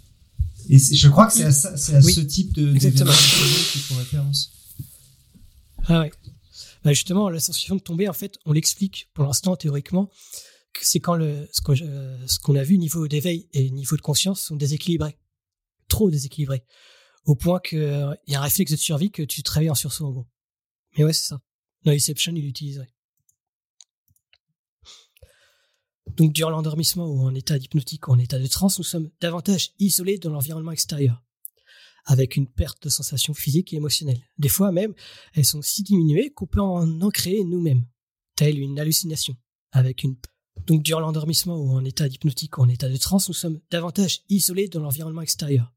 Et 0.70 0.78
je 0.78 1.08
crois 1.08 1.26
que 1.26 1.34
c'est 1.34 1.44
à, 1.44 1.52
ça, 1.52 1.76
c'est 1.76 1.94
à 1.96 2.00
ce 2.00 2.20
type 2.20 2.54
de 2.54 2.72
d'événement 2.72 3.12
qu'il 3.12 3.82
faut 3.82 3.96
référence. 3.96 4.50
Ah 5.88 6.00
ouais. 6.00 6.12
Bah 6.82 6.94
justement, 6.94 7.28
la 7.28 7.38
sensation 7.38 7.76
de 7.76 7.82
tomber, 7.82 8.08
en 8.08 8.14
fait, 8.14 8.38
on 8.46 8.52
l'explique 8.52 9.10
pour 9.12 9.24
l'instant 9.26 9.56
théoriquement 9.56 10.08
que 10.72 10.80
c'est 10.80 11.00
quand 11.00 11.16
le 11.16 11.46
ce 11.52 11.60
qu'on 11.60 11.76
ce 11.76 12.38
qu'on 12.38 12.56
a 12.56 12.62
vu 12.62 12.78
niveau 12.78 13.06
d'éveil 13.08 13.46
et 13.52 13.68
niveau 13.68 13.96
de 13.96 14.00
conscience 14.00 14.40
sont 14.40 14.56
déséquilibrés 14.56 15.18
trop 15.88 16.10
déséquilibré. 16.10 16.64
Au 17.24 17.34
point 17.34 17.60
qu'il 17.60 17.78
euh, 17.78 18.14
y 18.26 18.34
a 18.34 18.40
un 18.40 18.42
réflexe 18.42 18.72
de 18.72 18.76
survie 18.76 19.10
que 19.10 19.22
tu 19.22 19.42
travailles 19.42 19.70
en 19.70 19.74
sursaut, 19.74 20.06
en 20.06 20.10
gros. 20.10 20.26
Mais 20.96 21.04
ouais, 21.04 21.12
c'est 21.12 21.28
ça. 21.28 21.40
Dans 21.84 21.92
Inception, 21.92 22.32
il 22.34 22.42
l'utiliserait. 22.42 22.94
Donc, 26.16 26.32
durant 26.32 26.50
l'endormissement 26.50 27.06
ou 27.06 27.20
en 27.22 27.34
état 27.34 27.56
hypnotique 27.56 28.08
ou 28.08 28.12
en 28.12 28.18
état 28.18 28.38
de 28.38 28.46
transe, 28.46 28.78
nous 28.78 28.84
sommes 28.84 29.10
davantage 29.20 29.72
isolés 29.78 30.18
dans 30.18 30.30
l'environnement 30.30 30.72
extérieur. 30.72 31.20
avec 32.06 32.36
une 32.36 32.46
perte 32.46 32.82
de 32.82 32.90
sensations 32.90 33.32
physiques 33.32 33.72
et 33.72 33.76
émotionnelles. 33.76 34.22
Des 34.36 34.50
fois 34.50 34.72
même, 34.72 34.92
elles 35.32 35.46
sont 35.46 35.62
si 35.62 35.82
diminuées 35.82 36.30
qu'on 36.34 36.46
peut 36.46 36.60
en, 36.60 37.00
en 37.00 37.10
créer 37.10 37.42
nous-mêmes, 37.44 37.86
telle 38.36 38.58
une 38.58 38.78
hallucination, 38.78 39.38
avec 39.72 40.02
une 40.02 40.16
donc 40.66 40.82
durant 40.82 41.00
l'endormissement 41.00 41.56
ou 41.56 41.70
en 41.72 41.84
état 41.84 42.06
hypnotique 42.06 42.58
ou 42.58 42.62
en 42.62 42.68
état 42.68 42.88
de 42.88 42.96
transe, 42.96 43.28
nous 43.28 43.34
sommes 43.34 43.60
davantage 43.70 44.22
isolés 44.28 44.68
dans 44.68 44.80
l'environnement 44.80 45.22
extérieur, 45.22 45.72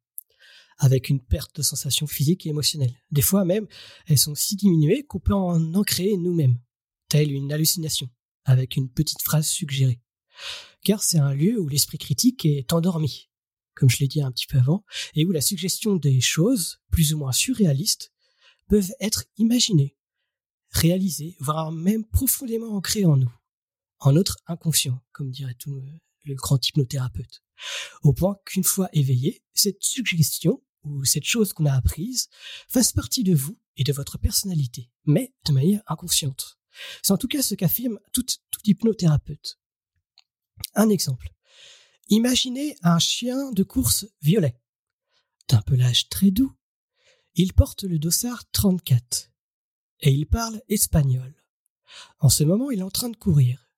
avec 0.78 1.10
une 1.10 1.20
perte 1.20 1.56
de 1.56 1.62
sensations 1.62 2.08
physiques 2.08 2.45
et 2.45 2.49
émotionnelles. 2.49 2.95
Des 3.12 3.22
fois 3.22 3.45
même, 3.45 3.68
elles 4.06 4.18
sont 4.18 4.36
si 4.36 4.56
diminuées 4.56 5.04
qu'on 5.04 5.20
peut 5.20 5.34
en, 5.34 5.74
en 5.74 5.84
créer 5.84 6.18
nous-mêmes, 6.18 6.60
telle 7.10 7.32
une 7.32 7.52
hallucination, 7.52 8.10
avec 8.45 8.76
une 8.76 8.90
petite 8.90 9.22
phrase 9.22 9.48
suggérée. 9.48 10.02
Car 10.84 11.04
c'est 11.04 11.18
un 11.18 11.34
lieu 11.34 11.60
où 11.60 11.68
l'esprit 11.68 11.98
critique 11.98 12.45
est 12.45 12.72
endormi, 12.74 13.30
comme 13.76 13.90
je 13.90 13.98
l'ai 13.98 14.08
dit 14.08 14.22
un 14.22 14.32
petit 14.32 14.48
peu 14.48 14.58
avant, 14.58 14.84
et 15.16 15.26
où 15.26 15.32
la 15.32 15.41
suggestion 15.41 15.95
des 15.95 16.22
choses, 16.22 16.80
plus 16.91 17.14
ou 17.14 17.18
moins 17.18 17.32
surréalistes, 17.32 18.12
peuvent 18.68 18.94
être 18.99 19.26
imaginées, 19.38 19.98
réalisées, 20.70 21.36
voire 21.40 21.72
même 21.72 22.06
profondément 22.06 22.76
ancrées 22.76 23.06
en 23.06 23.18
nous, 23.18 23.34
en 23.99 24.12
notre 24.12 24.38
inconscient, 24.48 25.02
comme 25.12 25.32
dirait 25.32 25.56
tout 25.56 25.82
le 26.26 26.36
grand 26.36 26.66
hypnothérapeute. 26.68 27.41
Au 28.04 28.14
point 28.14 28.38
qu'une 28.45 28.64
fois 28.64 28.90
éveillé, 28.94 29.44
cette 29.54 29.82
suggestion 29.82 30.62
cette 31.03 31.23
chose 31.23 31.53
qu'on 31.53 31.65
a 31.65 31.73
apprise 31.73 32.30
fasse 32.68 32.91
partie 32.91 33.23
de 33.23 33.35
vous 33.35 33.57
et 33.76 33.84
de 33.84 33.93
votre 33.93 34.18
personnalité, 34.18 34.89
mais 35.05 35.34
de 35.45 35.53
manière 35.53 35.81
inconsciente. 35.88 36.59
C'est 37.01 37.14
en 37.14 37.18
tout 37.18 37.27
cas 37.27 37.41
ce 37.41 37.55
qu'affirme 37.55 37.99
tout, 38.14 38.26
tout 38.26 38.61
hypnothérapeute. 38.65 39.59
Un 40.76 40.89
exemple. 40.89 41.34
Imaginez 42.09 42.76
un 42.84 42.99
chien 42.99 43.51
de 43.51 43.64
course 43.64 44.05
violet, 44.22 44.59
d'un 45.49 45.61
pelage 45.61 46.09
très 46.09 46.31
doux. 46.31 46.53
Il 47.35 47.53
porte 47.53 47.84
le 47.84 47.99
dossard 47.99 48.49
34 48.51 49.31
et 50.01 50.11
il 50.11 50.26
parle 50.26 50.61
espagnol. 50.69 51.43
En 52.19 52.30
ce 52.30 52.43
moment, 52.43 52.72
il 52.72 52.80
est 52.80 52.84
en 52.84 52.91
train 52.91 53.09
de 53.09 53.18
courir. 53.18 53.72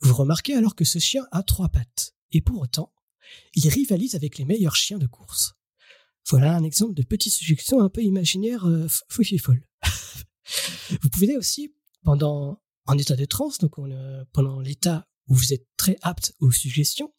Vous 0.00 0.14
remarquez 0.14 0.54
alors 0.54 0.74
que 0.74 0.84
ce 0.84 0.98
chien 0.98 1.26
a 1.32 1.42
trois 1.42 1.68
pattes 1.68 2.14
et 2.32 2.40
pour 2.40 2.60
autant, 2.60 2.92
il 3.54 3.68
rivalise 3.68 4.14
avec 4.14 4.38
les 4.38 4.44
meilleurs 4.44 4.76
chiens 4.76 4.98
de 4.98 5.06
course. 5.06 5.54
Voilà 6.30 6.54
un 6.54 6.62
exemple 6.62 6.94
de 6.94 7.02
petite 7.02 7.32
suggestion 7.32 7.80
un 7.80 7.88
peu 7.88 8.02
imaginaire 8.02 8.66
euh, 8.66 8.86
folle. 9.40 9.66
vous 11.02 11.08
pouvez 11.10 11.36
aussi, 11.36 11.74
pendant 12.02 12.60
en 12.86 12.98
état 12.98 13.16
de 13.16 13.24
transe, 13.24 13.58
donc 13.58 13.78
euh, 13.78 14.24
pendant 14.32 14.60
l'état 14.60 15.08
où 15.28 15.34
vous 15.34 15.52
êtes 15.52 15.66
très 15.76 15.96
apte 16.02 16.34
aux 16.40 16.50
suggestions, 16.50 17.12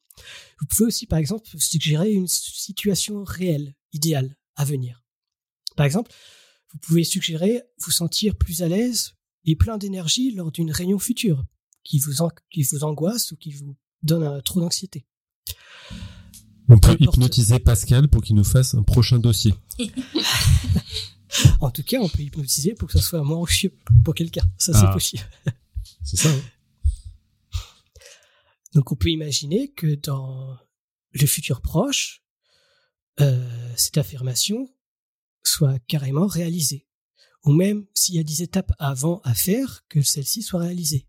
vous 0.59 0.67
pouvez 0.67 0.85
aussi, 0.85 1.07
par 1.07 1.17
exemple, 1.19 1.47
suggérer 1.57 2.11
une 2.11 2.27
situation 2.27 3.23
réelle, 3.23 3.75
idéale, 3.93 4.35
à 4.55 4.65
venir. 4.65 5.03
Par 5.75 5.85
exemple, 5.85 6.11
vous 6.71 6.79
pouvez 6.79 7.03
suggérer 7.03 7.63
vous 7.79 7.91
sentir 7.91 8.35
plus 8.35 8.61
à 8.61 8.67
l'aise 8.67 9.13
et 9.45 9.55
plein 9.55 9.77
d'énergie 9.77 10.31
lors 10.31 10.51
d'une 10.51 10.71
réunion 10.71 10.99
future 10.99 11.45
qui 11.83 11.99
vous, 11.99 12.27
qui 12.51 12.63
vous 12.63 12.83
angoisse 12.83 13.31
ou 13.31 13.37
qui 13.37 13.51
vous 13.53 13.75
donne 14.03 14.23
un, 14.23 14.41
trop 14.41 14.59
d'anxiété. 14.59 15.07
On 16.69 16.77
peut 16.77 16.95
hypnotiser 16.99 17.59
Pascal 17.59 18.07
pour 18.07 18.21
qu'il 18.21 18.35
nous 18.35 18.43
fasse 18.43 18.75
un 18.75 18.83
prochain 18.83 19.17
dossier. 19.17 19.55
en 21.61 21.71
tout 21.71 21.83
cas, 21.83 21.97
on 21.99 22.07
peut 22.07 22.21
hypnotiser 22.21 22.75
pour 22.75 22.87
que 22.87 22.99
ça 22.99 23.03
soit 23.03 23.23
moins 23.23 23.37
anxieux 23.37 23.75
pour 24.05 24.13
quelqu'un. 24.13 24.43
Ça, 24.57 24.73
c'est 24.73 24.85
ah. 24.85 24.93
possible. 24.93 25.23
c'est 26.03 26.17
ça. 26.17 26.29
Hein. 26.29 26.41
Donc, 28.75 28.91
on 28.91 28.95
peut 28.95 29.09
imaginer 29.09 29.71
que 29.71 29.95
dans 29.95 30.57
le 31.11 31.25
futur 31.25 31.61
proche, 31.61 32.23
euh, 33.19 33.73
cette 33.75 33.97
affirmation 33.97 34.69
soit 35.43 35.79
carrément 35.87 36.27
réalisée. 36.27 36.85
Ou 37.45 37.53
même 37.53 37.87
s'il 37.95 38.15
y 38.15 38.19
a 38.19 38.23
des 38.23 38.43
étapes 38.43 38.73
avant 38.77 39.21
à 39.23 39.33
faire, 39.33 39.83
que 39.89 40.03
celle-ci 40.03 40.43
soit 40.43 40.59
réalisée. 40.61 41.07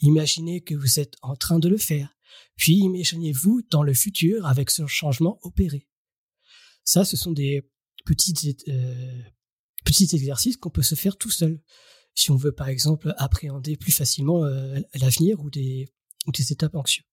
Imaginez 0.00 0.62
que 0.62 0.74
vous 0.74 0.98
êtes 0.98 1.14
en 1.22 1.36
train 1.36 1.60
de 1.60 1.68
le 1.68 1.78
faire. 1.78 2.15
Puis 2.56 2.74
imaginez-vous 2.78 3.62
dans 3.70 3.82
le 3.82 3.94
futur 3.94 4.46
avec 4.46 4.70
ce 4.70 4.86
changement 4.86 5.38
opéré. 5.42 5.88
Ça, 6.84 7.04
ce 7.04 7.16
sont 7.16 7.32
des 7.32 7.68
petits, 8.04 8.56
euh, 8.68 9.22
petits 9.84 10.08
exercices 10.14 10.56
qu'on 10.56 10.70
peut 10.70 10.82
se 10.82 10.94
faire 10.94 11.16
tout 11.16 11.30
seul. 11.30 11.60
Si 12.14 12.30
on 12.30 12.36
veut, 12.36 12.52
par 12.52 12.68
exemple, 12.68 13.14
appréhender 13.18 13.76
plus 13.76 13.92
facilement 13.92 14.44
euh, 14.44 14.78
l'avenir 14.94 15.40
ou 15.40 15.50
des, 15.50 15.92
ou 16.26 16.32
des 16.32 16.52
étapes 16.52 16.74
anxieuses. 16.74 17.04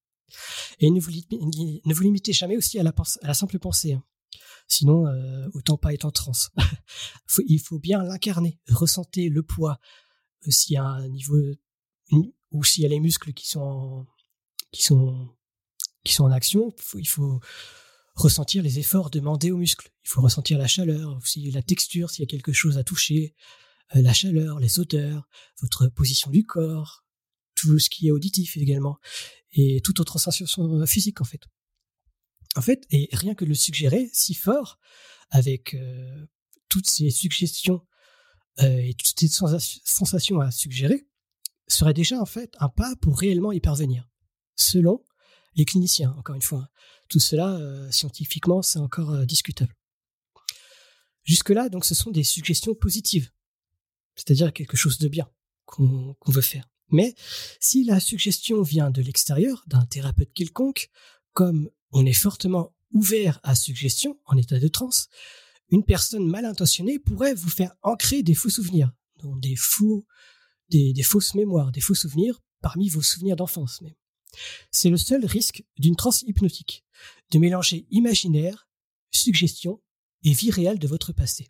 Et 0.79 0.89
ne 0.89 0.99
vous, 0.99 1.11
ne 1.11 1.93
vous 1.93 2.03
limitez 2.03 2.33
jamais 2.33 2.57
aussi 2.57 2.79
à 2.79 2.83
la, 2.83 2.93
à 3.21 3.27
la 3.27 3.33
simple 3.33 3.59
pensée. 3.59 3.93
Hein. 3.93 4.03
Sinon, 4.67 5.07
euh, 5.07 5.47
autant 5.53 5.77
pas 5.77 5.93
être 5.93 6.05
en 6.05 6.11
transe. 6.11 6.49
il 7.47 7.59
faut 7.59 7.79
bien 7.79 8.03
l'incarner, 8.03 8.59
ressentir 8.69 9.31
le 9.31 9.43
poids. 9.43 9.79
Euh, 10.47 10.51
s'il 10.51 10.73
y 10.73 10.77
a 10.77 10.85
un 10.85 11.07
niveau 11.09 11.37
ou 12.51 12.63
s'il 12.63 12.83
y 12.83 12.85
a 12.85 12.89
les 12.89 12.99
muscles 12.99 13.33
qui 13.33 13.47
sont 13.47 14.05
qui 14.73 14.83
sont 14.83 15.29
qui 16.03 16.13
sont 16.13 16.25
en 16.25 16.31
action, 16.31 16.75
il 16.95 17.07
faut 17.07 17.39
ressentir 18.15 18.61
les 18.61 18.77
efforts 18.79 19.09
demandés 19.09 19.51
aux 19.51 19.57
muscles. 19.57 19.89
Il 20.03 20.09
faut 20.09 20.21
ressentir 20.21 20.57
la 20.57 20.67
chaleur, 20.67 21.15
aussi 21.15 21.49
la 21.51 21.61
texture, 21.61 22.09
s'il 22.09 22.23
y 22.23 22.27
a 22.27 22.29
quelque 22.29 22.51
chose 22.51 22.77
à 22.77 22.83
toucher, 22.83 23.35
euh, 23.95 24.01
la 24.01 24.13
chaleur, 24.13 24.59
les 24.59 24.79
odeurs, 24.79 25.29
votre 25.61 25.87
position 25.87 26.29
du 26.29 26.45
corps, 26.45 27.05
tout 27.55 27.79
ce 27.79 27.89
qui 27.89 28.07
est 28.07 28.11
auditif 28.11 28.57
également, 28.57 28.97
et 29.53 29.79
toute 29.81 29.99
autre 30.01 30.19
sensation 30.19 30.85
physique 30.85 31.21
en 31.21 31.25
fait. 31.25 31.41
En 32.55 32.61
fait, 32.61 32.85
et 32.91 33.09
rien 33.13 33.33
que 33.33 33.45
le 33.45 33.55
suggérer 33.55 34.09
si 34.13 34.33
fort, 34.33 34.79
avec 35.29 35.73
euh, 35.73 36.25
toutes 36.69 36.89
ces 36.89 37.09
suggestions 37.09 37.81
euh, 38.59 38.77
et 38.77 38.93
toutes 38.93 39.19
ces 39.19 39.27
sensations 39.27 40.39
à 40.39 40.51
suggérer, 40.51 41.07
serait 41.67 41.93
déjà 41.93 42.19
en 42.19 42.25
fait 42.25 42.53
un 42.59 42.69
pas 42.69 42.95
pour 42.97 43.17
réellement 43.17 43.51
y 43.51 43.59
parvenir, 43.59 44.07
selon 44.55 45.03
les 45.55 45.65
cliniciens, 45.65 46.13
encore 46.17 46.35
une 46.35 46.41
fois. 46.41 46.69
Tout 47.09 47.19
cela, 47.19 47.55
euh, 47.55 47.91
scientifiquement, 47.91 48.61
c'est 48.61 48.79
encore 48.79 49.11
euh, 49.11 49.25
discutable. 49.25 49.75
Jusque-là, 51.23 51.69
donc, 51.69 51.85
ce 51.85 51.95
sont 51.95 52.11
des 52.11 52.23
suggestions 52.23 52.75
positives, 52.75 53.31
c'est-à-dire 54.15 54.51
quelque 54.51 54.77
chose 54.77 54.97
de 54.97 55.07
bien 55.07 55.29
qu'on 55.65 56.15
veut 56.27 56.41
faire. 56.41 56.69
Mais 56.89 57.15
si 57.59 57.83
la 57.83 57.99
suggestion 57.99 58.61
vient 58.61 58.91
de 58.91 59.01
l'extérieur, 59.01 59.63
d'un 59.67 59.85
thérapeute 59.85 60.33
quelconque, 60.33 60.89
comme 61.31 61.69
on 61.91 62.05
est 62.05 62.13
fortement 62.13 62.75
ouvert 62.91 63.39
à 63.43 63.55
suggestion 63.55 64.19
en 64.25 64.37
état 64.37 64.59
de 64.59 64.67
transe, 64.67 65.07
une 65.69 65.83
personne 65.83 66.27
mal 66.27 66.45
intentionnée 66.45 66.99
pourrait 66.99 67.33
vous 67.33 67.49
faire 67.49 67.73
ancrer 67.81 68.21
des 68.21 68.35
faux 68.35 68.49
souvenirs, 68.49 68.91
donc 69.17 69.39
des 69.39 69.55
faux 69.55 70.05
des, 70.69 71.03
fausses 71.03 71.35
mémoires, 71.35 71.71
des 71.71 71.81
faux 71.81 71.95
souvenirs 71.95 72.41
parmi 72.61 72.89
vos 72.89 73.01
souvenirs 73.01 73.35
d'enfance 73.35 73.81
même. 73.81 73.93
C'est 74.71 74.89
le 74.89 74.97
seul 74.97 75.25
risque 75.25 75.63
d'une 75.77 75.95
transe 75.95 76.23
hypnotique, 76.23 76.83
de 77.31 77.39
mélanger 77.39 77.85
imaginaire, 77.91 78.67
suggestion 79.11 79.81
et 80.23 80.33
vie 80.33 80.51
réelle 80.51 80.79
de 80.79 80.87
votre 80.87 81.13
passé. 81.13 81.49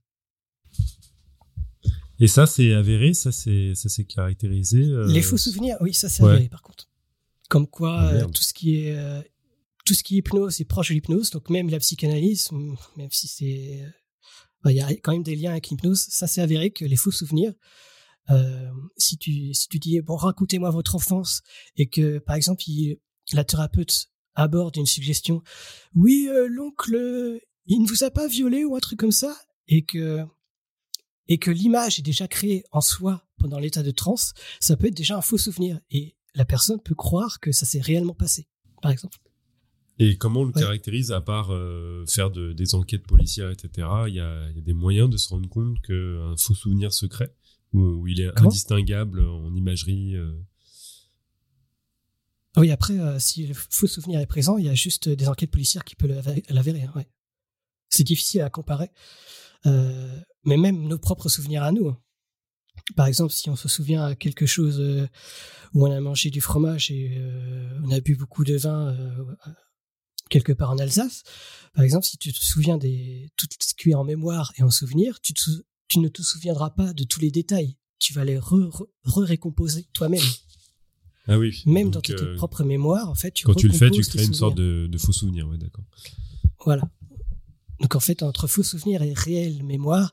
Et 2.20 2.28
ça, 2.28 2.46
c'est 2.46 2.74
avéré, 2.74 3.14
ça 3.14 3.32
c'est 3.32 3.74
ça 3.76 3.90
c'est 3.90 4.06
caractérisé. 4.06 4.82
Euh, 4.84 5.08
Les 5.08 5.22
faux 5.22 5.38
souvenirs, 5.38 5.78
oui, 5.82 5.94
ça 5.94 6.10
c'est 6.10 6.24
avéré 6.24 6.48
par 6.48 6.62
contre. 6.62 6.90
Comme 7.50 7.68
quoi, 7.68 8.00
ah, 8.00 8.14
euh, 8.14 8.26
tout 8.28 8.44
ce 8.44 8.54
qui 8.54 8.78
est 8.78 8.96
euh, 8.96 9.22
tout 9.86 9.94
ce 9.94 10.04
qui 10.04 10.16
est 10.16 10.18
hypnose 10.20 10.62
est 10.62 10.66
proche 10.66 10.90
de 10.90 10.94
l'hypnose, 10.94 11.32
donc 11.32 11.50
même 11.50 11.70
la 11.70 11.80
psychanalyse, 11.80 12.50
même 12.52 13.12
si 13.12 13.28
c'est 13.28 13.82
il 14.66 14.72
y 14.72 14.80
a 14.80 14.88
quand 14.96 15.12
même 15.12 15.24
des 15.24 15.36
liens 15.36 15.52
avec 15.52 15.68
l'hypnose, 15.68 16.08
ça 16.10 16.26
c'est 16.26 16.40
avéré 16.40 16.72
que 16.72 16.86
les 16.86 16.96
faux 16.96 17.12
souvenirs 17.12 17.54
euh, 18.30 18.72
si 18.98 19.18
tu 19.18 19.54
si 19.54 19.68
tu 19.68 19.80
dis 19.80 20.00
bon 20.02 20.16
racontez-moi 20.16 20.70
votre 20.70 20.96
enfance 20.96 21.42
et 21.76 21.88
que 21.88 22.20
par 22.20 22.36
exemple 22.38 22.64
la 23.34 23.44
thérapeute 23.44 24.08
aborde 24.36 24.78
une 24.78 24.86
suggestion 24.86 25.42
oui 25.94 26.30
euh, 26.30 26.48
l'oncle 26.48 27.40
il 27.66 27.82
ne 27.82 27.88
vous 27.88 28.06
a 28.06 28.12
pas 28.12 28.28
violé 28.28 28.64
ou 28.64 28.76
un 28.78 28.80
truc 28.80 29.00
comme 29.00 29.12
ça 29.12 29.36
et 29.68 29.84
que 29.84 30.24
et 31.28 31.38
que 31.38 31.52
l'image 31.52 32.00
est 32.00 32.04
déjà 32.04 32.30
créée 32.30 32.64
en 32.72 32.80
soi 32.80 33.28
pendant 33.38 33.60
l'état 33.60 33.84
de 33.84 33.92
transe 33.92 34.34
ça 34.62 34.78
peut 34.78 34.88
être 34.88 34.98
déjà 34.98 35.18
un 35.18 35.22
faux 35.22 35.38
souvenir 35.38 35.82
et 35.92 36.16
la 36.34 36.46
personne 36.46 36.80
peut 36.82 36.96
croire 36.96 37.42
que 37.42 37.52
ça 37.52 37.66
s'est 37.66 37.82
réellement 37.82 38.16
passé 38.16 38.48
par 38.82 38.92
exemple. 38.92 39.18
Et 40.00 40.18
comment 40.18 40.42
on 40.42 40.46
le 40.46 40.52
caractérise 40.52 41.12
à 41.12 41.22
part 41.22 41.54
euh, 41.54 42.04
faire 42.08 42.32
de, 42.32 42.52
des 42.52 42.74
enquêtes 42.74 43.06
policières 43.06 43.52
etc 43.52 43.88
il 44.08 44.16
y 44.16 44.20
a, 44.20 44.50
y 44.50 44.58
a, 44.58 44.62
des 44.62 44.74
moyens 44.74 45.10
de 45.10 45.18
se 45.18 45.30
rendre 45.30 45.48
compte 45.50 45.80
qu'un 45.82 46.36
faux 46.38 46.56
souvenir 46.56 46.94
secret? 46.94 47.36
Où 47.74 48.08
il 48.08 48.22
est 48.22 48.40
indistinguable 48.40 49.22
en 49.22 49.54
imagerie. 49.56 50.16
Euh. 50.16 50.34
Oui, 52.58 52.72
après, 52.72 53.00
euh, 53.00 53.18
si 53.20 53.48
le 53.48 53.54
faux 53.54 53.88
souvenir 53.88 54.20
est 54.20 54.28
présent, 54.28 54.58
il 54.58 54.66
y 54.66 54.70
a 54.70 54.76
juste 54.76 55.10
des 55.10 55.28
enquêtes 55.28 55.52
policières 55.52 55.84
qui 55.84 55.96
peuvent 55.96 56.12
l'avérer. 56.50 56.84
Hein, 56.84 56.92
ouais. 56.96 57.08
C'est 57.90 58.04
difficile 58.04 58.42
à 58.42 58.50
comparer. 58.50 58.92
Euh, 59.66 60.20
mais 60.44 60.58
même 60.58 60.88
nos 60.88 61.00
propres 61.00 61.30
souvenirs 61.30 61.64
à 61.64 61.72
nous. 61.72 61.90
Hein. 61.90 61.98
Par 62.96 63.08
exemple, 63.08 63.32
si 63.32 63.50
on 63.50 63.56
se 63.56 63.68
souvient 63.68 64.04
à 64.06 64.16
quelque 64.16 64.46
chose 64.46 64.82
où 65.74 65.88
on 65.88 65.92
a 65.92 66.00
mangé 66.00 66.30
du 66.32 66.42
fromage 66.42 66.92
et 66.92 67.22
on 67.84 67.92
a 67.92 68.00
bu 68.02 68.16
beaucoup 68.16 68.44
de 68.44 68.58
vin 68.58 68.96
quelque 70.30 70.52
part 70.52 70.72
en 70.72 70.80
Alsace. 70.80 71.24
Par 71.74 71.84
exemple, 71.84 72.06
si 72.06 72.18
tu 72.18 72.34
te 72.34 72.44
souviens 72.44 72.78
des 72.78 73.32
tout 73.38 73.48
ce 73.60 73.74
qui 73.74 73.92
est 73.92 73.96
en 73.96 74.04
mémoire 74.04 74.52
et 74.58 74.64
en 74.64 74.72
souvenir, 74.72 75.20
tu, 75.22 75.34
tu 75.88 76.00
ne 76.00 76.08
te 76.08 76.22
souviendras 76.22 76.72
pas 76.72 76.94
de 76.94 77.04
tous 77.04 77.20
les 77.20 77.32
détails. 77.32 77.78
Tu 78.00 78.14
vas 78.14 78.26
les 78.26 78.40
re-récomposer 78.40 79.88
toi-même. 79.94 80.22
Ah 81.28 81.38
oui. 81.38 81.64
Même 81.66 81.90
dans 81.90 82.02
tes 82.02 82.14
euh, 82.14 82.36
propres 82.36 82.64
mémoires, 82.64 83.10
en 83.10 83.16
fait, 83.16 83.32
tu 83.32 83.46
Quand 83.46 83.54
tu 83.54 83.68
le 83.68 83.74
fais, 83.74 83.90
tu 83.90 84.02
crées 84.02 84.26
une 84.26 84.34
sorte 84.34 84.56
de, 84.56 84.88
de 84.88 84.98
faux 84.98 85.14
souvenir, 85.14 85.48
ouais, 85.48 85.58
d'accord. 85.58 85.86
Voilà. 86.66 86.90
Donc 87.80 87.96
en 87.96 88.00
fait, 88.00 88.24
entre 88.24 88.48
faux 88.48 88.64
souvenir 88.64 89.02
et 89.02 89.14
réelle 89.14 89.64
mémoire, 89.64 90.12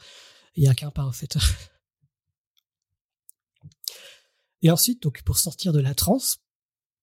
il 0.57 0.63
n'y 0.63 0.69
a 0.69 0.75
qu'un 0.75 0.91
pas 0.91 1.05
en 1.05 1.13
fait. 1.13 1.37
et 4.63 4.71
ensuite, 4.71 5.03
donc 5.03 5.23
pour 5.23 5.39
sortir 5.39 5.73
de 5.73 5.81
la 5.81 5.95
transe, 5.95 6.39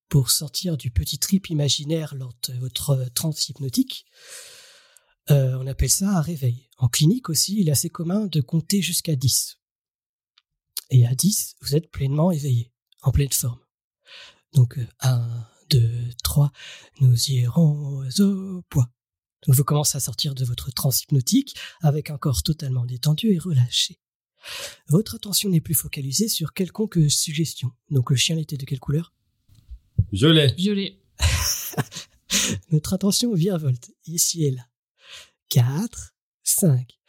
pour 0.10 0.30
sortir 0.30 0.78
du 0.78 0.92
petit 0.92 1.20
trip 1.20 1.50
imaginaire 1.50 2.16
lors 2.16 2.34
de 2.48 2.54
votre 2.60 3.10
transe 3.14 3.50
hypnotique, 3.50 4.06
euh, 5.32 5.58
on 5.60 5.68
appelle 5.68 5.90
ça 5.90 6.10
un 6.10 6.22
réveil. 6.22 6.70
En 6.78 6.88
clinique 6.88 7.30
aussi, 7.30 7.60
il 7.60 7.70
est 7.70 7.72
assez 7.72 7.90
commun 7.90 8.26
de 8.28 8.42
compter 8.42 8.82
jusqu'à 8.82 9.16
10. 9.16 9.60
Et 10.90 11.06
à 11.06 11.16
10, 11.16 11.56
vous 11.62 11.76
êtes 11.76 11.92
pleinement 11.92 12.32
éveillé, 12.32 12.72
en 13.02 13.12
pleine 13.12 13.32
forme. 13.32 13.60
Donc 14.54 14.80
1, 15.02 15.48
2, 15.70 15.90
3, 16.24 16.52
nous 17.02 17.32
irons 17.32 18.04
au 18.20 18.62
poids. 18.70 18.90
Donc 19.46 19.56
vous 19.56 19.64
commencez 19.64 19.98
à 19.98 20.00
sortir 20.00 20.34
de 20.34 20.46
votre 20.46 20.72
transe 20.72 21.04
hypnotique 21.04 21.56
avec 21.82 22.10
un 22.10 22.18
corps 22.18 22.44
totalement 22.44 22.86
détendu 22.86 23.34
et 23.34 23.38
relâché. 23.38 24.00
Votre 24.88 25.16
attention 25.16 25.50
n'est 25.50 25.62
plus 25.62 25.74
focalisée 25.74 26.30
sur 26.30 26.54
quelconque 26.54 27.00
suggestion. 27.10 27.72
Donc 27.90 28.10
le 28.10 28.16
chien 28.16 28.38
était 28.38 28.58
de 28.58 28.66
quelle 28.66 28.80
couleur? 28.80 29.14
Violet. 30.12 30.54
Violet. 30.54 31.00
Notre 32.72 32.94
attention 32.94 33.34
virevolte, 33.34 33.92
ici 34.06 34.46
et 34.46 34.52
là. 34.52 34.68
4, 35.50 36.16
5. 36.44 37.00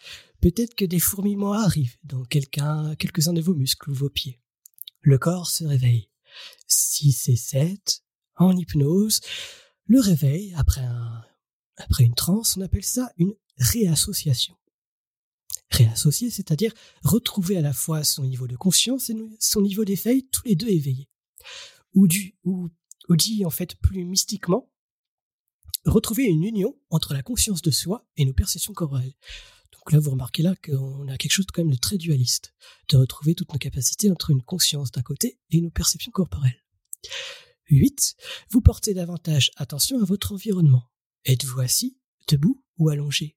Peut-être 0.41 0.75
que 0.75 0.85
des 0.85 1.01
fourmillements 1.01 1.53
arrivent 1.53 1.97
dans 2.05 2.25
quelques-uns 2.25 3.33
de 3.33 3.41
vos 3.41 3.55
muscles 3.55 3.91
ou 3.91 3.95
vos 3.95 4.11
pieds. 4.11 4.41
Le 5.01 5.19
corps 5.19 5.51
se 5.51 5.65
réveille. 5.65 6.11
6 6.67 7.29
et 7.29 7.37
7. 7.37 8.03
En 8.37 8.57
hypnose, 8.57 9.21
le 9.87 10.01
réveil, 10.01 10.55
après, 10.55 10.83
un, 10.83 11.25
après 11.77 12.05
une 12.05 12.15
transe, 12.15 12.57
on 12.57 12.61
appelle 12.61 12.85
ça 12.85 13.11
une 13.17 13.35
réassociation. 13.57 14.55
Réassocier, 15.71 16.31
c'est-à-dire 16.31 16.73
retrouver 17.03 17.57
à 17.57 17.63
la 17.63 17.73
fois 17.73 18.05
son 18.05 18.25
niveau 18.25 18.47
de 18.47 18.57
conscience 18.57 19.11
et 19.11 19.17
son 19.41 19.61
niveau 19.61 19.85
d'éveil, 19.85 20.29
tous 20.29 20.45
les 20.45 20.55
deux 20.55 20.69
éveillés. 20.69 21.09
Ou 21.95 22.07
dit 22.07 23.45
en 23.45 23.51
fait 23.51 23.75
plus 23.77 24.05
mystiquement, 24.05 24.71
retrouver 25.85 26.25
une 26.25 26.45
union 26.45 26.77
entre 26.91 27.15
la 27.15 27.23
conscience 27.23 27.63
de 27.63 27.71
soi 27.71 28.07
et 28.17 28.25
nos 28.25 28.33
perceptions 28.33 28.73
corporelles. 28.73 29.15
Donc 29.73 29.93
là, 29.93 29.99
vous 29.99 30.11
remarquez 30.11 30.43
là 30.43 30.55
qu'on 30.57 31.09
a 31.09 31.17
quelque 31.17 31.33
chose 31.33 31.47
de 31.47 31.53
quand 31.53 31.63
même 31.63 31.73
de 31.73 31.79
très 31.79 31.99
dualiste, 31.99 32.55
de 32.91 32.97
retrouver 32.97 33.35
toutes 33.35 33.53
nos 33.53 33.59
capacités 33.59 34.11
entre 34.11 34.31
une 34.31 34.43
conscience 34.43 34.91
d'un 34.91 35.03
côté 35.03 35.39
et 35.51 35.61
nos 35.61 35.71
perceptions 35.71 36.13
corporelles. 36.13 36.63
8. 37.71 38.17
Vous 38.51 38.61
portez 38.61 38.95
davantage 38.95 39.51
attention 39.57 40.01
à 40.01 40.05
votre 40.05 40.33
environnement. 40.33 40.85
Êtes-vous 41.25 41.61
assis, 41.61 41.99
debout 42.29 42.63
ou 42.79 42.89
allongé? 42.89 43.37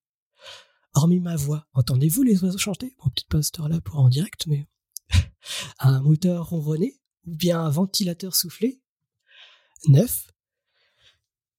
Hormis 0.94 1.20
ma 1.20 1.36
voix, 1.36 1.68
entendez-vous 1.74 2.24
les 2.24 2.44
oiseaux 2.44 2.58
chanter? 2.58 2.96
Bon, 2.98 3.10
peut-être 3.10 3.28
pas 3.28 3.42
cette 3.42 3.60
heure-là 3.60 3.82
pour 3.82 4.00
en 4.00 4.10
direct, 4.10 4.48
mais 4.48 4.68
un 5.80 6.02
moteur 6.02 6.50
ronronné 6.50 7.00
ou 7.26 7.36
bien 7.36 7.62
un 7.62 7.70
ventilateur 7.70 8.36
soufflé? 8.36 8.82
9. 9.88 10.31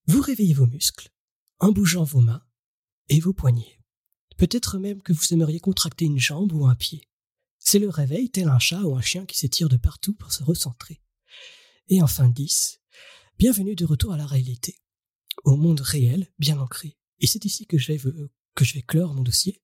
Vous 0.07 0.20
réveillez 0.20 0.55
vos 0.55 0.66
muscles 0.66 1.11
en 1.61 1.70
bougeant 1.70 2.03
vos 2.03 2.20
mains 2.20 2.43
et 3.09 3.20
vos 3.20 3.33
poignets. 3.33 3.79
Peut-être 4.37 4.79
même 4.79 5.01
que 5.01 5.12
vous 5.12 5.33
aimeriez 5.33 5.61
contracter 5.61 6.07
une 6.07 6.19
jambe 6.19 6.53
ou 6.53 6.66
un 6.66 6.74
pied. 6.74 7.09
C'est 7.61 7.79
le 7.79 7.89
réveil 7.89 8.29
tel 8.31 8.49
un 8.49 8.59
chat 8.59 8.83
ou 8.83 8.97
un 8.97 9.01
chien 9.01 9.24
qui 9.27 9.39
s'étire 9.39 9.69
de 9.69 9.77
partout 9.77 10.15
pour 10.15 10.33
se 10.33 10.43
recentrer. 10.43 11.01
Et 11.89 12.03
enfin 12.03 12.29
10. 12.29 12.81
Bienvenue 13.39 13.77
de 13.77 13.85
retour 13.85 14.12
à 14.12 14.16
la 14.16 14.27
réalité, 14.27 14.81
au 15.45 15.57
monde 15.57 15.81
réel 15.81 16.27
bien 16.39 16.59
ancré. 16.59 16.97
Et 17.20 17.29
c'est 17.29 17.45
ici 17.45 17.66
que 17.66 17.79
je 17.79 17.93
vais, 17.93 18.01
que 18.57 18.65
je 18.65 18.74
vais 18.74 18.83
clore 18.83 19.15
mon 19.15 19.23
dossier. 19.23 19.62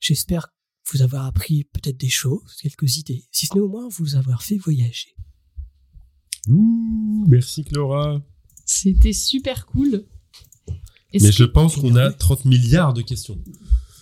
J'espère 0.00 0.48
vous 0.90 1.02
avoir 1.02 1.26
appris 1.26 1.64
peut-être 1.64 1.98
des 1.98 2.08
choses, 2.08 2.56
quelques 2.62 2.96
idées, 2.96 3.26
si 3.30 3.46
ce 3.46 3.54
n'est 3.54 3.60
au 3.60 3.68
moins 3.68 3.88
vous 3.88 4.14
avoir 4.14 4.42
fait 4.42 4.56
voyager. 4.56 5.14
Ouh, 6.48 7.26
merci 7.28 7.64
Clara. 7.64 8.22
C'était 8.66 9.12
super 9.12 9.64
cool. 9.66 10.04
Mais 11.14 11.32
je 11.32 11.44
pense 11.44 11.76
qu'on 11.76 11.96
a 11.96 12.12
30 12.12 12.44
milliards 12.44 12.92
de 12.92 13.00
questions. 13.00 13.38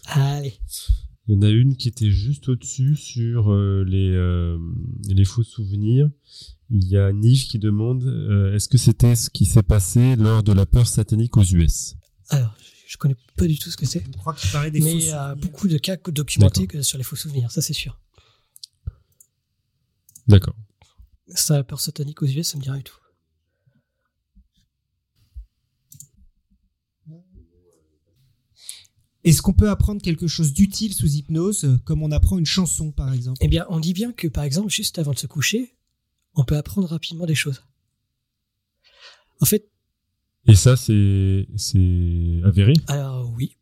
Allez. 0.06 0.54
Il 1.26 1.34
y 1.34 1.38
en 1.38 1.42
a 1.42 1.48
une 1.48 1.76
qui 1.76 1.88
était 1.88 2.10
juste 2.10 2.48
au-dessus 2.48 2.96
sur 2.96 3.52
euh, 3.52 3.84
les, 3.86 4.10
euh, 4.10 4.58
les 5.08 5.24
faux 5.24 5.42
souvenirs. 5.42 6.10
Il 6.70 6.86
y 6.86 6.96
a 6.96 7.12
Nive 7.12 7.46
qui 7.46 7.58
demande 7.58 8.04
euh, 8.04 8.54
est-ce 8.54 8.68
que 8.68 8.78
c'était 8.78 9.14
ce 9.14 9.30
qui 9.30 9.46
s'est 9.46 9.62
passé 9.62 10.16
lors 10.16 10.42
de 10.42 10.52
la 10.52 10.66
peur 10.66 10.86
satanique 10.86 11.36
aux 11.36 11.44
US 11.44 11.94
Alors, 12.30 12.54
je 12.86 12.96
connais 12.96 13.16
pas 13.36 13.46
du 13.46 13.58
tout 13.58 13.70
ce 13.70 13.76
que 13.76 13.86
c'est. 13.86 14.04
Je 14.04 14.18
crois 14.18 14.34
qu'il 14.34 14.50
parlait 14.50 14.70
des 14.70 14.80
Mais 14.80 14.94
il 14.94 15.04
y 15.04 15.10
a 15.10 15.34
beaucoup 15.34 15.68
de 15.68 15.78
cas 15.78 15.96
documentés 15.96 16.82
sur 16.82 16.98
les 16.98 17.04
faux 17.04 17.16
souvenirs, 17.16 17.50
ça 17.50 17.62
c'est 17.62 17.72
sûr. 17.72 17.98
D'accord. 20.26 20.56
Ça, 21.28 21.56
la 21.56 21.64
peur 21.64 21.80
satanique 21.80 22.22
aux 22.22 22.26
US, 22.26 22.48
ça 22.48 22.58
me 22.58 22.62
dit 22.62 22.68
rien 22.68 22.78
du 22.78 22.84
tout. 22.84 22.96
Est-ce 29.24 29.40
qu'on 29.40 29.54
peut 29.54 29.70
apprendre 29.70 30.02
quelque 30.02 30.26
chose 30.26 30.52
d'utile 30.52 30.92
sous 30.92 31.08
hypnose, 31.08 31.64
euh, 31.64 31.78
comme 31.84 32.02
on 32.02 32.12
apprend 32.12 32.38
une 32.38 32.46
chanson 32.46 32.92
par 32.92 33.12
exemple? 33.12 33.38
Eh 33.40 33.48
bien, 33.48 33.66
on 33.70 33.80
dit 33.80 33.94
bien 33.94 34.12
que 34.12 34.28
par 34.28 34.44
exemple, 34.44 34.70
juste 34.70 34.98
avant 34.98 35.12
de 35.12 35.18
se 35.18 35.26
coucher, 35.26 35.74
on 36.34 36.44
peut 36.44 36.56
apprendre 36.56 36.88
rapidement 36.88 37.26
des 37.26 37.34
choses. 37.34 37.62
En 39.40 39.46
fait. 39.46 39.70
Et 40.46 40.54
ça, 40.54 40.76
c'est 40.76 41.48
c'est 41.56 42.42
avéré? 42.44 42.74
Alors 42.86 43.32
oui, 43.34 43.56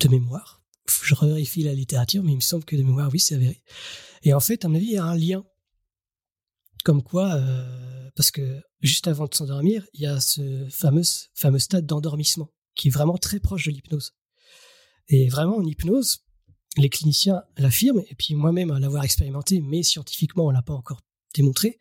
de 0.00 0.08
mémoire. 0.08 0.62
Je 1.04 1.14
vérifie 1.14 1.62
la 1.62 1.74
littérature, 1.74 2.24
mais 2.24 2.32
il 2.32 2.36
me 2.36 2.40
semble 2.40 2.64
que 2.64 2.74
de 2.74 2.82
mémoire, 2.82 3.10
oui, 3.12 3.20
c'est 3.20 3.34
avéré. 3.34 3.62
Et 4.22 4.32
en 4.32 4.40
fait, 4.40 4.64
à 4.64 4.68
mon 4.68 4.74
avis, 4.74 4.86
il 4.86 4.92
y 4.92 4.96
a 4.96 5.04
un 5.04 5.16
lien. 5.16 5.44
Comme 6.84 7.02
quoi, 7.02 7.34
euh, 7.34 8.10
parce 8.16 8.30
que 8.30 8.60
juste 8.80 9.08
avant 9.08 9.26
de 9.26 9.34
s'endormir, 9.34 9.84
il 9.92 10.00
y 10.02 10.06
a 10.06 10.20
ce 10.20 10.66
fameux, 10.70 11.02
fameux 11.34 11.58
stade 11.58 11.86
d'endormissement 11.86 12.50
qui 12.74 12.88
est 12.88 12.90
vraiment 12.90 13.18
très 13.18 13.40
proche 13.40 13.66
de 13.66 13.72
l'hypnose. 13.72 14.14
Et 15.08 15.28
vraiment, 15.28 15.56
en 15.56 15.64
hypnose, 15.64 16.24
les 16.76 16.90
cliniciens 16.90 17.42
l'affirment, 17.56 18.02
et 18.08 18.14
puis 18.14 18.34
moi-même 18.34 18.70
à 18.70 18.78
l'avoir 18.78 19.04
expérimenté, 19.04 19.60
mais 19.60 19.82
scientifiquement, 19.82 20.46
on 20.46 20.50
l'a 20.50 20.62
pas 20.62 20.74
encore 20.74 21.02
démontré, 21.34 21.78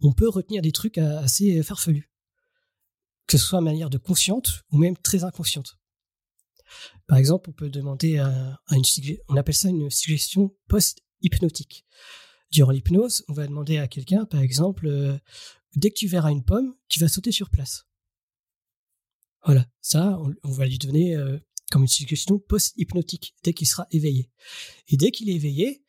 on 0.00 0.12
peut 0.12 0.28
retenir 0.28 0.62
des 0.62 0.72
trucs 0.72 0.98
assez 0.98 1.62
farfelus. 1.62 2.10
Que 3.26 3.38
ce 3.38 3.46
soit 3.46 3.60
de 3.60 3.64
manière 3.64 3.90
de 3.90 3.98
consciente 3.98 4.64
ou 4.70 4.78
même 4.78 4.96
très 4.96 5.24
inconsciente. 5.24 5.78
Par 7.06 7.18
exemple, 7.18 7.50
on 7.50 7.52
peut 7.52 7.70
demander 7.70 8.18
à, 8.18 8.58
une 8.70 8.82
on 9.28 9.36
appelle 9.36 9.54
ça 9.54 9.68
une 9.68 9.90
suggestion 9.90 10.54
post-hypnotique. 10.68 11.86
Durant 12.50 12.70
l'hypnose, 12.70 13.24
on 13.28 13.32
va 13.32 13.46
demander 13.46 13.78
à 13.78 13.88
quelqu'un, 13.88 14.24
par 14.26 14.40
exemple, 14.40 14.86
euh, 14.86 15.18
dès 15.74 15.90
que 15.90 15.96
tu 15.96 16.06
verras 16.06 16.30
une 16.30 16.44
pomme, 16.44 16.74
tu 16.88 17.00
vas 17.00 17.08
sauter 17.08 17.32
sur 17.32 17.50
place. 17.50 17.86
Voilà, 19.44 19.66
ça, 19.80 20.18
on, 20.42 20.50
va 20.50 20.66
lui 20.66 20.78
donner 20.78 21.16
euh, 21.16 21.38
comme 21.70 21.82
une 21.82 21.88
suggestion 21.88 22.38
post-hypnotique 22.38 23.34
dès 23.42 23.52
qu'il 23.52 23.66
sera 23.66 23.86
éveillé. 23.90 24.30
Et 24.88 24.96
dès 24.96 25.10
qu'il 25.10 25.28
est 25.28 25.34
éveillé, 25.34 25.84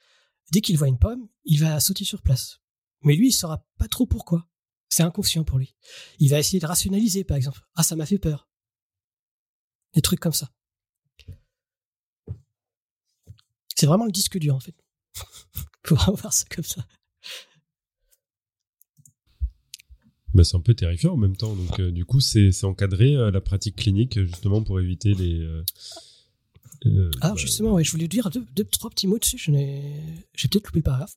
dès 0.52 0.62
qu'il 0.62 0.78
voit 0.78 0.88
une 0.88 1.00
pomme, 1.00 1.28
il 1.44 1.60
va 1.60 1.80
sauter 1.80 2.06
sur 2.06 2.22
place. 2.22 2.62
Mais 3.02 3.16
lui, 3.16 3.28
il 3.28 3.34
saura 3.34 3.66
pas 3.78 3.88
trop 3.88 4.06
pourquoi. 4.06 4.50
C'est 4.90 5.04
inconscient 5.04 5.44
pour 5.44 5.58
lui. 5.58 5.76
Il 6.20 6.30
va 6.30 6.40
essayer 6.40 6.60
de 6.60 6.66
rationaliser, 6.66 7.24
par 7.24 7.38
exemple. 7.38 7.62
Ah, 7.76 7.84
ça 7.84 7.96
m'a 7.96 8.06
fait 8.06 8.18
peur. 8.18 8.50
Des 9.94 10.02
trucs 10.02 10.20
comme 10.20 10.34
ça. 10.34 10.52
C'est 13.76 13.86
vraiment 13.86 14.06
le 14.06 14.12
disque 14.12 14.38
dur, 14.38 14.56
en 14.56 14.60
fait. 14.60 14.76
Faut 15.86 15.96
vraiment 15.96 16.16
voir 16.16 16.34
ça 16.34 16.46
comme 16.50 16.64
ça. 16.64 16.88
Bah, 20.36 20.44
c'est 20.44 20.58
un 20.58 20.62
peu 20.62 20.74
terrifiant 20.74 21.14
en 21.14 21.18
même 21.18 21.38
temps. 21.38 21.56
Donc, 21.56 21.80
euh, 21.80 21.92
du 21.92 22.04
coup, 22.04 22.20
c'est 22.20 22.66
encadré 22.66 23.16
euh, 23.16 23.32
la 23.32 23.40
pratique 23.40 23.78
clinique 23.78 24.22
justement 24.22 24.62
pour 24.62 24.82
éviter 24.82 25.14
les. 25.14 25.40
Euh, 25.40 25.64
Alors, 26.84 27.10
ah, 27.22 27.30
bah, 27.30 27.36
justement, 27.38 27.72
ouais, 27.72 27.86
je 27.86 27.92
voulais 27.92 28.10
dire 28.10 28.30
deux, 28.30 28.66
trois 28.66 28.90
petits 28.90 29.08
mots 29.08 29.18
dessus. 29.18 29.38
J'ai 29.38 30.48
peut-être 30.50 30.68
loupé 30.68 30.80
le 30.80 30.84
paragraphe. 30.84 31.16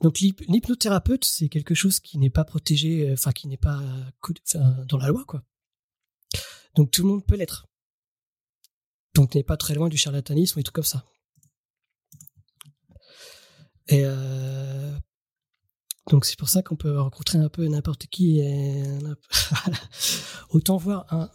Donc, 0.00 0.20
l'hypnothérapeute, 0.20 1.24
c'est 1.24 1.48
quelque 1.48 1.74
chose 1.74 1.98
qui 1.98 2.18
n'est 2.18 2.30
pas 2.30 2.44
protégé, 2.44 3.10
enfin, 3.12 3.32
qui 3.32 3.48
n'est 3.48 3.56
pas 3.56 3.82
dans 4.86 4.98
la 4.98 5.08
loi, 5.08 5.24
quoi. 5.26 5.42
Donc, 6.76 6.92
tout 6.92 7.02
le 7.02 7.08
monde 7.08 7.26
peut 7.26 7.36
l'être. 7.36 7.66
Donc, 9.14 9.34
n'est 9.34 9.42
pas 9.42 9.56
très 9.56 9.74
loin 9.74 9.88
du 9.88 9.96
charlatanisme 9.96 10.60
et 10.60 10.62
tout 10.62 10.72
comme 10.72 10.84
ça. 10.84 11.04
Et 13.88 14.04
donc 16.10 16.24
c'est 16.24 16.38
pour 16.38 16.48
ça 16.48 16.62
qu'on 16.62 16.76
peut 16.76 16.98
rencontrer 16.98 17.38
un 17.38 17.48
peu 17.48 17.66
n'importe 17.66 18.06
qui. 18.06 18.40
Et... 18.40 18.82
Autant 20.50 20.76
voir 20.76 21.06
un. 21.10 21.30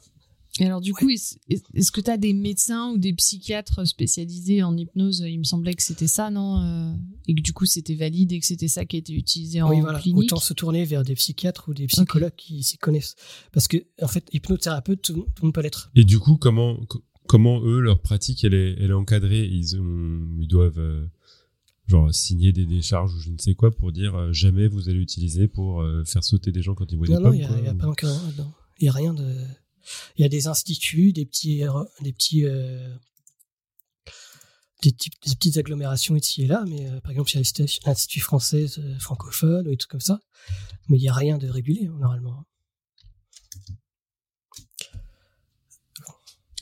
Et 0.59 0.65
alors, 0.65 0.81
du 0.81 0.93
coup, 0.93 1.09
est-ce 1.09 1.91
que 1.91 2.01
tu 2.01 2.11
as 2.11 2.17
des 2.17 2.33
médecins 2.33 2.91
ou 2.91 2.97
des 2.97 3.13
psychiatres 3.13 3.87
spécialisés 3.87 4.63
en 4.63 4.75
hypnose? 4.75 5.23
Il 5.25 5.39
me 5.39 5.43
semblait 5.45 5.73
que 5.73 5.83
c'était 5.83 6.07
ça, 6.07 6.29
non 6.29 6.61
euh, 6.61 6.93
Et 7.27 7.35
que 7.35 7.41
du 7.41 7.53
coup, 7.53 7.65
c'était 7.65 7.95
valide 7.95 8.33
et 8.33 8.39
que 8.39 8.45
c'était 8.45 8.67
ça 8.67 8.83
qui 8.83 8.97
était 8.97 9.13
utilisé 9.13 9.61
en 9.61 9.69
oui, 9.69 9.79
voilà. 9.79 9.99
clinique? 9.99 10.25
Autant 10.25 10.41
se 10.41 10.53
tourner 10.53 10.83
vers 10.83 11.03
des 11.03 11.15
psychiatres 11.15 11.69
ou 11.69 11.73
des 11.73 11.87
psychologues 11.87 12.35
qui 12.35 12.63
s'y 12.63 12.77
connaissent. 12.77 13.15
Parce 13.53 13.69
que, 13.69 13.77
en 14.01 14.09
fait, 14.09 14.27
hypnothérapeute, 14.33 15.01
tout, 15.01 15.13
le 15.13 15.25
monde 15.41 15.53
peut 15.53 15.61
l'être. 15.61 15.89
Et 15.95 16.03
du 16.03 16.19
coup, 16.19 16.35
comment, 16.35 16.77
comment 17.27 17.61
eux, 17.63 17.79
leur 17.79 18.01
pratique, 18.01 18.43
elle 18.43 18.53
est, 18.53 18.75
elle 18.77 18.89
est 18.89 18.93
encadrée? 18.93 19.45
Ils, 19.45 19.79
ont, 19.79 20.37
ils 20.37 20.47
doivent. 20.47 21.09
Euh, 21.93 21.97
genre 21.97 22.13
signer 22.13 22.51
des 22.51 22.65
décharges 22.65 23.13
ou 23.15 23.19
je 23.19 23.29
ne 23.31 23.37
sais 23.37 23.55
quoi 23.55 23.71
pour 23.71 23.91
dire 23.91 24.15
euh, 24.15 24.33
jamais 24.33 24.67
vous 24.67 24.89
allez 24.89 24.99
utiliser 24.99 25.47
pour 25.47 25.83
faire 26.05 26.23
sauter 26.23 26.51
des 26.51 26.61
gens 26.61 26.75
quand 26.75 26.91
ils 26.91 26.97
voient 26.97 27.07
des 27.07 27.13
pommes. 27.13 27.23
Non, 27.23 27.33
il 27.33 27.61
n'y 27.61 27.67
a, 27.67 27.73
pas 27.73 27.87
encore. 27.87 28.19
Il 28.79 28.83
n'y 28.83 28.89
a 28.89 28.93
rien 28.93 29.13
de 29.13 29.23
il 30.17 30.21
y 30.21 30.25
a 30.25 30.29
des 30.29 30.47
instituts, 30.47 31.13
des 31.13 31.25
petits, 31.25 31.63
des 32.01 32.13
petits, 32.13 32.45
euh, 32.45 32.95
des, 34.83 34.91
petites 34.91 35.57
agglomérations 35.57 36.15
ici 36.15 36.43
et 36.43 36.47
là, 36.47 36.63
mais 36.67 36.89
euh, 36.89 36.99
par 37.01 37.11
exemple, 37.11 37.31
il 37.31 37.35
y 37.35 37.61
a 37.61 37.65
l'Institut 37.85 38.19
français 38.19 38.65
euh, 38.77 38.99
francophone 38.99 39.67
ou 39.67 39.71
des 39.71 39.77
trucs 39.77 39.91
comme 39.91 39.99
ça, 39.99 40.19
mais 40.89 40.97
il 40.97 41.01
n'y 41.01 41.09
a 41.09 41.13
rien 41.13 41.37
de 41.37 41.47
hein, 41.47 41.97
normalement. 41.99 42.45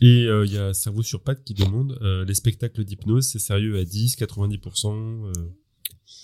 Et 0.02 0.24
il 0.24 0.52
y 0.52 0.58
a 0.58 0.74
Cerveau 0.74 1.04
sur 1.04 1.22
pattes 1.22 1.44
qui 1.44 1.54
demande 1.54 1.98
les 2.28 2.34
spectacles 2.34 2.84
d'hypnose, 2.86 3.28
c'est 3.28 3.40
sérieux 3.40 3.78
à 3.78 3.86
10, 3.86 4.16
90% 4.18 5.32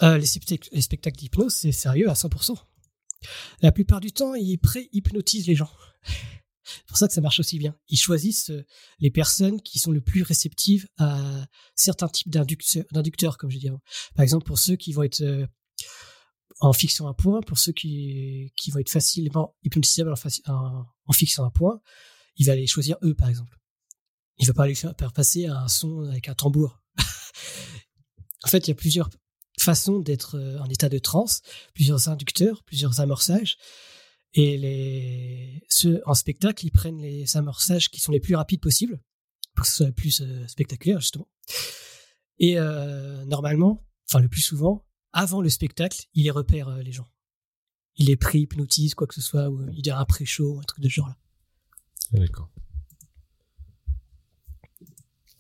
les, 0.02 0.18
les, 0.72 0.82
spectacles 0.82 1.18
d'hypnose, 1.18 1.54
c'est 1.54 1.72
sérieux 1.72 2.10
à 2.10 2.14
100%. 2.14 2.56
La 3.62 3.72
plupart 3.72 4.00
du 4.00 4.12
temps, 4.12 4.36
ils 4.36 4.58
pré-hypnotisent 4.58 5.48
les 5.48 5.56
gens. 5.56 5.72
C'est 6.66 6.86
pour 6.88 6.98
ça 6.98 7.08
que 7.08 7.14
ça 7.14 7.22
marche 7.22 7.40
aussi 7.40 7.60
bien. 7.60 7.76
Ils 7.90 8.00
choisissent 8.00 8.50
euh, 8.50 8.66
les 9.00 9.12
personnes 9.12 9.62
qui 9.62 9.78
sont 9.78 9.92
le 9.92 10.02
plus 10.02 10.24
réceptives 10.24 10.88
à 10.98 11.48
certains 11.76 12.08
types 12.08 12.32
d'inducteurs, 12.32 13.38
comme 13.38 13.52
je 13.52 13.60
dis 13.60 13.70
Par 14.16 14.24
exemple, 14.24 14.46
pour 14.46 14.58
ceux 14.58 14.76
qui 14.76 14.92
vont 14.92 15.04
être 15.04 15.22
euh, 15.22 15.46
en 16.60 16.74
fixant 16.74 17.08
un 17.08 17.14
point, 17.14 17.42
pour 17.42 17.60
ceux 17.60 17.72
qui, 17.72 18.52
qui 18.58 18.72
vont 18.72 18.80
être 18.80 18.90
facilement 18.90 19.56
hypnotisables 19.64 20.12
en, 20.48 20.86
en, 21.06 21.14
fixant 21.14 21.46
un 21.46 21.52
point, 21.52 21.82
il 22.38 22.48
va 22.48 22.56
les 22.56 22.68
choisir 22.68 22.98
eux, 23.04 23.14
par 23.14 23.30
exemple. 23.30 23.58
Il 24.38 24.48
va 24.48 24.54
pas 24.54 24.68
les 24.68 24.76
faire 24.76 24.94
passer 25.14 25.46
un 25.46 25.68
son 25.68 26.04
avec 26.10 26.28
un 26.28 26.34
tambour. 26.34 26.82
en 28.44 28.48
fait, 28.48 28.68
il 28.68 28.70
y 28.70 28.72
a 28.72 28.76
plusieurs 28.76 29.10
façons 29.60 30.00
d'être 30.00 30.36
euh, 30.36 30.60
en 30.60 30.70
état 30.70 30.90
de 30.90 31.00
transe, 31.00 31.42
plusieurs 31.74 32.10
inducteurs, 32.10 32.64
plusieurs 32.64 33.00
amorçages. 33.00 33.58
Et 34.34 34.58
les, 34.58 35.64
ceux 35.70 36.02
en 36.06 36.14
spectacle, 36.14 36.66
ils 36.66 36.72
prennent 36.72 37.02
les 37.02 37.38
amorçages 37.38 37.90
qui 37.90 38.02
sont 38.02 38.12
les 38.12 38.20
plus 38.20 38.36
rapides 38.36 38.60
possibles 38.60 39.00
pour 39.56 39.64
que 39.64 39.72
ce 39.72 39.78
soit 39.78 39.92
plus 39.92 40.22
euh, 40.22 40.46
spectaculaire, 40.48 41.00
justement. 41.00 41.30
Et 42.40 42.60
euh, 42.60 43.24
normalement, 43.26 43.86
enfin 44.10 44.20
le 44.20 44.28
plus 44.28 44.42
souvent, 44.42 44.86
avant 45.14 45.42
le 45.42 45.50
spectacle, 45.50 46.06
il 46.14 46.26
les 46.26 46.32
repère, 46.32 46.70
les 46.78 46.92
gens. 46.92 47.08
Il 47.96 48.08
les 48.08 48.18
pré-hypnotise, 48.18 48.94
quoi 48.94 49.08
que 49.08 49.14
ce 49.14 49.22
soit, 49.22 49.50
ou 49.50 49.70
il 49.72 49.82
dit 49.82 49.92
un 49.92 50.04
pré-show, 50.04 50.60
un 50.60 50.64
truc 50.64 50.82
de 50.82 50.90
ce 50.90 50.96
genre-là. 50.96 51.18
D'accord. 52.12 52.50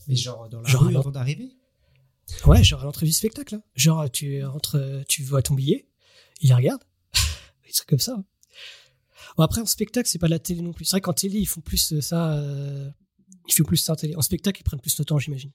Mais 0.07 0.15
genre 0.15 0.49
dans 0.49 0.61
la 0.61 0.69
genre 0.69 0.83
rue 0.83 0.95
avant 0.95 1.11
d'arriver 1.11 1.51
Ouais, 2.45 2.63
genre 2.63 2.81
à 2.81 2.85
l'entrée 2.85 3.05
du 3.05 3.13
spectacle. 3.13 3.55
Hein. 3.55 3.63
Genre 3.75 4.09
tu 4.09 4.43
rentres, 4.43 4.77
tu 5.07 5.23
vois 5.23 5.41
ton 5.41 5.53
billet, 5.53 5.87
il 6.41 6.53
regarde, 6.53 6.81
des 7.65 7.71
trucs 7.71 7.87
comme 7.87 7.99
ça. 7.99 8.13
Hein. 8.13 8.25
Bon, 9.37 9.43
après, 9.43 9.61
en 9.61 9.65
spectacle, 9.65 10.07
c'est 10.09 10.19
pas 10.19 10.27
la 10.27 10.39
télé 10.39 10.61
non 10.61 10.71
plus. 10.71 10.85
C'est 10.85 10.91
vrai 10.91 11.01
qu'en 11.01 11.13
télé, 11.13 11.39
ils 11.39 11.47
font 11.47 11.61
plus 11.61 11.93
euh, 11.93 12.01
ça. 12.01 12.33
Euh, 12.33 12.89
ils 13.47 13.53
font 13.53 13.63
plus 13.63 13.77
ça 13.77 13.93
en 13.93 13.95
télé. 13.95 14.15
En 14.15 14.21
spectacle, 14.21 14.61
ils 14.61 14.63
prennent 14.63 14.79
plus 14.79 14.95
de 14.95 15.03
temps, 15.03 15.19
j'imagine. 15.19 15.51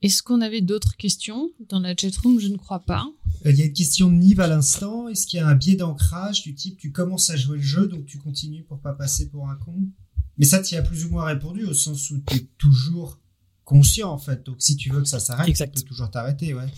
Est-ce 0.00 0.22
qu'on 0.22 0.40
avait 0.40 0.60
d'autres 0.60 0.96
questions 0.96 1.50
dans 1.68 1.80
la 1.80 1.96
chatroom? 1.96 2.38
Je 2.38 2.46
ne 2.46 2.56
crois 2.56 2.78
pas. 2.78 3.10
Euh, 3.44 3.50
il 3.50 3.58
y 3.58 3.62
a 3.62 3.64
une 3.64 3.72
question 3.72 4.08
de 4.08 4.14
Nive 4.14 4.38
à 4.40 4.46
l'instant. 4.46 5.08
Est-ce 5.08 5.26
qu'il 5.26 5.38
y 5.38 5.42
a 5.42 5.48
un 5.48 5.56
biais 5.56 5.74
d'ancrage 5.74 6.42
du 6.42 6.54
type 6.54 6.78
tu 6.78 6.92
commences 6.92 7.30
à 7.30 7.36
jouer 7.36 7.56
le 7.56 7.62
jeu, 7.62 7.88
donc 7.88 8.06
tu 8.06 8.18
continues 8.18 8.62
pour 8.62 8.80
pas 8.80 8.92
passer 8.92 9.28
pour 9.28 9.48
un 9.48 9.56
con? 9.56 9.88
Mais 10.38 10.46
ça, 10.46 10.62
tu 10.62 10.74
as 10.76 10.82
plus 10.82 11.04
ou 11.04 11.10
moins 11.10 11.24
répondu, 11.24 11.64
au 11.64 11.74
sens 11.74 12.10
où 12.10 12.22
tu 12.26 12.36
es 12.36 12.46
toujours 12.58 13.18
conscient 13.68 14.10
en 14.10 14.18
fait. 14.18 14.46
Donc 14.46 14.56
si 14.60 14.76
tu 14.76 14.90
veux 14.90 15.02
que 15.02 15.08
ça 15.08 15.20
s'arrête, 15.20 15.54
tu 15.54 15.66
peux 15.66 15.82
toujours 15.82 16.10
t'arrêter, 16.10 16.54
ouais. 16.54 16.68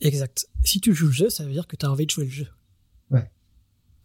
Exact. 0.00 0.48
Si 0.62 0.80
tu 0.80 0.94
joues 0.94 1.06
le 1.06 1.12
jeu, 1.12 1.28
ça 1.28 1.44
veut 1.44 1.52
dire 1.52 1.66
que 1.66 1.74
tu 1.74 1.84
as 1.84 1.90
envie 1.90 2.06
de 2.06 2.10
jouer 2.10 2.26
le 2.26 2.30
jeu. 2.30 2.46
Ouais. 3.10 3.28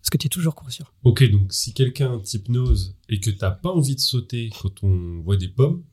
Parce 0.01 0.09
que 0.09 0.17
tu 0.17 0.25
es 0.25 0.29
toujours 0.29 0.55
conscient. 0.55 0.87
Ok, 1.03 1.23
donc 1.29 1.53
si 1.53 1.73
quelqu'un 1.73 2.19
t'hypnose 2.19 2.95
et 3.09 3.19
que 3.19 3.29
t'as 3.29 3.51
pas 3.51 3.69
envie 3.69 3.95
de 3.95 3.99
sauter 3.99 4.49
quand 4.59 4.83
on 4.83 5.21
voit 5.21 5.37
des 5.37 5.49
pommes, 5.49 5.83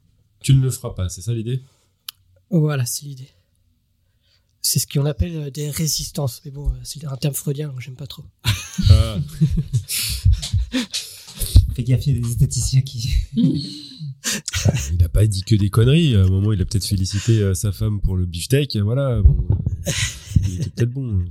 tu 0.41 0.55
ne 0.55 0.63
le 0.63 0.71
feras 0.71 0.95
pas, 0.95 1.11
c'est 1.11 1.21
ça 1.21 1.35
l'idée? 1.35 1.63
Voilà, 2.49 2.87
c'est 2.87 3.05
l'idée. 3.05 3.29
C'est 4.63 4.79
ce 4.79 4.87
qu'on 4.87 5.05
appelle 5.05 5.37
euh, 5.37 5.51
des 5.51 5.71
résistances. 5.71 6.41
Mais 6.45 6.51
bon, 6.51 6.71
euh, 6.71 6.79
c'est 6.83 7.05
un 7.05 7.17
terme 7.17 7.35
freudien, 7.35 7.69
donc 7.69 7.81
j'aime 7.81 7.97
pas 7.97 8.07
trop. 8.07 8.25
Ah. 8.89 9.17
Fais 11.83 11.93
gaffe, 11.93 12.07
il 12.07 12.15
y 12.15 12.19
a 12.19 12.21
des 12.21 12.29
statisticiens 12.29 12.83
qui. 12.83 13.11
il 13.35 14.99
n'a 15.01 15.09
pas 15.09 15.27
dit 15.27 15.43
que 15.43 15.57
des 15.57 15.69
conneries. 15.69 16.15
À 16.15 16.23
un 16.23 16.29
moment, 16.29 16.53
il 16.53 16.61
a 16.61 16.65
peut-être 16.65 16.87
félicité 16.87 17.41
euh, 17.41 17.55
sa 17.55 17.73
femme 17.73 18.01
pour 18.01 18.17
le 18.17 18.25
beefsteak. 18.25 18.77
Voilà. 18.77 19.21
il 20.49 20.61
était 20.61 20.71
peut-être 20.71 20.93
bon. 20.93 21.25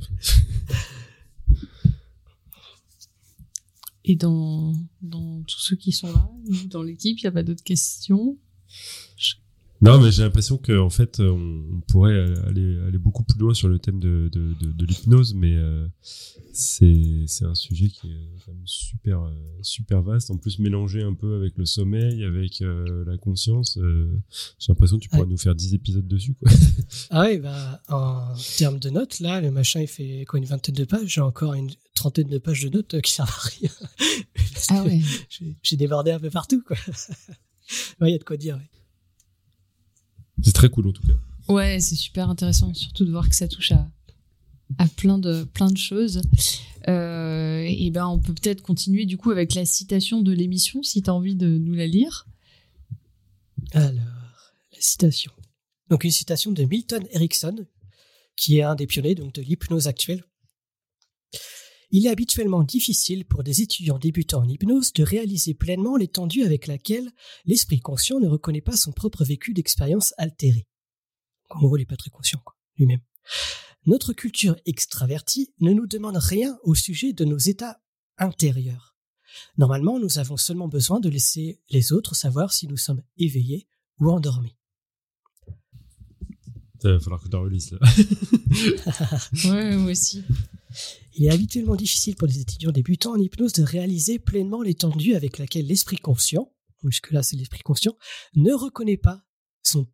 Et 4.04 4.16
dans, 4.16 4.74
dans 5.02 5.42
tous 5.44 5.60
ceux 5.60 5.76
qui 5.78 5.94
sont 5.94 6.12
là, 6.12 6.30
dans 6.66 6.84
l'équipe, 6.84 7.18
il 7.20 7.24
n'y 7.24 7.30
a 7.30 7.32
pas 7.32 7.44
d'autres 7.44 7.64
questions? 7.64 8.38
Non, 9.82 10.00
mais 10.00 10.12
j'ai 10.12 10.22
l'impression 10.22 10.58
qu'en 10.58 10.92
fait, 10.92 11.20
on, 11.20 11.82
pourrait 11.88 12.24
aller, 12.48 12.78
aller 12.88 12.98
beaucoup 13.00 13.24
plus 13.24 13.40
loin 13.40 13.54
sur 13.54 13.68
le 13.68 13.80
thème 13.80 14.00
de, 14.00 14.30
de, 14.32 14.54
de, 14.54 14.86
l'hypnose, 14.86 15.34
mais 15.34 15.56
euh, 15.56 15.88
c'est 16.54 17.26
un 17.42 17.56
sujet 17.56 17.88
qui 17.88 18.12
est 18.12 18.46
quand 18.46 18.54
même 18.54 18.62
super, 18.66 19.22
euh, 19.24 19.34
super 19.64 20.04
vaste. 20.04 20.30
En 20.30 20.38
plus, 20.38 20.60
mélangé 20.60 21.02
un 21.02 21.16
peu 21.16 21.36
avec 21.36 21.58
le 21.58 21.66
sommeil, 21.66 22.24
avec 22.24 22.62
euh, 22.62 23.04
la 23.06 23.18
conscience. 23.18 23.80
j'ai 24.60 24.72
l'impression 24.72 24.98
que 24.98 25.04
tu 25.04 25.10
pourrais 25.10 25.26
nous 25.26 25.38
faire 25.38 25.56
10 25.56 25.74
épisodes 25.74 26.08
dessus. 26.08 26.36
Quoi. 26.36 26.52
Ah 27.10 27.26
oui, 27.28 27.40
bah, 27.40 27.82
en 27.90 28.36
termes 28.58 28.80
de 28.80 28.90
notes, 28.92 29.20
là, 29.20 29.42
le 29.42 29.50
machin, 29.50 29.82
il 29.82 29.88
fait 29.88 30.26
quoi, 30.28 30.38
une 30.38 30.46
vingtaine 30.46 30.76
de 30.76 30.86
pages? 30.86 31.08
J'ai 31.08 31.22
encore 31.22 31.56
une 31.56 31.72
trentaine 31.96 32.28
de 32.28 32.38
pages 32.38 32.64
de 32.64 32.70
notes 32.70 33.02
qui 33.02 33.14
servent 33.14 33.30
à 33.30 33.50
rien. 33.50 33.70
ah 34.70 34.84
ouais. 34.84 35.02
J'ai 35.64 35.78
débordé 35.78 36.12
un 36.12 36.20
peu 36.20 36.30
partout, 36.30 36.62
quoi. 36.62 36.78
Il 38.02 38.10
y 38.10 38.14
a 38.14 38.18
de 38.18 38.24
quoi 38.24 38.38
dire, 38.38 38.60
oui. 38.60 38.81
C'est 40.44 40.54
très 40.54 40.70
cool 40.70 40.88
en 40.88 40.92
tout 40.92 41.06
cas. 41.06 41.14
Ouais, 41.52 41.80
c'est 41.80 41.96
super 41.96 42.30
intéressant, 42.30 42.74
surtout 42.74 43.06
de 43.06 43.12
voir 43.12 43.28
que 43.30 43.36
ça 43.36 43.48
touche 43.48 43.72
à, 43.72 43.90
à 44.78 44.88
plein 44.88 45.18
de 45.18 45.44
plein 45.44 45.70
de 45.70 45.78
choses. 45.78 46.22
Euh, 46.88 47.64
et 47.68 47.92
ben, 47.92 48.08
on 48.08 48.20
peut 48.20 48.34
peut-être 48.34 48.62
continuer 48.62 49.06
du 49.06 49.18
coup 49.18 49.32
avec 49.32 49.54
la 49.54 49.66
citation 49.66 50.22
de 50.22 50.32
l'émission, 50.32 50.82
si 50.84 51.02
tu 51.02 51.10
as 51.10 51.14
envie 51.14 51.36
de 51.36 51.58
nous 51.58 51.74
la 51.74 51.88
lire. 51.88 52.28
Alors, 53.74 54.54
la 54.72 54.80
citation. 54.80 55.32
Donc 55.90 56.04
une 56.04 56.12
citation 56.12 56.52
de 56.52 56.64
Milton 56.64 57.04
Erickson, 57.12 57.66
qui 58.36 58.58
est 58.58 58.64
un 58.64 58.76
des 58.76 58.88
pionniers 58.88 59.16
donc 59.16 59.34
de 59.34 59.42
l'hypnose 59.42 59.88
actuelle. 59.88 60.24
Il 61.94 62.06
est 62.06 62.10
habituellement 62.10 62.64
difficile 62.64 63.26
pour 63.26 63.44
des 63.44 63.62
étudiants 63.62 64.00
débutants 64.00 64.44
en 64.44 64.48
hypnose 64.48 64.94
de 64.94 65.04
réaliser 65.04 65.54
pleinement 65.54 65.98
l'étendue 65.98 66.44
avec 66.44 66.68
laquelle 66.68 67.12
l'esprit 67.46 67.82
conscient 67.82 68.22
ne 68.22 68.30
reconnaît 68.30 68.62
pas 68.62 68.78
son 68.78 68.94
propre 68.94 69.26
vécu 69.26 69.54
d'expérience 69.54 70.14
altérée. 70.18 70.68
En 71.50 71.60
gros, 71.60 71.76
il 71.76 71.82
n'est 71.82 71.86
pas 71.86 71.98
très 71.98 72.10
conscient, 72.10 72.42
lui-même. 72.78 73.02
Notre 73.86 74.14
culture 74.14 74.56
extravertie 74.66 75.54
ne 75.60 75.74
nous 75.74 75.86
demande 75.86 76.16
rien 76.16 76.58
au 76.64 76.76
sujet 76.76 77.12
de 77.12 77.26
nos 77.26 77.38
états 77.38 77.82
intérieurs. 78.18 78.96
Normalement, 79.58 80.00
nous 80.00 80.18
avons 80.18 80.38
seulement 80.38 80.70
besoin 80.70 81.02
de 81.02 81.10
laisser 81.10 81.62
les 81.70 81.92
autres 81.92 82.16
savoir 82.16 82.54
si 82.54 82.68
nous 82.68 82.78
sommes 82.78 83.02
éveillés 83.18 83.68
ou 84.00 84.10
endormis. 84.10 84.56
Il 86.84 86.92
va 86.92 87.00
falloir 87.00 87.22
que 87.22 87.28
tu 87.28 87.36
relises 87.36 87.72
là. 87.72 87.80
ouais, 89.52 89.78
moi 89.78 89.92
aussi. 89.92 90.24
Il 91.14 91.26
est 91.26 91.32
habituellement 91.32 91.76
difficile 91.76 92.16
pour 92.16 92.28
les 92.28 92.40
étudiants 92.40 92.72
débutants 92.72 93.14
en 93.14 93.20
hypnose 93.20 93.54
de 93.54 93.64
réaliser 93.64 94.20
pleinement 94.20 94.62
l'étendue 94.62 95.16
avec 95.16 95.38
laquelle 95.38 95.68
l'esprit 95.68 95.98
conscient, 95.98 96.52
jusque-là 96.84 97.24
c'est 97.24 97.36
l'esprit 97.36 97.62
conscient, 97.62 97.96
ne 98.36 98.54
reconnaît 98.54 98.98
pas 98.98 99.24
son 99.64 99.88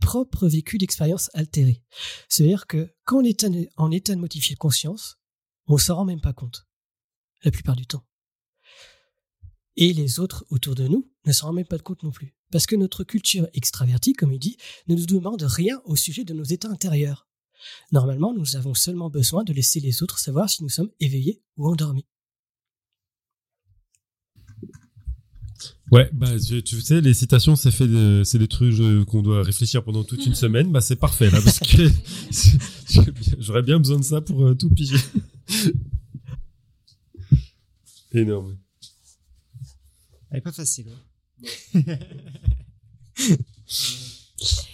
propre 0.00 0.48
vécu 0.48 0.78
d'expérience 0.78 1.30
altérée. 1.34 1.82
C'est-à-dire 2.28 2.66
que 2.66 2.94
quand 3.04 3.18
on 3.18 3.24
est 3.24 3.44
en 3.76 3.90
état 3.90 4.14
de 4.14 4.20
modifier 4.20 4.54
de 4.54 4.58
conscience, 4.58 5.16
on 5.66 5.78
s'en 5.78 5.96
rend 5.96 6.04
même 6.04 6.20
pas 6.20 6.32
compte, 6.32 6.66
la 7.42 7.50
plupart 7.50 7.76
du 7.76 7.86
temps. 7.86 8.04
Et 9.76 9.92
les 9.92 10.20
autres 10.20 10.44
autour 10.50 10.74
de 10.74 10.86
nous 10.86 11.10
ne 11.26 11.32
s'en 11.32 11.46
rendent 11.46 11.56
même 11.56 11.66
pas 11.66 11.78
compte 11.78 12.02
non 12.02 12.12
plus. 12.12 12.36
Parce 12.52 12.66
que 12.66 12.76
notre 12.76 13.02
culture 13.02 13.48
extravertie, 13.54 14.12
comme 14.12 14.32
il 14.32 14.38
dit, 14.38 14.56
ne 14.86 14.94
nous 14.94 15.06
demande 15.06 15.42
rien 15.42 15.80
au 15.84 15.96
sujet 15.96 16.24
de 16.24 16.34
nos 16.34 16.44
états 16.44 16.68
intérieurs. 16.68 17.28
Normalement, 17.92 18.34
nous 18.34 18.56
avons 18.56 18.74
seulement 18.74 19.10
besoin 19.10 19.44
de 19.44 19.52
laisser 19.52 19.80
les 19.80 20.02
autres 20.02 20.18
savoir 20.18 20.50
si 20.50 20.62
nous 20.62 20.68
sommes 20.68 20.90
éveillés 21.00 21.42
ou 21.56 21.68
endormis. 21.68 22.06
Ouais, 25.90 26.08
bah 26.12 26.28
tu, 26.40 26.80
sais, 26.80 27.00
les 27.00 27.14
citations, 27.14 27.56
c'est 27.56 27.70
fait, 27.70 27.86
c'est 28.24 28.38
des 28.38 28.48
trucs 28.48 28.80
euh, 28.80 29.04
qu'on 29.04 29.22
doit 29.22 29.42
réfléchir 29.42 29.84
pendant 29.84 30.02
toute 30.02 30.26
une 30.26 30.34
semaine. 30.34 30.72
Bah 30.72 30.80
c'est 30.80 30.96
parfait 30.96 31.30
là, 31.30 31.40
parce 31.40 31.60
que 31.60 31.88
j'aurais 33.38 33.62
bien 33.62 33.78
besoin 33.78 33.98
de 33.98 34.04
ça 34.04 34.20
pour 34.20 34.44
euh, 34.44 34.54
tout 34.54 34.70
piger. 34.70 34.96
Énorme. 38.12 38.56
Elle 40.30 40.38
est 40.38 40.40
pas 40.40 40.52
facile. 40.52 40.86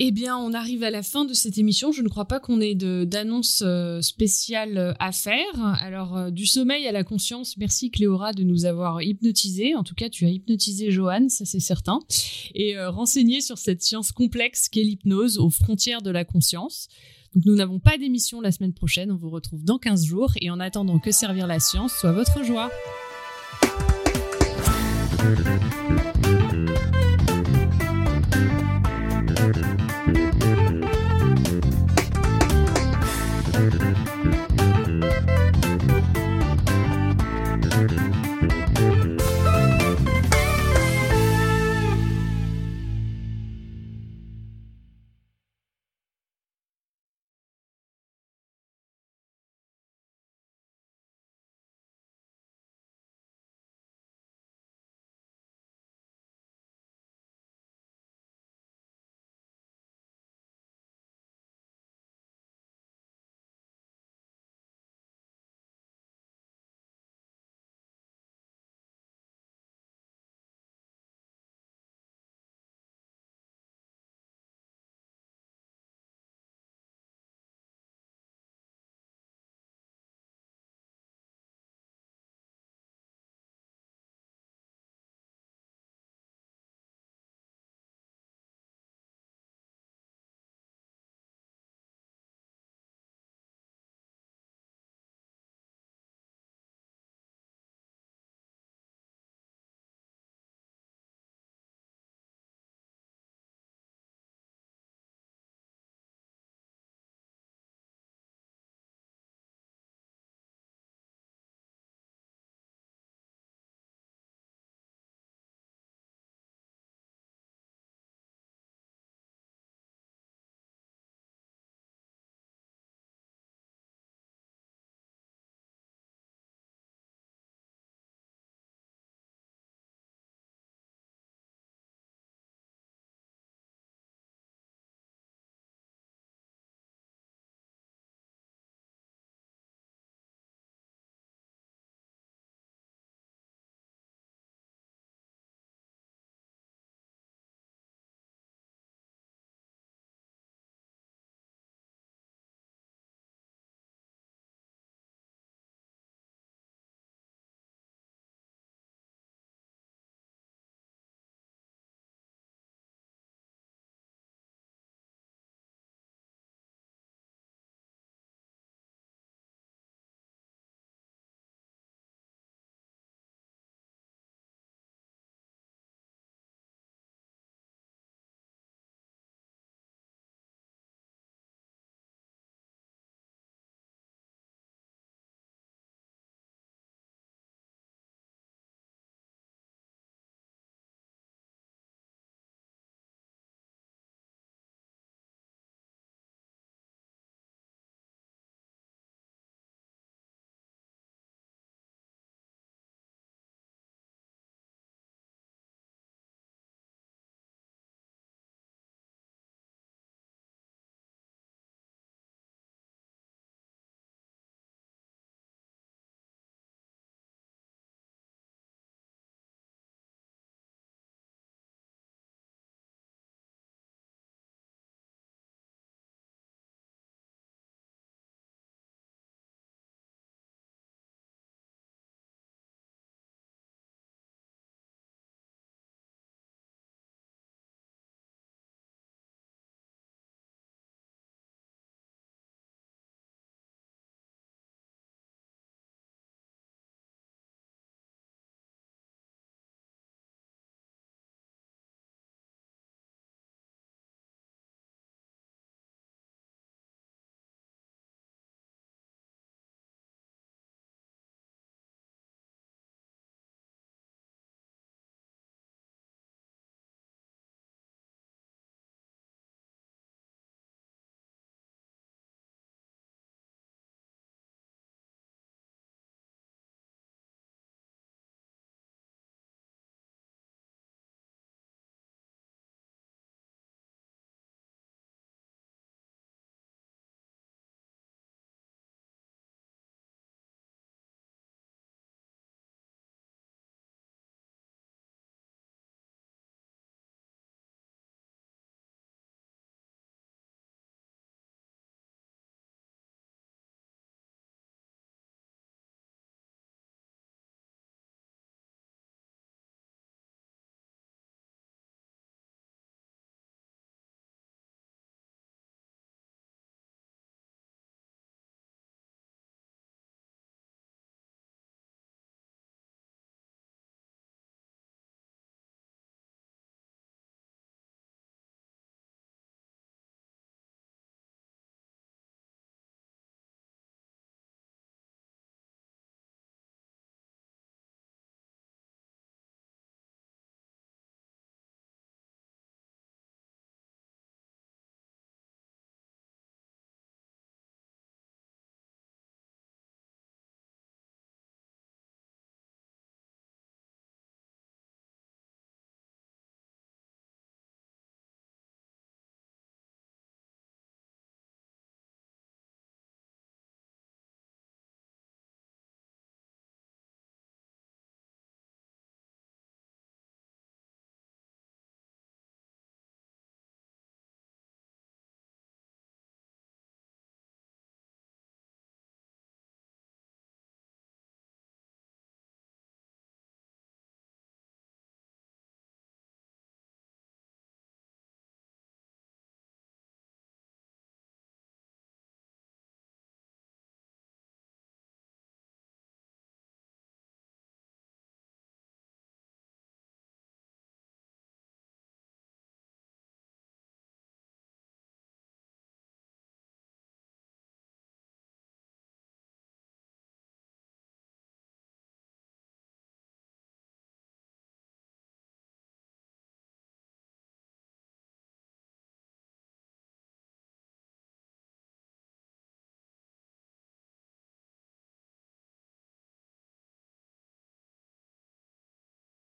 Eh 0.00 0.12
bien, 0.12 0.36
on 0.36 0.52
arrive 0.52 0.84
à 0.84 0.90
la 0.90 1.02
fin 1.02 1.24
de 1.24 1.34
cette 1.34 1.58
émission. 1.58 1.90
Je 1.90 2.02
ne 2.02 2.08
crois 2.08 2.26
pas 2.26 2.38
qu'on 2.38 2.60
ait 2.60 2.76
d'annonce 2.76 3.64
euh, 3.66 4.00
spéciale 4.00 4.78
euh, 4.78 4.92
à 5.00 5.10
faire. 5.10 5.58
Alors, 5.80 6.16
euh, 6.16 6.30
du 6.30 6.46
sommeil 6.46 6.86
à 6.86 6.92
la 6.92 7.02
conscience, 7.02 7.56
merci 7.56 7.90
Cléora 7.90 8.32
de 8.32 8.44
nous 8.44 8.64
avoir 8.64 9.02
hypnotisé. 9.02 9.74
En 9.74 9.82
tout 9.82 9.96
cas, 9.96 10.08
tu 10.08 10.24
as 10.24 10.28
hypnotisé 10.28 10.92
Johan, 10.92 11.28
ça 11.28 11.44
c'est 11.44 11.58
certain. 11.58 11.98
Et 12.54 12.78
renseigné 12.80 13.40
sur 13.40 13.58
cette 13.58 13.82
science 13.82 14.12
complexe 14.12 14.68
qu'est 14.68 14.82
l'hypnose 14.82 15.38
aux 15.38 15.50
frontières 15.50 16.02
de 16.02 16.10
la 16.10 16.24
conscience. 16.24 16.88
Donc, 17.34 17.44
nous 17.44 17.56
n'avons 17.56 17.80
pas 17.80 17.98
d'émission 17.98 18.40
la 18.40 18.52
semaine 18.52 18.72
prochaine. 18.72 19.10
On 19.10 19.16
vous 19.16 19.30
retrouve 19.30 19.64
dans 19.64 19.78
15 19.78 20.04
jours. 20.04 20.32
Et 20.40 20.50
en 20.50 20.60
attendant 20.60 21.00
que 21.00 21.10
servir 21.10 21.46
la 21.48 21.58
science 21.58 21.92
soit 21.92 22.12
votre 22.12 22.44
joie. 22.44 22.70